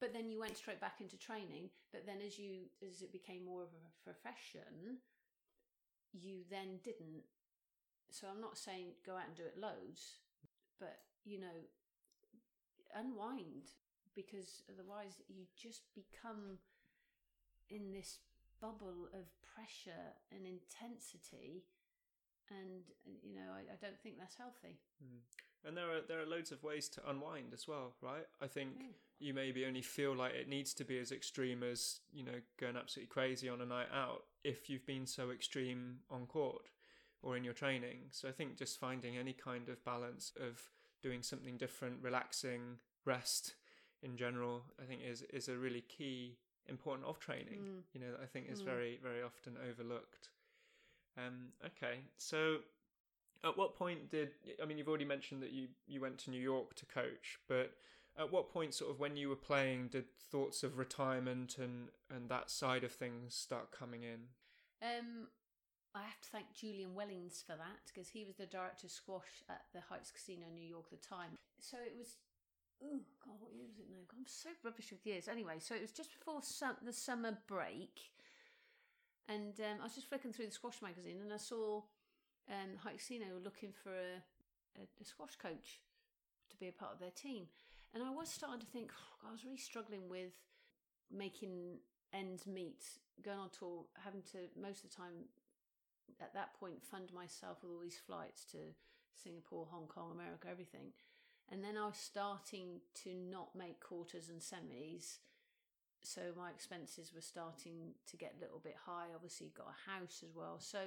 But 0.00 0.12
then 0.12 0.28
you 0.28 0.38
went 0.38 0.56
straight 0.56 0.80
back 0.80 1.00
into 1.00 1.16
training. 1.16 1.70
But 1.92 2.06
then 2.06 2.18
as 2.24 2.38
you 2.38 2.70
as 2.86 3.02
it 3.02 3.12
became 3.12 3.44
more 3.44 3.62
of 3.62 3.70
a 3.70 4.04
profession, 4.04 5.02
you 6.12 6.44
then 6.50 6.78
didn't. 6.84 7.24
So 8.10 8.26
I'm 8.32 8.40
not 8.40 8.56
saying 8.56 8.94
go 9.04 9.12
out 9.12 9.26
and 9.26 9.36
do 9.36 9.42
it 9.42 9.60
loads, 9.60 10.20
but 10.78 10.98
you 11.24 11.40
know, 11.40 11.58
unwind 12.94 13.74
because 14.14 14.62
otherwise 14.72 15.20
you 15.28 15.44
just 15.54 15.82
become 15.94 16.58
in 17.70 17.92
this 17.92 18.18
bubble 18.60 19.06
of 19.14 19.30
pressure 19.44 20.16
and 20.32 20.42
intensity 20.46 21.62
and 22.50 22.82
you 23.22 23.34
know 23.34 23.54
I, 23.54 23.60
I 23.70 23.76
don't 23.80 24.00
think 24.02 24.18
that's 24.18 24.36
healthy 24.36 24.80
Mm. 24.98 25.22
And 25.64 25.76
there 25.76 25.90
are 25.90 26.00
there 26.06 26.20
are 26.20 26.26
loads 26.26 26.52
of 26.52 26.62
ways 26.62 26.88
to 26.90 27.10
unwind 27.10 27.52
as 27.52 27.66
well, 27.68 27.94
right? 28.00 28.26
I 28.40 28.46
think 28.46 28.78
Mm. 28.78 28.94
you 29.18 29.34
maybe 29.34 29.66
only 29.66 29.82
feel 29.82 30.14
like 30.14 30.34
it 30.34 30.48
needs 30.48 30.72
to 30.74 30.84
be 30.84 30.98
as 30.98 31.10
extreme 31.12 31.62
as 31.62 32.00
you 32.12 32.22
know 32.22 32.40
going 32.56 32.76
absolutely 32.76 33.12
crazy 33.12 33.48
on 33.48 33.60
a 33.60 33.66
night 33.66 33.88
out 33.92 34.24
if 34.44 34.70
you've 34.70 34.86
been 34.86 35.06
so 35.06 35.30
extreme 35.30 36.00
on 36.10 36.26
court 36.26 36.70
or 37.22 37.36
in 37.36 37.44
your 37.44 37.54
training. 37.54 38.08
So 38.12 38.28
I 38.28 38.32
think 38.32 38.56
just 38.56 38.78
finding 38.78 39.16
any 39.16 39.32
kind 39.32 39.68
of 39.68 39.84
balance 39.84 40.32
of 40.40 40.70
doing 41.02 41.22
something 41.22 41.56
different, 41.56 42.02
relaxing, 42.02 42.78
rest 43.04 43.54
in 44.02 44.16
general, 44.16 44.62
I 44.80 44.84
think 44.84 45.02
is 45.02 45.22
is 45.22 45.48
a 45.48 45.56
really 45.58 45.80
key 45.82 46.38
important 46.66 47.06
of 47.08 47.18
training. 47.18 47.60
Mm. 47.64 47.82
You 47.92 48.00
know, 48.00 48.16
I 48.22 48.26
think 48.26 48.48
is 48.48 48.62
Mm. 48.62 48.66
very 48.66 48.96
very 49.02 49.22
often 49.22 49.56
overlooked. 49.68 50.30
Um, 51.16 51.52
okay, 51.66 52.04
so 52.16 52.62
at 53.44 53.56
what 53.56 53.76
point 53.76 54.10
did 54.10 54.30
I 54.62 54.66
mean 54.66 54.78
you've 54.78 54.88
already 54.88 55.04
mentioned 55.04 55.42
that 55.42 55.52
you 55.52 55.68
you 55.86 56.00
went 56.00 56.18
to 56.18 56.30
New 56.30 56.40
York 56.40 56.74
to 56.76 56.86
coach, 56.86 57.38
but 57.48 57.72
at 58.18 58.32
what 58.32 58.52
point 58.52 58.74
sort 58.74 58.90
of 58.90 58.98
when 58.98 59.16
you 59.16 59.28
were 59.28 59.36
playing 59.36 59.88
did 59.88 60.04
thoughts 60.30 60.62
of 60.62 60.78
retirement 60.78 61.58
and 61.58 61.88
and 62.10 62.28
that 62.28 62.50
side 62.50 62.84
of 62.84 62.92
things 62.92 63.34
start 63.34 63.70
coming 63.70 64.02
in? 64.02 64.28
Um, 64.82 65.28
I 65.94 66.02
have 66.02 66.20
to 66.20 66.28
thank 66.30 66.52
Julian 66.54 66.94
Wellings 66.94 67.42
for 67.46 67.56
that 67.56 67.82
because 67.86 68.08
he 68.08 68.24
was 68.24 68.36
the 68.36 68.46
director 68.46 68.86
of 68.86 68.90
squash 68.92 69.42
at 69.48 69.62
the 69.72 69.80
Heights 69.80 70.10
Casino 70.10 70.46
in 70.48 70.54
New 70.54 70.66
York 70.66 70.86
at 70.92 71.00
the 71.00 71.08
time. 71.08 71.38
So 71.58 71.76
it 71.78 71.94
was, 71.98 72.16
oh 72.82 73.00
God, 73.24 73.36
what 73.40 73.54
year 73.54 73.66
was 73.66 73.78
it 73.78 73.90
now? 73.90 74.04
I'm 74.12 74.26
so 74.26 74.50
rubbish 74.62 74.90
with 74.90 75.06
years. 75.06 75.26
Anyway, 75.26 75.56
so 75.58 75.74
it 75.74 75.82
was 75.82 75.92
just 75.92 76.12
before 76.12 76.42
sum- 76.42 76.76
the 76.84 76.92
summer 76.92 77.38
break, 77.48 78.12
and 79.28 79.58
um, 79.60 79.80
I 79.80 79.84
was 79.84 79.94
just 79.94 80.08
flicking 80.08 80.32
through 80.32 80.46
the 80.46 80.52
squash 80.52 80.80
magazine 80.82 81.18
and 81.20 81.32
I 81.32 81.36
saw 81.36 81.82
um, 82.50 82.76
Heights 82.82 83.10
were 83.10 83.40
looking 83.42 83.72
for 83.72 83.90
a, 83.92 84.22
a, 84.76 84.84
a 85.00 85.04
squash 85.04 85.36
coach 85.36 85.80
to 86.50 86.56
be 86.56 86.68
a 86.68 86.72
part 86.72 86.92
of 86.92 86.98
their 86.98 87.10
team, 87.10 87.46
and 87.94 88.02
I 88.02 88.10
was 88.10 88.28
starting 88.28 88.60
to 88.60 88.66
think, 88.66 88.90
oh, 88.94 89.28
I 89.28 89.32
was 89.32 89.44
really 89.44 89.58
struggling 89.58 90.08
with 90.08 90.32
making 91.10 91.78
ends 92.12 92.46
meet, 92.46 92.84
going 93.24 93.38
on 93.38 93.50
tour, 93.50 93.84
having 94.04 94.22
to 94.32 94.38
most 94.60 94.84
of 94.84 94.90
the 94.90 94.96
time 94.96 95.28
at 96.20 96.34
that 96.34 96.54
point 96.58 96.82
fund 96.82 97.12
myself 97.12 97.58
with 97.62 97.72
all 97.72 97.80
these 97.80 98.00
flights 98.06 98.44
to 98.52 98.58
Singapore, 99.22 99.66
Hong 99.70 99.86
Kong, 99.86 100.12
America, 100.12 100.48
everything. 100.50 100.92
And 101.50 101.64
then 101.64 101.76
I 101.76 101.86
was 101.86 101.96
starting 101.96 102.80
to 103.04 103.14
not 103.14 103.56
make 103.56 103.80
quarters 103.80 104.28
and 104.28 104.40
semis. 104.40 105.18
So 106.02 106.20
my 106.36 106.50
expenses 106.50 107.12
were 107.14 107.22
starting 107.22 107.94
to 108.10 108.16
get 108.16 108.34
a 108.38 108.40
little 108.40 108.60
bit 108.62 108.76
high. 108.86 109.06
Obviously, 109.14 109.52
got 109.56 109.72
a 109.72 109.90
house 109.90 110.22
as 110.22 110.34
well. 110.34 110.58
So 110.60 110.78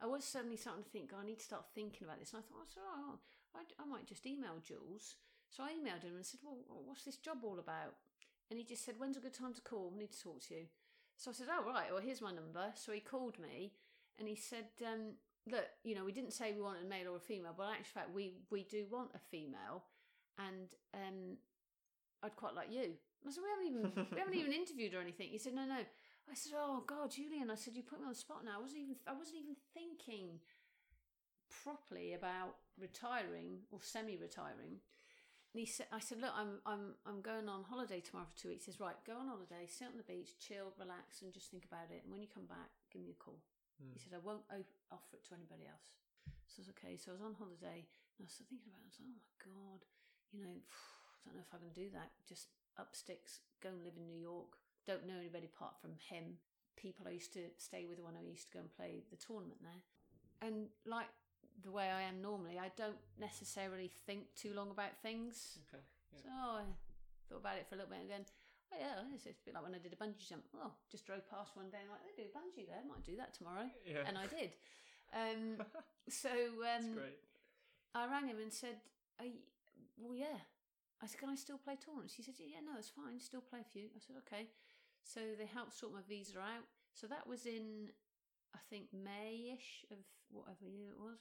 I 0.00 0.06
was 0.06 0.24
suddenly 0.24 0.56
starting 0.56 0.84
to 0.84 0.90
think, 0.90 1.10
oh, 1.12 1.20
I 1.20 1.26
need 1.26 1.38
to 1.38 1.44
start 1.44 1.64
thinking 1.74 2.06
about 2.06 2.20
this. 2.20 2.32
And 2.32 2.40
I 2.40 2.46
thought, 2.46 2.62
oh, 2.62 2.72
so 2.72 2.80
oh, 2.84 3.18
I, 3.54 3.82
I 3.82 3.86
might 3.86 4.06
just 4.06 4.26
email 4.26 4.62
Jules. 4.62 5.16
So 5.50 5.62
I 5.62 5.72
emailed 5.72 6.04
him 6.04 6.14
and 6.14 6.24
said, 6.24 6.40
well, 6.44 6.58
what's 6.84 7.04
this 7.04 7.16
job 7.16 7.38
all 7.42 7.58
about? 7.58 7.94
And 8.50 8.58
he 8.58 8.64
just 8.64 8.84
said, 8.84 8.94
when's 8.98 9.16
a 9.16 9.20
good 9.20 9.34
time 9.34 9.54
to 9.54 9.60
call? 9.60 9.92
I 9.94 9.98
need 9.98 10.12
to 10.12 10.22
talk 10.22 10.40
to 10.48 10.54
you. 10.54 10.66
So 11.16 11.30
I 11.30 11.34
said, 11.34 11.48
oh, 11.50 11.66
right, 11.66 11.92
well, 11.92 12.02
here's 12.02 12.22
my 12.22 12.32
number. 12.32 12.70
So 12.74 12.92
he 12.92 13.00
called 13.00 13.38
me 13.38 13.72
and 14.18 14.28
he 14.28 14.36
said, 14.36 14.66
um, 14.86 15.18
look, 15.50 15.66
you 15.82 15.94
know, 15.94 16.04
we 16.04 16.12
didn't 16.12 16.32
say 16.32 16.52
we 16.52 16.62
wanted 16.62 16.84
a 16.84 16.88
male 16.88 17.12
or 17.12 17.16
a 17.16 17.20
female, 17.20 17.54
but 17.56 17.64
in 17.64 17.74
actual 17.74 18.00
fact, 18.00 18.14
we, 18.14 18.34
we 18.50 18.62
do 18.62 18.86
want 18.90 19.10
a 19.14 19.18
female. 19.18 19.84
And 20.38 20.68
um, 20.94 21.36
I'd 22.22 22.36
quite 22.36 22.54
like 22.54 22.70
you. 22.70 22.94
I 23.26 23.30
said, 23.30 23.42
we 23.42 23.50
haven't 23.50 23.66
even 23.66 24.06
we 24.12 24.18
haven't 24.18 24.34
even 24.38 24.52
interviewed 24.52 24.94
or 24.94 25.00
anything. 25.00 25.28
He 25.30 25.38
said, 25.38 25.54
no, 25.54 25.64
no. 25.66 25.80
I 26.30 26.34
said, 26.34 26.52
oh 26.56 26.84
God, 26.86 27.10
Julian. 27.10 27.50
I 27.50 27.56
said, 27.56 27.74
you 27.74 27.82
put 27.82 28.00
me 28.00 28.06
on 28.06 28.12
the 28.12 28.18
spot 28.18 28.44
now. 28.44 28.58
I 28.58 28.62
wasn't 28.62 28.84
even 28.84 28.96
I 29.08 29.16
wasn't 29.16 29.40
even 29.40 29.56
thinking 29.72 30.40
properly 31.48 32.12
about 32.12 32.60
retiring 32.76 33.64
or 33.72 33.80
semi-retiring. 33.80 34.80
And 35.52 35.58
he 35.58 35.64
said, 35.64 35.88
I 35.88 36.00
said, 36.00 36.20
look, 36.20 36.36
I'm 36.36 36.60
I'm 36.68 36.92
I'm 37.08 37.20
going 37.24 37.48
on 37.48 37.64
holiday 37.64 38.04
tomorrow 38.04 38.28
for 38.28 38.36
two 38.36 38.52
weeks. 38.52 38.68
He 38.68 38.72
says, 38.72 38.80
right, 38.80 38.98
go 39.08 39.16
on 39.16 39.32
holiday, 39.32 39.64
sit 39.64 39.88
on 39.88 39.96
the 39.96 40.04
beach, 40.04 40.36
chill, 40.36 40.76
relax, 40.76 41.24
and 41.24 41.32
just 41.32 41.48
think 41.48 41.64
about 41.64 41.88
it. 41.88 42.04
And 42.04 42.12
when 42.12 42.20
you 42.20 42.28
come 42.28 42.44
back, 42.44 42.68
give 42.92 43.00
me 43.00 43.16
a 43.16 43.20
call. 43.20 43.40
Hmm. 43.80 43.96
He 43.96 44.00
said, 44.00 44.12
I 44.12 44.20
won't 44.20 44.44
offer 44.92 45.16
it 45.16 45.24
to 45.32 45.38
anybody 45.40 45.64
else. 45.64 45.96
So 46.44 46.60
I 46.60 46.68
was 46.68 46.72
okay. 46.76 46.94
So 47.00 47.12
I 47.12 47.16
was 47.16 47.24
on 47.24 47.40
holiday 47.40 47.88
and 47.88 48.20
I 48.20 48.28
was 48.28 48.36
thinking 48.36 48.68
about 48.68 48.84
it. 48.84 48.84
I 48.84 48.92
was 48.92 49.00
like, 49.00 49.08
oh 49.08 49.16
my 49.16 49.32
God, 49.40 49.80
you 50.36 50.40
know, 50.44 50.56
I 51.24 51.32
don't 51.32 51.40
know 51.40 51.46
if 51.48 51.56
I 51.56 51.60
can 51.64 51.72
do 51.72 51.88
that. 51.96 52.12
Just 52.28 52.52
up 52.76 52.92
sticks, 52.92 53.40
go 53.64 53.72
and 53.72 53.80
live 53.80 53.96
in 53.96 54.04
New 54.04 54.20
York. 54.20 54.60
Don't 54.88 55.04
know 55.06 55.20
anybody 55.20 55.44
apart 55.44 55.76
from 55.76 55.92
him. 56.08 56.40
People 56.80 57.04
I 57.06 57.12
used 57.12 57.34
to 57.36 57.44
stay 57.60 57.84
with 57.84 58.00
when 58.00 58.16
I 58.16 58.24
used 58.24 58.48
to 58.48 58.52
go 58.56 58.60
and 58.64 58.72
play 58.72 59.04
the 59.12 59.20
tournament 59.20 59.60
there. 59.60 59.82
And 60.40 60.72
like 60.88 61.12
the 61.60 61.70
way 61.70 61.92
I 61.92 62.08
am 62.08 62.22
normally, 62.24 62.56
I 62.56 62.72
don't 62.72 62.96
necessarily 63.20 63.92
think 64.08 64.32
too 64.34 64.54
long 64.56 64.70
about 64.70 64.96
things. 65.02 65.58
Okay. 65.68 65.84
Yeah. 66.16 66.24
So 66.24 66.30
I 66.32 66.62
thought 67.28 67.44
about 67.44 67.60
it 67.60 67.68
for 67.68 67.74
a 67.76 67.84
little 67.84 67.92
bit 67.92 68.00
and 68.00 68.08
again. 68.08 68.24
Oh 68.72 68.76
yeah, 68.80 69.04
it's 69.12 69.26
a 69.28 69.36
bit 69.44 69.52
like 69.52 69.64
when 69.64 69.74
I 69.76 69.80
did 69.84 69.92
a 69.92 70.00
bungee 70.00 70.24
jump. 70.24 70.44
Oh, 70.56 70.72
just 70.90 71.04
drove 71.04 71.28
past 71.28 71.52
one 71.56 71.68
day 71.68 71.84
and 71.84 71.92
like 71.92 72.00
they 72.08 72.16
do 72.24 72.28
bungee 72.32 72.64
there. 72.64 72.80
Might 72.88 73.04
do 73.04 73.16
that 73.20 73.36
tomorrow, 73.36 73.68
Yeah. 73.84 74.08
and 74.08 74.16
I 74.16 74.24
did. 74.26 74.56
Um, 75.08 75.56
so 76.10 76.28
That's 76.60 76.84
um, 76.84 76.92
great. 76.92 77.16
I 77.94 78.04
rang 78.12 78.28
him 78.28 78.36
and 78.44 78.52
said, 78.52 78.76
you, 79.24 79.40
"Well, 79.96 80.12
yeah." 80.14 80.36
I 81.00 81.06
said, 81.06 81.18
"Can 81.18 81.30
I 81.30 81.34
still 81.34 81.56
play 81.56 81.76
tournaments?" 81.80 82.12
He 82.12 82.22
said, 82.22 82.34
"Yeah, 82.36 82.60
no, 82.60 82.76
it's 82.76 82.90
fine. 82.90 83.18
Still 83.18 83.40
play 83.40 83.60
a 83.60 83.64
few." 83.72 83.88
I 83.96 84.00
said, 84.04 84.16
"Okay." 84.28 84.48
So 85.02 85.20
they 85.38 85.46
helped 85.46 85.74
sort 85.78 85.92
my 85.92 86.00
visa 86.08 86.38
out. 86.38 86.66
So 86.92 87.06
that 87.06 87.26
was 87.26 87.46
in, 87.46 87.90
I 88.54 88.58
think 88.70 88.88
May-ish 88.92 89.84
of 89.90 89.98
whatever 90.30 90.66
year 90.66 90.90
it 90.92 91.00
was, 91.00 91.20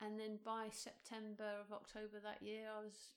and 0.00 0.18
then 0.20 0.38
by 0.44 0.68
September 0.70 1.58
of 1.60 1.72
October 1.72 2.20
that 2.22 2.42
year, 2.42 2.68
I 2.70 2.84
was 2.84 3.16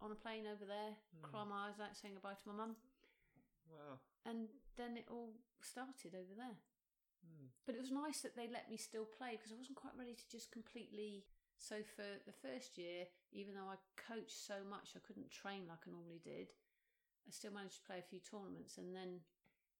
on 0.00 0.12
a 0.12 0.14
plane 0.14 0.46
over 0.46 0.64
there, 0.64 0.94
Hmm. 1.16 1.22
crying 1.22 1.48
my 1.48 1.68
eyes 1.68 1.80
out, 1.80 1.96
saying 1.96 2.14
goodbye 2.14 2.34
to 2.34 2.48
my 2.48 2.54
mum, 2.54 2.76
Wow. 3.66 3.98
and 4.24 4.48
then 4.76 4.96
it 4.96 5.08
all 5.10 5.34
started 5.60 6.14
over 6.14 6.34
there. 6.36 6.56
Hmm. 7.26 7.46
But 7.66 7.74
it 7.74 7.80
was 7.80 7.90
nice 7.90 8.20
that 8.22 8.36
they 8.36 8.46
let 8.48 8.70
me 8.70 8.76
still 8.76 9.04
play 9.06 9.32
because 9.36 9.50
I 9.50 9.56
wasn't 9.56 9.76
quite 9.76 9.96
ready 9.96 10.14
to 10.14 10.28
just 10.30 10.52
completely. 10.52 11.26
So 11.58 11.82
for 11.82 12.06
the 12.24 12.32
first 12.32 12.78
year, 12.78 13.08
even 13.32 13.54
though 13.54 13.68
I 13.68 13.76
coached 13.96 14.38
so 14.46 14.62
much, 14.62 14.94
I 14.94 15.00
couldn't 15.00 15.30
train 15.32 15.66
like 15.66 15.88
I 15.88 15.90
normally 15.90 16.20
did. 16.22 16.52
I 17.28 17.30
still 17.30 17.52
managed 17.52 17.84
to 17.84 17.86
play 17.86 18.00
a 18.00 18.08
few 18.08 18.24
tournaments, 18.24 18.80
and 18.80 18.96
then 18.96 19.20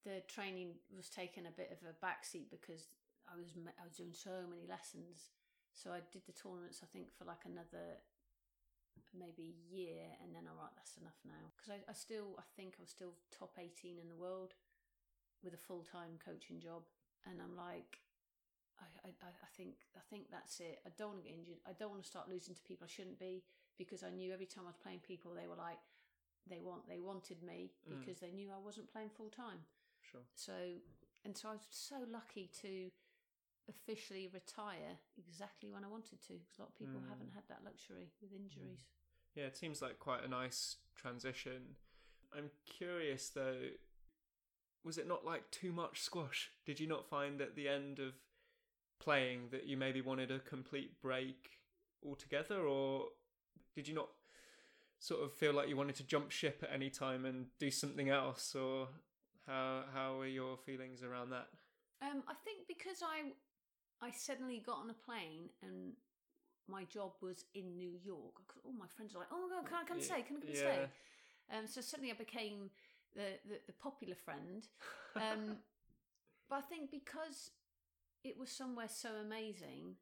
the 0.05 0.21
training 0.29 0.77
was 0.93 1.09
taking 1.09 1.49
a 1.49 1.55
bit 1.57 1.73
of 1.73 1.81
a 1.89 1.97
backseat 2.05 2.53
because 2.53 2.93
I 3.25 3.35
was 3.41 3.57
I 3.57 3.85
was 3.89 3.97
doing 3.97 4.13
so 4.13 4.45
many 4.45 4.69
lessons. 4.69 5.33
So 5.73 5.91
I 5.97 6.05
did 6.13 6.29
the 6.29 6.37
tournaments, 6.37 6.85
I 6.85 6.89
think, 6.93 7.17
for 7.17 7.25
like 7.25 7.49
another 7.49 8.05
maybe 9.17 9.57
year, 9.71 10.13
and 10.21 10.37
then 10.37 10.45
I 10.45 10.53
right, 10.53 10.75
that's 10.77 11.01
enough 11.01 11.17
now 11.25 11.49
because 11.57 11.73
I, 11.73 11.81
I 11.89 11.95
still 11.97 12.37
I 12.37 12.45
think 12.53 12.77
I 12.77 12.85
was 12.85 12.93
still 12.93 13.17
top 13.33 13.57
eighteen 13.57 13.97
in 13.97 14.13
the 14.13 14.19
world 14.19 14.53
with 15.41 15.55
a 15.55 15.61
full 15.61 15.89
time 15.89 16.21
coaching 16.21 16.61
job, 16.61 16.85
and 17.25 17.41
I'm 17.41 17.57
like, 17.57 18.05
I, 18.77 19.09
I 19.09 19.33
I 19.33 19.51
think 19.57 19.89
I 19.97 20.05
think 20.13 20.29
that's 20.29 20.61
it. 20.61 20.85
I 20.85 20.93
don't 21.01 21.17
want 21.17 21.25
to 21.25 21.29
get 21.29 21.39
injured. 21.39 21.65
I 21.65 21.73
don't 21.73 21.91
want 21.97 22.03
to 22.05 22.09
start 22.11 22.29
losing 22.29 22.53
to 22.53 22.69
people 22.69 22.85
I 22.85 22.93
shouldn't 22.93 23.19
be 23.19 23.45
because 23.81 24.03
I 24.03 24.11
knew 24.11 24.35
every 24.35 24.51
time 24.51 24.67
I 24.67 24.75
was 24.75 24.83
playing 24.83 25.01
people, 25.07 25.33
they 25.33 25.47
were 25.47 25.57
like, 25.57 25.79
they 26.49 26.61
want 26.61 26.89
they 26.89 27.01
wanted 27.01 27.43
me 27.43 27.71
Mm. 27.89 27.99
because 27.99 28.21
they 28.21 28.31
knew 28.33 28.51
I 28.53 28.59
wasn't 28.59 28.91
playing 28.93 29.11
full 29.11 29.31
time. 29.31 29.61
Sure. 30.03 30.23
So 30.35 30.81
and 31.25 31.37
so 31.37 31.49
I 31.51 31.53
was 31.53 31.67
so 31.71 31.97
lucky 32.11 32.49
to 32.63 32.91
officially 33.69 34.29
retire 34.29 34.97
exactly 35.19 35.71
when 35.71 35.85
I 35.85 35.89
wanted 35.89 36.23
to 36.23 36.35
because 36.35 36.59
a 36.59 36.63
lot 36.63 36.71
of 36.71 36.79
people 36.79 37.01
Mm. 37.01 37.09
haven't 37.09 37.33
had 37.33 37.47
that 37.49 37.65
luxury 37.65 38.13
with 38.21 38.33
injuries. 38.33 38.87
Yeah, 39.35 39.45
it 39.47 39.57
seems 39.57 39.83
like 39.83 39.99
quite 39.99 40.25
a 40.25 40.29
nice 40.29 40.77
transition. 40.95 41.77
I'm 42.33 42.51
curious 42.65 43.29
though, 43.31 43.71
was 44.85 44.97
it 44.99 45.07
not 45.07 45.25
like 45.25 45.51
too 45.51 45.73
much 45.73 46.01
squash? 46.01 46.51
Did 46.65 46.81
you 46.81 46.87
not 46.87 47.07
find 47.09 47.41
at 47.41 47.55
the 47.57 47.69
end 47.69 47.99
of 47.99 48.15
playing 49.01 49.51
that 49.51 49.67
you 49.67 49.77
maybe 49.77 50.01
wanted 50.01 50.31
a 50.31 50.39
complete 50.41 51.01
break 51.01 51.61
altogether, 52.03 52.67
or 52.67 53.13
did 53.75 53.87
you 53.87 53.95
not 53.95 54.11
sort 55.01 55.23
of 55.23 55.33
feel 55.33 55.53
like 55.53 55.69
you 55.69 55.77
wanted 55.77 55.97
to 55.97 56.05
jump 56.05 56.31
ship 56.31 56.63
at 56.63 56.73
any 56.73 56.91
time 56.91 57.25
and 57.25 57.47
do 57.59 57.71
something 57.71 58.09
else, 58.09 58.55
or 58.55 58.89
how 59.47 59.85
how 59.93 60.17
were 60.19 60.27
your 60.27 60.57
feelings 60.57 61.03
around 61.03 61.31
that? 61.31 61.49
Um, 62.01 62.23
I 62.29 62.35
think 62.45 62.67
because 62.69 63.03
I 63.03 63.33
I 64.07 64.11
suddenly 64.13 64.61
got 64.65 64.79
on 64.79 64.91
a 64.91 64.95
plane 64.95 65.51
and 65.63 65.95
my 66.69 66.85
job 66.85 67.13
was 67.23 67.45
in 67.55 67.77
New 67.77 67.93
York. 68.05 68.55
All 68.65 68.73
my 68.73 68.87
friends 68.89 69.15
were 69.15 69.21
like, 69.21 69.31
"Oh 69.33 69.49
my 69.49 69.57
god, 69.57 69.67
can 69.67 69.79
I 69.79 69.85
come 69.85 69.99
Yeah, 69.99 70.05
stay? 70.05 70.23
Can 70.23 70.37
I 70.39 70.41
come 70.41 70.55
yeah. 70.55 70.87
stay?" 70.87 70.91
Um, 71.53 71.67
so 71.67 71.81
suddenly 71.81 72.13
I 72.13 72.15
became 72.17 72.71
the 73.15 73.39
the, 73.49 73.61
the 73.67 73.73
popular 73.73 74.15
friend. 74.17 74.67
Um, 75.21 75.59
but 76.49 76.57
I 76.57 76.63
think 76.63 76.91
because 76.91 77.51
it 78.25 78.39
was 78.39 78.51
somewhere 78.51 78.89
so 78.89 79.11
amazing, 79.17 79.97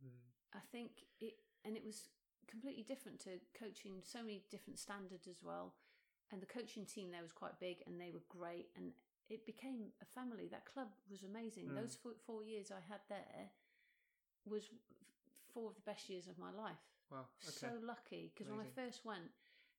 Hmm. 0.00 0.16
I 0.54 0.60
think 0.72 0.90
it 1.20 1.34
and 1.64 1.76
it 1.76 1.84
was 1.84 2.08
completely 2.50 2.82
different 2.82 3.20
to 3.20 3.38
coaching. 3.56 4.02
So 4.02 4.20
many 4.20 4.42
different 4.50 4.78
standards 4.78 5.26
as 5.26 5.42
well, 5.42 5.74
and 6.32 6.42
the 6.42 6.46
coaching 6.46 6.84
team 6.84 7.10
there 7.10 7.22
was 7.22 7.32
quite 7.32 7.58
big, 7.60 7.78
and 7.86 8.00
they 8.00 8.10
were 8.10 8.24
great, 8.28 8.68
and 8.76 8.92
it 9.30 9.46
became 9.46 9.94
a 10.02 10.04
family. 10.04 10.48
That 10.50 10.66
club 10.66 10.88
was 11.10 11.22
amazing. 11.22 11.70
Mm. 11.70 11.76
Those 11.76 11.96
four, 11.96 12.12
four 12.26 12.42
years 12.42 12.70
I 12.70 12.82
had 12.90 13.00
there 13.08 13.50
was 14.44 14.68
four 15.54 15.70
of 15.70 15.74
the 15.76 15.86
best 15.86 16.10
years 16.10 16.26
of 16.26 16.38
my 16.38 16.50
life. 16.50 16.82
Wow. 17.10 17.26
Okay. 17.42 17.70
So 17.70 17.72
lucky 17.82 18.30
because 18.32 18.50
when 18.50 18.60
I 18.60 18.68
first 18.74 19.04
went, 19.04 19.30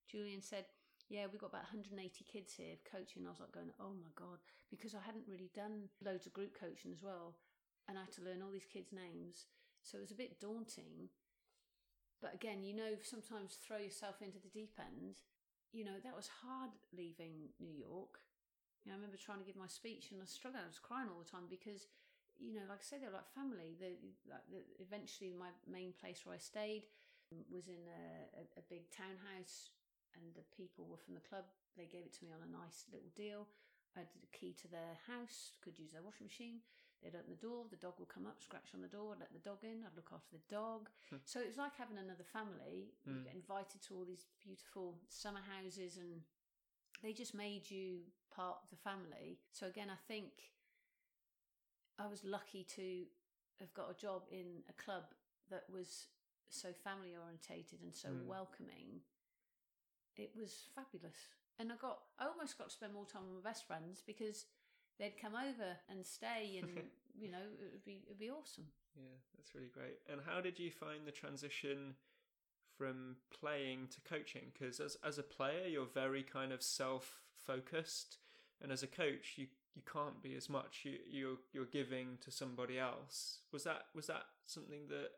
Julian 0.07 0.41
said, 0.41 0.65
"Yeah, 1.09 1.27
we've 1.31 1.39
got 1.39 1.51
about 1.51 1.67
180 1.71 1.95
kids 2.25 2.53
here 2.53 2.75
coaching." 2.83 3.25
I 3.25 3.29
was 3.29 3.39
like 3.39 3.51
going, 3.51 3.71
"Oh 3.79 3.93
my 3.93 4.11
god," 4.15 4.39
because 4.69 4.95
I 4.95 5.01
hadn't 5.01 5.27
really 5.27 5.51
done 5.55 5.89
loads 6.03 6.25
of 6.25 6.33
group 6.33 6.53
coaching 6.59 6.91
as 6.91 7.01
well, 7.01 7.35
and 7.87 7.97
I 7.97 8.01
had 8.01 8.11
to 8.13 8.21
learn 8.23 8.41
all 8.41 8.51
these 8.51 8.67
kids' 8.67 8.91
names, 8.91 9.47
so 9.81 9.97
it 9.97 10.01
was 10.01 10.11
a 10.11 10.15
bit 10.15 10.39
daunting. 10.39 11.09
But 12.21 12.37
again, 12.37 12.61
you 12.61 12.77
know, 12.77 13.01
sometimes 13.01 13.57
throw 13.57 13.81
yourself 13.81 14.21
into 14.21 14.37
the 14.37 14.53
deep 14.53 14.77
end. 14.77 15.17
You 15.73 15.83
know, 15.83 15.97
that 16.05 16.15
was 16.15 16.29
hard 16.45 16.69
leaving 16.93 17.49
New 17.57 17.73
York. 17.73 18.21
You 18.83 18.89
know, 18.89 18.95
I 18.95 19.01
remember 19.01 19.17
trying 19.17 19.41
to 19.41 19.47
give 19.47 19.57
my 19.57 19.69
speech 19.69 20.13
and 20.13 20.21
I 20.21 20.29
struggled. 20.29 20.61
I 20.61 20.69
was 20.69 20.81
crying 20.81 21.09
all 21.09 21.21
the 21.21 21.29
time 21.29 21.49
because, 21.49 21.89
you 22.37 22.53
know, 22.53 22.65
like 22.69 22.81
I 22.81 22.85
said, 22.85 23.01
they're 23.01 23.13
like 23.13 23.29
family. 23.33 23.73
The, 23.81 23.97
like 24.29 24.45
the, 24.53 24.61
eventually, 24.77 25.33
my 25.33 25.49
main 25.65 25.97
place 25.97 26.21
where 26.21 26.37
I 26.37 26.41
stayed 26.41 26.85
was 27.49 27.65
in 27.71 27.81
a, 27.89 28.05
a, 28.41 28.43
a 28.59 28.63
big 28.69 28.91
townhouse, 28.91 29.71
and 30.13 30.35
the 30.35 30.45
people 30.53 30.85
were 30.85 30.99
from 30.99 31.15
the 31.15 31.23
club. 31.23 31.47
They 31.79 31.87
gave 31.87 32.03
it 32.05 32.13
to 32.19 32.23
me 32.27 32.35
on 32.35 32.43
a 32.43 32.51
nice 32.51 32.85
little 32.91 33.13
deal. 33.15 33.47
I 33.95 34.03
had 34.03 34.11
the 34.19 34.31
key 34.35 34.55
to 34.61 34.67
their 34.67 34.99
house, 35.07 35.55
could 35.63 35.79
use 35.79 35.91
their 35.91 36.03
washing 36.03 36.27
machine. 36.27 36.59
They'd 37.03 37.15
open 37.15 37.31
the 37.31 37.35
door, 37.47 37.65
the 37.69 37.77
dog 37.77 37.93
would 37.99 38.09
come 38.09 38.25
up, 38.27 38.41
scratch 38.41 38.69
on 38.75 38.81
the 38.81 38.87
door, 38.87 39.13
I'd 39.13 39.19
let 39.21 39.33
the 39.33 39.39
dog 39.39 39.63
in, 39.63 39.83
I'd 39.83 39.95
look 39.95 40.11
after 40.13 40.37
the 40.37 40.53
dog. 40.53 40.89
Hmm. 41.09 41.17
so 41.25 41.39
it 41.39 41.47
was 41.47 41.57
like 41.57 41.75
having 41.77 41.97
another 41.97 42.23
family. 42.23 42.93
You 43.05 43.13
Mm. 43.13 43.23
get 43.23 43.33
invited 43.33 43.81
to 43.83 43.95
all 43.95 44.05
these 44.05 44.25
beautiful 44.39 44.99
summer 45.09 45.41
houses, 45.41 45.97
and 45.97 46.23
they 47.01 47.13
just 47.13 47.33
made 47.33 47.69
you 47.71 48.05
part 48.29 48.59
of 48.63 48.69
the 48.69 48.75
family. 48.77 49.39
So 49.51 49.65
again, 49.67 49.89
I 49.89 49.95
think 50.07 50.53
I 51.97 52.07
was 52.07 52.23
lucky 52.23 52.63
to 52.75 53.05
have 53.59 53.73
got 53.73 53.89
a 53.91 53.93
job 53.95 54.23
in 54.31 54.63
a 54.69 54.73
club 54.73 55.13
that 55.49 55.69
was 55.69 56.07
so 56.49 56.73
family 56.73 57.15
orientated 57.15 57.81
and 57.81 57.93
so 57.93 58.09
Mm. 58.09 58.25
welcoming. 58.25 59.03
It 60.15 60.35
was 60.35 60.67
fabulous. 60.75 61.29
And 61.57 61.71
I 61.71 61.75
got 61.77 62.03
I 62.19 62.27
almost 62.27 62.57
got 62.57 62.65
to 62.69 62.73
spend 62.73 62.93
more 62.93 63.05
time 63.05 63.23
with 63.25 63.43
my 63.43 63.49
best 63.49 63.65
friends 63.65 64.01
because 64.01 64.45
they'd 64.99 65.19
come 65.21 65.33
over 65.33 65.77
and 65.89 66.05
stay 66.05 66.59
and 66.61 66.69
you 67.19 67.29
know, 67.29 67.45
it 67.59 67.71
would 67.71 67.85
be 67.85 68.03
it'd 68.05 68.19
be 68.19 68.29
awesome. 68.29 68.65
Yeah, 68.95 69.17
that's 69.37 69.55
really 69.55 69.71
great. 69.73 69.99
And 70.11 70.21
how 70.25 70.41
did 70.41 70.59
you 70.59 70.71
find 70.71 71.05
the 71.05 71.11
transition 71.11 71.95
from 72.77 73.15
playing 73.37 73.87
to 73.91 74.01
coaching? 74.01 74.51
Because 74.53 74.79
as 74.79 74.97
as 75.05 75.17
a 75.17 75.23
player, 75.23 75.67
you're 75.67 75.85
very 75.85 76.23
kind 76.23 76.51
of 76.51 76.61
self 76.61 77.21
focused, 77.39 78.17
and 78.61 78.71
as 78.71 78.83
a 78.83 78.87
coach, 78.87 79.33
you 79.37 79.47
you 79.75 79.81
can't 79.91 80.21
be 80.21 80.35
as 80.35 80.49
much. 80.49 80.81
You 80.83 80.97
you're 81.09 81.37
you're 81.53 81.65
giving 81.65 82.17
to 82.21 82.31
somebody 82.31 82.79
else. 82.79 83.39
Was 83.51 83.63
that 83.63 83.85
was 83.95 84.07
that 84.07 84.23
something 84.45 84.87
that 84.89 85.11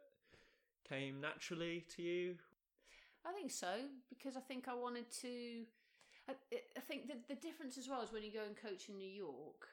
came 0.88 1.22
naturally 1.22 1.86
to 1.96 2.02
you? 2.02 2.36
I 3.26 3.32
think 3.32 3.52
so 3.52 3.74
because 4.10 4.36
I 4.36 4.42
think 4.42 4.68
I 4.68 4.76
wanted 4.76 5.10
to. 5.22 5.64
I, 6.30 6.34
I 6.78 6.80
think 6.80 7.08
the 7.08 7.16
the 7.28 7.36
difference 7.40 7.78
as 7.78 7.88
well 7.90 8.02
is 8.02 8.12
when 8.12 8.24
you 8.24 8.32
go 8.32 8.44
and 8.46 8.56
coach 8.56 8.90
in 8.90 8.98
New 8.98 9.10
York. 9.10 9.68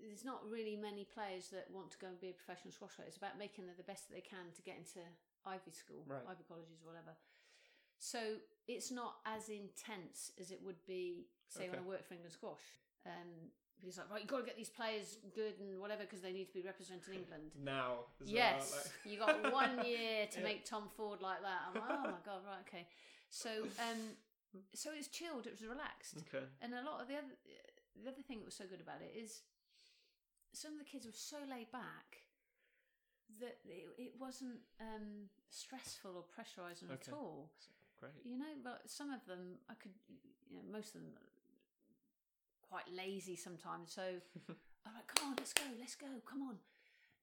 There's 0.00 0.24
not 0.24 0.40
really 0.48 0.76
many 0.76 1.04
players 1.04 1.48
that 1.50 1.66
want 1.70 1.90
to 1.90 1.98
go 1.98 2.06
and 2.06 2.18
be 2.20 2.30
a 2.30 2.32
professional 2.32 2.72
squash 2.72 2.94
player. 2.96 3.06
It's 3.08 3.16
about 3.18 3.38
making 3.38 3.66
the 3.66 3.82
best 3.82 4.08
that 4.08 4.14
they 4.14 4.22
can 4.22 4.50
to 4.54 4.62
get 4.62 4.78
into 4.78 5.02
Ivy 5.44 5.70
School, 5.74 6.02
Right. 6.06 6.22
Ivy 6.30 6.44
colleges, 6.46 6.78
or 6.82 6.86
whatever. 6.90 7.14
So 7.98 8.38
it's 8.68 8.90
not 8.92 9.16
as 9.26 9.48
intense 9.50 10.30
as 10.40 10.50
it 10.52 10.60
would 10.62 10.78
be, 10.86 11.26
say, 11.48 11.66
when 11.68 11.78
I 11.78 11.82
Okay. 11.82 11.88
worked 11.88 12.06
for 12.06 12.14
England 12.14 12.32
Squash. 12.32 12.62
Um, 13.06 13.50
because 13.80 13.98
like, 13.98 14.10
right, 14.10 14.20
you've 14.22 14.30
got 14.30 14.38
to 14.38 14.46
get 14.46 14.56
these 14.56 14.70
players 14.70 15.18
good 15.34 15.54
and 15.58 15.78
whatever 15.80 16.02
because 16.02 16.20
they 16.22 16.32
need 16.32 16.46
to 16.46 16.54
be 16.54 16.62
representing 16.62 17.14
England. 17.14 17.50
Now, 17.62 18.06
Yes, 18.24 18.70
well, 18.70 18.82
like- 18.82 19.06
you 19.06 19.18
got 19.18 19.52
one 19.52 19.84
year 19.86 20.26
to 20.30 20.38
Yeah. 20.38 20.44
make 20.44 20.64
Tom 20.64 20.88
Ford 20.96 21.20
like 21.20 21.42
that. 21.42 21.60
I'm 21.68 21.74
like, 21.74 21.90
oh 21.90 22.02
my 22.10 22.22
god, 22.24 22.42
right, 22.46 22.62
okay. 22.66 22.86
So, 23.30 23.50
um, 23.82 23.98
so 24.74 24.90
it 24.92 24.98
was 24.98 25.08
chilled. 25.08 25.46
It 25.46 25.52
was 25.52 25.62
relaxed, 25.66 26.18
Okay. 26.28 26.44
and 26.62 26.72
a 26.74 26.82
lot 26.82 27.00
of 27.02 27.08
the 27.08 27.14
other, 27.14 27.34
the 28.02 28.08
other 28.10 28.22
thing 28.26 28.38
that 28.40 28.46
was 28.46 28.54
so 28.56 28.64
good 28.68 28.80
about 28.80 29.00
it 29.02 29.12
is 29.16 29.42
some 30.52 30.72
of 30.72 30.78
the 30.78 30.84
kids 30.84 31.06
were 31.06 31.12
so 31.12 31.36
laid 31.48 31.70
back 31.70 32.24
that 33.40 33.58
it, 33.68 33.84
it 33.98 34.12
wasn't 34.18 34.58
um, 34.80 35.28
stressful 35.50 36.16
or 36.16 36.24
pressurizing 36.24 36.90
Okay. 36.90 37.12
at 37.12 37.12
all. 37.12 37.50
Great. 38.00 38.12
You 38.24 38.38
know, 38.38 38.54
but 38.64 38.82
some 38.88 39.10
of 39.10 39.24
them 39.26 39.58
I 39.68 39.74
could, 39.74 39.92
you 40.48 40.56
know, 40.56 40.62
most 40.72 40.94
of 40.94 41.02
them 41.02 41.12
quite 42.62 42.88
lazy 42.94 43.36
sometimes. 43.36 43.92
So 43.92 44.02
I'm 44.86 44.94
like, 44.94 45.06
come 45.08 45.30
on, 45.30 45.34
let's 45.36 45.52
go, 45.52 45.64
let's 45.78 45.94
go, 45.94 46.06
come 46.24 46.42
on. 46.42 46.56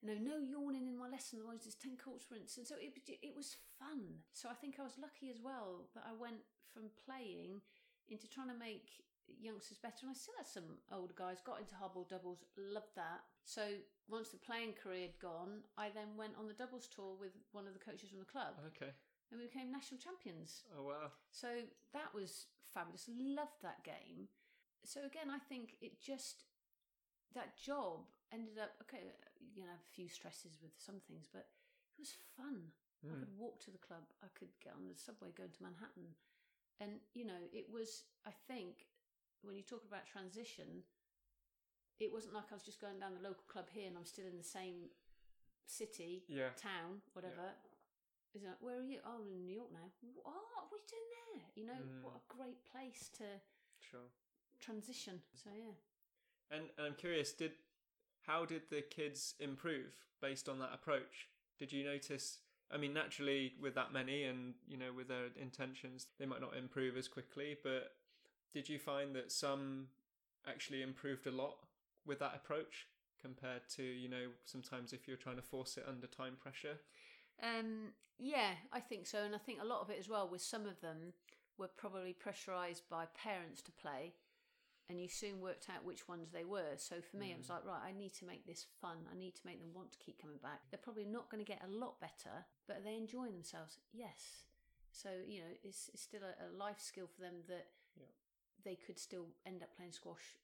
You 0.02 0.08
know, 0.12 0.18
no 0.20 0.36
yawning 0.38 0.86
in 0.86 0.98
my 0.98 1.08
lesson, 1.08 1.40
otherwise 1.40 1.64
there's 1.64 1.74
10 1.80 1.96
court 1.96 2.20
sprints. 2.20 2.56
And 2.58 2.66
so 2.66 2.76
it, 2.78 2.92
it 3.22 3.34
was 3.34 3.56
fun. 3.78 4.20
So 4.32 4.48
I 4.48 4.54
think 4.54 4.76
I 4.78 4.84
was 4.84 4.98
lucky 5.00 5.30
as 5.30 5.40
well 5.42 5.88
that 5.94 6.04
I 6.06 6.12
went 6.12 6.44
from 6.72 6.92
playing 7.08 7.62
into 8.08 8.28
trying 8.28 8.52
to 8.52 8.58
make 8.58 9.02
youngsters 9.26 9.78
better. 9.78 10.04
And 10.06 10.10
I 10.10 10.14
still 10.14 10.36
had 10.36 10.46
some 10.46 10.78
older 10.92 11.14
guys, 11.16 11.40
got 11.40 11.58
into 11.58 11.74
hardball 11.74 12.06
doubles, 12.08 12.44
loved 12.60 12.94
that. 12.94 13.24
So 13.44 13.62
once 14.08 14.28
the 14.30 14.38
playing 14.38 14.74
career 14.78 15.08
had 15.10 15.18
gone, 15.18 15.64
I 15.78 15.88
then 15.90 16.14
went 16.16 16.36
on 16.38 16.46
the 16.46 16.54
doubles 16.54 16.86
tour 16.86 17.16
with 17.18 17.32
one 17.52 17.66
of 17.66 17.72
the 17.74 17.82
coaches 17.82 18.10
from 18.10 18.20
the 18.20 18.28
club 18.30 18.54
Okay. 18.76 18.92
and 19.32 19.40
we 19.40 19.46
became 19.48 19.72
national 19.72 19.98
champions. 19.98 20.62
Oh 20.76 20.84
wow. 20.84 21.10
So 21.32 21.48
that 21.96 22.12
was 22.14 22.46
fabulous. 22.74 23.08
Loved 23.08 23.62
that 23.62 23.82
game. 23.82 24.28
So 24.84 25.02
again, 25.06 25.32
I 25.32 25.38
think 25.38 25.74
it 25.80 25.98
just 26.00 26.44
that 27.34 27.56
job 27.58 28.06
ended 28.32 28.58
up 28.58 28.72
okay. 28.82 29.12
You 29.54 29.62
know, 29.64 29.70
have 29.70 29.80
a 29.80 29.94
few 29.94 30.08
stresses 30.08 30.58
with 30.62 30.72
some 30.78 31.00
things, 31.08 31.28
but 31.32 31.46
it 31.96 32.00
was 32.00 32.14
fun. 32.36 32.72
I 33.04 33.14
Mm. 33.14 33.20
could 33.20 33.36
walk 33.38 33.60
to 33.64 33.70
the 33.70 33.78
club. 33.78 34.02
I 34.22 34.28
could 34.34 34.50
get 34.60 34.72
on 34.74 34.88
the 34.88 34.96
subway 34.96 35.30
going 35.30 35.52
to 35.52 35.62
Manhattan, 35.62 36.16
and 36.80 37.00
you 37.14 37.24
know, 37.24 37.38
it 37.52 37.68
was. 37.70 38.04
I 38.26 38.32
think 38.48 38.86
when 39.42 39.54
you 39.54 39.62
talk 39.62 39.84
about 39.84 40.06
transition, 40.06 40.82
it 42.00 42.12
wasn't 42.12 42.34
like 42.34 42.50
I 42.50 42.54
was 42.54 42.64
just 42.64 42.80
going 42.80 42.98
down 42.98 43.14
the 43.14 43.22
local 43.22 43.44
club 43.46 43.66
here 43.70 43.86
and 43.86 43.96
I'm 43.96 44.04
still 44.04 44.26
in 44.26 44.36
the 44.36 44.42
same 44.44 44.90
city, 45.66 46.24
Yeah. 46.28 46.50
town, 46.56 47.00
whatever. 47.12 47.54
Is 48.34 48.42
it 48.42 48.48
like, 48.48 48.60
where 48.60 48.78
are 48.78 48.82
you? 48.82 48.98
Oh, 49.04 49.22
I'm 49.22 49.32
in 49.32 49.44
New 49.46 49.54
York 49.54 49.72
now. 49.72 49.88
What? 50.14 50.34
What 50.68 50.80
are 50.80 50.82
you 50.82 50.88
doing 50.90 51.08
there? 51.40 51.48
You 51.54 51.64
know, 51.66 51.80
Mm. 51.80 52.02
what 52.02 52.16
a 52.16 52.24
great 52.28 52.64
place 52.64 53.08
to 53.18 53.40
Sure. 53.78 54.10
transition. 54.58 55.22
So 55.34 55.50
yeah. 55.56 55.74
And, 56.50 56.70
and 56.76 56.86
I'm 56.86 56.94
curious, 56.96 57.32
did 57.32 57.52
how 58.26 58.44
did 58.44 58.62
the 58.70 58.82
kids 58.82 59.34
improve 59.40 60.04
based 60.20 60.48
on 60.48 60.58
that 60.58 60.70
approach? 60.72 61.28
Did 61.58 61.72
you 61.72 61.84
notice? 61.84 62.38
I 62.72 62.78
mean, 62.78 62.92
naturally, 62.92 63.54
with 63.60 63.74
that 63.76 63.92
many, 63.92 64.24
and 64.24 64.54
you 64.66 64.76
know, 64.76 64.92
with 64.94 65.08
their 65.08 65.26
intentions, 65.40 66.06
they 66.18 66.26
might 66.26 66.40
not 66.40 66.56
improve 66.56 66.96
as 66.96 67.08
quickly. 67.08 67.56
But 67.62 67.92
did 68.52 68.68
you 68.68 68.78
find 68.78 69.14
that 69.14 69.30
some 69.30 69.88
actually 70.48 70.82
improved 70.82 71.26
a 71.26 71.30
lot 71.30 71.56
with 72.06 72.18
that 72.20 72.32
approach 72.34 72.86
compared 73.20 73.68
to 73.68 73.82
you 73.82 74.08
know 74.08 74.28
sometimes 74.44 74.92
if 74.92 75.08
you're 75.08 75.16
trying 75.16 75.36
to 75.36 75.42
force 75.42 75.76
it 75.76 75.84
under 75.88 76.06
time 76.06 76.36
pressure? 76.40 76.78
Um, 77.42 77.92
yeah, 78.18 78.52
I 78.72 78.80
think 78.80 79.06
so, 79.06 79.18
and 79.22 79.34
I 79.34 79.38
think 79.38 79.60
a 79.60 79.66
lot 79.66 79.82
of 79.82 79.90
it 79.90 79.98
as 79.98 80.08
well. 80.08 80.28
With 80.28 80.42
some 80.42 80.66
of 80.66 80.80
them, 80.80 81.12
were 81.58 81.68
probably 81.68 82.14
pressurised 82.14 82.82
by 82.90 83.06
parents 83.14 83.62
to 83.62 83.72
play, 83.72 84.12
and 84.88 85.00
you 85.00 85.08
soon 85.08 85.40
worked 85.40 85.68
out 85.68 85.84
which 85.84 86.06
ones 86.08 86.30
they 86.30 86.44
were. 86.44 86.76
So 86.76 86.96
for 87.00 87.16
me, 87.16 87.32
it 87.32 87.38
was 87.38 87.48
like, 87.50 87.64
right, 87.66 87.82
I 87.88 87.92
need 87.92 88.14
to 88.14 88.24
make 88.24 88.46
this 88.46 88.66
fun. 88.80 88.98
I 89.12 89.16
need 89.18 89.34
to 89.34 89.40
make 89.44 89.60
them 89.60 89.74
want 89.74 89.92
to 89.92 89.98
keep 89.98 90.20
coming 90.20 90.38
back. 90.42 90.60
They're 90.70 90.78
probably 90.82 91.04
not 91.06 91.30
going 91.30 91.44
to 91.44 91.50
get 91.50 91.62
a 91.64 91.70
lot 91.70 92.00
better, 92.00 92.46
but 92.68 92.78
are 92.78 92.84
they 92.84 92.96
enjoying 92.96 93.32
themselves? 93.32 93.78
Yes. 93.92 94.44
So 94.92 95.08
you 95.26 95.40
know, 95.40 95.52
it's, 95.64 95.90
it's 95.92 96.02
still 96.02 96.22
a, 96.22 96.34
a 96.46 96.48
life 96.56 96.80
skill 96.80 97.06
for 97.12 97.20
them 97.20 97.42
that 97.48 97.66
Yeah. 97.96 98.06
they 98.64 98.76
could 98.76 98.98
still 98.98 99.26
end 99.44 99.62
up 99.62 99.74
playing 99.76 99.92
squash 99.92 100.36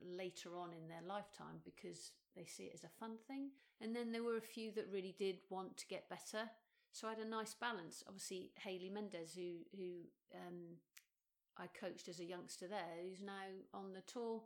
later 0.00 0.56
on 0.56 0.70
in 0.72 0.86
their 0.88 1.02
lifetime 1.06 1.60
because 1.64 2.12
they 2.36 2.44
see 2.44 2.64
it 2.64 2.74
as 2.74 2.84
a 2.84 2.88
fun 3.00 3.16
thing. 3.26 3.50
And 3.80 3.96
then 3.96 4.12
there 4.12 4.22
were 4.22 4.36
a 4.36 4.40
few 4.40 4.70
that 4.72 4.86
really 4.92 5.14
did 5.18 5.38
want 5.50 5.76
to 5.78 5.86
get 5.86 6.08
better. 6.08 6.50
So 6.92 7.06
I 7.06 7.10
had 7.10 7.18
a 7.20 7.28
nice 7.28 7.54
balance. 7.54 8.04
Obviously, 8.06 8.50
Haley 8.56 8.90
Mendez, 8.90 9.34
who 9.34 9.64
who 9.76 9.90
um, 10.34 10.76
I 11.58 11.66
coached 11.66 12.08
as 12.08 12.20
a 12.20 12.24
youngster 12.24 12.68
there, 12.68 12.96
who's 13.02 13.20
now 13.20 13.48
on 13.74 13.92
the 13.92 14.02
tour, 14.02 14.42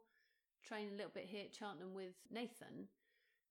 training 0.62 0.94
a 0.94 0.96
little 0.96 1.12
bit 1.14 1.26
here 1.26 1.44
at 1.44 1.54
Cheltenham 1.54 1.94
with 1.94 2.14
Nathan. 2.30 2.88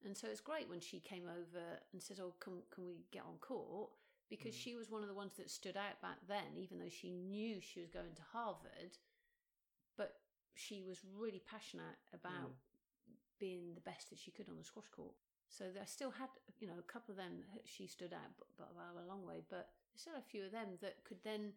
And 0.04 0.18
so 0.18 0.28
it's 0.28 0.42
great 0.42 0.68
when 0.68 0.80
she 0.80 1.00
came 1.00 1.26
over 1.28 1.80
and 1.94 2.02
said, 2.02 2.20
"Oh, 2.20 2.34
can 2.40 2.64
can 2.72 2.86
we 2.86 3.06
get 3.12 3.24
on 3.24 3.38
court?" 3.38 3.92
Because 4.30 4.56
Mm. 4.56 4.64
she 4.64 4.76
was 4.76 4.90
one 4.90 5.04
of 5.04 5.10
the 5.10 5.14
ones 5.14 5.36
that 5.38 5.52
stood 5.52 5.78
out 5.78 6.02
back 6.02 6.18
then, 6.28 6.58
even 6.58 6.80
though 6.80 6.90
she 6.90 7.12
knew 7.12 7.60
she 7.62 7.82
was 7.82 7.90
going 7.90 8.16
to 8.16 8.24
Harvard, 8.24 8.98
but 9.98 10.22
she 10.56 10.82
was 10.82 11.04
really 11.04 11.40
passionate 11.40 12.00
about 12.14 12.52
Mm. 12.52 12.56
being 13.38 13.76
the 13.76 13.82
best 13.82 14.10
that 14.10 14.20
she 14.20 14.32
could 14.32 14.50
on 14.50 14.58
the 14.58 14.64
squash 14.64 14.88
court. 14.88 15.16
So 15.50 15.66
I 15.80 15.86
still 15.86 16.12
had, 16.12 16.30
you 16.60 16.68
know, 16.68 16.80
a 16.80 16.92
couple 16.92 17.12
of 17.12 17.18
them. 17.18 17.44
She 17.66 17.86
stood 17.88 18.14
out, 18.14 18.38
but, 18.38 18.48
but 18.58 18.72
a 19.04 19.06
long 19.06 19.26
way. 19.26 19.44
But 19.50 19.70
there's 19.92 20.02
still 20.02 20.16
a 20.16 20.22
few 20.22 20.46
of 20.46 20.52
them 20.52 20.78
that 20.80 21.04
could 21.04 21.22
then 21.24 21.54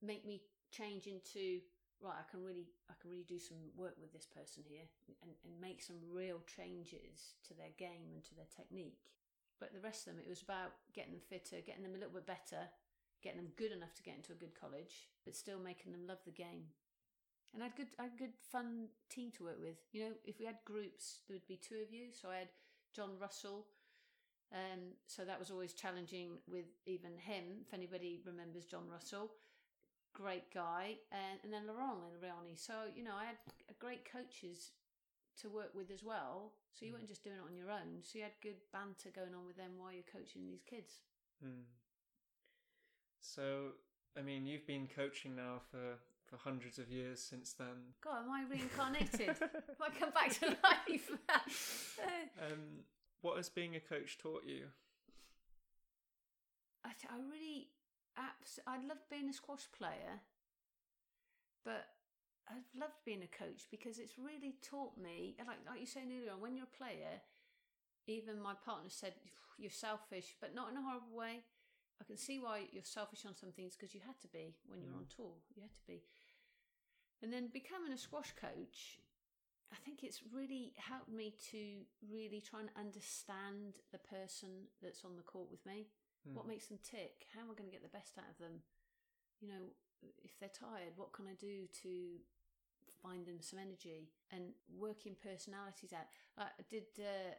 make 0.00 0.24
me 0.24 0.42
change 0.70 1.06
into 1.06 1.60
right. 2.00 2.16
I 2.16 2.26
can 2.30 2.44
really, 2.44 2.66
I 2.88 2.94
can 3.00 3.10
really 3.10 3.28
do 3.28 3.38
some 3.38 3.58
work 3.76 3.94
with 4.00 4.12
this 4.12 4.26
person 4.26 4.64
here 4.66 4.88
and, 5.22 5.32
and 5.44 5.52
make 5.60 5.82
some 5.82 6.00
real 6.08 6.40
changes 6.48 7.36
to 7.48 7.54
their 7.54 7.72
game 7.76 8.14
and 8.14 8.24
to 8.24 8.34
their 8.34 8.48
technique. 8.48 9.04
But 9.60 9.74
the 9.76 9.84
rest 9.84 10.08
of 10.08 10.16
them, 10.16 10.22
it 10.24 10.28
was 10.28 10.42
about 10.42 10.72
getting 10.94 11.12
them 11.12 11.28
fitter, 11.28 11.60
getting 11.60 11.84
them 11.84 11.94
a 11.94 12.00
little 12.00 12.16
bit 12.16 12.26
better, 12.26 12.64
getting 13.22 13.44
them 13.44 13.52
good 13.60 13.72
enough 13.72 13.92
to 13.94 14.02
get 14.02 14.16
into 14.16 14.32
a 14.32 14.40
good 14.40 14.56
college, 14.56 15.12
but 15.24 15.36
still 15.36 15.60
making 15.60 15.92
them 15.92 16.08
love 16.08 16.24
the 16.24 16.32
game. 16.32 16.72
And 17.52 17.62
I 17.62 17.66
had 17.66 17.76
good, 17.76 17.92
I 17.98 18.04
had 18.04 18.18
good 18.18 18.36
fun 18.40 18.88
team 19.10 19.30
to 19.36 19.44
work 19.44 19.60
with. 19.60 19.76
You 19.92 20.00
know, 20.08 20.12
if 20.24 20.38
we 20.38 20.46
had 20.46 20.64
groups, 20.64 21.20
there 21.28 21.34
would 21.34 21.46
be 21.48 21.60
two 21.60 21.82
of 21.84 21.92
you. 21.92 22.08
So 22.12 22.30
I 22.30 22.46
had 22.46 22.48
John 22.94 23.10
Russell. 23.20 23.66
Um, 24.52 24.96
so 25.06 25.24
that 25.24 25.38
was 25.38 25.50
always 25.50 25.74
challenging 25.74 26.38
with 26.48 26.66
even 26.86 27.18
him. 27.18 27.62
If 27.66 27.74
anybody 27.74 28.20
remembers 28.24 28.64
John 28.64 28.88
Russell, 28.90 29.30
great 30.20 30.52
guy, 30.52 30.96
and, 31.12 31.40
and 31.42 31.52
then 31.52 31.66
Laurent 31.66 31.98
and 32.12 32.20
Riani. 32.22 32.58
So 32.58 32.72
you 32.94 33.04
know, 33.04 33.16
I 33.16 33.24
had 33.24 33.38
great 33.78 34.04
coaches 34.10 34.72
to 35.40 35.48
work 35.48 35.72
with 35.74 35.90
as 35.90 36.02
well. 36.04 36.52
So 36.72 36.84
you 36.84 36.92
Mm. 36.92 36.96
weren't 36.96 37.08
just 37.08 37.24
doing 37.24 37.36
it 37.36 37.44
on 37.48 37.56
your 37.56 37.70
own. 37.70 38.02
So 38.02 38.18
you 38.18 38.24
had 38.24 38.34
good 38.42 38.60
banter 38.72 39.10
going 39.14 39.34
on 39.34 39.46
with 39.46 39.56
them 39.56 39.72
while 39.78 39.92
you're 39.92 40.02
coaching 40.12 40.46
these 40.46 40.62
kids. 40.62 41.00
Mm. 41.44 41.64
So, 43.20 43.72
I 44.18 44.22
mean, 44.22 44.46
you've 44.46 44.66
been 44.66 44.86
coaching 44.88 45.36
now 45.36 45.60
for, 45.70 45.98
for 46.26 46.36
hundreds 46.36 46.78
of 46.78 46.90
years 46.90 47.20
since 47.20 47.52
then. 47.52 47.94
God, 48.02 48.24
am 48.24 48.30
I 48.30 48.44
reincarnated? 48.50 49.36
Have 49.40 49.80
I 49.80 49.90
come 49.98 50.10
back 50.10 50.30
to 50.40 50.46
life? 50.62 51.10
um, 52.40 52.84
what 53.22 53.36
has 53.36 53.48
being 53.48 53.76
a 53.76 53.80
coach 53.80 54.18
taught 54.18 54.44
you? 54.46 54.66
I, 56.84 56.90
I 57.10 57.16
really, 57.30 57.68
abs- 58.20 58.60
I 58.66 58.76
loved 58.76 59.08
being 59.10 59.28
a 59.28 59.32
squash 59.32 59.66
player, 59.76 60.20
but 61.64 61.88
I've 62.48 62.68
loved 62.78 63.00
being 63.04 63.22
a 63.22 63.30
coach 63.30 63.66
because 63.70 63.98
it's 63.98 64.18
really 64.18 64.56
taught 64.62 64.98
me, 64.98 65.36
like, 65.38 65.62
like 65.66 65.80
you 65.80 65.86
were 65.86 65.94
saying 65.94 66.12
earlier 66.12 66.32
on, 66.32 66.40
when 66.40 66.56
you're 66.56 66.68
a 66.68 66.76
player, 66.76 67.22
even 68.06 68.40
my 68.40 68.54
partner 68.54 68.90
said, 68.90 69.14
you're 69.58 69.70
selfish, 69.70 70.34
but 70.40 70.54
not 70.54 70.70
in 70.70 70.76
a 70.76 70.82
horrible 70.82 71.16
way. 71.16 71.44
I 72.00 72.04
can 72.04 72.16
see 72.16 72.40
why 72.40 72.64
you're 72.72 72.82
selfish 72.82 73.26
on 73.26 73.36
some 73.36 73.52
things 73.52 73.76
because 73.76 73.94
you 73.94 74.00
had 74.04 74.18
to 74.22 74.28
be 74.28 74.56
when 74.66 74.80
you 74.80 74.88
were 74.88 74.96
on 74.96 75.04
mm. 75.04 75.16
tour. 75.16 75.36
You 75.54 75.62
had 75.62 75.74
to 75.76 75.86
be. 75.86 76.02
And 77.22 77.32
then 77.32 77.48
becoming 77.52 77.92
a 77.92 77.98
squash 77.98 78.32
coach, 78.32 78.98
I 79.70 79.76
think 79.84 80.02
it's 80.02 80.22
really 80.32 80.72
helped 80.76 81.12
me 81.12 81.34
to 81.52 81.84
really 82.10 82.40
try 82.40 82.60
and 82.60 82.70
understand 82.76 83.76
the 83.92 83.98
person 83.98 84.66
that's 84.82 85.04
on 85.04 85.16
the 85.16 85.22
court 85.22 85.48
with 85.50 85.64
me. 85.66 85.86
What 86.24 86.44
Mm. 86.44 86.48
makes 86.48 86.66
them 86.66 86.78
tick? 86.82 87.26
How 87.34 87.40
am 87.40 87.50
I 87.50 87.54
going 87.54 87.68
to 87.68 87.72
get 87.72 87.82
the 87.82 87.88
best 87.88 88.18
out 88.18 88.28
of 88.28 88.38
them? 88.38 88.62
You 89.40 89.48
know, 89.48 89.62
if 90.22 90.38
they're 90.38 90.52
tired, 90.52 90.96
what 90.96 91.12
can 91.12 91.26
I 91.26 91.34
do 91.34 91.66
to 91.82 92.20
find 93.02 93.24
them 93.26 93.40
some 93.40 93.58
energy 93.58 94.10
and 94.30 94.54
working 94.68 95.16
personalities 95.16 95.92
out? 95.92 96.06
I 96.36 96.48
did, 96.68 96.84
uh, 96.98 97.34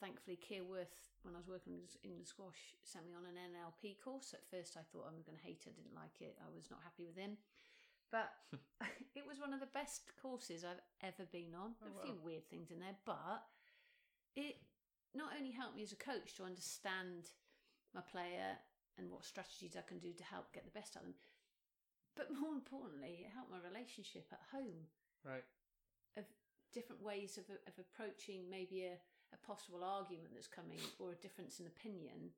thankfully, 0.00 0.36
Keir 0.36 0.64
Worth, 0.64 1.12
when 1.22 1.34
I 1.34 1.38
was 1.38 1.48
working 1.48 1.80
in 2.02 2.18
the 2.18 2.24
squash, 2.24 2.76
sent 2.82 3.06
me 3.06 3.14
on 3.14 3.26
an 3.26 3.36
NLP 3.36 3.96
course. 4.02 4.32
At 4.32 4.44
first, 4.50 4.76
I 4.76 4.82
thought 4.82 5.06
I'm 5.06 5.22
going 5.22 5.36
to 5.38 5.44
hate 5.44 5.64
it, 5.66 5.76
didn't 5.76 5.94
like 5.94 6.20
it, 6.20 6.36
I 6.40 6.48
was 6.54 6.70
not 6.70 6.80
happy 6.82 7.04
with 7.04 7.16
him. 7.16 7.36
But 8.10 8.32
it 9.14 9.26
was 9.26 9.40
one 9.40 9.52
of 9.52 9.60
the 9.60 9.72
best 9.72 10.12
courses 10.20 10.64
I've 10.64 10.80
ever 11.02 11.28
been 11.30 11.54
on. 11.54 11.74
Oh, 11.84 11.88
a 11.88 12.02
few 12.04 12.14
wow. 12.16 12.24
weird 12.24 12.48
things 12.48 12.70
in 12.70 12.80
there, 12.80 12.96
but 13.04 13.44
it 14.36 14.56
not 15.14 15.32
only 15.36 15.52
helped 15.52 15.76
me 15.76 15.82
as 15.82 15.92
a 15.92 15.96
coach 15.96 16.34
to 16.36 16.44
understand 16.44 17.30
my 17.94 18.00
player 18.02 18.58
and 18.98 19.10
what 19.10 19.24
strategies 19.24 19.76
I 19.76 19.82
can 19.86 19.98
do 19.98 20.12
to 20.12 20.24
help 20.24 20.52
get 20.52 20.64
the 20.64 20.74
best 20.78 20.96
out 20.96 21.02
of 21.02 21.08
them, 21.08 21.18
but 22.14 22.30
more 22.30 22.54
importantly, 22.54 23.26
it 23.26 23.34
helped 23.34 23.50
my 23.50 23.58
relationship 23.62 24.26
at 24.32 24.42
home 24.52 24.86
Right. 25.24 25.44
of 26.16 26.24
different 26.72 27.02
ways 27.02 27.38
of, 27.38 27.48
of 27.66 27.74
approaching 27.78 28.50
maybe 28.50 28.84
a, 28.84 28.98
a 29.32 29.38
possible 29.46 29.82
argument 29.82 30.30
that's 30.34 30.46
coming 30.50 30.78
or 30.98 31.10
a 31.12 31.22
difference 31.22 31.58
in 31.58 31.66
opinion 31.66 32.30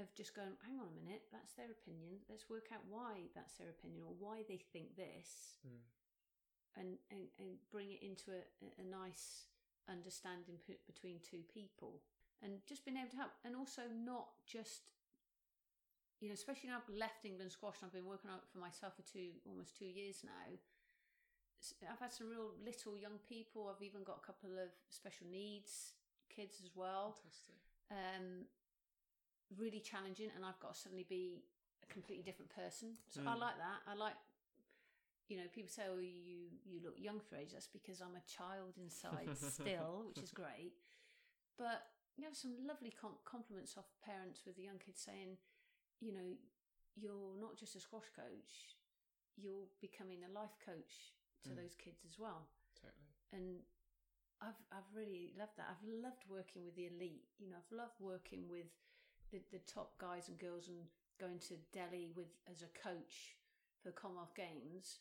of 0.00 0.10
just 0.18 0.34
going, 0.34 0.50
hang 0.66 0.80
on 0.80 0.90
a 0.90 0.98
minute, 0.98 1.22
that's 1.30 1.52
their 1.54 1.70
opinion. 1.70 2.18
Let's 2.28 2.50
work 2.50 2.74
out 2.74 2.82
why 2.90 3.30
that's 3.34 3.54
their 3.54 3.70
opinion 3.70 4.02
or 4.02 4.14
why 4.18 4.42
they 4.48 4.58
think 4.72 4.96
this 4.96 5.58
Mm. 5.62 5.82
and, 6.76 6.90
and, 7.10 7.30
and 7.38 7.48
bring 7.70 7.92
it 7.92 8.02
into 8.02 8.32
a, 8.34 8.42
a 8.82 8.84
nice 8.84 9.46
understanding 9.88 10.58
between 10.86 11.20
two 11.22 11.42
people 11.52 12.02
and 12.42 12.60
just 12.66 12.84
being 12.84 12.96
able 12.96 13.10
to 13.10 13.16
help 13.16 13.30
and 13.44 13.56
also 13.56 13.82
not 13.92 14.28
just 14.46 14.82
you 16.20 16.28
know 16.28 16.34
especially 16.34 16.70
now 16.70 16.78
I've 16.80 16.94
left 16.94 17.24
England 17.24 17.52
squash 17.52 17.76
and 17.80 17.88
I've 17.88 17.94
been 17.96 18.06
working 18.08 18.30
out 18.30 18.44
for 18.50 18.58
myself 18.58 18.94
for 18.96 19.02
two 19.02 19.38
almost 19.46 19.76
two 19.78 19.86
years 19.86 20.22
now 20.24 20.56
I've 21.90 22.00
had 22.00 22.12
some 22.12 22.28
real 22.28 22.52
little 22.64 22.96
young 22.96 23.16
people 23.26 23.72
I've 23.72 23.82
even 23.82 24.04
got 24.04 24.20
a 24.22 24.26
couple 24.26 24.50
of 24.60 24.68
special 24.90 25.26
needs 25.30 25.94
kids 26.28 26.60
as 26.62 26.70
well 26.76 27.16
Fantastic. 27.16 27.56
um, 27.90 28.44
really 29.58 29.80
challenging, 29.80 30.30
and 30.34 30.44
I've 30.44 30.58
got 30.60 30.74
to 30.74 30.80
suddenly 30.80 31.06
be 31.08 31.44
a 31.82 31.92
completely 31.92 32.24
different 32.24 32.50
person. 32.54 32.96
So 33.08 33.20
I 33.26 33.34
Mm. 33.34 33.40
like 33.40 33.56
that. 33.58 33.80
I 33.86 33.94
like, 33.94 34.16
you 35.28 35.36
know, 35.36 35.48
people 35.52 35.70
say, 35.70 35.84
"Oh, 35.88 35.98
you 35.98 36.50
you 36.64 36.80
look 36.82 36.98
young 36.98 37.20
for 37.20 37.36
age." 37.36 37.52
That's 37.52 37.68
because 37.68 38.00
I'm 38.00 38.16
a 38.16 38.24
child 38.26 38.76
inside 38.76 39.30
still, 39.36 40.04
which 40.08 40.22
is 40.22 40.30
great. 40.30 40.72
But 41.56 41.86
you 42.16 42.24
have 42.24 42.36
some 42.36 42.54
lovely 42.66 42.90
com- 42.90 43.18
compliments 43.24 43.76
off 43.76 43.86
parents 44.04 44.42
with 44.46 44.56
the 44.56 44.62
young 44.64 44.78
kids 44.78 45.00
saying, 45.02 45.36
you 46.00 46.12
know, 46.12 46.36
you're 46.96 47.34
not 47.40 47.56
just 47.58 47.74
a 47.76 47.80
squash 47.80 48.06
coach, 48.14 48.78
you're 49.36 49.66
becoming 49.80 50.22
a 50.24 50.30
life 50.32 50.54
coach 50.64 51.14
to 51.44 51.50
Mm. 51.50 51.56
those 51.56 51.74
kids 51.74 52.04
as 52.06 52.18
well 52.18 52.48
Totally. 52.80 53.10
and 53.32 53.60
I've 54.40 54.60
I've 54.72 54.90
really 54.94 55.32
loved 55.38 55.56
that. 55.56 55.66
I've 55.70 55.82
loved 55.88 56.24
working 56.28 56.64
with 56.64 56.74
the 56.76 56.86
elite. 56.86 57.24
You 57.38 57.48
know, 57.48 57.56
I've 57.56 57.72
loved 57.76 57.98
working 58.00 58.48
with 58.48 58.66
the, 59.30 59.40
the 59.52 59.60
top 59.60 59.96
guys 59.98 60.28
and 60.28 60.38
girls 60.38 60.68
and 60.68 60.78
going 61.18 61.38
to 61.48 61.54
Delhi 61.72 62.08
with 62.14 62.28
as 62.50 62.62
a 62.62 62.68
coach 62.78 63.36
for 63.82 63.90
Commonwealth 63.92 64.34
Games. 64.34 64.98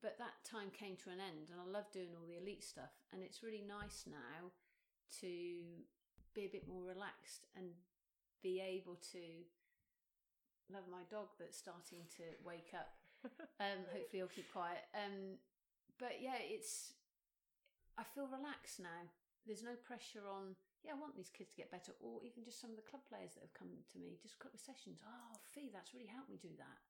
But 0.00 0.18
that 0.18 0.42
time 0.44 0.70
came 0.70 0.96
to 1.02 1.10
an 1.10 1.20
end, 1.20 1.50
and 1.50 1.58
I 1.60 1.64
love 1.64 1.90
doing 1.92 2.14
all 2.14 2.26
the 2.26 2.36
elite 2.36 2.62
stuff. 2.62 2.90
And 3.12 3.22
it's 3.22 3.42
really 3.42 3.62
nice 3.66 4.04
now 4.06 4.50
to 5.20 5.84
be 6.34 6.44
a 6.46 6.52
bit 6.52 6.68
more 6.68 6.82
relaxed 6.82 7.46
and 7.56 7.76
be 8.42 8.60
able 8.60 8.96
to 9.12 9.44
love 10.72 10.88
my 10.90 11.04
dog 11.10 11.28
that's 11.38 11.56
starting 11.56 12.08
to 12.16 12.24
wake 12.44 12.72
up. 12.74 12.96
Um, 13.62 13.86
hopefully, 13.94 14.18
he'll 14.18 14.34
keep 14.34 14.50
quiet. 14.50 14.82
Um, 14.98 15.38
but 15.94 16.18
yeah, 16.18 16.42
it's 16.42 16.98
I 17.94 18.02
feel 18.02 18.26
relaxed 18.26 18.82
now. 18.82 19.06
There's 19.46 19.62
no 19.62 19.78
pressure 19.78 20.26
on. 20.26 20.58
Yeah, 20.82 20.98
I 20.98 20.98
want 20.98 21.14
these 21.14 21.30
kids 21.30 21.54
to 21.54 21.62
get 21.62 21.70
better, 21.70 21.94
or 22.02 22.18
even 22.26 22.42
just 22.42 22.58
some 22.58 22.74
of 22.74 22.78
the 22.78 22.82
club 22.82 23.06
players 23.06 23.38
that 23.38 23.46
have 23.46 23.54
come 23.54 23.70
to 23.70 23.98
me, 24.02 24.18
just 24.18 24.34
a 24.34 24.42
couple 24.42 24.58
of 24.58 24.66
sessions. 24.66 24.98
Oh, 25.06 25.38
Fee, 25.54 25.70
that's 25.70 25.94
really 25.94 26.10
helped 26.10 26.34
me 26.34 26.42
do 26.42 26.50
that. 26.58 26.82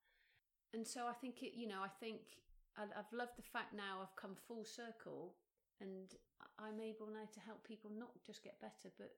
And 0.72 0.88
so 0.88 1.04
I 1.04 1.12
think 1.12 1.44
it. 1.44 1.52
You 1.52 1.68
know, 1.68 1.84
I 1.84 1.92
think 2.00 2.40
I've 2.80 3.12
loved 3.12 3.36
the 3.36 3.44
fact 3.44 3.76
now 3.76 4.00
I've 4.00 4.16
come 4.16 4.32
full 4.32 4.64
circle, 4.64 5.36
and 5.84 6.16
I'm 6.58 6.80
able 6.80 7.06
now 7.06 7.26
to 7.26 7.40
help 7.40 7.66
people 7.66 7.90
not 7.90 8.14
just 8.24 8.42
get 8.42 8.60
better, 8.60 8.92
but 8.98 9.14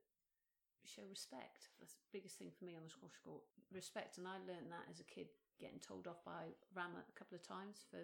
show 0.84 1.04
respect. 1.08 1.72
That's 1.80 1.96
the 1.96 2.12
biggest 2.12 2.36
thing 2.36 2.52
for 2.52 2.64
me 2.64 2.76
on 2.76 2.84
the 2.84 2.92
squash 2.92 3.16
court. 3.24 3.42
Respect, 3.72 4.18
and 4.18 4.28
I 4.28 4.38
learned 4.44 4.70
that 4.70 4.86
as 4.88 5.00
a 5.00 5.08
kid, 5.08 5.32
getting 5.58 5.80
told 5.80 6.06
off 6.06 6.20
by 6.24 6.52
Rama 6.76 7.00
a 7.00 7.16
couple 7.16 7.34
of 7.34 7.42
times 7.42 7.84
for 7.88 8.00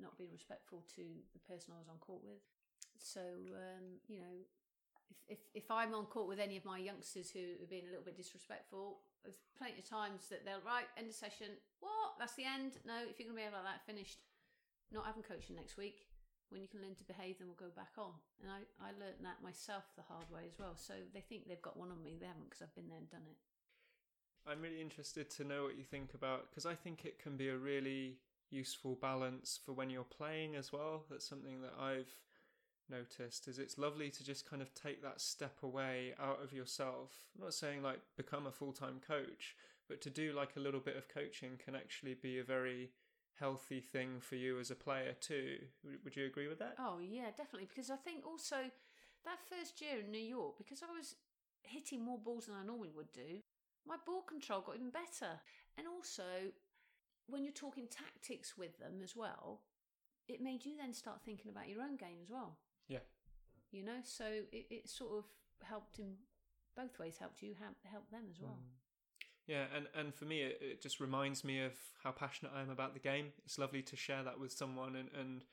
not 0.00 0.16
being 0.18 0.32
respectful 0.32 0.84
to 0.96 1.04
the 1.32 1.42
person 1.42 1.72
I 1.72 1.80
was 1.80 1.88
on 1.88 1.98
court 1.98 2.22
with. 2.22 2.44
So 3.00 3.22
um, 3.56 3.98
you 4.06 4.20
know, 4.20 4.36
if, 5.10 5.18
if 5.28 5.40
if 5.54 5.66
I'm 5.70 5.94
on 5.94 6.06
court 6.06 6.28
with 6.28 6.38
any 6.38 6.56
of 6.56 6.64
my 6.64 6.78
youngsters 6.78 7.32
who 7.32 7.58
are 7.62 7.70
being 7.70 7.88
a 7.88 7.92
little 7.92 8.04
bit 8.04 8.16
disrespectful, 8.16 9.00
there's 9.24 9.40
plenty 9.56 9.80
of 9.80 9.88
times 9.88 10.28
that 10.28 10.44
they'll 10.44 10.62
right 10.64 10.86
end 10.96 11.08
of 11.08 11.16
session. 11.16 11.56
What? 11.80 12.20
That's 12.20 12.36
the 12.36 12.44
end. 12.44 12.78
No, 12.86 13.00
if 13.08 13.18
you're 13.18 13.26
gonna 13.26 13.40
behave 13.40 13.56
like 13.56 13.66
that, 13.66 13.86
finished. 13.88 14.20
Not 14.92 15.08
having 15.08 15.24
coaching 15.24 15.56
next 15.56 15.80
week. 15.80 16.11
When 16.52 16.60
you 16.60 16.68
can 16.68 16.82
learn 16.82 16.94
to 16.96 17.04
behave, 17.04 17.38
then 17.38 17.48
we'll 17.48 17.56
go 17.56 17.72
back 17.74 17.96
on. 17.96 18.12
And 18.44 18.52
I 18.52 18.60
I 18.76 18.92
learned 19.00 19.24
that 19.24 19.42
myself 19.42 19.84
the 19.96 20.04
hard 20.04 20.28
way 20.30 20.44
as 20.46 20.58
well. 20.60 20.76
So 20.76 20.92
they 21.14 21.24
think 21.24 21.48
they've 21.48 21.62
got 21.62 21.80
one 21.80 21.90
on 21.90 22.04
me. 22.04 22.20
They 22.20 22.28
haven't 22.28 22.50
because 22.50 22.60
I've 22.60 22.74
been 22.76 22.88
there 22.88 23.00
and 23.00 23.10
done 23.10 23.24
it. 23.24 23.40
I'm 24.46 24.60
really 24.60 24.80
interested 24.80 25.30
to 25.30 25.44
know 25.44 25.62
what 25.64 25.78
you 25.78 25.84
think 25.84 26.14
about 26.14 26.50
because 26.50 26.66
I 26.66 26.74
think 26.74 27.04
it 27.04 27.18
can 27.18 27.36
be 27.36 27.48
a 27.48 27.56
really 27.56 28.18
useful 28.50 28.98
balance 29.00 29.58
for 29.64 29.72
when 29.72 29.88
you're 29.88 30.04
playing 30.04 30.56
as 30.56 30.72
well. 30.72 31.04
That's 31.08 31.28
something 31.28 31.62
that 31.62 31.74
I've 31.80 32.12
noticed 32.90 33.48
is 33.48 33.58
it's 33.58 33.78
lovely 33.78 34.10
to 34.10 34.24
just 34.24 34.48
kind 34.48 34.60
of 34.60 34.74
take 34.74 35.02
that 35.02 35.20
step 35.20 35.56
away 35.62 36.14
out 36.20 36.40
of 36.42 36.52
yourself. 36.52 37.10
I'm 37.34 37.44
not 37.44 37.54
saying 37.54 37.82
like 37.82 38.00
become 38.16 38.46
a 38.46 38.52
full-time 38.52 39.00
coach, 39.06 39.56
but 39.88 40.00
to 40.02 40.10
do 40.10 40.32
like 40.32 40.56
a 40.56 40.60
little 40.60 40.80
bit 40.80 40.96
of 40.96 41.08
coaching 41.08 41.58
can 41.64 41.74
actually 41.74 42.14
be 42.14 42.38
a 42.38 42.44
very 42.44 42.90
healthy 43.38 43.80
thing 43.80 44.20
for 44.20 44.36
you 44.36 44.58
as 44.60 44.70
a 44.70 44.74
player 44.74 45.14
too. 45.20 45.58
Would 46.04 46.16
you 46.16 46.26
agree 46.26 46.48
with 46.48 46.58
that? 46.58 46.76
Oh 46.78 46.98
yeah, 47.00 47.30
definitely. 47.36 47.68
Because 47.68 47.90
I 47.90 47.96
think 47.96 48.26
also 48.26 48.56
that 49.24 49.38
first 49.48 49.80
year 49.80 50.00
in 50.00 50.10
New 50.10 50.18
York, 50.18 50.58
because 50.58 50.82
I 50.82 50.92
was 50.92 51.16
hitting 51.62 52.04
more 52.04 52.18
balls 52.18 52.46
than 52.46 52.56
I 52.56 52.64
normally 52.64 52.90
would 52.94 53.12
do, 53.12 53.40
my 53.86 53.96
ball 54.04 54.22
control 54.22 54.60
got 54.60 54.76
even 54.76 54.90
better. 54.90 55.40
And 55.78 55.86
also, 55.86 56.24
when 57.26 57.44
you're 57.44 57.52
talking 57.52 57.86
tactics 57.88 58.56
with 58.56 58.78
them 58.78 59.00
as 59.02 59.16
well, 59.16 59.62
it 60.28 60.40
made 60.40 60.64
you 60.64 60.76
then 60.76 60.92
start 60.92 61.20
thinking 61.24 61.50
about 61.50 61.68
your 61.68 61.82
own 61.82 61.96
game 61.96 62.18
as 62.22 62.30
well. 62.30 62.58
Yeah. 62.88 63.04
You 63.70 63.84
know, 63.84 64.00
so 64.02 64.24
it, 64.52 64.66
it 64.70 64.88
sort 64.88 65.18
of 65.18 65.24
helped 65.62 65.98
in 65.98 66.14
both 66.76 66.98
ways 66.98 67.16
helped 67.18 67.42
you, 67.42 67.54
help 67.60 67.76
help 67.84 68.10
them 68.10 68.24
as 68.30 68.40
well. 68.40 68.58
Mm. 68.60 68.81
Yeah, 69.46 69.64
and, 69.76 69.86
and 69.94 70.14
for 70.14 70.24
me, 70.24 70.42
it, 70.42 70.58
it 70.60 70.80
just 70.82 71.00
reminds 71.00 71.42
me 71.44 71.60
of 71.62 71.72
how 72.02 72.12
passionate 72.12 72.52
I 72.54 72.62
am 72.62 72.70
about 72.70 72.94
the 72.94 73.00
game. 73.00 73.26
It's 73.44 73.58
lovely 73.58 73.82
to 73.82 73.96
share 73.96 74.22
that 74.22 74.38
with 74.38 74.52
someone 74.52 74.96
and, 74.96 75.08
and 75.18 75.44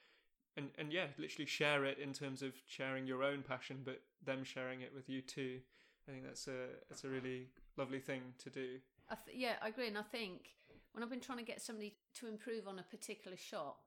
and 0.57 0.69
and 0.77 0.91
yeah, 0.91 1.07
literally 1.17 1.45
share 1.45 1.85
it 1.85 1.97
in 1.99 2.13
terms 2.13 2.41
of 2.41 2.53
sharing 2.67 3.05
your 3.07 3.23
own 3.23 3.43
passion, 3.43 3.81
but 3.83 4.01
them 4.25 4.43
sharing 4.43 4.81
it 4.81 4.91
with 4.93 5.09
you 5.09 5.21
too. 5.21 5.59
I 6.07 6.11
think 6.11 6.23
that's 6.25 6.47
a 6.47 6.67
that's 6.89 7.03
a 7.03 7.09
really 7.09 7.47
lovely 7.77 7.99
thing 7.99 8.21
to 8.43 8.49
do. 8.49 8.79
I 9.09 9.15
th- 9.25 9.37
yeah, 9.37 9.53
I 9.61 9.69
agree, 9.69 9.87
and 9.87 9.97
I 9.97 10.03
think 10.03 10.49
when 10.93 11.03
I've 11.03 11.09
been 11.09 11.19
trying 11.19 11.37
to 11.39 11.43
get 11.45 11.61
somebody 11.61 11.95
to 12.15 12.27
improve 12.27 12.67
on 12.67 12.77
a 12.79 12.83
particular 12.83 13.37
shot, 13.37 13.77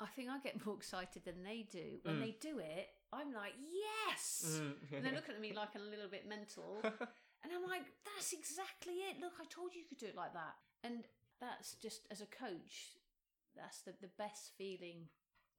I 0.00 0.06
think 0.06 0.28
I 0.30 0.38
get 0.40 0.64
more 0.66 0.76
excited 0.76 1.24
than 1.24 1.42
they 1.42 1.66
do. 1.70 1.98
When 2.02 2.16
Mm. 2.16 2.20
they 2.20 2.36
do 2.40 2.58
it, 2.58 2.88
I'm 3.12 3.32
like, 3.32 3.52
yes! 4.08 4.60
Mm, 4.62 4.96
And 4.96 5.04
they're 5.04 5.14
looking 5.14 5.34
at 5.34 5.40
me 5.40 5.52
like 5.56 5.70
I'm 5.74 5.82
a 5.82 5.90
little 5.90 6.08
bit 6.10 6.28
mental. 6.28 6.82
and 7.44 7.52
I'm 7.52 7.68
like, 7.68 7.84
that's 8.04 8.32
exactly 8.32 8.94
it. 8.94 9.20
Look, 9.20 9.34
I 9.40 9.44
told 9.44 9.74
you 9.74 9.80
you 9.82 9.86
could 9.88 9.98
do 9.98 10.06
it 10.06 10.16
like 10.16 10.32
that. 10.32 10.54
And 10.82 11.04
that's 11.40 11.74
just, 11.74 12.06
as 12.10 12.20
a 12.20 12.26
coach, 12.26 12.96
that's 13.56 13.80
the, 13.82 13.92
the 14.00 14.08
best 14.18 14.52
feeling 14.56 15.08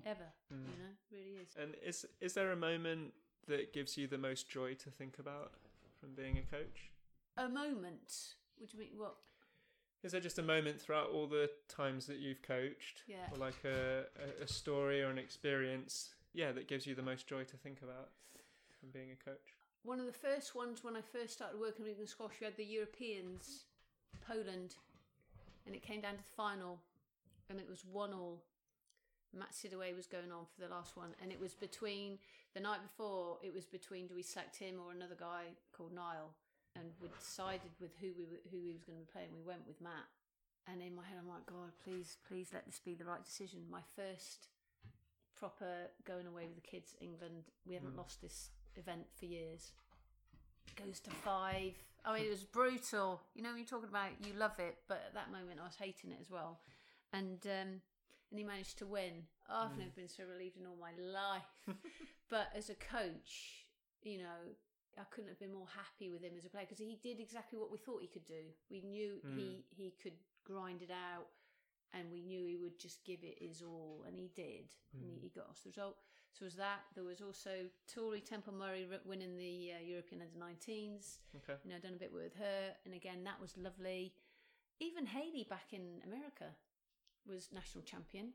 ever. 0.06 0.34
Mm. 0.53 0.66
You 0.66 0.78
know, 0.84 0.94
really 1.12 1.41
is. 1.41 1.56
and 1.57 1.76
is 1.86 2.06
is 2.20 2.34
there 2.34 2.52
a 2.52 2.56
moment 2.56 3.14
that 3.48 3.72
gives 3.74 3.98
you 3.98 4.07
the 4.07 4.18
most 4.18 4.49
joy 4.49 4.74
to 4.74 4.90
think 4.90 5.20
about 5.20 5.53
from 5.99 6.10
being 6.16 6.38
a 6.38 6.41
coach? 6.41 6.91
A 7.38 7.48
moment. 7.48 8.34
What 8.57 8.70
do 8.72 8.78
you 8.78 8.84
mean? 8.84 8.94
What? 8.98 9.16
Is 10.03 10.12
there 10.12 10.22
just 10.22 10.38
a 10.38 10.44
moment 10.44 10.80
throughout 10.80 11.10
all 11.10 11.26
the 11.28 11.49
times 11.68 12.06
that 12.07 12.18
you've 12.18 12.41
coached, 12.41 13.03
Yeah. 13.07 13.26
or 13.32 13.38
like 13.38 13.64
a, 13.66 14.03
a, 14.41 14.44
a 14.44 14.48
story 14.48 15.02
or 15.02 15.10
an 15.10 15.18
experience, 15.18 16.14
yeah, 16.34 16.52
that 16.52 16.68
gives 16.68 16.86
you 16.86 16.94
the 16.94 17.02
most 17.02 17.26
joy 17.28 17.44
to 17.44 17.57
think 17.57 17.82
about 17.82 18.10
from 18.80 18.90
being 18.91 19.10
a 19.12 19.16
coach? 19.30 19.55
One 19.86 19.99
of 19.99 20.07
the 20.07 20.12
first 20.18 20.56
ones 20.56 20.84
when 20.84 20.95
I 20.95 21.02
first 21.02 21.34
started 21.34 21.60
working 21.60 21.84
with 21.86 21.90
England 21.91 22.10
squash, 22.10 22.34
we 22.41 22.45
had 22.45 22.57
the 22.57 22.66
Europeans, 22.66 23.66
Poland, 24.28 24.74
and 25.68 25.76
it 25.76 25.84
came 25.84 26.02
down 26.02 26.14
to 26.18 26.24
the 26.26 26.36
final, 26.36 26.80
and 27.52 27.60
it 27.60 27.70
was 27.70 27.86
one 27.86 28.12
all. 28.12 28.41
Matt 29.32 29.52
Sidaway 29.52 29.95
was 29.95 30.07
going 30.07 30.32
on 30.32 30.45
for 30.49 30.66
the 30.66 30.74
last 30.74 30.98
one, 30.98 31.14
and 31.22 31.32
it 31.32 31.40
was 31.40 31.53
between 31.53 32.18
the 32.56 32.60
night 32.62 32.82
before. 32.82 33.38
It 33.44 33.53
was 33.53 33.66
between 33.66 34.07
do 34.07 34.16
we 34.16 34.24
select 34.24 34.57
him 34.57 34.76
or 34.84 34.91
another 34.91 35.14
guy 35.20 35.53
called 35.72 35.94
Niall, 35.94 36.34
and 36.76 36.90
we 36.99 37.10
decided 37.20 37.70
with 37.80 37.91
who 38.02 38.07
we 38.18 38.26
were, 38.26 38.41
who 38.49 38.64
we 38.66 38.72
was 38.74 38.82
going 38.84 38.98
to 38.98 39.06
be 39.06 39.12
playing. 39.12 39.30
We 39.38 39.45
went 39.45 39.68
with 39.68 39.80
Matt, 39.82 40.10
and 40.66 40.82
in 40.82 40.95
my 40.95 41.03
head 41.06 41.20
I'm 41.22 41.30
like, 41.30 41.45
God, 41.45 41.78
please, 41.84 42.18
please 42.28 42.49
let 42.53 42.66
this 42.66 42.80
be 42.80 42.95
the 42.95 43.06
right 43.06 43.24
decision. 43.24 43.60
My 43.70 43.86
first 43.95 44.48
proper 45.38 45.91
going 46.06 46.26
away 46.26 46.48
with 46.48 46.56
the 46.56 46.66
kids, 46.66 46.95
England. 47.02 47.52
We 47.68 47.76
haven't 47.76 47.94
Mm. 47.94 47.98
lost 48.02 48.22
this 48.22 48.49
event 48.77 49.06
for 49.18 49.26
years. 49.26 49.72
Goes 50.76 50.99
to 51.02 51.10
five. 51.11 51.73
I 52.03 52.14
mean, 52.14 52.26
it 52.26 52.30
was 52.30 52.43
brutal. 52.43 53.22
You 53.34 53.41
know, 53.43 53.49
when 53.49 53.60
you're 53.60 53.68
talking 53.68 53.89
about 53.89 54.10
you 54.26 54.34
love 54.38 54.60
it, 54.60 54.77
but 54.88 55.02
at 55.07 55.14
that 55.14 55.31
moment 55.31 55.60
I 55.61 55.65
was 55.65 55.76
hating 55.80 56.11
it 56.11 56.18
as 56.22 56.30
well. 56.30 56.60
And 57.14 57.39
um, 57.45 57.81
and 58.31 58.39
he 58.39 58.43
managed 58.43 58.77
to 58.80 58.85
win. 58.85 59.23
Oh, 59.49 59.65
I've 59.65 59.72
Mm. 59.76 59.77
never 59.80 59.91
been 59.95 60.10
so 60.10 60.23
relieved 60.26 60.57
in 60.57 60.65
all 60.68 60.76
my 60.80 60.91
life. 60.99 61.47
but 62.30 62.49
as 62.56 62.69
a 62.69 62.76
coach, 62.76 63.65
you 64.03 64.18
know, 64.18 64.41
I 64.97 65.03
couldn't 65.11 65.30
have 65.30 65.39
been 65.39 65.53
more 65.53 65.68
happy 65.73 66.10
with 66.10 66.22
him 66.23 66.34
as 66.38 66.45
a 66.45 66.49
player 66.49 66.65
because 66.68 66.80
he 66.80 66.99
did 67.02 67.19
exactly 67.19 67.57
what 67.60 67.72
we 67.72 67.77
thought 67.77 68.02
he 68.02 68.07
could 68.07 68.26
do. 68.26 68.43
We 68.69 68.81
knew 68.81 69.22
Mm. 69.26 69.35
he 69.38 69.65
he 69.69 69.93
could 70.02 70.18
grind 70.43 70.81
it 70.81 70.91
out, 70.91 71.27
and 71.93 72.11
we 72.11 72.22
knew 72.22 72.45
he 72.45 72.57
would 72.57 72.77
just 72.77 73.03
give 73.06 73.23
it 73.23 73.38
his 73.39 73.61
all, 73.61 74.03
and 74.06 74.18
he 74.19 74.30
did, 74.35 74.68
and 74.93 75.03
he, 75.10 75.15
Mm. 75.18 75.22
he 75.22 75.30
got 75.30 75.49
us 75.49 75.61
the 75.61 75.69
result. 75.69 75.97
So 76.38 76.44
was 76.44 76.56
that. 76.56 76.84
There 76.95 77.03
was 77.06 77.22
also 77.22 77.72
Tori 77.88 78.20
Temple 78.20 78.53
Murray 78.53 78.86
winning 79.06 79.38
the 79.38 79.72
uh, 79.80 79.84
European 79.84 80.22
Under 80.22 80.36
19s. 80.36 81.24
Okay. 81.38 81.57
You 81.64 81.72
know, 81.72 81.80
done 81.80 81.95
a 81.95 81.99
bit 81.99 82.12
with 82.12 82.36
her, 82.36 82.76
and 82.84 82.94
again 82.94 83.24
that 83.24 83.40
was 83.40 83.56
lovely. 83.56 84.14
Even 84.82 85.06
Haley 85.06 85.48
back 85.49 85.72
in 85.72 86.03
America 86.03 86.52
was 87.26 87.48
national 87.53 87.86
champion, 87.86 88.34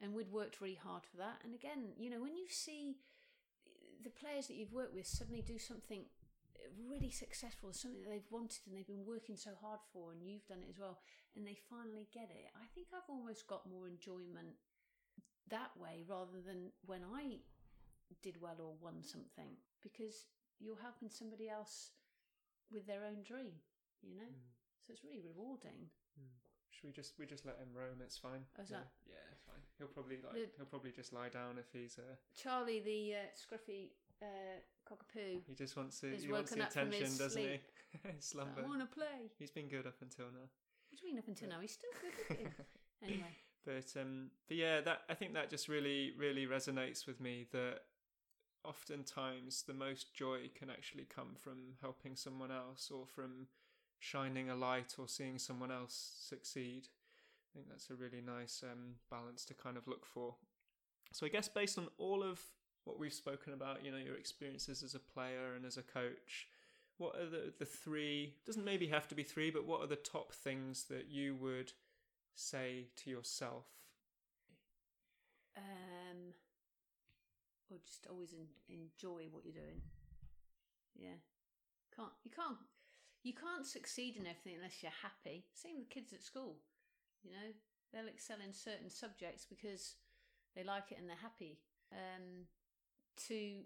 and 0.00 0.14
we'd 0.14 0.30
worked 0.30 0.60
really 0.60 0.78
hard 0.78 1.02
for 1.02 1.16
that. 1.16 1.42
And 1.42 1.52
again, 1.52 1.98
you 1.98 2.10
know, 2.10 2.22
when 2.22 2.36
you 2.36 2.46
see 2.48 2.98
the 4.04 4.10
players 4.10 4.46
that 4.46 4.54
you've 4.54 4.72
worked 4.72 4.94
with 4.94 5.06
suddenly 5.06 5.42
do 5.42 5.58
something 5.58 6.04
really 6.78 7.10
successful, 7.10 7.72
something 7.72 8.02
that 8.02 8.10
they've 8.10 8.30
wanted 8.30 8.62
and 8.66 8.76
they've 8.76 8.86
been 8.86 9.04
working 9.04 9.36
so 9.36 9.50
hard 9.60 9.80
for, 9.92 10.12
and 10.12 10.22
you've 10.22 10.46
done 10.46 10.62
it 10.62 10.70
as 10.70 10.78
well, 10.78 10.98
and 11.34 11.44
they 11.44 11.58
finally 11.68 12.06
get 12.14 12.30
it. 12.30 12.54
I 12.54 12.70
think 12.74 12.86
I've 12.94 13.10
almost 13.10 13.48
got 13.48 13.68
more 13.68 13.88
enjoyment 13.88 14.54
that 15.50 15.70
way 15.76 16.04
rather 16.08 16.40
than 16.44 16.70
when 16.86 17.00
I 17.04 17.38
did 18.22 18.40
well 18.40 18.56
or 18.60 18.74
won 18.80 19.02
something 19.02 19.56
because 19.82 20.26
you're 20.60 20.80
helping 20.80 21.08
somebody 21.08 21.48
else 21.48 21.90
with 22.70 22.86
their 22.86 23.04
own 23.04 23.22
dream, 23.24 23.52
you 24.02 24.14
know? 24.14 24.28
Mm. 24.28 24.46
So 24.86 24.92
it's 24.92 25.04
really 25.04 25.20
rewarding. 25.20 25.90
Should 26.70 26.84
we 26.84 26.92
just 26.92 27.18
we 27.18 27.26
just 27.26 27.44
let 27.44 27.58
him 27.58 27.68
roam? 27.76 28.00
It's 28.02 28.16
fine. 28.16 28.44
Oh, 28.58 28.62
is 28.62 28.70
yeah. 28.70 28.78
that- 28.78 28.92
yeah, 29.06 29.26
it's 29.30 29.42
fine. 29.42 29.60
He'll 29.78 29.88
probably 29.88 30.16
like 30.24 30.34
The- 30.34 30.50
he'll 30.56 30.66
probably 30.66 30.90
just 30.92 31.12
lie 31.12 31.28
down 31.28 31.58
if 31.58 31.66
he's 31.72 31.98
uh 31.98 32.16
Charlie, 32.34 32.80
the 32.80 33.14
uh, 33.14 33.28
scruffy 33.36 33.90
uh, 34.22 34.58
cockapoo, 34.88 35.42
he 35.46 35.54
just 35.54 35.76
wants 35.76 36.00
to 36.00 36.16
he 36.16 36.30
wants 36.30 36.52
the 36.52 36.64
attention, 36.64 37.02
doesn't 37.18 37.30
sleep. 37.30 37.62
he? 38.04 38.10
Slumber. 38.20 38.62
I 38.64 38.66
want 38.66 38.80
to 38.80 38.86
play. 38.86 39.30
He's 39.38 39.50
been 39.50 39.68
good 39.68 39.86
up 39.86 40.00
until 40.00 40.26
now. 40.26 40.46
What 40.88 41.00
do 41.00 41.06
you 41.06 41.12
mean 41.12 41.18
up 41.18 41.28
until 41.28 41.48
now? 41.48 41.60
He's 41.60 41.72
still 41.72 41.90
good. 42.28 42.48
Anyway, 43.04 43.34
But 43.64 44.00
um, 44.00 44.30
but 44.48 44.56
yeah, 44.56 44.80
that 44.80 45.02
I 45.08 45.14
think 45.14 45.34
that 45.34 45.50
just 45.50 45.68
really 45.68 46.12
really 46.18 46.46
resonates 46.46 47.06
with 47.06 47.20
me. 47.20 47.46
That 47.52 47.80
oftentimes 48.64 49.62
the 49.62 49.74
most 49.74 50.14
joy 50.14 50.50
can 50.54 50.70
actually 50.70 51.04
come 51.04 51.34
from 51.38 51.74
helping 51.80 52.16
someone 52.16 52.50
else 52.50 52.90
or 52.92 53.06
from 53.06 53.48
shining 53.98 54.50
a 54.50 54.54
light 54.54 54.94
or 54.98 55.08
seeing 55.08 55.38
someone 55.38 55.70
else 55.70 56.14
succeed. 56.20 56.88
I 57.52 57.58
think 57.58 57.68
that's 57.68 57.90
a 57.90 57.94
really 57.94 58.22
nice 58.24 58.62
um, 58.62 58.96
balance 59.10 59.44
to 59.46 59.54
kind 59.54 59.76
of 59.76 59.86
look 59.86 60.06
for. 60.06 60.34
So 61.12 61.26
I 61.26 61.28
guess 61.28 61.48
based 61.48 61.78
on 61.78 61.88
all 61.98 62.22
of 62.22 62.40
what 62.84 62.98
we've 62.98 63.12
spoken 63.12 63.52
about, 63.52 63.84
you 63.84 63.92
know, 63.92 63.98
your 63.98 64.16
experiences 64.16 64.82
as 64.82 64.94
a 64.94 64.98
player 64.98 65.54
and 65.54 65.64
as 65.64 65.76
a 65.76 65.82
coach, 65.82 66.48
what 66.98 67.16
are 67.16 67.28
the 67.28 67.52
the 67.58 67.64
three? 67.64 68.34
Doesn't 68.46 68.64
maybe 68.64 68.86
have 68.88 69.08
to 69.08 69.14
be 69.14 69.22
three, 69.22 69.50
but 69.50 69.66
what 69.66 69.80
are 69.80 69.86
the 69.86 69.96
top 69.96 70.32
things 70.32 70.84
that 70.84 71.08
you 71.10 71.34
would 71.36 71.72
say 72.34 72.88
to 72.96 73.10
yourself? 73.10 73.66
um, 75.56 76.32
or 77.70 77.78
just 77.84 78.06
always 78.10 78.32
en- 78.32 78.58
enjoy 78.68 79.28
what 79.30 79.44
you're 79.44 79.56
doing. 79.56 79.80
Yeah, 80.94 81.20
can't 81.94 82.12
you 82.24 82.30
can't 82.30 82.58
you 83.22 83.32
can't 83.32 83.66
succeed 83.66 84.16
in 84.16 84.26
everything 84.26 84.56
unless 84.56 84.82
you're 84.82 85.02
happy. 85.02 85.46
Same 85.54 85.78
with 85.78 85.90
kids 85.90 86.12
at 86.12 86.22
school. 86.22 86.56
You 87.22 87.30
know, 87.30 87.48
they'll 87.92 88.08
excel 88.12 88.38
in 88.44 88.52
certain 88.52 88.90
subjects 88.90 89.46
because 89.48 89.96
they 90.56 90.64
like 90.64 90.90
it 90.90 90.98
and 90.98 91.08
they're 91.08 91.16
happy. 91.22 91.60
Um, 91.92 92.48
to 93.28 93.60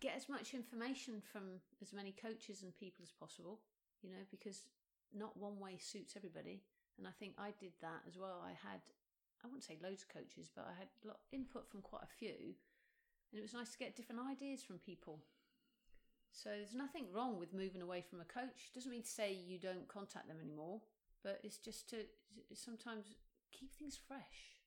get 0.00 0.16
as 0.16 0.28
much 0.28 0.54
information 0.54 1.20
from 1.20 1.60
as 1.82 1.92
many 1.92 2.12
coaches 2.12 2.62
and 2.62 2.76
people 2.76 3.02
as 3.02 3.12
possible. 3.12 3.60
You 4.02 4.10
know, 4.10 4.24
because 4.30 4.64
not 5.14 5.36
one 5.36 5.60
way 5.60 5.76
suits 5.78 6.14
everybody, 6.16 6.62
and 7.00 7.08
I 7.08 7.16
think 7.18 7.32
I 7.40 7.56
did 7.58 7.72
that 7.80 8.04
as 8.06 8.20
well. 8.20 8.44
I 8.44 8.52
had 8.52 8.84
I 9.42 9.48
wouldn't 9.48 9.64
say 9.64 9.80
loads 9.82 10.04
of 10.04 10.12
coaches, 10.12 10.52
but 10.54 10.68
I 10.68 10.76
had 10.78 10.92
a 11.02 11.08
lot 11.08 11.24
input 11.32 11.64
from 11.66 11.80
quite 11.80 12.04
a 12.04 12.12
few, 12.20 12.52
and 13.32 13.40
it 13.40 13.42
was 13.42 13.54
nice 13.56 13.72
to 13.72 13.78
get 13.80 13.96
different 13.96 14.20
ideas 14.20 14.62
from 14.62 14.76
people. 14.78 15.24
So 16.30 16.50
there's 16.50 16.76
nothing 16.76 17.06
wrong 17.10 17.40
with 17.40 17.54
moving 17.56 17.80
away 17.80 18.04
from 18.04 18.20
a 18.20 18.28
coach. 18.28 18.70
Doesn't 18.74 18.90
mean 18.92 19.02
to 19.02 19.08
say 19.08 19.32
you 19.32 19.58
don't 19.58 19.88
contact 19.88 20.28
them 20.28 20.36
anymore, 20.44 20.80
but 21.24 21.40
it's 21.42 21.56
just 21.56 21.88
to 21.90 22.04
sometimes 22.54 23.16
keep 23.50 23.74
things 23.74 23.96
fresh. 23.96 24.60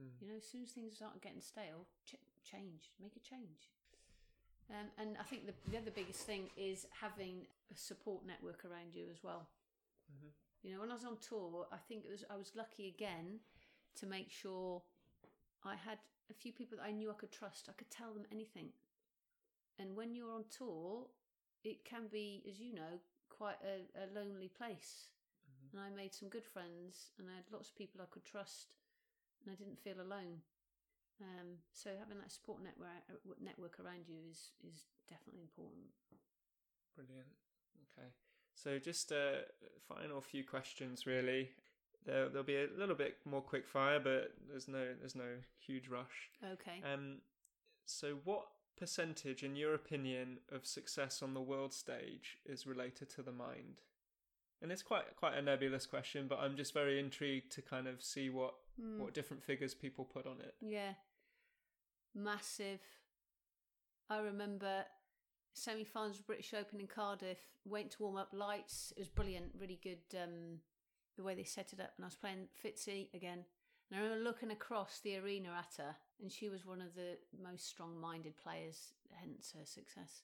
Hmm. 0.00 0.08
You 0.20 0.28
know, 0.32 0.38
as 0.38 0.48
soon 0.48 0.64
as 0.64 0.70
things 0.72 0.96
start 0.96 1.20
getting 1.22 1.40
stale, 1.40 1.86
ch- 2.08 2.16
change, 2.42 2.90
make 3.00 3.14
a 3.14 3.20
change. 3.20 3.70
Um, 4.70 4.88
and 4.98 5.16
I 5.20 5.22
think 5.22 5.46
the, 5.46 5.54
the 5.70 5.76
other 5.78 5.92
biggest 5.92 6.24
thing 6.24 6.48
is 6.56 6.86
having 6.90 7.46
a 7.70 7.76
support 7.76 8.26
network 8.26 8.64
around 8.64 8.94
you 8.94 9.06
as 9.12 9.22
well. 9.22 9.46
Mhm. 10.10 10.32
You 10.64 10.72
know, 10.72 10.80
when 10.80 10.90
I 10.90 10.94
was 10.94 11.04
on 11.04 11.18
tour, 11.18 11.66
I 11.70 11.76
think 11.76 12.04
it 12.06 12.10
was 12.10 12.24
I 12.30 12.36
was 12.36 12.52
lucky 12.56 12.88
again 12.88 13.40
to 14.00 14.06
make 14.06 14.30
sure 14.30 14.82
I 15.62 15.76
had 15.76 15.98
a 16.30 16.34
few 16.34 16.52
people 16.52 16.78
that 16.78 16.84
I 16.84 16.90
knew 16.90 17.10
I 17.10 17.14
could 17.14 17.30
trust. 17.30 17.68
I 17.68 17.72
could 17.72 17.90
tell 17.90 18.14
them 18.14 18.24
anything. 18.32 18.70
And 19.78 19.94
when 19.94 20.14
you're 20.14 20.32
on 20.32 20.44
tour, 20.50 21.06
it 21.64 21.84
can 21.84 22.08
be, 22.10 22.42
as 22.48 22.58
you 22.60 22.72
know, 22.74 22.98
quite 23.28 23.58
a, 23.62 23.84
a 24.04 24.06
lonely 24.14 24.48
place. 24.48 25.10
Mhm. 25.50 25.72
And 25.72 25.80
I 25.82 25.90
made 25.90 26.14
some 26.14 26.30
good 26.30 26.44
friends, 26.46 27.10
and 27.18 27.28
I 27.28 27.36
had 27.36 27.50
lots 27.52 27.68
of 27.68 27.76
people 27.76 28.00
I 28.00 28.06
could 28.10 28.24
trust, 28.24 28.74
and 29.42 29.52
I 29.52 29.56
didn't 29.56 29.78
feel 29.78 30.00
alone. 30.00 30.42
Um, 31.20 31.58
so 31.72 31.90
having 31.98 32.18
that 32.18 32.32
support 32.32 32.62
network 32.62 33.04
network 33.40 33.78
around 33.80 34.08
you 34.08 34.18
is 34.30 34.50
is 34.64 34.84
definitely 35.08 35.42
important. 35.42 35.92
Brilliant. 36.96 37.28
Okay. 37.98 38.10
So 38.54 38.78
just 38.78 39.12
a 39.12 39.42
final 39.88 40.20
few 40.20 40.44
questions, 40.44 41.06
really. 41.06 41.50
There, 42.06 42.28
there'll 42.28 42.44
be 42.44 42.56
a 42.56 42.68
little 42.78 42.94
bit 42.94 43.16
more 43.24 43.40
quick 43.40 43.66
fire, 43.66 43.98
but 43.98 44.32
there's 44.48 44.68
no 44.68 44.94
there's 45.00 45.14
no 45.16 45.38
huge 45.58 45.88
rush. 45.88 46.30
Okay. 46.52 46.82
Um, 46.92 47.16
so 47.86 48.18
what 48.24 48.46
percentage, 48.78 49.42
in 49.42 49.56
your 49.56 49.74
opinion, 49.74 50.38
of 50.52 50.66
success 50.66 51.22
on 51.22 51.34
the 51.34 51.40
world 51.40 51.72
stage 51.72 52.38
is 52.44 52.66
related 52.66 53.08
to 53.10 53.22
the 53.22 53.32
mind? 53.32 53.80
And 54.62 54.70
it's 54.70 54.82
quite 54.82 55.16
quite 55.16 55.36
a 55.36 55.42
nebulous 55.42 55.86
question, 55.86 56.26
but 56.28 56.38
I'm 56.38 56.56
just 56.56 56.72
very 56.74 56.98
intrigued 57.00 57.52
to 57.52 57.62
kind 57.62 57.86
of 57.88 58.02
see 58.02 58.30
what 58.30 58.54
Hmm. 58.76 58.98
what 58.98 59.14
different 59.14 59.44
figures 59.44 59.72
people 59.72 60.04
put 60.04 60.26
on 60.26 60.40
it. 60.40 60.54
Yeah. 60.60 60.94
Massive. 62.14 62.80
I 64.10 64.18
remember 64.18 64.84
semi 65.54 65.84
finals 65.84 66.20
British 66.20 66.52
Open 66.52 66.80
in 66.80 66.86
Cardiff, 66.86 67.38
went 67.64 67.92
to 67.92 68.02
warm 68.02 68.16
up 68.16 68.28
lights. 68.32 68.92
It 68.96 69.00
was 69.00 69.08
brilliant, 69.08 69.52
really 69.58 69.78
good 69.82 70.02
um, 70.22 70.60
the 71.16 71.22
way 71.22 71.34
they 71.34 71.44
set 71.44 71.72
it 71.72 71.80
up. 71.80 71.92
And 71.96 72.04
I 72.04 72.08
was 72.08 72.16
playing 72.16 72.48
Fitzy 72.62 73.08
again. 73.14 73.44
And 73.90 74.00
I 74.00 74.02
remember 74.02 74.24
looking 74.24 74.50
across 74.50 75.00
the 75.00 75.18
arena 75.18 75.50
at 75.56 75.74
her, 75.78 75.94
and 76.20 76.30
she 76.30 76.48
was 76.48 76.66
one 76.66 76.80
of 76.80 76.94
the 76.94 77.16
most 77.42 77.68
strong 77.68 78.00
minded 78.00 78.36
players, 78.36 78.92
hence 79.12 79.54
her 79.58 79.64
success. 79.64 80.22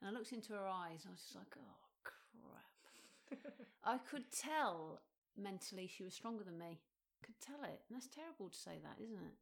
And 0.00 0.10
I 0.10 0.12
looked 0.12 0.32
into 0.32 0.52
her 0.52 0.66
eyes, 0.66 1.04
and 1.04 1.10
I 1.10 1.12
was 1.12 1.22
just 1.22 1.36
like, 1.36 1.54
oh, 1.58 1.86
crap. 2.04 3.40
I 3.84 3.98
could 3.98 4.24
tell 4.30 5.00
mentally 5.36 5.86
she 5.88 6.04
was 6.04 6.14
stronger 6.14 6.44
than 6.44 6.58
me. 6.58 6.80
Could 7.22 7.40
tell 7.40 7.62
it. 7.62 7.80
And 7.88 7.96
that's 7.96 8.08
terrible 8.08 8.50
to 8.50 8.58
say 8.58 8.78
that, 8.82 9.02
isn't 9.02 9.16
it? 9.16 9.36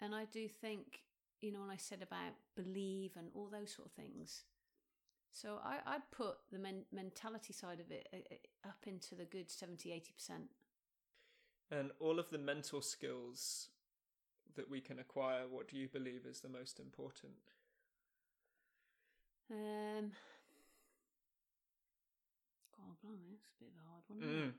And 0.00 0.14
I 0.14 0.24
do 0.26 0.48
think, 0.48 1.00
you 1.40 1.52
know, 1.52 1.60
when 1.60 1.70
I 1.70 1.76
said 1.76 2.02
about 2.02 2.34
believe 2.54 3.12
and 3.16 3.28
all 3.34 3.48
those 3.50 3.72
sort 3.72 3.88
of 3.88 3.92
things. 3.92 4.44
So 5.32 5.58
I, 5.64 5.78
I'd 5.86 6.10
put 6.10 6.36
the 6.50 6.58
men- 6.58 6.84
mentality 6.92 7.52
side 7.52 7.80
of 7.80 7.90
it 7.90 8.08
uh, 8.12 8.16
uh, 8.16 8.68
up 8.68 8.84
into 8.86 9.14
the 9.14 9.24
good 9.24 9.50
70, 9.50 9.90
80%. 9.90 10.30
And 11.70 11.92
all 12.00 12.18
of 12.18 12.30
the 12.30 12.38
mental 12.38 12.82
skills 12.82 13.68
that 14.56 14.68
we 14.68 14.80
can 14.80 14.98
acquire, 14.98 15.42
what 15.48 15.68
do 15.68 15.76
you 15.76 15.88
believe 15.88 16.26
is 16.28 16.40
the 16.40 16.48
most 16.48 16.80
important? 16.80 17.32
Um, 19.50 20.10
God, 22.76 22.96
blimey, 23.02 23.38
that's 23.38 23.54
a 23.60 23.64
bit 23.64 23.70
of 23.70 23.78
a 23.78 23.88
hard 23.88 24.02
one. 24.08 24.18
isn't 24.22 24.48
Mm. 24.48 24.52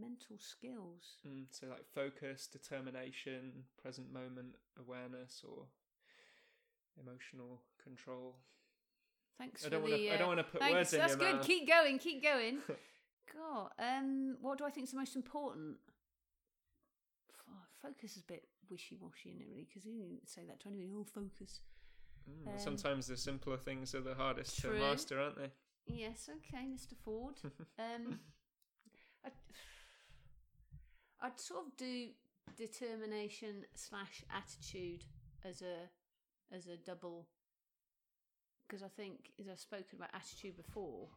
Mental 0.00 0.36
skills. 0.38 1.16
Mm, 1.26 1.46
so 1.50 1.66
like 1.68 1.84
focus, 1.94 2.46
determination, 2.46 3.64
present 3.80 4.12
moment 4.12 4.54
awareness, 4.78 5.42
or 5.48 5.64
emotional 7.02 7.62
control. 7.82 8.36
Thanks 9.38 9.64
I 9.64 9.68
don't 9.68 9.82
want 9.82 9.94
to. 9.94 10.08
I 10.08 10.14
uh, 10.14 10.18
don't 10.18 10.28
want 10.28 10.38
to 10.40 10.44
put 10.44 10.60
Thanks. 10.60 10.74
words 10.74 10.92
in 10.92 10.98
That's 11.00 11.10
your 11.12 11.18
good. 11.18 11.36
mouth. 11.36 11.46
Keep 11.46 11.68
going. 11.68 11.98
Keep 11.98 12.22
going. 12.22 12.58
God, 13.34 13.70
um, 13.78 14.36
what 14.40 14.58
do 14.58 14.64
I 14.64 14.70
think 14.70 14.84
is 14.84 14.90
the 14.92 14.98
most 14.98 15.14
important? 15.16 15.76
F- 17.30 17.44
Focus 17.82 18.12
is 18.16 18.22
a 18.22 18.26
bit 18.32 18.44
wishy-washy, 18.70 19.30
isn't 19.30 19.42
it? 19.42 19.48
Really, 19.50 19.64
because 19.68 19.84
you 19.84 19.92
didn't 19.92 20.28
say 20.28 20.42
that 20.48 20.60
to 20.60 20.68
anybody. 20.68 20.90
Oh, 20.96 21.04
focus. 21.04 21.60
Mm, 22.28 22.52
Um, 22.52 22.58
sometimes 22.58 23.06
the 23.06 23.16
simpler 23.16 23.56
things 23.58 23.94
are 23.94 24.00
the 24.00 24.14
hardest 24.14 24.58
true. 24.60 24.72
to 24.72 24.78
master, 24.80 25.20
aren't 25.20 25.36
they? 25.38 25.50
Yes, 25.86 26.28
okay, 26.28 26.64
Mr. 26.66 26.94
Ford. 27.04 27.36
Um, 27.78 28.18
I'd, 29.24 29.32
I'd 31.20 31.40
sort 31.40 31.66
of 31.66 31.76
do 31.76 32.08
determination 32.56 33.64
slash 33.74 34.24
attitude 34.34 35.04
as 35.44 35.62
a 35.62 35.88
as 36.54 36.66
a 36.66 36.76
double 36.76 37.26
because 38.66 38.82
I 38.82 38.88
think 38.88 39.32
as 39.40 39.48
I've 39.48 39.58
spoken 39.58 39.96
about 39.96 40.10
attitude 40.14 40.56
before, 40.56 41.08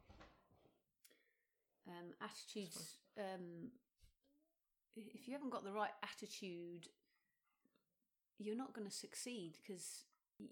um, 1.88 2.14
attitudes. 2.22 2.98
Um, 3.18 3.72
if 4.96 5.28
you 5.28 5.34
haven't 5.34 5.52
got 5.52 5.64
the 5.64 5.72
right 5.72 5.92
attitude, 6.04 6.88
you're 8.40 8.58
not 8.58 8.74
going 8.74 8.88
to 8.88 8.94
succeed 8.94 9.54
because 9.62 10.04
you, 10.38 10.48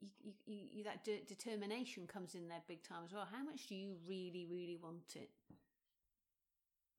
you, 0.45 0.59
you, 0.71 0.83
that 0.83 1.03
de- 1.03 1.23
determination 1.27 2.07
comes 2.07 2.35
in 2.35 2.47
there 2.47 2.61
big 2.67 2.83
time 2.83 2.99
as 3.05 3.13
well. 3.13 3.27
How 3.29 3.43
much 3.43 3.67
do 3.67 3.75
you 3.75 3.95
really, 4.07 4.45
really 4.49 4.77
want 4.81 5.15
it? 5.15 5.29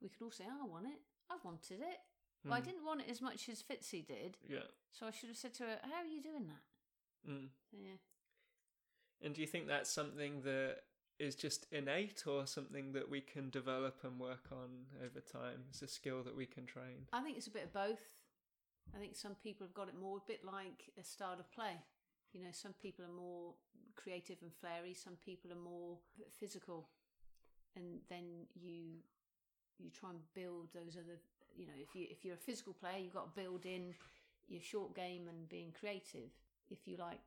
We 0.03 0.09
could 0.09 0.25
all 0.25 0.31
say, 0.31 0.45
oh, 0.51 0.67
I 0.67 0.69
want 0.69 0.87
it. 0.87 1.01
I 1.31 1.37
wanted 1.45 1.81
it. 1.81 2.01
But 2.45 2.55
I 2.55 2.61
Mm, 2.61 2.65
didn't 2.65 2.85
want 2.85 3.01
it 3.03 3.11
as 3.11 3.21
much 3.21 3.49
as 3.49 3.63
Fitzy 3.63 4.07
did. 4.07 4.39
Yeah. 4.49 4.67
So 4.93 5.07
I 5.07 5.11
should 5.11 5.29
have 5.29 5.37
said 5.37 5.55
to 5.55 5.65
her, 5.65 5.81
how 5.83 5.97
are 6.03 6.07
you 6.07 6.23
doing 6.23 6.47
that? 6.47 7.31
Mm. 7.31 7.51
Yeah. 7.73 7.99
And 9.21 9.35
do 9.35 9.41
you 9.43 9.47
think 9.47 9.67
that's 9.67 9.91
something 9.91 10.41
that 10.43 10.85
is 11.19 11.35
just 11.37 11.67
innate 11.71 12.27
or 12.27 12.47
something 12.47 12.93
that 12.93 13.11
we 13.11 13.21
can 13.21 13.51
develop 13.51 14.03
and 14.05 14.19
work 14.19 14.49
on 14.51 14.87
over 15.05 15.21
time? 15.21 15.65
It's 15.69 15.83
a 15.83 15.89
skill 15.89 16.23
that 16.23 16.35
we 16.35 16.47
can 16.47 16.65
train. 16.65 17.07
I 17.13 17.21
think 17.23 17.37
it's 17.37 17.47
a 17.47 17.51
bit 17.51 17.65
of 17.65 17.73
both. 17.75 18.01
I 18.95 18.99
think 18.99 19.15
some 19.15 19.35
people 19.35 19.67
have 19.67 19.75
got 19.75 19.89
it 19.89 19.95
more, 20.01 20.17
a 20.17 20.27
bit 20.27 20.43
like 20.45 20.91
a 20.99 21.05
style 21.05 21.39
of 21.39 21.51
play. 21.53 21.77
You 22.33 22.41
know, 22.41 22.49
some 22.53 22.73
people 22.73 23.05
are 23.05 23.13
more 23.13 23.55
creative 23.97 24.39
and 24.41 24.51
flary. 24.53 24.95
Some 24.95 25.17
people 25.25 25.53
are 25.53 25.57
more 25.63 25.99
physical, 26.31 26.89
and 27.77 28.01
then 28.09 28.47
you 28.55 29.03
you 29.79 29.91
try 29.91 30.11
and 30.11 30.21
build 30.35 30.69
those 30.73 30.97
other. 30.97 31.21
You 31.61 31.67
know, 31.67 31.77
if 31.77 31.95
you 31.95 32.07
if 32.09 32.25
you're 32.25 32.41
a 32.41 32.47
physical 32.49 32.73
player, 32.73 32.97
you've 32.97 33.13
got 33.13 33.29
to 33.29 33.41
build 33.41 33.67
in 33.67 33.93
your 34.49 34.63
short 34.63 34.97
game 34.97 35.29
and 35.29 35.47
being 35.49 35.77
creative. 35.79 36.33
If 36.71 36.89
you 36.89 36.97
like, 36.97 37.21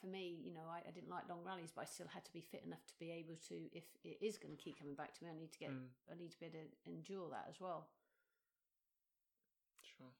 for 0.00 0.08
me, 0.08 0.34
you 0.42 0.52
know, 0.52 0.66
I, 0.66 0.82
I 0.82 0.90
didn't 0.90 1.10
like 1.10 1.28
long 1.28 1.46
rallies, 1.46 1.70
but 1.70 1.82
I 1.82 1.84
still 1.84 2.08
had 2.12 2.24
to 2.24 2.32
be 2.32 2.40
fit 2.40 2.64
enough 2.66 2.84
to 2.88 2.94
be 2.98 3.12
able 3.12 3.38
to. 3.48 3.54
If 3.70 3.84
it 4.02 4.18
is 4.20 4.36
going 4.36 4.56
to 4.56 4.60
keep 4.60 4.80
coming 4.80 4.96
back 4.96 5.14
to 5.14 5.24
me, 5.24 5.30
I 5.30 5.38
need 5.38 5.52
to 5.52 5.58
get. 5.58 5.70
Mm. 5.70 5.94
I 6.10 6.18
need 6.18 6.32
to 6.32 6.40
be 6.40 6.46
able 6.46 6.58
to 6.58 6.90
endure 6.90 7.30
that 7.30 7.46
as 7.48 7.60
well. 7.60 7.86
Sure. 9.80 10.10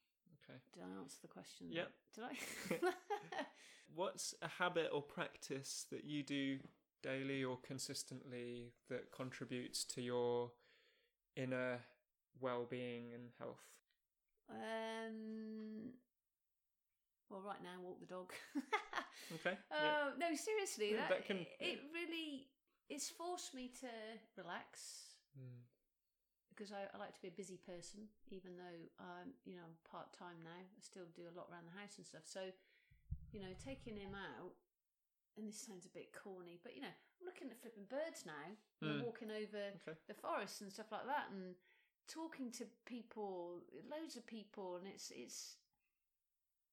Okay. 0.46 0.58
Did 0.72 0.84
I 0.86 1.00
answer 1.02 1.18
the 1.22 1.28
question? 1.28 1.66
Yep. 1.70 1.90
Did 2.14 2.24
I? 2.24 2.90
What's 3.94 4.34
a 4.40 4.48
habit 4.48 4.90
or 4.94 5.02
practice 5.02 5.86
that 5.90 6.04
you 6.04 6.22
do 6.22 6.58
daily 7.02 7.42
or 7.42 7.58
consistently 7.58 8.72
that 8.88 9.10
contributes 9.10 9.84
to 9.84 10.00
your 10.00 10.52
inner 11.36 11.80
well-being 12.38 13.12
and 13.14 13.30
health? 13.38 13.60
um. 14.50 15.92
Well, 17.30 17.42
right 17.46 17.62
now, 17.62 17.78
walk 17.82 18.00
the 18.00 18.06
dog. 18.06 18.32
Okay. 19.30 19.54
yeah. 19.70 19.78
Oh 19.78 20.10
no, 20.18 20.34
seriously, 20.34 20.90
Yeah, 20.90 21.06
that, 21.06 21.22
that 21.22 21.26
can- 21.26 21.46
it 21.62 21.78
really 21.94 22.50
it's 22.90 23.06
forced 23.14 23.54
me 23.54 23.70
to 23.78 23.86
relax 24.34 25.06
Mm. 25.38 25.62
because 26.50 26.72
I, 26.74 26.90
I 26.90 26.98
like 26.98 27.14
to 27.14 27.22
be 27.22 27.28
a 27.30 27.36
busy 27.38 27.54
person, 27.62 28.10
even 28.34 28.58
though 28.58 28.80
I'm 28.98 29.30
you 29.46 29.54
know 29.54 29.70
part 29.86 30.10
time 30.10 30.42
now. 30.42 30.58
I 30.58 30.80
still 30.82 31.06
do 31.14 31.30
a 31.30 31.34
lot 31.38 31.46
around 31.46 31.70
the 31.70 31.78
house 31.78 31.94
and 32.02 32.06
stuff. 32.06 32.26
So, 32.26 32.50
you 33.30 33.38
know, 33.38 33.54
taking 33.62 33.94
him 33.94 34.18
out, 34.18 34.50
and 35.38 35.46
this 35.46 35.62
sounds 35.62 35.86
a 35.86 35.94
bit 35.94 36.10
corny, 36.10 36.58
but 36.66 36.74
you 36.74 36.82
know, 36.82 36.90
I'm 36.90 37.26
looking 37.30 37.46
at 37.54 37.60
flipping 37.62 37.86
birds 37.86 38.26
now. 38.26 38.50
and 38.82 38.98
Mm. 38.98 39.04
walking 39.06 39.30
over 39.30 39.62
Okay. 39.86 39.94
the 40.10 40.14
forest 40.18 40.58
and 40.66 40.72
stuff 40.74 40.90
like 40.90 41.06
that, 41.06 41.30
and 41.30 41.54
talking 42.10 42.50
to 42.58 42.64
people, 42.84 43.62
loads 43.86 44.16
of 44.16 44.26
people, 44.26 44.76
and 44.76 44.86
it's 44.86 45.12
it's 45.14 45.56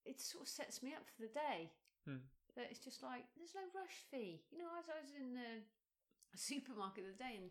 it 0.04 0.20
sort 0.20 0.42
of 0.42 0.48
sets 0.48 0.82
me 0.82 0.90
up 0.92 1.06
for 1.06 1.22
the 1.22 1.32
day. 1.32 1.70
Hmm. 2.04 2.26
That 2.56 2.66
it's 2.70 2.82
just 2.82 3.02
like 3.02 3.24
there's 3.38 3.54
no 3.54 3.66
rush 3.70 4.02
fee. 4.10 4.42
You 4.50 4.58
know, 4.58 4.70
as 4.74 4.90
I 4.90 4.98
was 4.98 5.14
in 5.14 5.34
the 5.38 5.62
supermarket 6.34 7.04
the 7.06 7.14
other 7.14 7.22
day, 7.30 7.38
and 7.38 7.50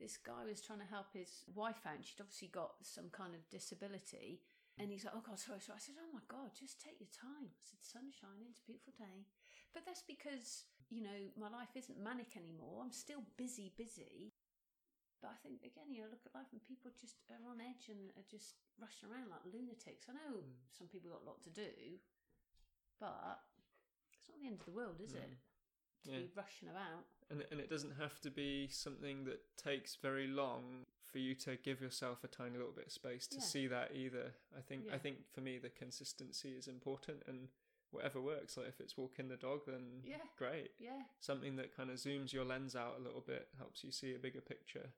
this 0.00 0.16
guy 0.16 0.44
was 0.44 0.60
trying 0.60 0.80
to 0.80 0.88
help 0.88 1.12
his 1.12 1.44
wife 1.52 1.84
out. 1.84 2.00
and 2.00 2.04
She'd 2.04 2.20
obviously 2.20 2.48
got 2.48 2.80
some 2.82 3.08
kind 3.12 3.32
of 3.34 3.44
disability. 3.48 4.40
And 4.76 4.92
he's 4.92 5.08
like, 5.08 5.16
oh 5.16 5.24
God, 5.24 5.40
sorry, 5.40 5.60
sorry. 5.64 5.80
I 5.80 5.84
said, 5.84 5.96
oh 5.96 6.12
my 6.12 6.24
God, 6.28 6.52
just 6.52 6.84
take 6.84 7.00
your 7.00 7.08
time. 7.08 7.48
I 7.48 7.64
said, 7.64 7.80
sun's 7.80 8.12
shining, 8.12 8.52
it's 8.52 8.60
a 8.60 8.68
beautiful 8.68 8.92
day. 9.00 9.24
But 9.72 9.88
that's 9.88 10.04
because, 10.04 10.68
you 10.92 11.00
know, 11.00 11.32
my 11.40 11.48
life 11.48 11.72
isn't 11.72 11.96
manic 11.96 12.36
anymore. 12.36 12.84
I'm 12.84 12.92
still 12.92 13.24
busy, 13.40 13.72
busy. 13.72 14.35
But 15.22 15.32
I 15.32 15.38
think, 15.42 15.64
again, 15.64 15.88
you 15.90 16.02
know, 16.04 16.10
look 16.12 16.22
at 16.26 16.34
life 16.34 16.52
and 16.52 16.60
people 16.62 16.90
just 17.00 17.16
are 17.32 17.40
on 17.50 17.60
edge 17.60 17.88
and 17.88 18.12
are 18.16 18.28
just 18.30 18.56
rushing 18.78 19.08
around 19.08 19.30
like 19.32 19.44
lunatics. 19.48 20.06
I 20.08 20.12
know 20.12 20.44
Mm. 20.44 20.52
some 20.70 20.88
people 20.88 21.10
got 21.10 21.22
a 21.22 21.28
lot 21.28 21.42
to 21.44 21.50
do, 21.50 21.98
but 23.00 23.40
it's 24.12 24.28
not 24.28 24.38
the 24.40 24.46
end 24.46 24.60
of 24.60 24.66
the 24.66 24.72
world, 24.72 25.00
is 25.00 25.14
it? 25.14 25.28
Mm. 25.30 25.36
To 26.04 26.10
Yeah. 26.12 26.18
be 26.20 26.26
rushing 26.34 26.68
about. 26.68 27.06
And 27.30 27.42
and 27.50 27.60
it 27.60 27.68
doesn't 27.68 27.96
have 27.96 28.20
to 28.20 28.30
be 28.30 28.68
something 28.68 29.24
that 29.24 29.56
takes 29.56 29.96
very 29.96 30.28
long 30.28 30.86
for 31.02 31.18
you 31.18 31.34
to 31.36 31.56
give 31.56 31.80
yourself 31.80 32.22
a 32.22 32.28
tiny 32.28 32.56
little 32.56 32.72
bit 32.72 32.86
of 32.86 32.92
space 32.92 33.26
to 33.28 33.36
Yeah. 33.36 33.42
see 33.42 33.66
that 33.68 33.92
either. 33.96 34.34
I 34.54 34.60
think 34.60 34.88
I 34.92 34.98
think 34.98 35.26
for 35.32 35.40
me 35.40 35.58
the 35.58 35.70
consistency 35.70 36.54
is 36.54 36.68
important 36.68 37.24
and 37.26 37.48
whatever 37.90 38.20
works. 38.20 38.56
Like 38.56 38.68
if 38.68 38.80
it's 38.80 38.96
walking 38.96 39.28
the 39.28 39.36
dog 39.36 39.64
then 39.66 40.02
Yeah. 40.04 40.24
great. 40.36 40.74
Yeah. 40.78 41.08
Something 41.20 41.56
that 41.56 41.72
kind 41.72 41.90
of 41.90 41.96
zooms 41.98 42.32
your 42.32 42.44
lens 42.44 42.76
out 42.76 42.96
a 42.96 43.00
little 43.02 43.22
bit 43.22 43.48
helps 43.56 43.82
you 43.82 43.90
see 43.90 44.14
a 44.14 44.18
bigger 44.18 44.40
picture. 44.42 44.92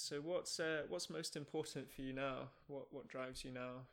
So 0.00 0.16
what's 0.16 0.58
uh, 0.58 0.88
what's 0.88 1.10
most 1.10 1.36
important 1.36 1.92
for 1.92 2.00
you 2.00 2.14
now? 2.14 2.48
What 2.68 2.86
what 2.90 3.06
drives 3.08 3.44
you 3.44 3.52
now? 3.52 3.84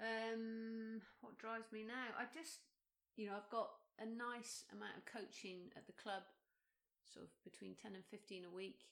Um, 0.00 1.02
what 1.20 1.36
drives 1.38 1.70
me 1.70 1.84
now? 1.84 2.16
I 2.16 2.24
just, 2.32 2.60
you 3.16 3.26
know, 3.26 3.34
I've 3.36 3.50
got 3.50 3.68
a 4.00 4.06
nice 4.06 4.64
amount 4.72 4.96
of 4.96 5.04
coaching 5.04 5.68
at 5.76 5.86
the 5.86 5.92
club, 5.92 6.22
sort 7.02 7.26
of 7.26 7.30
between 7.44 7.74
10 7.74 7.94
and 7.94 8.04
15 8.06 8.44
a 8.46 8.54
week. 8.54 8.86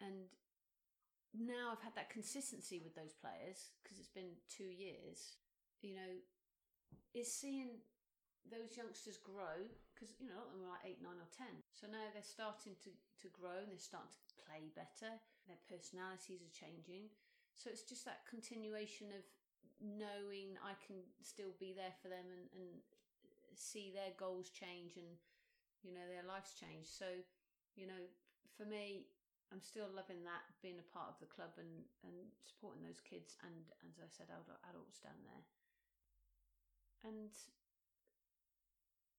And 0.00 0.32
now 1.36 1.70
I've 1.70 1.84
had 1.84 1.94
that 1.94 2.08
consistency 2.08 2.80
with 2.82 2.96
those 2.96 3.12
players 3.12 3.76
because 3.82 3.98
it's 3.98 4.08
been 4.08 4.40
two 4.48 4.72
years. 4.72 5.36
You 5.82 5.94
know, 5.94 6.12
it's 7.14 7.32
seeing 7.32 7.84
those 8.50 8.74
youngsters 8.74 9.20
grow 9.22 9.62
because 9.94 10.18
you 10.18 10.26
know 10.26 10.42
are 10.42 10.66
like 10.66 10.82
eight, 10.82 11.00
nine, 11.02 11.18
or 11.20 11.30
ten. 11.30 11.62
So 11.70 11.86
now 11.86 12.10
they're 12.10 12.26
starting 12.26 12.74
to 12.82 12.90
to 12.90 13.28
grow 13.30 13.62
and 13.62 13.70
they're 13.70 13.82
starting 13.82 14.10
to 14.10 14.36
play 14.42 14.72
better. 14.74 15.14
Their 15.46 15.62
personalities 15.70 16.42
are 16.42 16.54
changing. 16.54 17.10
So 17.54 17.70
it's 17.70 17.86
just 17.86 18.02
that 18.08 18.26
continuation 18.26 19.14
of 19.14 19.22
knowing 19.78 20.58
I 20.62 20.78
can 20.82 21.02
still 21.22 21.54
be 21.58 21.74
there 21.74 21.94
for 22.02 22.06
them 22.10 22.26
and, 22.30 22.46
and 22.54 22.70
see 23.54 23.90
their 23.90 24.14
goals 24.18 24.50
change 24.50 24.98
and 24.98 25.10
you 25.86 25.94
know 25.94 26.06
their 26.10 26.26
lives 26.26 26.58
change. 26.58 26.90
So 26.90 27.06
you 27.78 27.86
know 27.86 28.02
for 28.58 28.66
me 28.66 29.06
I'm 29.52 29.60
still 29.60 29.90
loving 29.92 30.24
that 30.24 30.48
being 30.64 30.80
a 30.80 30.88
part 30.96 31.12
of 31.12 31.20
the 31.20 31.28
club 31.28 31.52
and, 31.60 31.84
and 32.08 32.32
supporting 32.40 32.80
those 32.88 33.04
kids 33.04 33.36
and 33.44 33.68
as 33.84 34.00
I 34.00 34.08
said 34.08 34.32
adult, 34.32 34.58
adults 34.64 34.98
down 35.04 35.20
there. 35.28 35.44
And 37.04 37.34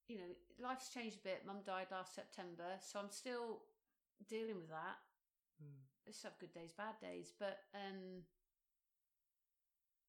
you 0.08 0.16
know, 0.18 0.32
life's 0.60 0.88
changed 0.92 1.16
a 1.16 1.24
bit. 1.24 1.46
Mum 1.46 1.64
died 1.64 1.88
last 1.90 2.14
September, 2.14 2.76
so 2.80 2.98
I'm 3.00 3.10
still 3.10 3.62
dealing 4.28 4.56
with 4.56 4.68
that. 4.68 4.98
Mm. 5.62 5.80
Just 6.06 6.22
have 6.24 6.36
good 6.38 6.52
days, 6.52 6.72
bad 6.76 7.00
days, 7.00 7.32
but 7.38 7.64
um, 7.72 8.22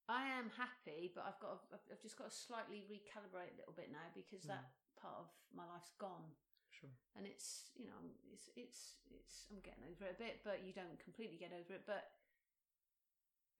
I 0.10 0.28
am 0.36 0.52
happy. 0.60 1.12
But 1.16 1.26
I've 1.28 1.40
got, 1.40 1.64
to, 1.72 1.80
I've 1.92 2.02
just 2.02 2.18
got 2.18 2.30
to 2.30 2.36
slightly 2.36 2.84
recalibrate 2.92 3.56
a 3.56 3.60
little 3.60 3.74
bit 3.76 3.92
now 3.92 4.08
because 4.14 4.44
Mm. 4.44 4.52
that 4.60 4.66
part 5.00 5.16
of 5.24 5.28
my 5.56 5.64
life's 5.68 5.92
gone, 6.00 6.36
Sure. 6.72 6.92
and 7.16 7.26
it's, 7.26 7.72
you 7.76 7.86
know, 7.88 8.00
it's, 8.34 8.50
it's, 8.56 9.00
it's. 9.16 9.48
I'm 9.52 9.60
getting 9.64 9.84
over 9.88 10.06
it 10.12 10.16
a 10.20 10.22
bit, 10.22 10.42
but 10.44 10.64
you 10.68 10.74
don't 10.74 11.00
completely 11.00 11.38
get 11.38 11.52
over 11.56 11.74
it. 11.74 11.84
But 11.88 12.12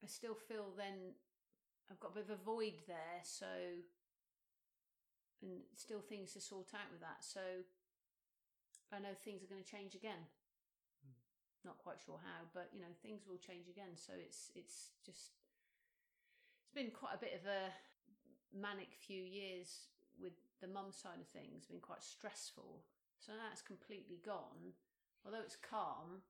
I 0.04 0.06
still 0.06 0.34
feel 0.34 0.72
then 0.76 1.16
I've 1.90 2.00
got 2.00 2.12
a 2.12 2.14
bit 2.20 2.24
of 2.28 2.30
a 2.40 2.44
void 2.44 2.84
there, 2.86 3.20
so 3.24 3.46
and 5.42 5.60
still 5.76 6.00
things 6.00 6.32
to 6.32 6.40
sort 6.40 6.72
out 6.72 6.88
with 6.92 7.00
that. 7.00 7.20
So 7.20 7.64
I 8.92 8.98
know 8.98 9.12
things 9.12 9.42
are 9.42 9.50
going 9.50 9.62
to 9.62 9.66
change 9.66 9.94
again. 9.94 10.30
Mm. 11.02 11.16
Not 11.64 11.78
quite 11.82 11.98
sure 11.98 12.20
how, 12.22 12.46
but 12.54 12.70
you 12.72 12.80
know 12.80 12.92
things 13.02 13.26
will 13.26 13.40
change 13.40 13.68
again. 13.68 13.98
So 13.98 14.14
it's 14.14 14.50
it's 14.54 14.94
just 15.04 15.36
it's 16.62 16.74
been 16.74 16.94
quite 16.94 17.18
a 17.18 17.22
bit 17.22 17.34
of 17.34 17.44
a 17.46 17.74
manic 18.54 18.94
few 18.94 19.20
years 19.20 19.90
with 20.16 20.38
the 20.62 20.70
mum 20.70 20.94
side 20.94 21.20
of 21.20 21.28
things. 21.28 21.66
Been 21.66 21.82
quite 21.82 22.02
stressful. 22.02 22.86
So 23.18 23.34
now 23.34 23.50
it's 23.50 23.64
completely 23.64 24.22
gone. 24.22 24.76
Although 25.24 25.42
it's 25.42 25.58
calm, 25.58 26.22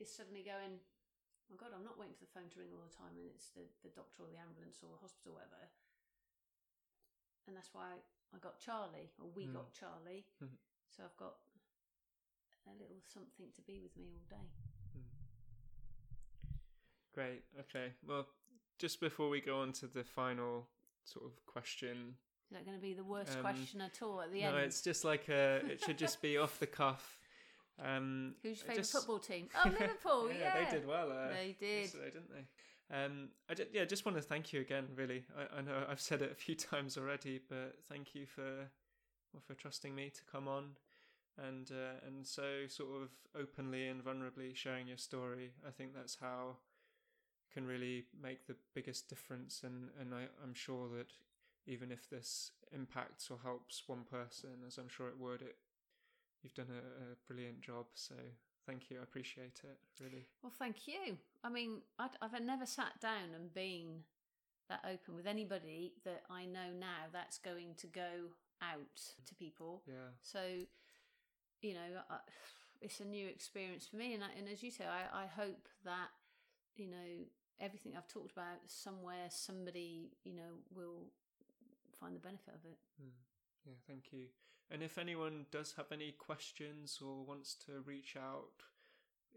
it's 0.00 0.14
suddenly 0.14 0.42
going. 0.42 0.80
Oh 1.48 1.56
God, 1.56 1.72
I'm 1.72 1.84
not 1.84 1.96
waiting 1.96 2.12
for 2.12 2.28
the 2.28 2.34
phone 2.36 2.52
to 2.52 2.60
ring 2.60 2.76
all 2.76 2.84
the 2.84 2.92
time, 2.92 3.16
and 3.16 3.24
it's 3.24 3.56
the, 3.56 3.64
the 3.80 3.88
doctor 3.96 4.20
or 4.20 4.28
the 4.28 4.36
ambulance 4.36 4.84
or 4.84 4.92
the 4.92 5.00
hospital, 5.00 5.32
or 5.32 5.40
whatever. 5.40 5.64
And 7.48 7.56
that's 7.56 7.72
why 7.72 7.96
I 8.34 8.38
got 8.38 8.58
Charlie, 8.58 9.10
or 9.20 9.28
we 9.34 9.46
Mm. 9.46 9.54
got 9.54 9.72
Charlie. 9.72 10.24
Mhm. 10.42 10.48
So 10.90 11.04
I've 11.04 11.16
got 11.16 11.36
a 12.66 12.72
little 12.72 13.00
something 13.06 13.52
to 13.54 13.62
be 13.62 13.78
with 13.78 13.96
me 13.96 14.06
all 14.12 14.24
day. 14.28 14.48
Great. 17.14 17.44
Okay. 17.60 17.92
Well, 18.06 18.26
just 18.78 19.00
before 19.00 19.28
we 19.28 19.40
go 19.40 19.60
on 19.60 19.72
to 19.74 19.86
the 19.86 20.02
final 20.04 20.68
sort 21.04 21.26
of 21.26 21.44
question, 21.46 22.16
Is 22.50 22.56
that 22.56 22.64
going 22.64 22.76
to 22.76 22.82
be 22.82 22.94
the 22.94 23.04
worst 23.04 23.36
Um, 23.36 23.42
question 23.42 23.80
at 23.80 24.00
all 24.02 24.20
at 24.22 24.32
the 24.32 24.40
no, 24.40 24.46
end? 24.48 24.56
No, 24.56 24.62
it's 24.62 24.80
just 24.82 25.04
like 25.04 25.28
a. 25.28 25.60
It 25.70 25.80
should 25.84 25.98
just 25.98 26.20
be 26.22 26.36
off 26.38 26.58
the 26.58 26.66
cuff. 26.66 27.18
Um, 27.78 28.34
Who's 28.42 28.58
your 28.58 28.66
favourite 28.68 28.76
just- 28.78 28.92
football 28.92 29.18
team? 29.20 29.48
Oh, 29.54 29.68
Liverpool, 29.68 30.32
yeah. 30.38 30.64
they 30.64 30.70
did 30.78 30.86
well. 30.86 31.12
Uh, 31.12 31.28
They 31.28 31.56
did. 31.60 31.82
yesterday, 31.82 32.10
didn't 32.10 32.30
they? 32.32 32.46
Um, 32.90 33.28
I 33.50 33.54
just, 33.54 33.68
yeah, 33.72 33.84
just 33.84 34.06
want 34.06 34.16
to 34.16 34.22
thank 34.22 34.52
you 34.52 34.60
again. 34.60 34.86
Really, 34.94 35.24
I, 35.36 35.58
I 35.58 35.60
know 35.60 35.84
I've 35.88 36.00
said 36.00 36.22
it 36.22 36.32
a 36.32 36.34
few 36.34 36.54
times 36.72 36.96
already, 36.96 37.40
but 37.48 37.76
thank 37.88 38.14
you 38.14 38.26
for 38.26 38.70
well, 39.32 39.42
for 39.46 39.54
trusting 39.54 39.94
me 39.94 40.10
to 40.10 40.22
come 40.30 40.48
on 40.48 40.70
and 41.36 41.70
uh, 41.70 42.06
and 42.06 42.26
so 42.26 42.66
sort 42.68 43.02
of 43.02 43.10
openly 43.40 43.88
and 43.88 44.04
vulnerably 44.04 44.54
sharing 44.54 44.88
your 44.88 44.96
story. 44.96 45.52
I 45.66 45.70
think 45.70 45.94
that's 45.94 46.16
how 46.20 46.56
can 47.52 47.66
really 47.66 48.04
make 48.20 48.46
the 48.46 48.56
biggest 48.74 49.08
difference. 49.08 49.62
And 49.64 49.90
and 50.00 50.14
I, 50.14 50.24
I'm 50.42 50.54
sure 50.54 50.88
that 50.96 51.12
even 51.66 51.92
if 51.92 52.08
this 52.08 52.52
impacts 52.72 53.30
or 53.30 53.38
helps 53.42 53.82
one 53.86 54.04
person, 54.10 54.50
as 54.66 54.78
I'm 54.78 54.88
sure 54.88 55.08
it 55.08 55.18
would, 55.18 55.42
it 55.42 55.56
you've 56.42 56.54
done 56.54 56.70
a, 56.70 57.12
a 57.12 57.16
brilliant 57.26 57.60
job. 57.60 57.86
So 57.94 58.14
thank 58.68 58.90
you. 58.90 58.98
I 59.00 59.02
appreciate 59.02 59.60
it. 59.64 59.78
Really. 60.00 60.26
Well, 60.42 60.52
thank 60.56 60.86
you. 60.86 61.16
I 61.42 61.48
mean, 61.48 61.78
I'd, 61.98 62.10
I've 62.20 62.40
never 62.44 62.66
sat 62.66 63.00
down 63.00 63.34
and 63.34 63.52
been 63.52 64.04
that 64.68 64.84
open 64.84 65.16
with 65.16 65.26
anybody 65.26 65.94
that 66.04 66.22
I 66.30 66.44
know 66.44 66.70
now 66.78 67.08
that's 67.12 67.38
going 67.38 67.74
to 67.78 67.86
go 67.86 68.28
out 68.62 69.00
to 69.26 69.34
people. 69.34 69.82
Yeah. 69.86 70.12
So, 70.20 70.40
you 71.62 71.74
know, 71.74 72.02
I, 72.10 72.18
it's 72.80 73.00
a 73.00 73.04
new 73.04 73.26
experience 73.26 73.86
for 73.86 73.96
me, 73.96 74.14
and 74.14 74.22
I, 74.22 74.28
and 74.38 74.48
as 74.48 74.62
you 74.62 74.70
say, 74.70 74.84
I, 74.84 75.24
I 75.24 75.26
hope 75.26 75.68
that 75.84 76.08
you 76.76 76.86
know 76.86 77.26
everything 77.60 77.94
I've 77.96 78.06
talked 78.06 78.30
about 78.30 78.62
somewhere 78.66 79.26
somebody 79.30 80.12
you 80.24 80.34
know 80.34 80.62
will 80.72 81.10
find 81.98 82.14
the 82.14 82.20
benefit 82.20 82.54
of 82.54 82.64
it. 82.70 82.78
Mm. 83.02 83.10
Yeah, 83.66 83.74
thank 83.88 84.12
you. 84.12 84.26
And 84.70 84.82
if 84.82 84.98
anyone 84.98 85.46
does 85.50 85.74
have 85.76 85.86
any 85.92 86.12
questions 86.12 87.00
or 87.02 87.24
wants 87.24 87.54
to 87.66 87.80
reach 87.86 88.16
out, 88.16 88.64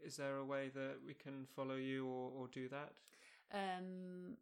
is 0.05 0.17
there 0.17 0.37
a 0.37 0.45
way 0.45 0.69
that 0.73 0.97
we 1.05 1.13
can 1.13 1.45
follow 1.55 1.75
you 1.75 2.05
or, 2.05 2.31
or 2.37 2.47
do 2.47 2.67
that? 2.69 2.93
Um, 3.53 4.37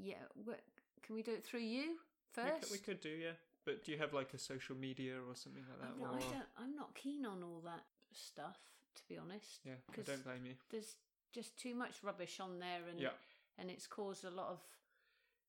yeah, 0.00 0.24
wh- 0.46 1.02
can 1.02 1.14
we 1.14 1.22
do 1.22 1.32
it 1.32 1.44
through 1.44 1.60
you 1.60 1.96
We 2.36 2.42
first? 2.42 2.60
could, 2.62 2.70
we 2.70 2.78
could 2.78 3.00
do, 3.00 3.08
yeah. 3.10 3.32
But 3.64 3.84
do 3.84 3.92
you 3.92 3.98
have 3.98 4.12
like 4.12 4.34
a 4.34 4.38
social 4.38 4.76
media 4.76 5.14
or 5.14 5.34
something 5.34 5.64
like 5.68 5.80
that? 5.80 5.94
I'm 5.94 6.00
not, 6.00 6.14
or... 6.14 6.16
I 6.16 6.32
don't, 6.32 6.48
I'm 6.58 6.76
not 6.76 6.94
keen 6.94 7.26
on 7.26 7.42
all 7.42 7.60
that 7.64 7.84
stuff, 8.12 8.58
to 8.94 9.02
be 9.08 9.18
honest. 9.18 9.60
Yeah, 9.64 9.72
I 9.92 10.02
don't 10.02 10.24
blame 10.24 10.46
you. 10.46 10.54
There's 10.70 10.96
just 11.32 11.58
too 11.58 11.74
much 11.74 11.96
rubbish 12.02 12.40
on 12.40 12.58
there, 12.60 12.80
and 12.88 13.00
Yeah, 13.00 13.10
and 13.58 13.70
it's 13.70 13.86
caused 13.86 14.24
a 14.24 14.30
lot 14.30 14.48
of 14.48 14.60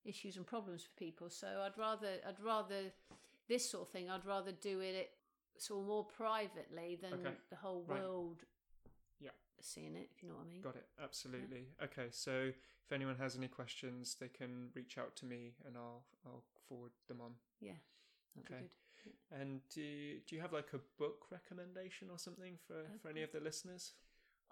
issues 0.06 0.38
and 0.38 0.46
problems 0.46 0.84
for 0.84 0.92
people. 0.98 1.30
So 1.30 1.48
I'd 1.64 1.78
rather, 1.78 2.20
I'd 2.28 2.40
rather 2.44 2.92
this 3.50 3.70
sort 3.70 3.88
of 3.88 3.92
thing. 3.92 4.10
I'd 4.10 4.26
rather 4.26 4.52
do 4.54 4.80
it 4.80 5.12
sort 5.58 5.82
of 5.82 5.88
more 5.88 6.06
privately 6.06 6.96
than 7.02 7.14
Okay. 7.26 7.36
the 7.50 7.56
whole 7.58 7.84
Right. 7.84 8.00
world. 8.02 8.46
Yeah. 9.20 9.32
seeing 9.62 9.94
it. 9.98 10.10
If 10.16 10.24
you 10.24 10.30
know 10.30 10.36
what 10.36 10.46
I 10.46 10.50
mean. 10.50 10.62
got 10.62 10.78
it. 10.78 10.88
Absolutely. 10.98 11.68
Okay, 11.84 12.10
so 12.12 12.54
if 12.86 12.92
anyone 12.94 13.18
has 13.18 13.36
any 13.36 13.50
questions, 13.50 14.16
they 14.16 14.30
can 14.30 14.72
reach 14.74 14.98
out 14.98 15.18
to 15.18 15.26
me 15.26 15.56
and 15.66 15.76
I'll 15.76 16.06
I'll 16.26 16.46
forward 16.70 16.94
them 17.08 17.20
on. 17.20 17.36
Yeah, 17.60 17.74
that'd 18.36 18.50
Okay. 18.52 18.62
be 18.62 18.70
good. 19.04 19.18
And 19.32 19.68
do 19.70 19.82
you, 19.82 20.20
do 20.22 20.36
you 20.36 20.42
have 20.42 20.54
like 20.54 20.72
a 20.74 20.80
book 20.98 21.30
recommendation 21.30 22.10
or 22.10 22.18
something 22.18 22.58
for, 22.68 22.80
A 22.86 23.00
for 23.00 23.10
any 23.10 23.22
of 23.22 23.32
the 23.34 23.42
listeners? 23.42 23.96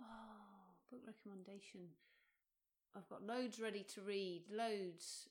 Oh, 0.02 0.76
book 0.92 1.02
recommendation. 1.08 1.96
I've 2.94 3.08
got 3.08 3.24
loads 3.24 3.60
ready 3.62 3.84
to 3.84 4.02
read. 4.02 4.50
Loads. 4.50 5.30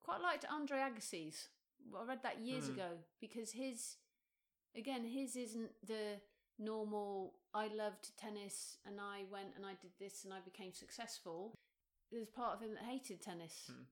Quite 0.00 0.22
liked 0.22 0.46
Andre 0.50 0.78
Agassi's. 0.78 1.48
I 1.98 2.04
read 2.04 2.22
that 2.22 2.40
years 2.40 2.66
Hmm. 2.66 2.72
ago 2.74 2.88
because 3.20 3.52
his, 3.52 3.96
again, 4.76 5.04
his 5.04 5.36
isn't 5.36 5.72
the 5.86 6.20
normal. 6.58 7.34
I 7.54 7.68
loved 7.68 8.16
tennis 8.16 8.78
and 8.86 9.00
I 9.00 9.24
went 9.30 9.56
and 9.56 9.66
I 9.66 9.74
did 9.80 9.92
this 9.98 10.24
and 10.24 10.32
I 10.32 10.40
became 10.40 10.72
successful. 10.72 11.54
There's 12.12 12.28
part 12.28 12.54
of 12.56 12.60
him 12.62 12.74
that 12.74 12.84
hated 12.84 13.20
tennis 13.22 13.66
Hmm. 13.68 13.82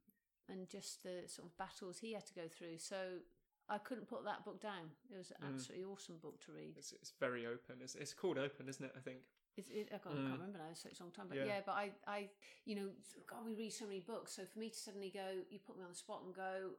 and 0.52 0.69
just 0.69 1.02
the 1.02 1.24
sort 1.28 1.48
of 1.48 1.56
battles 1.56 1.98
he 1.98 2.12
had 2.12 2.27
to 2.27 2.35
go 2.35 2.48
through. 2.48 2.78
So 2.78 3.20
I 3.69 3.78
couldn't 3.78 4.06
put 4.09 4.24
that 4.24 4.44
book 4.44 4.60
down. 4.60 4.90
It 5.10 5.16
was 5.16 5.31
an 5.32 5.43
Hmm. 5.47 5.55
absolutely 5.55 5.85
awesome 5.85 6.19
book 6.19 6.40
to 6.43 6.52
read. 6.52 6.77
It's, 6.78 6.93
it's 6.93 7.10
very 7.20 7.47
open. 7.47 7.82
It's, 7.82 7.94
it's 7.97 8.15
called 8.15 8.39
Open, 8.39 8.69
isn't 8.69 8.85
it? 8.85 8.93
I 8.97 9.01
think. 9.01 9.19
It's, 9.56 9.70
it, 9.70 9.89
I, 9.93 9.98
can't, 9.98 10.15
I 10.15 10.19
Mm. 10.19 10.28
can't 10.28 10.40
remember 10.40 10.59
now. 10.59 10.69
It's 10.70 10.82
such 10.82 11.01
a 11.01 11.02
long 11.02 11.10
time, 11.12 11.27
but 11.28 11.36
Yeah. 11.36 11.44
yeah. 11.47 11.60
But 11.66 11.73
I, 11.73 11.93
I, 12.06 12.31
you 12.65 12.77
know, 12.77 12.90
God, 13.27 13.44
we 13.44 13.55
read 13.55 13.73
so 13.73 13.86
many 13.86 13.98
books. 14.01 14.32
So 14.36 14.47
for 14.47 14.59
me 14.59 14.70
to 14.70 14.77
suddenly 14.77 15.10
go, 15.10 15.43
you 15.51 15.59
put 15.59 15.77
me 15.77 15.82
on 15.82 15.90
the 15.90 15.97
spot 15.97 16.23
and 16.24 16.32
go. 16.35 16.77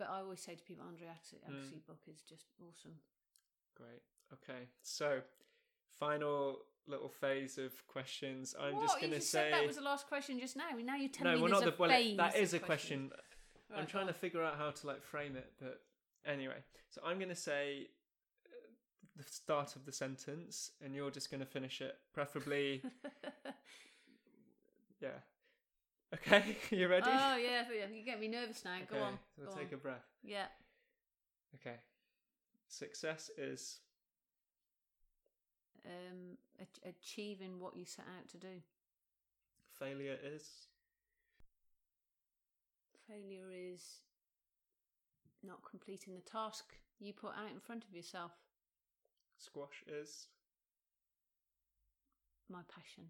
But 0.00 0.08
I 0.08 0.20
always 0.20 0.40
say 0.40 0.54
to 0.54 0.64
people, 0.64 0.82
Andre 0.88 1.08
Agassi, 1.08 1.36
Mm. 1.46 1.86
Book 1.86 2.00
is 2.10 2.22
just 2.22 2.46
awesome. 2.58 2.98
Great. 3.74 4.00
Okay. 4.32 4.68
So, 4.80 5.20
final 5.98 6.60
little 6.86 7.10
phase 7.10 7.58
of 7.58 7.86
questions. 7.86 8.54
I'm 8.58 8.76
what? 8.76 8.86
just 8.86 8.98
going 8.98 9.12
to 9.12 9.20
say. 9.20 9.50
said 9.50 9.52
that 9.52 9.66
was 9.66 9.76
the 9.76 9.82
last 9.82 10.08
question 10.08 10.40
just 10.40 10.56
now. 10.56 10.70
Now 10.82 10.96
you're 10.96 11.10
telling 11.10 11.34
no, 11.34 11.44
me 11.44 11.50
there's 11.50 11.60
not 11.60 11.68
a 11.68 11.70
the. 11.72 11.76
Well, 11.78 11.90
it, 11.90 12.16
that 12.16 12.34
is 12.34 12.54
a 12.54 12.58
questions. 12.58 13.12
question. 13.12 13.78
I'm 13.78 13.86
trying 13.86 14.06
to 14.06 14.14
figure 14.14 14.42
out 14.42 14.56
how 14.56 14.70
to 14.70 14.86
like 14.86 15.02
frame 15.02 15.36
it, 15.36 15.52
but 15.60 15.82
anyway. 16.24 16.64
So 16.88 17.02
I'm 17.04 17.18
going 17.18 17.28
to 17.28 17.34
say 17.34 17.88
uh, 18.46 18.56
the 19.18 19.24
start 19.24 19.76
of 19.76 19.84
the 19.84 19.92
sentence, 19.92 20.70
and 20.82 20.94
you're 20.94 21.10
just 21.10 21.30
going 21.30 21.40
to 21.40 21.46
finish 21.46 21.82
it, 21.82 21.94
preferably. 22.14 22.82
yeah. 25.02 25.20
Okay. 26.14 26.56
you 26.70 26.88
ready? 26.88 27.06
oh 27.08 27.36
yeah, 27.36 27.64
yeah, 27.72 27.86
you 27.92 28.04
get 28.04 28.18
me 28.20 28.28
nervous 28.28 28.64
now. 28.64 28.76
Go 28.90 28.96
Okay, 28.96 29.04
on. 29.04 29.18
So 29.36 29.44
go 29.44 29.50
take 29.56 29.68
on. 29.68 29.74
a 29.74 29.76
breath. 29.76 30.06
Yeah. 30.22 30.46
Okay. 31.54 31.76
Success 32.68 33.30
is 33.38 33.80
Um, 35.86 36.36
ach- 36.60 36.80
achieving 36.84 37.58
what 37.60 37.76
you 37.76 37.84
set 37.84 38.04
out 38.18 38.28
to 38.28 38.38
do. 38.38 38.62
failure 39.78 40.18
is 40.22 40.68
Failure 43.08 43.50
is 43.50 44.02
not 45.42 45.58
completing 45.68 46.14
the 46.14 46.20
task 46.30 46.76
you 47.00 47.12
put 47.12 47.30
out 47.30 47.50
in 47.52 47.58
front 47.60 47.84
of 47.84 47.94
yourself. 47.94 48.32
Squash 49.38 49.82
is. 49.88 50.28
My 52.48 52.60
passion. 52.72 53.04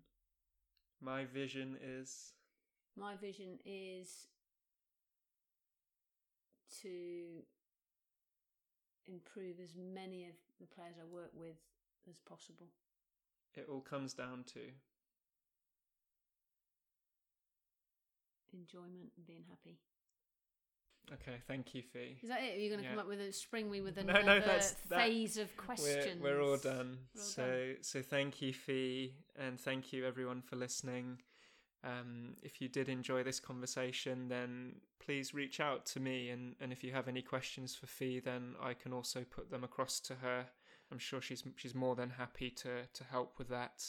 My 1.02 1.24
vision 1.24 1.76
is. 1.82 2.32
My 2.96 3.16
vision 3.16 3.58
is 3.64 4.26
to 6.82 7.42
improve 9.06 9.56
as 9.62 9.70
many 9.76 10.24
of 10.26 10.34
the 10.60 10.66
players 10.66 10.94
I 11.00 11.04
work 11.04 11.30
with 11.34 11.56
as 12.08 12.18
possible. 12.20 12.66
It 13.56 13.66
all 13.70 13.80
comes 13.80 14.12
down 14.14 14.44
to. 14.54 14.60
Enjoyment 18.52 19.12
and 19.16 19.26
being 19.26 19.44
happy. 19.48 19.78
Okay, 21.12 21.38
thank 21.48 21.74
you, 21.74 21.82
Fee. 21.82 22.18
Is 22.22 22.28
that 22.28 22.42
it? 22.42 22.56
Are 22.56 22.60
you 22.60 22.68
going 22.68 22.80
to 22.80 22.84
Yeah. 22.84 22.90
come 22.90 23.00
up 23.00 23.08
with 23.08 23.20
a 23.20 23.32
spring 23.32 23.70
me 23.70 23.80
with 23.80 23.96
No, 23.96 24.02
another 24.02 24.22
no, 24.22 24.38
that's- 24.40 24.74
that- 24.88 24.98
phase 24.98 25.36
of 25.38 25.48
We're, 25.56 25.64
questions? 25.64 26.20
we're 26.22 26.40
all 26.40 26.56
done. 26.58 27.08
We're 27.14 27.20
all 27.20 27.26
so 27.26 27.76
so 27.80 28.02
thank 28.02 28.40
you, 28.42 28.52
Fee, 28.52 29.16
and 29.34 29.60
thank 29.60 29.92
you 29.92 30.04
everyone 30.06 30.42
for 30.42 30.56
listening. 30.56 31.20
Um, 31.82 32.34
if 32.42 32.60
you 32.60 32.68
did 32.68 32.88
enjoy 32.88 33.22
this 33.22 33.40
conversation, 33.40 34.28
then 34.28 34.74
please 34.98 35.32
reach 35.32 35.60
out 35.60 35.86
to 35.86 36.00
me, 36.00 36.28
and, 36.28 36.54
and 36.60 36.72
if 36.72 36.84
you 36.84 36.92
have 36.92 37.08
any 37.08 37.22
questions 37.22 37.74
for 37.74 37.86
Fee, 37.86 38.20
then 38.20 38.54
I 38.62 38.74
can 38.74 38.92
also 38.92 39.24
put 39.28 39.50
them 39.50 39.64
across 39.64 39.98
to 40.00 40.16
her. 40.16 40.46
I'm 40.92 40.98
sure 40.98 41.20
she's 41.20 41.44
she's 41.56 41.74
more 41.74 41.94
than 41.94 42.10
happy 42.10 42.50
to 42.50 42.86
to 42.92 43.04
help 43.04 43.38
with 43.38 43.48
that. 43.48 43.84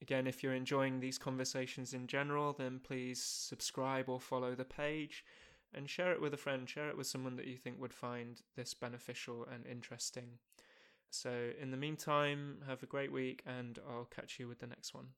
Again, 0.00 0.26
if 0.26 0.42
you're 0.42 0.54
enjoying 0.54 1.00
these 1.00 1.18
conversations 1.18 1.92
in 1.92 2.06
general, 2.06 2.52
then 2.52 2.80
please 2.82 3.22
subscribe 3.22 4.08
or 4.08 4.20
follow 4.20 4.54
the 4.54 4.64
page 4.64 5.24
and 5.74 5.90
share 5.90 6.12
it 6.12 6.20
with 6.20 6.32
a 6.32 6.38
friend. 6.38 6.68
Share 6.68 6.88
it 6.88 6.96
with 6.96 7.06
someone 7.06 7.36
that 7.36 7.46
you 7.46 7.56
think 7.56 7.80
would 7.80 7.92
find 7.92 8.40
this 8.56 8.74
beneficial 8.74 9.46
and 9.52 9.66
interesting. 9.66 10.38
So, 11.10 11.50
in 11.60 11.70
the 11.70 11.76
meantime, 11.76 12.58
have 12.66 12.82
a 12.82 12.86
great 12.86 13.12
week, 13.12 13.42
and 13.46 13.78
I'll 13.88 14.04
catch 14.04 14.38
you 14.38 14.46
with 14.46 14.60
the 14.60 14.66
next 14.66 14.94
one. 14.94 15.08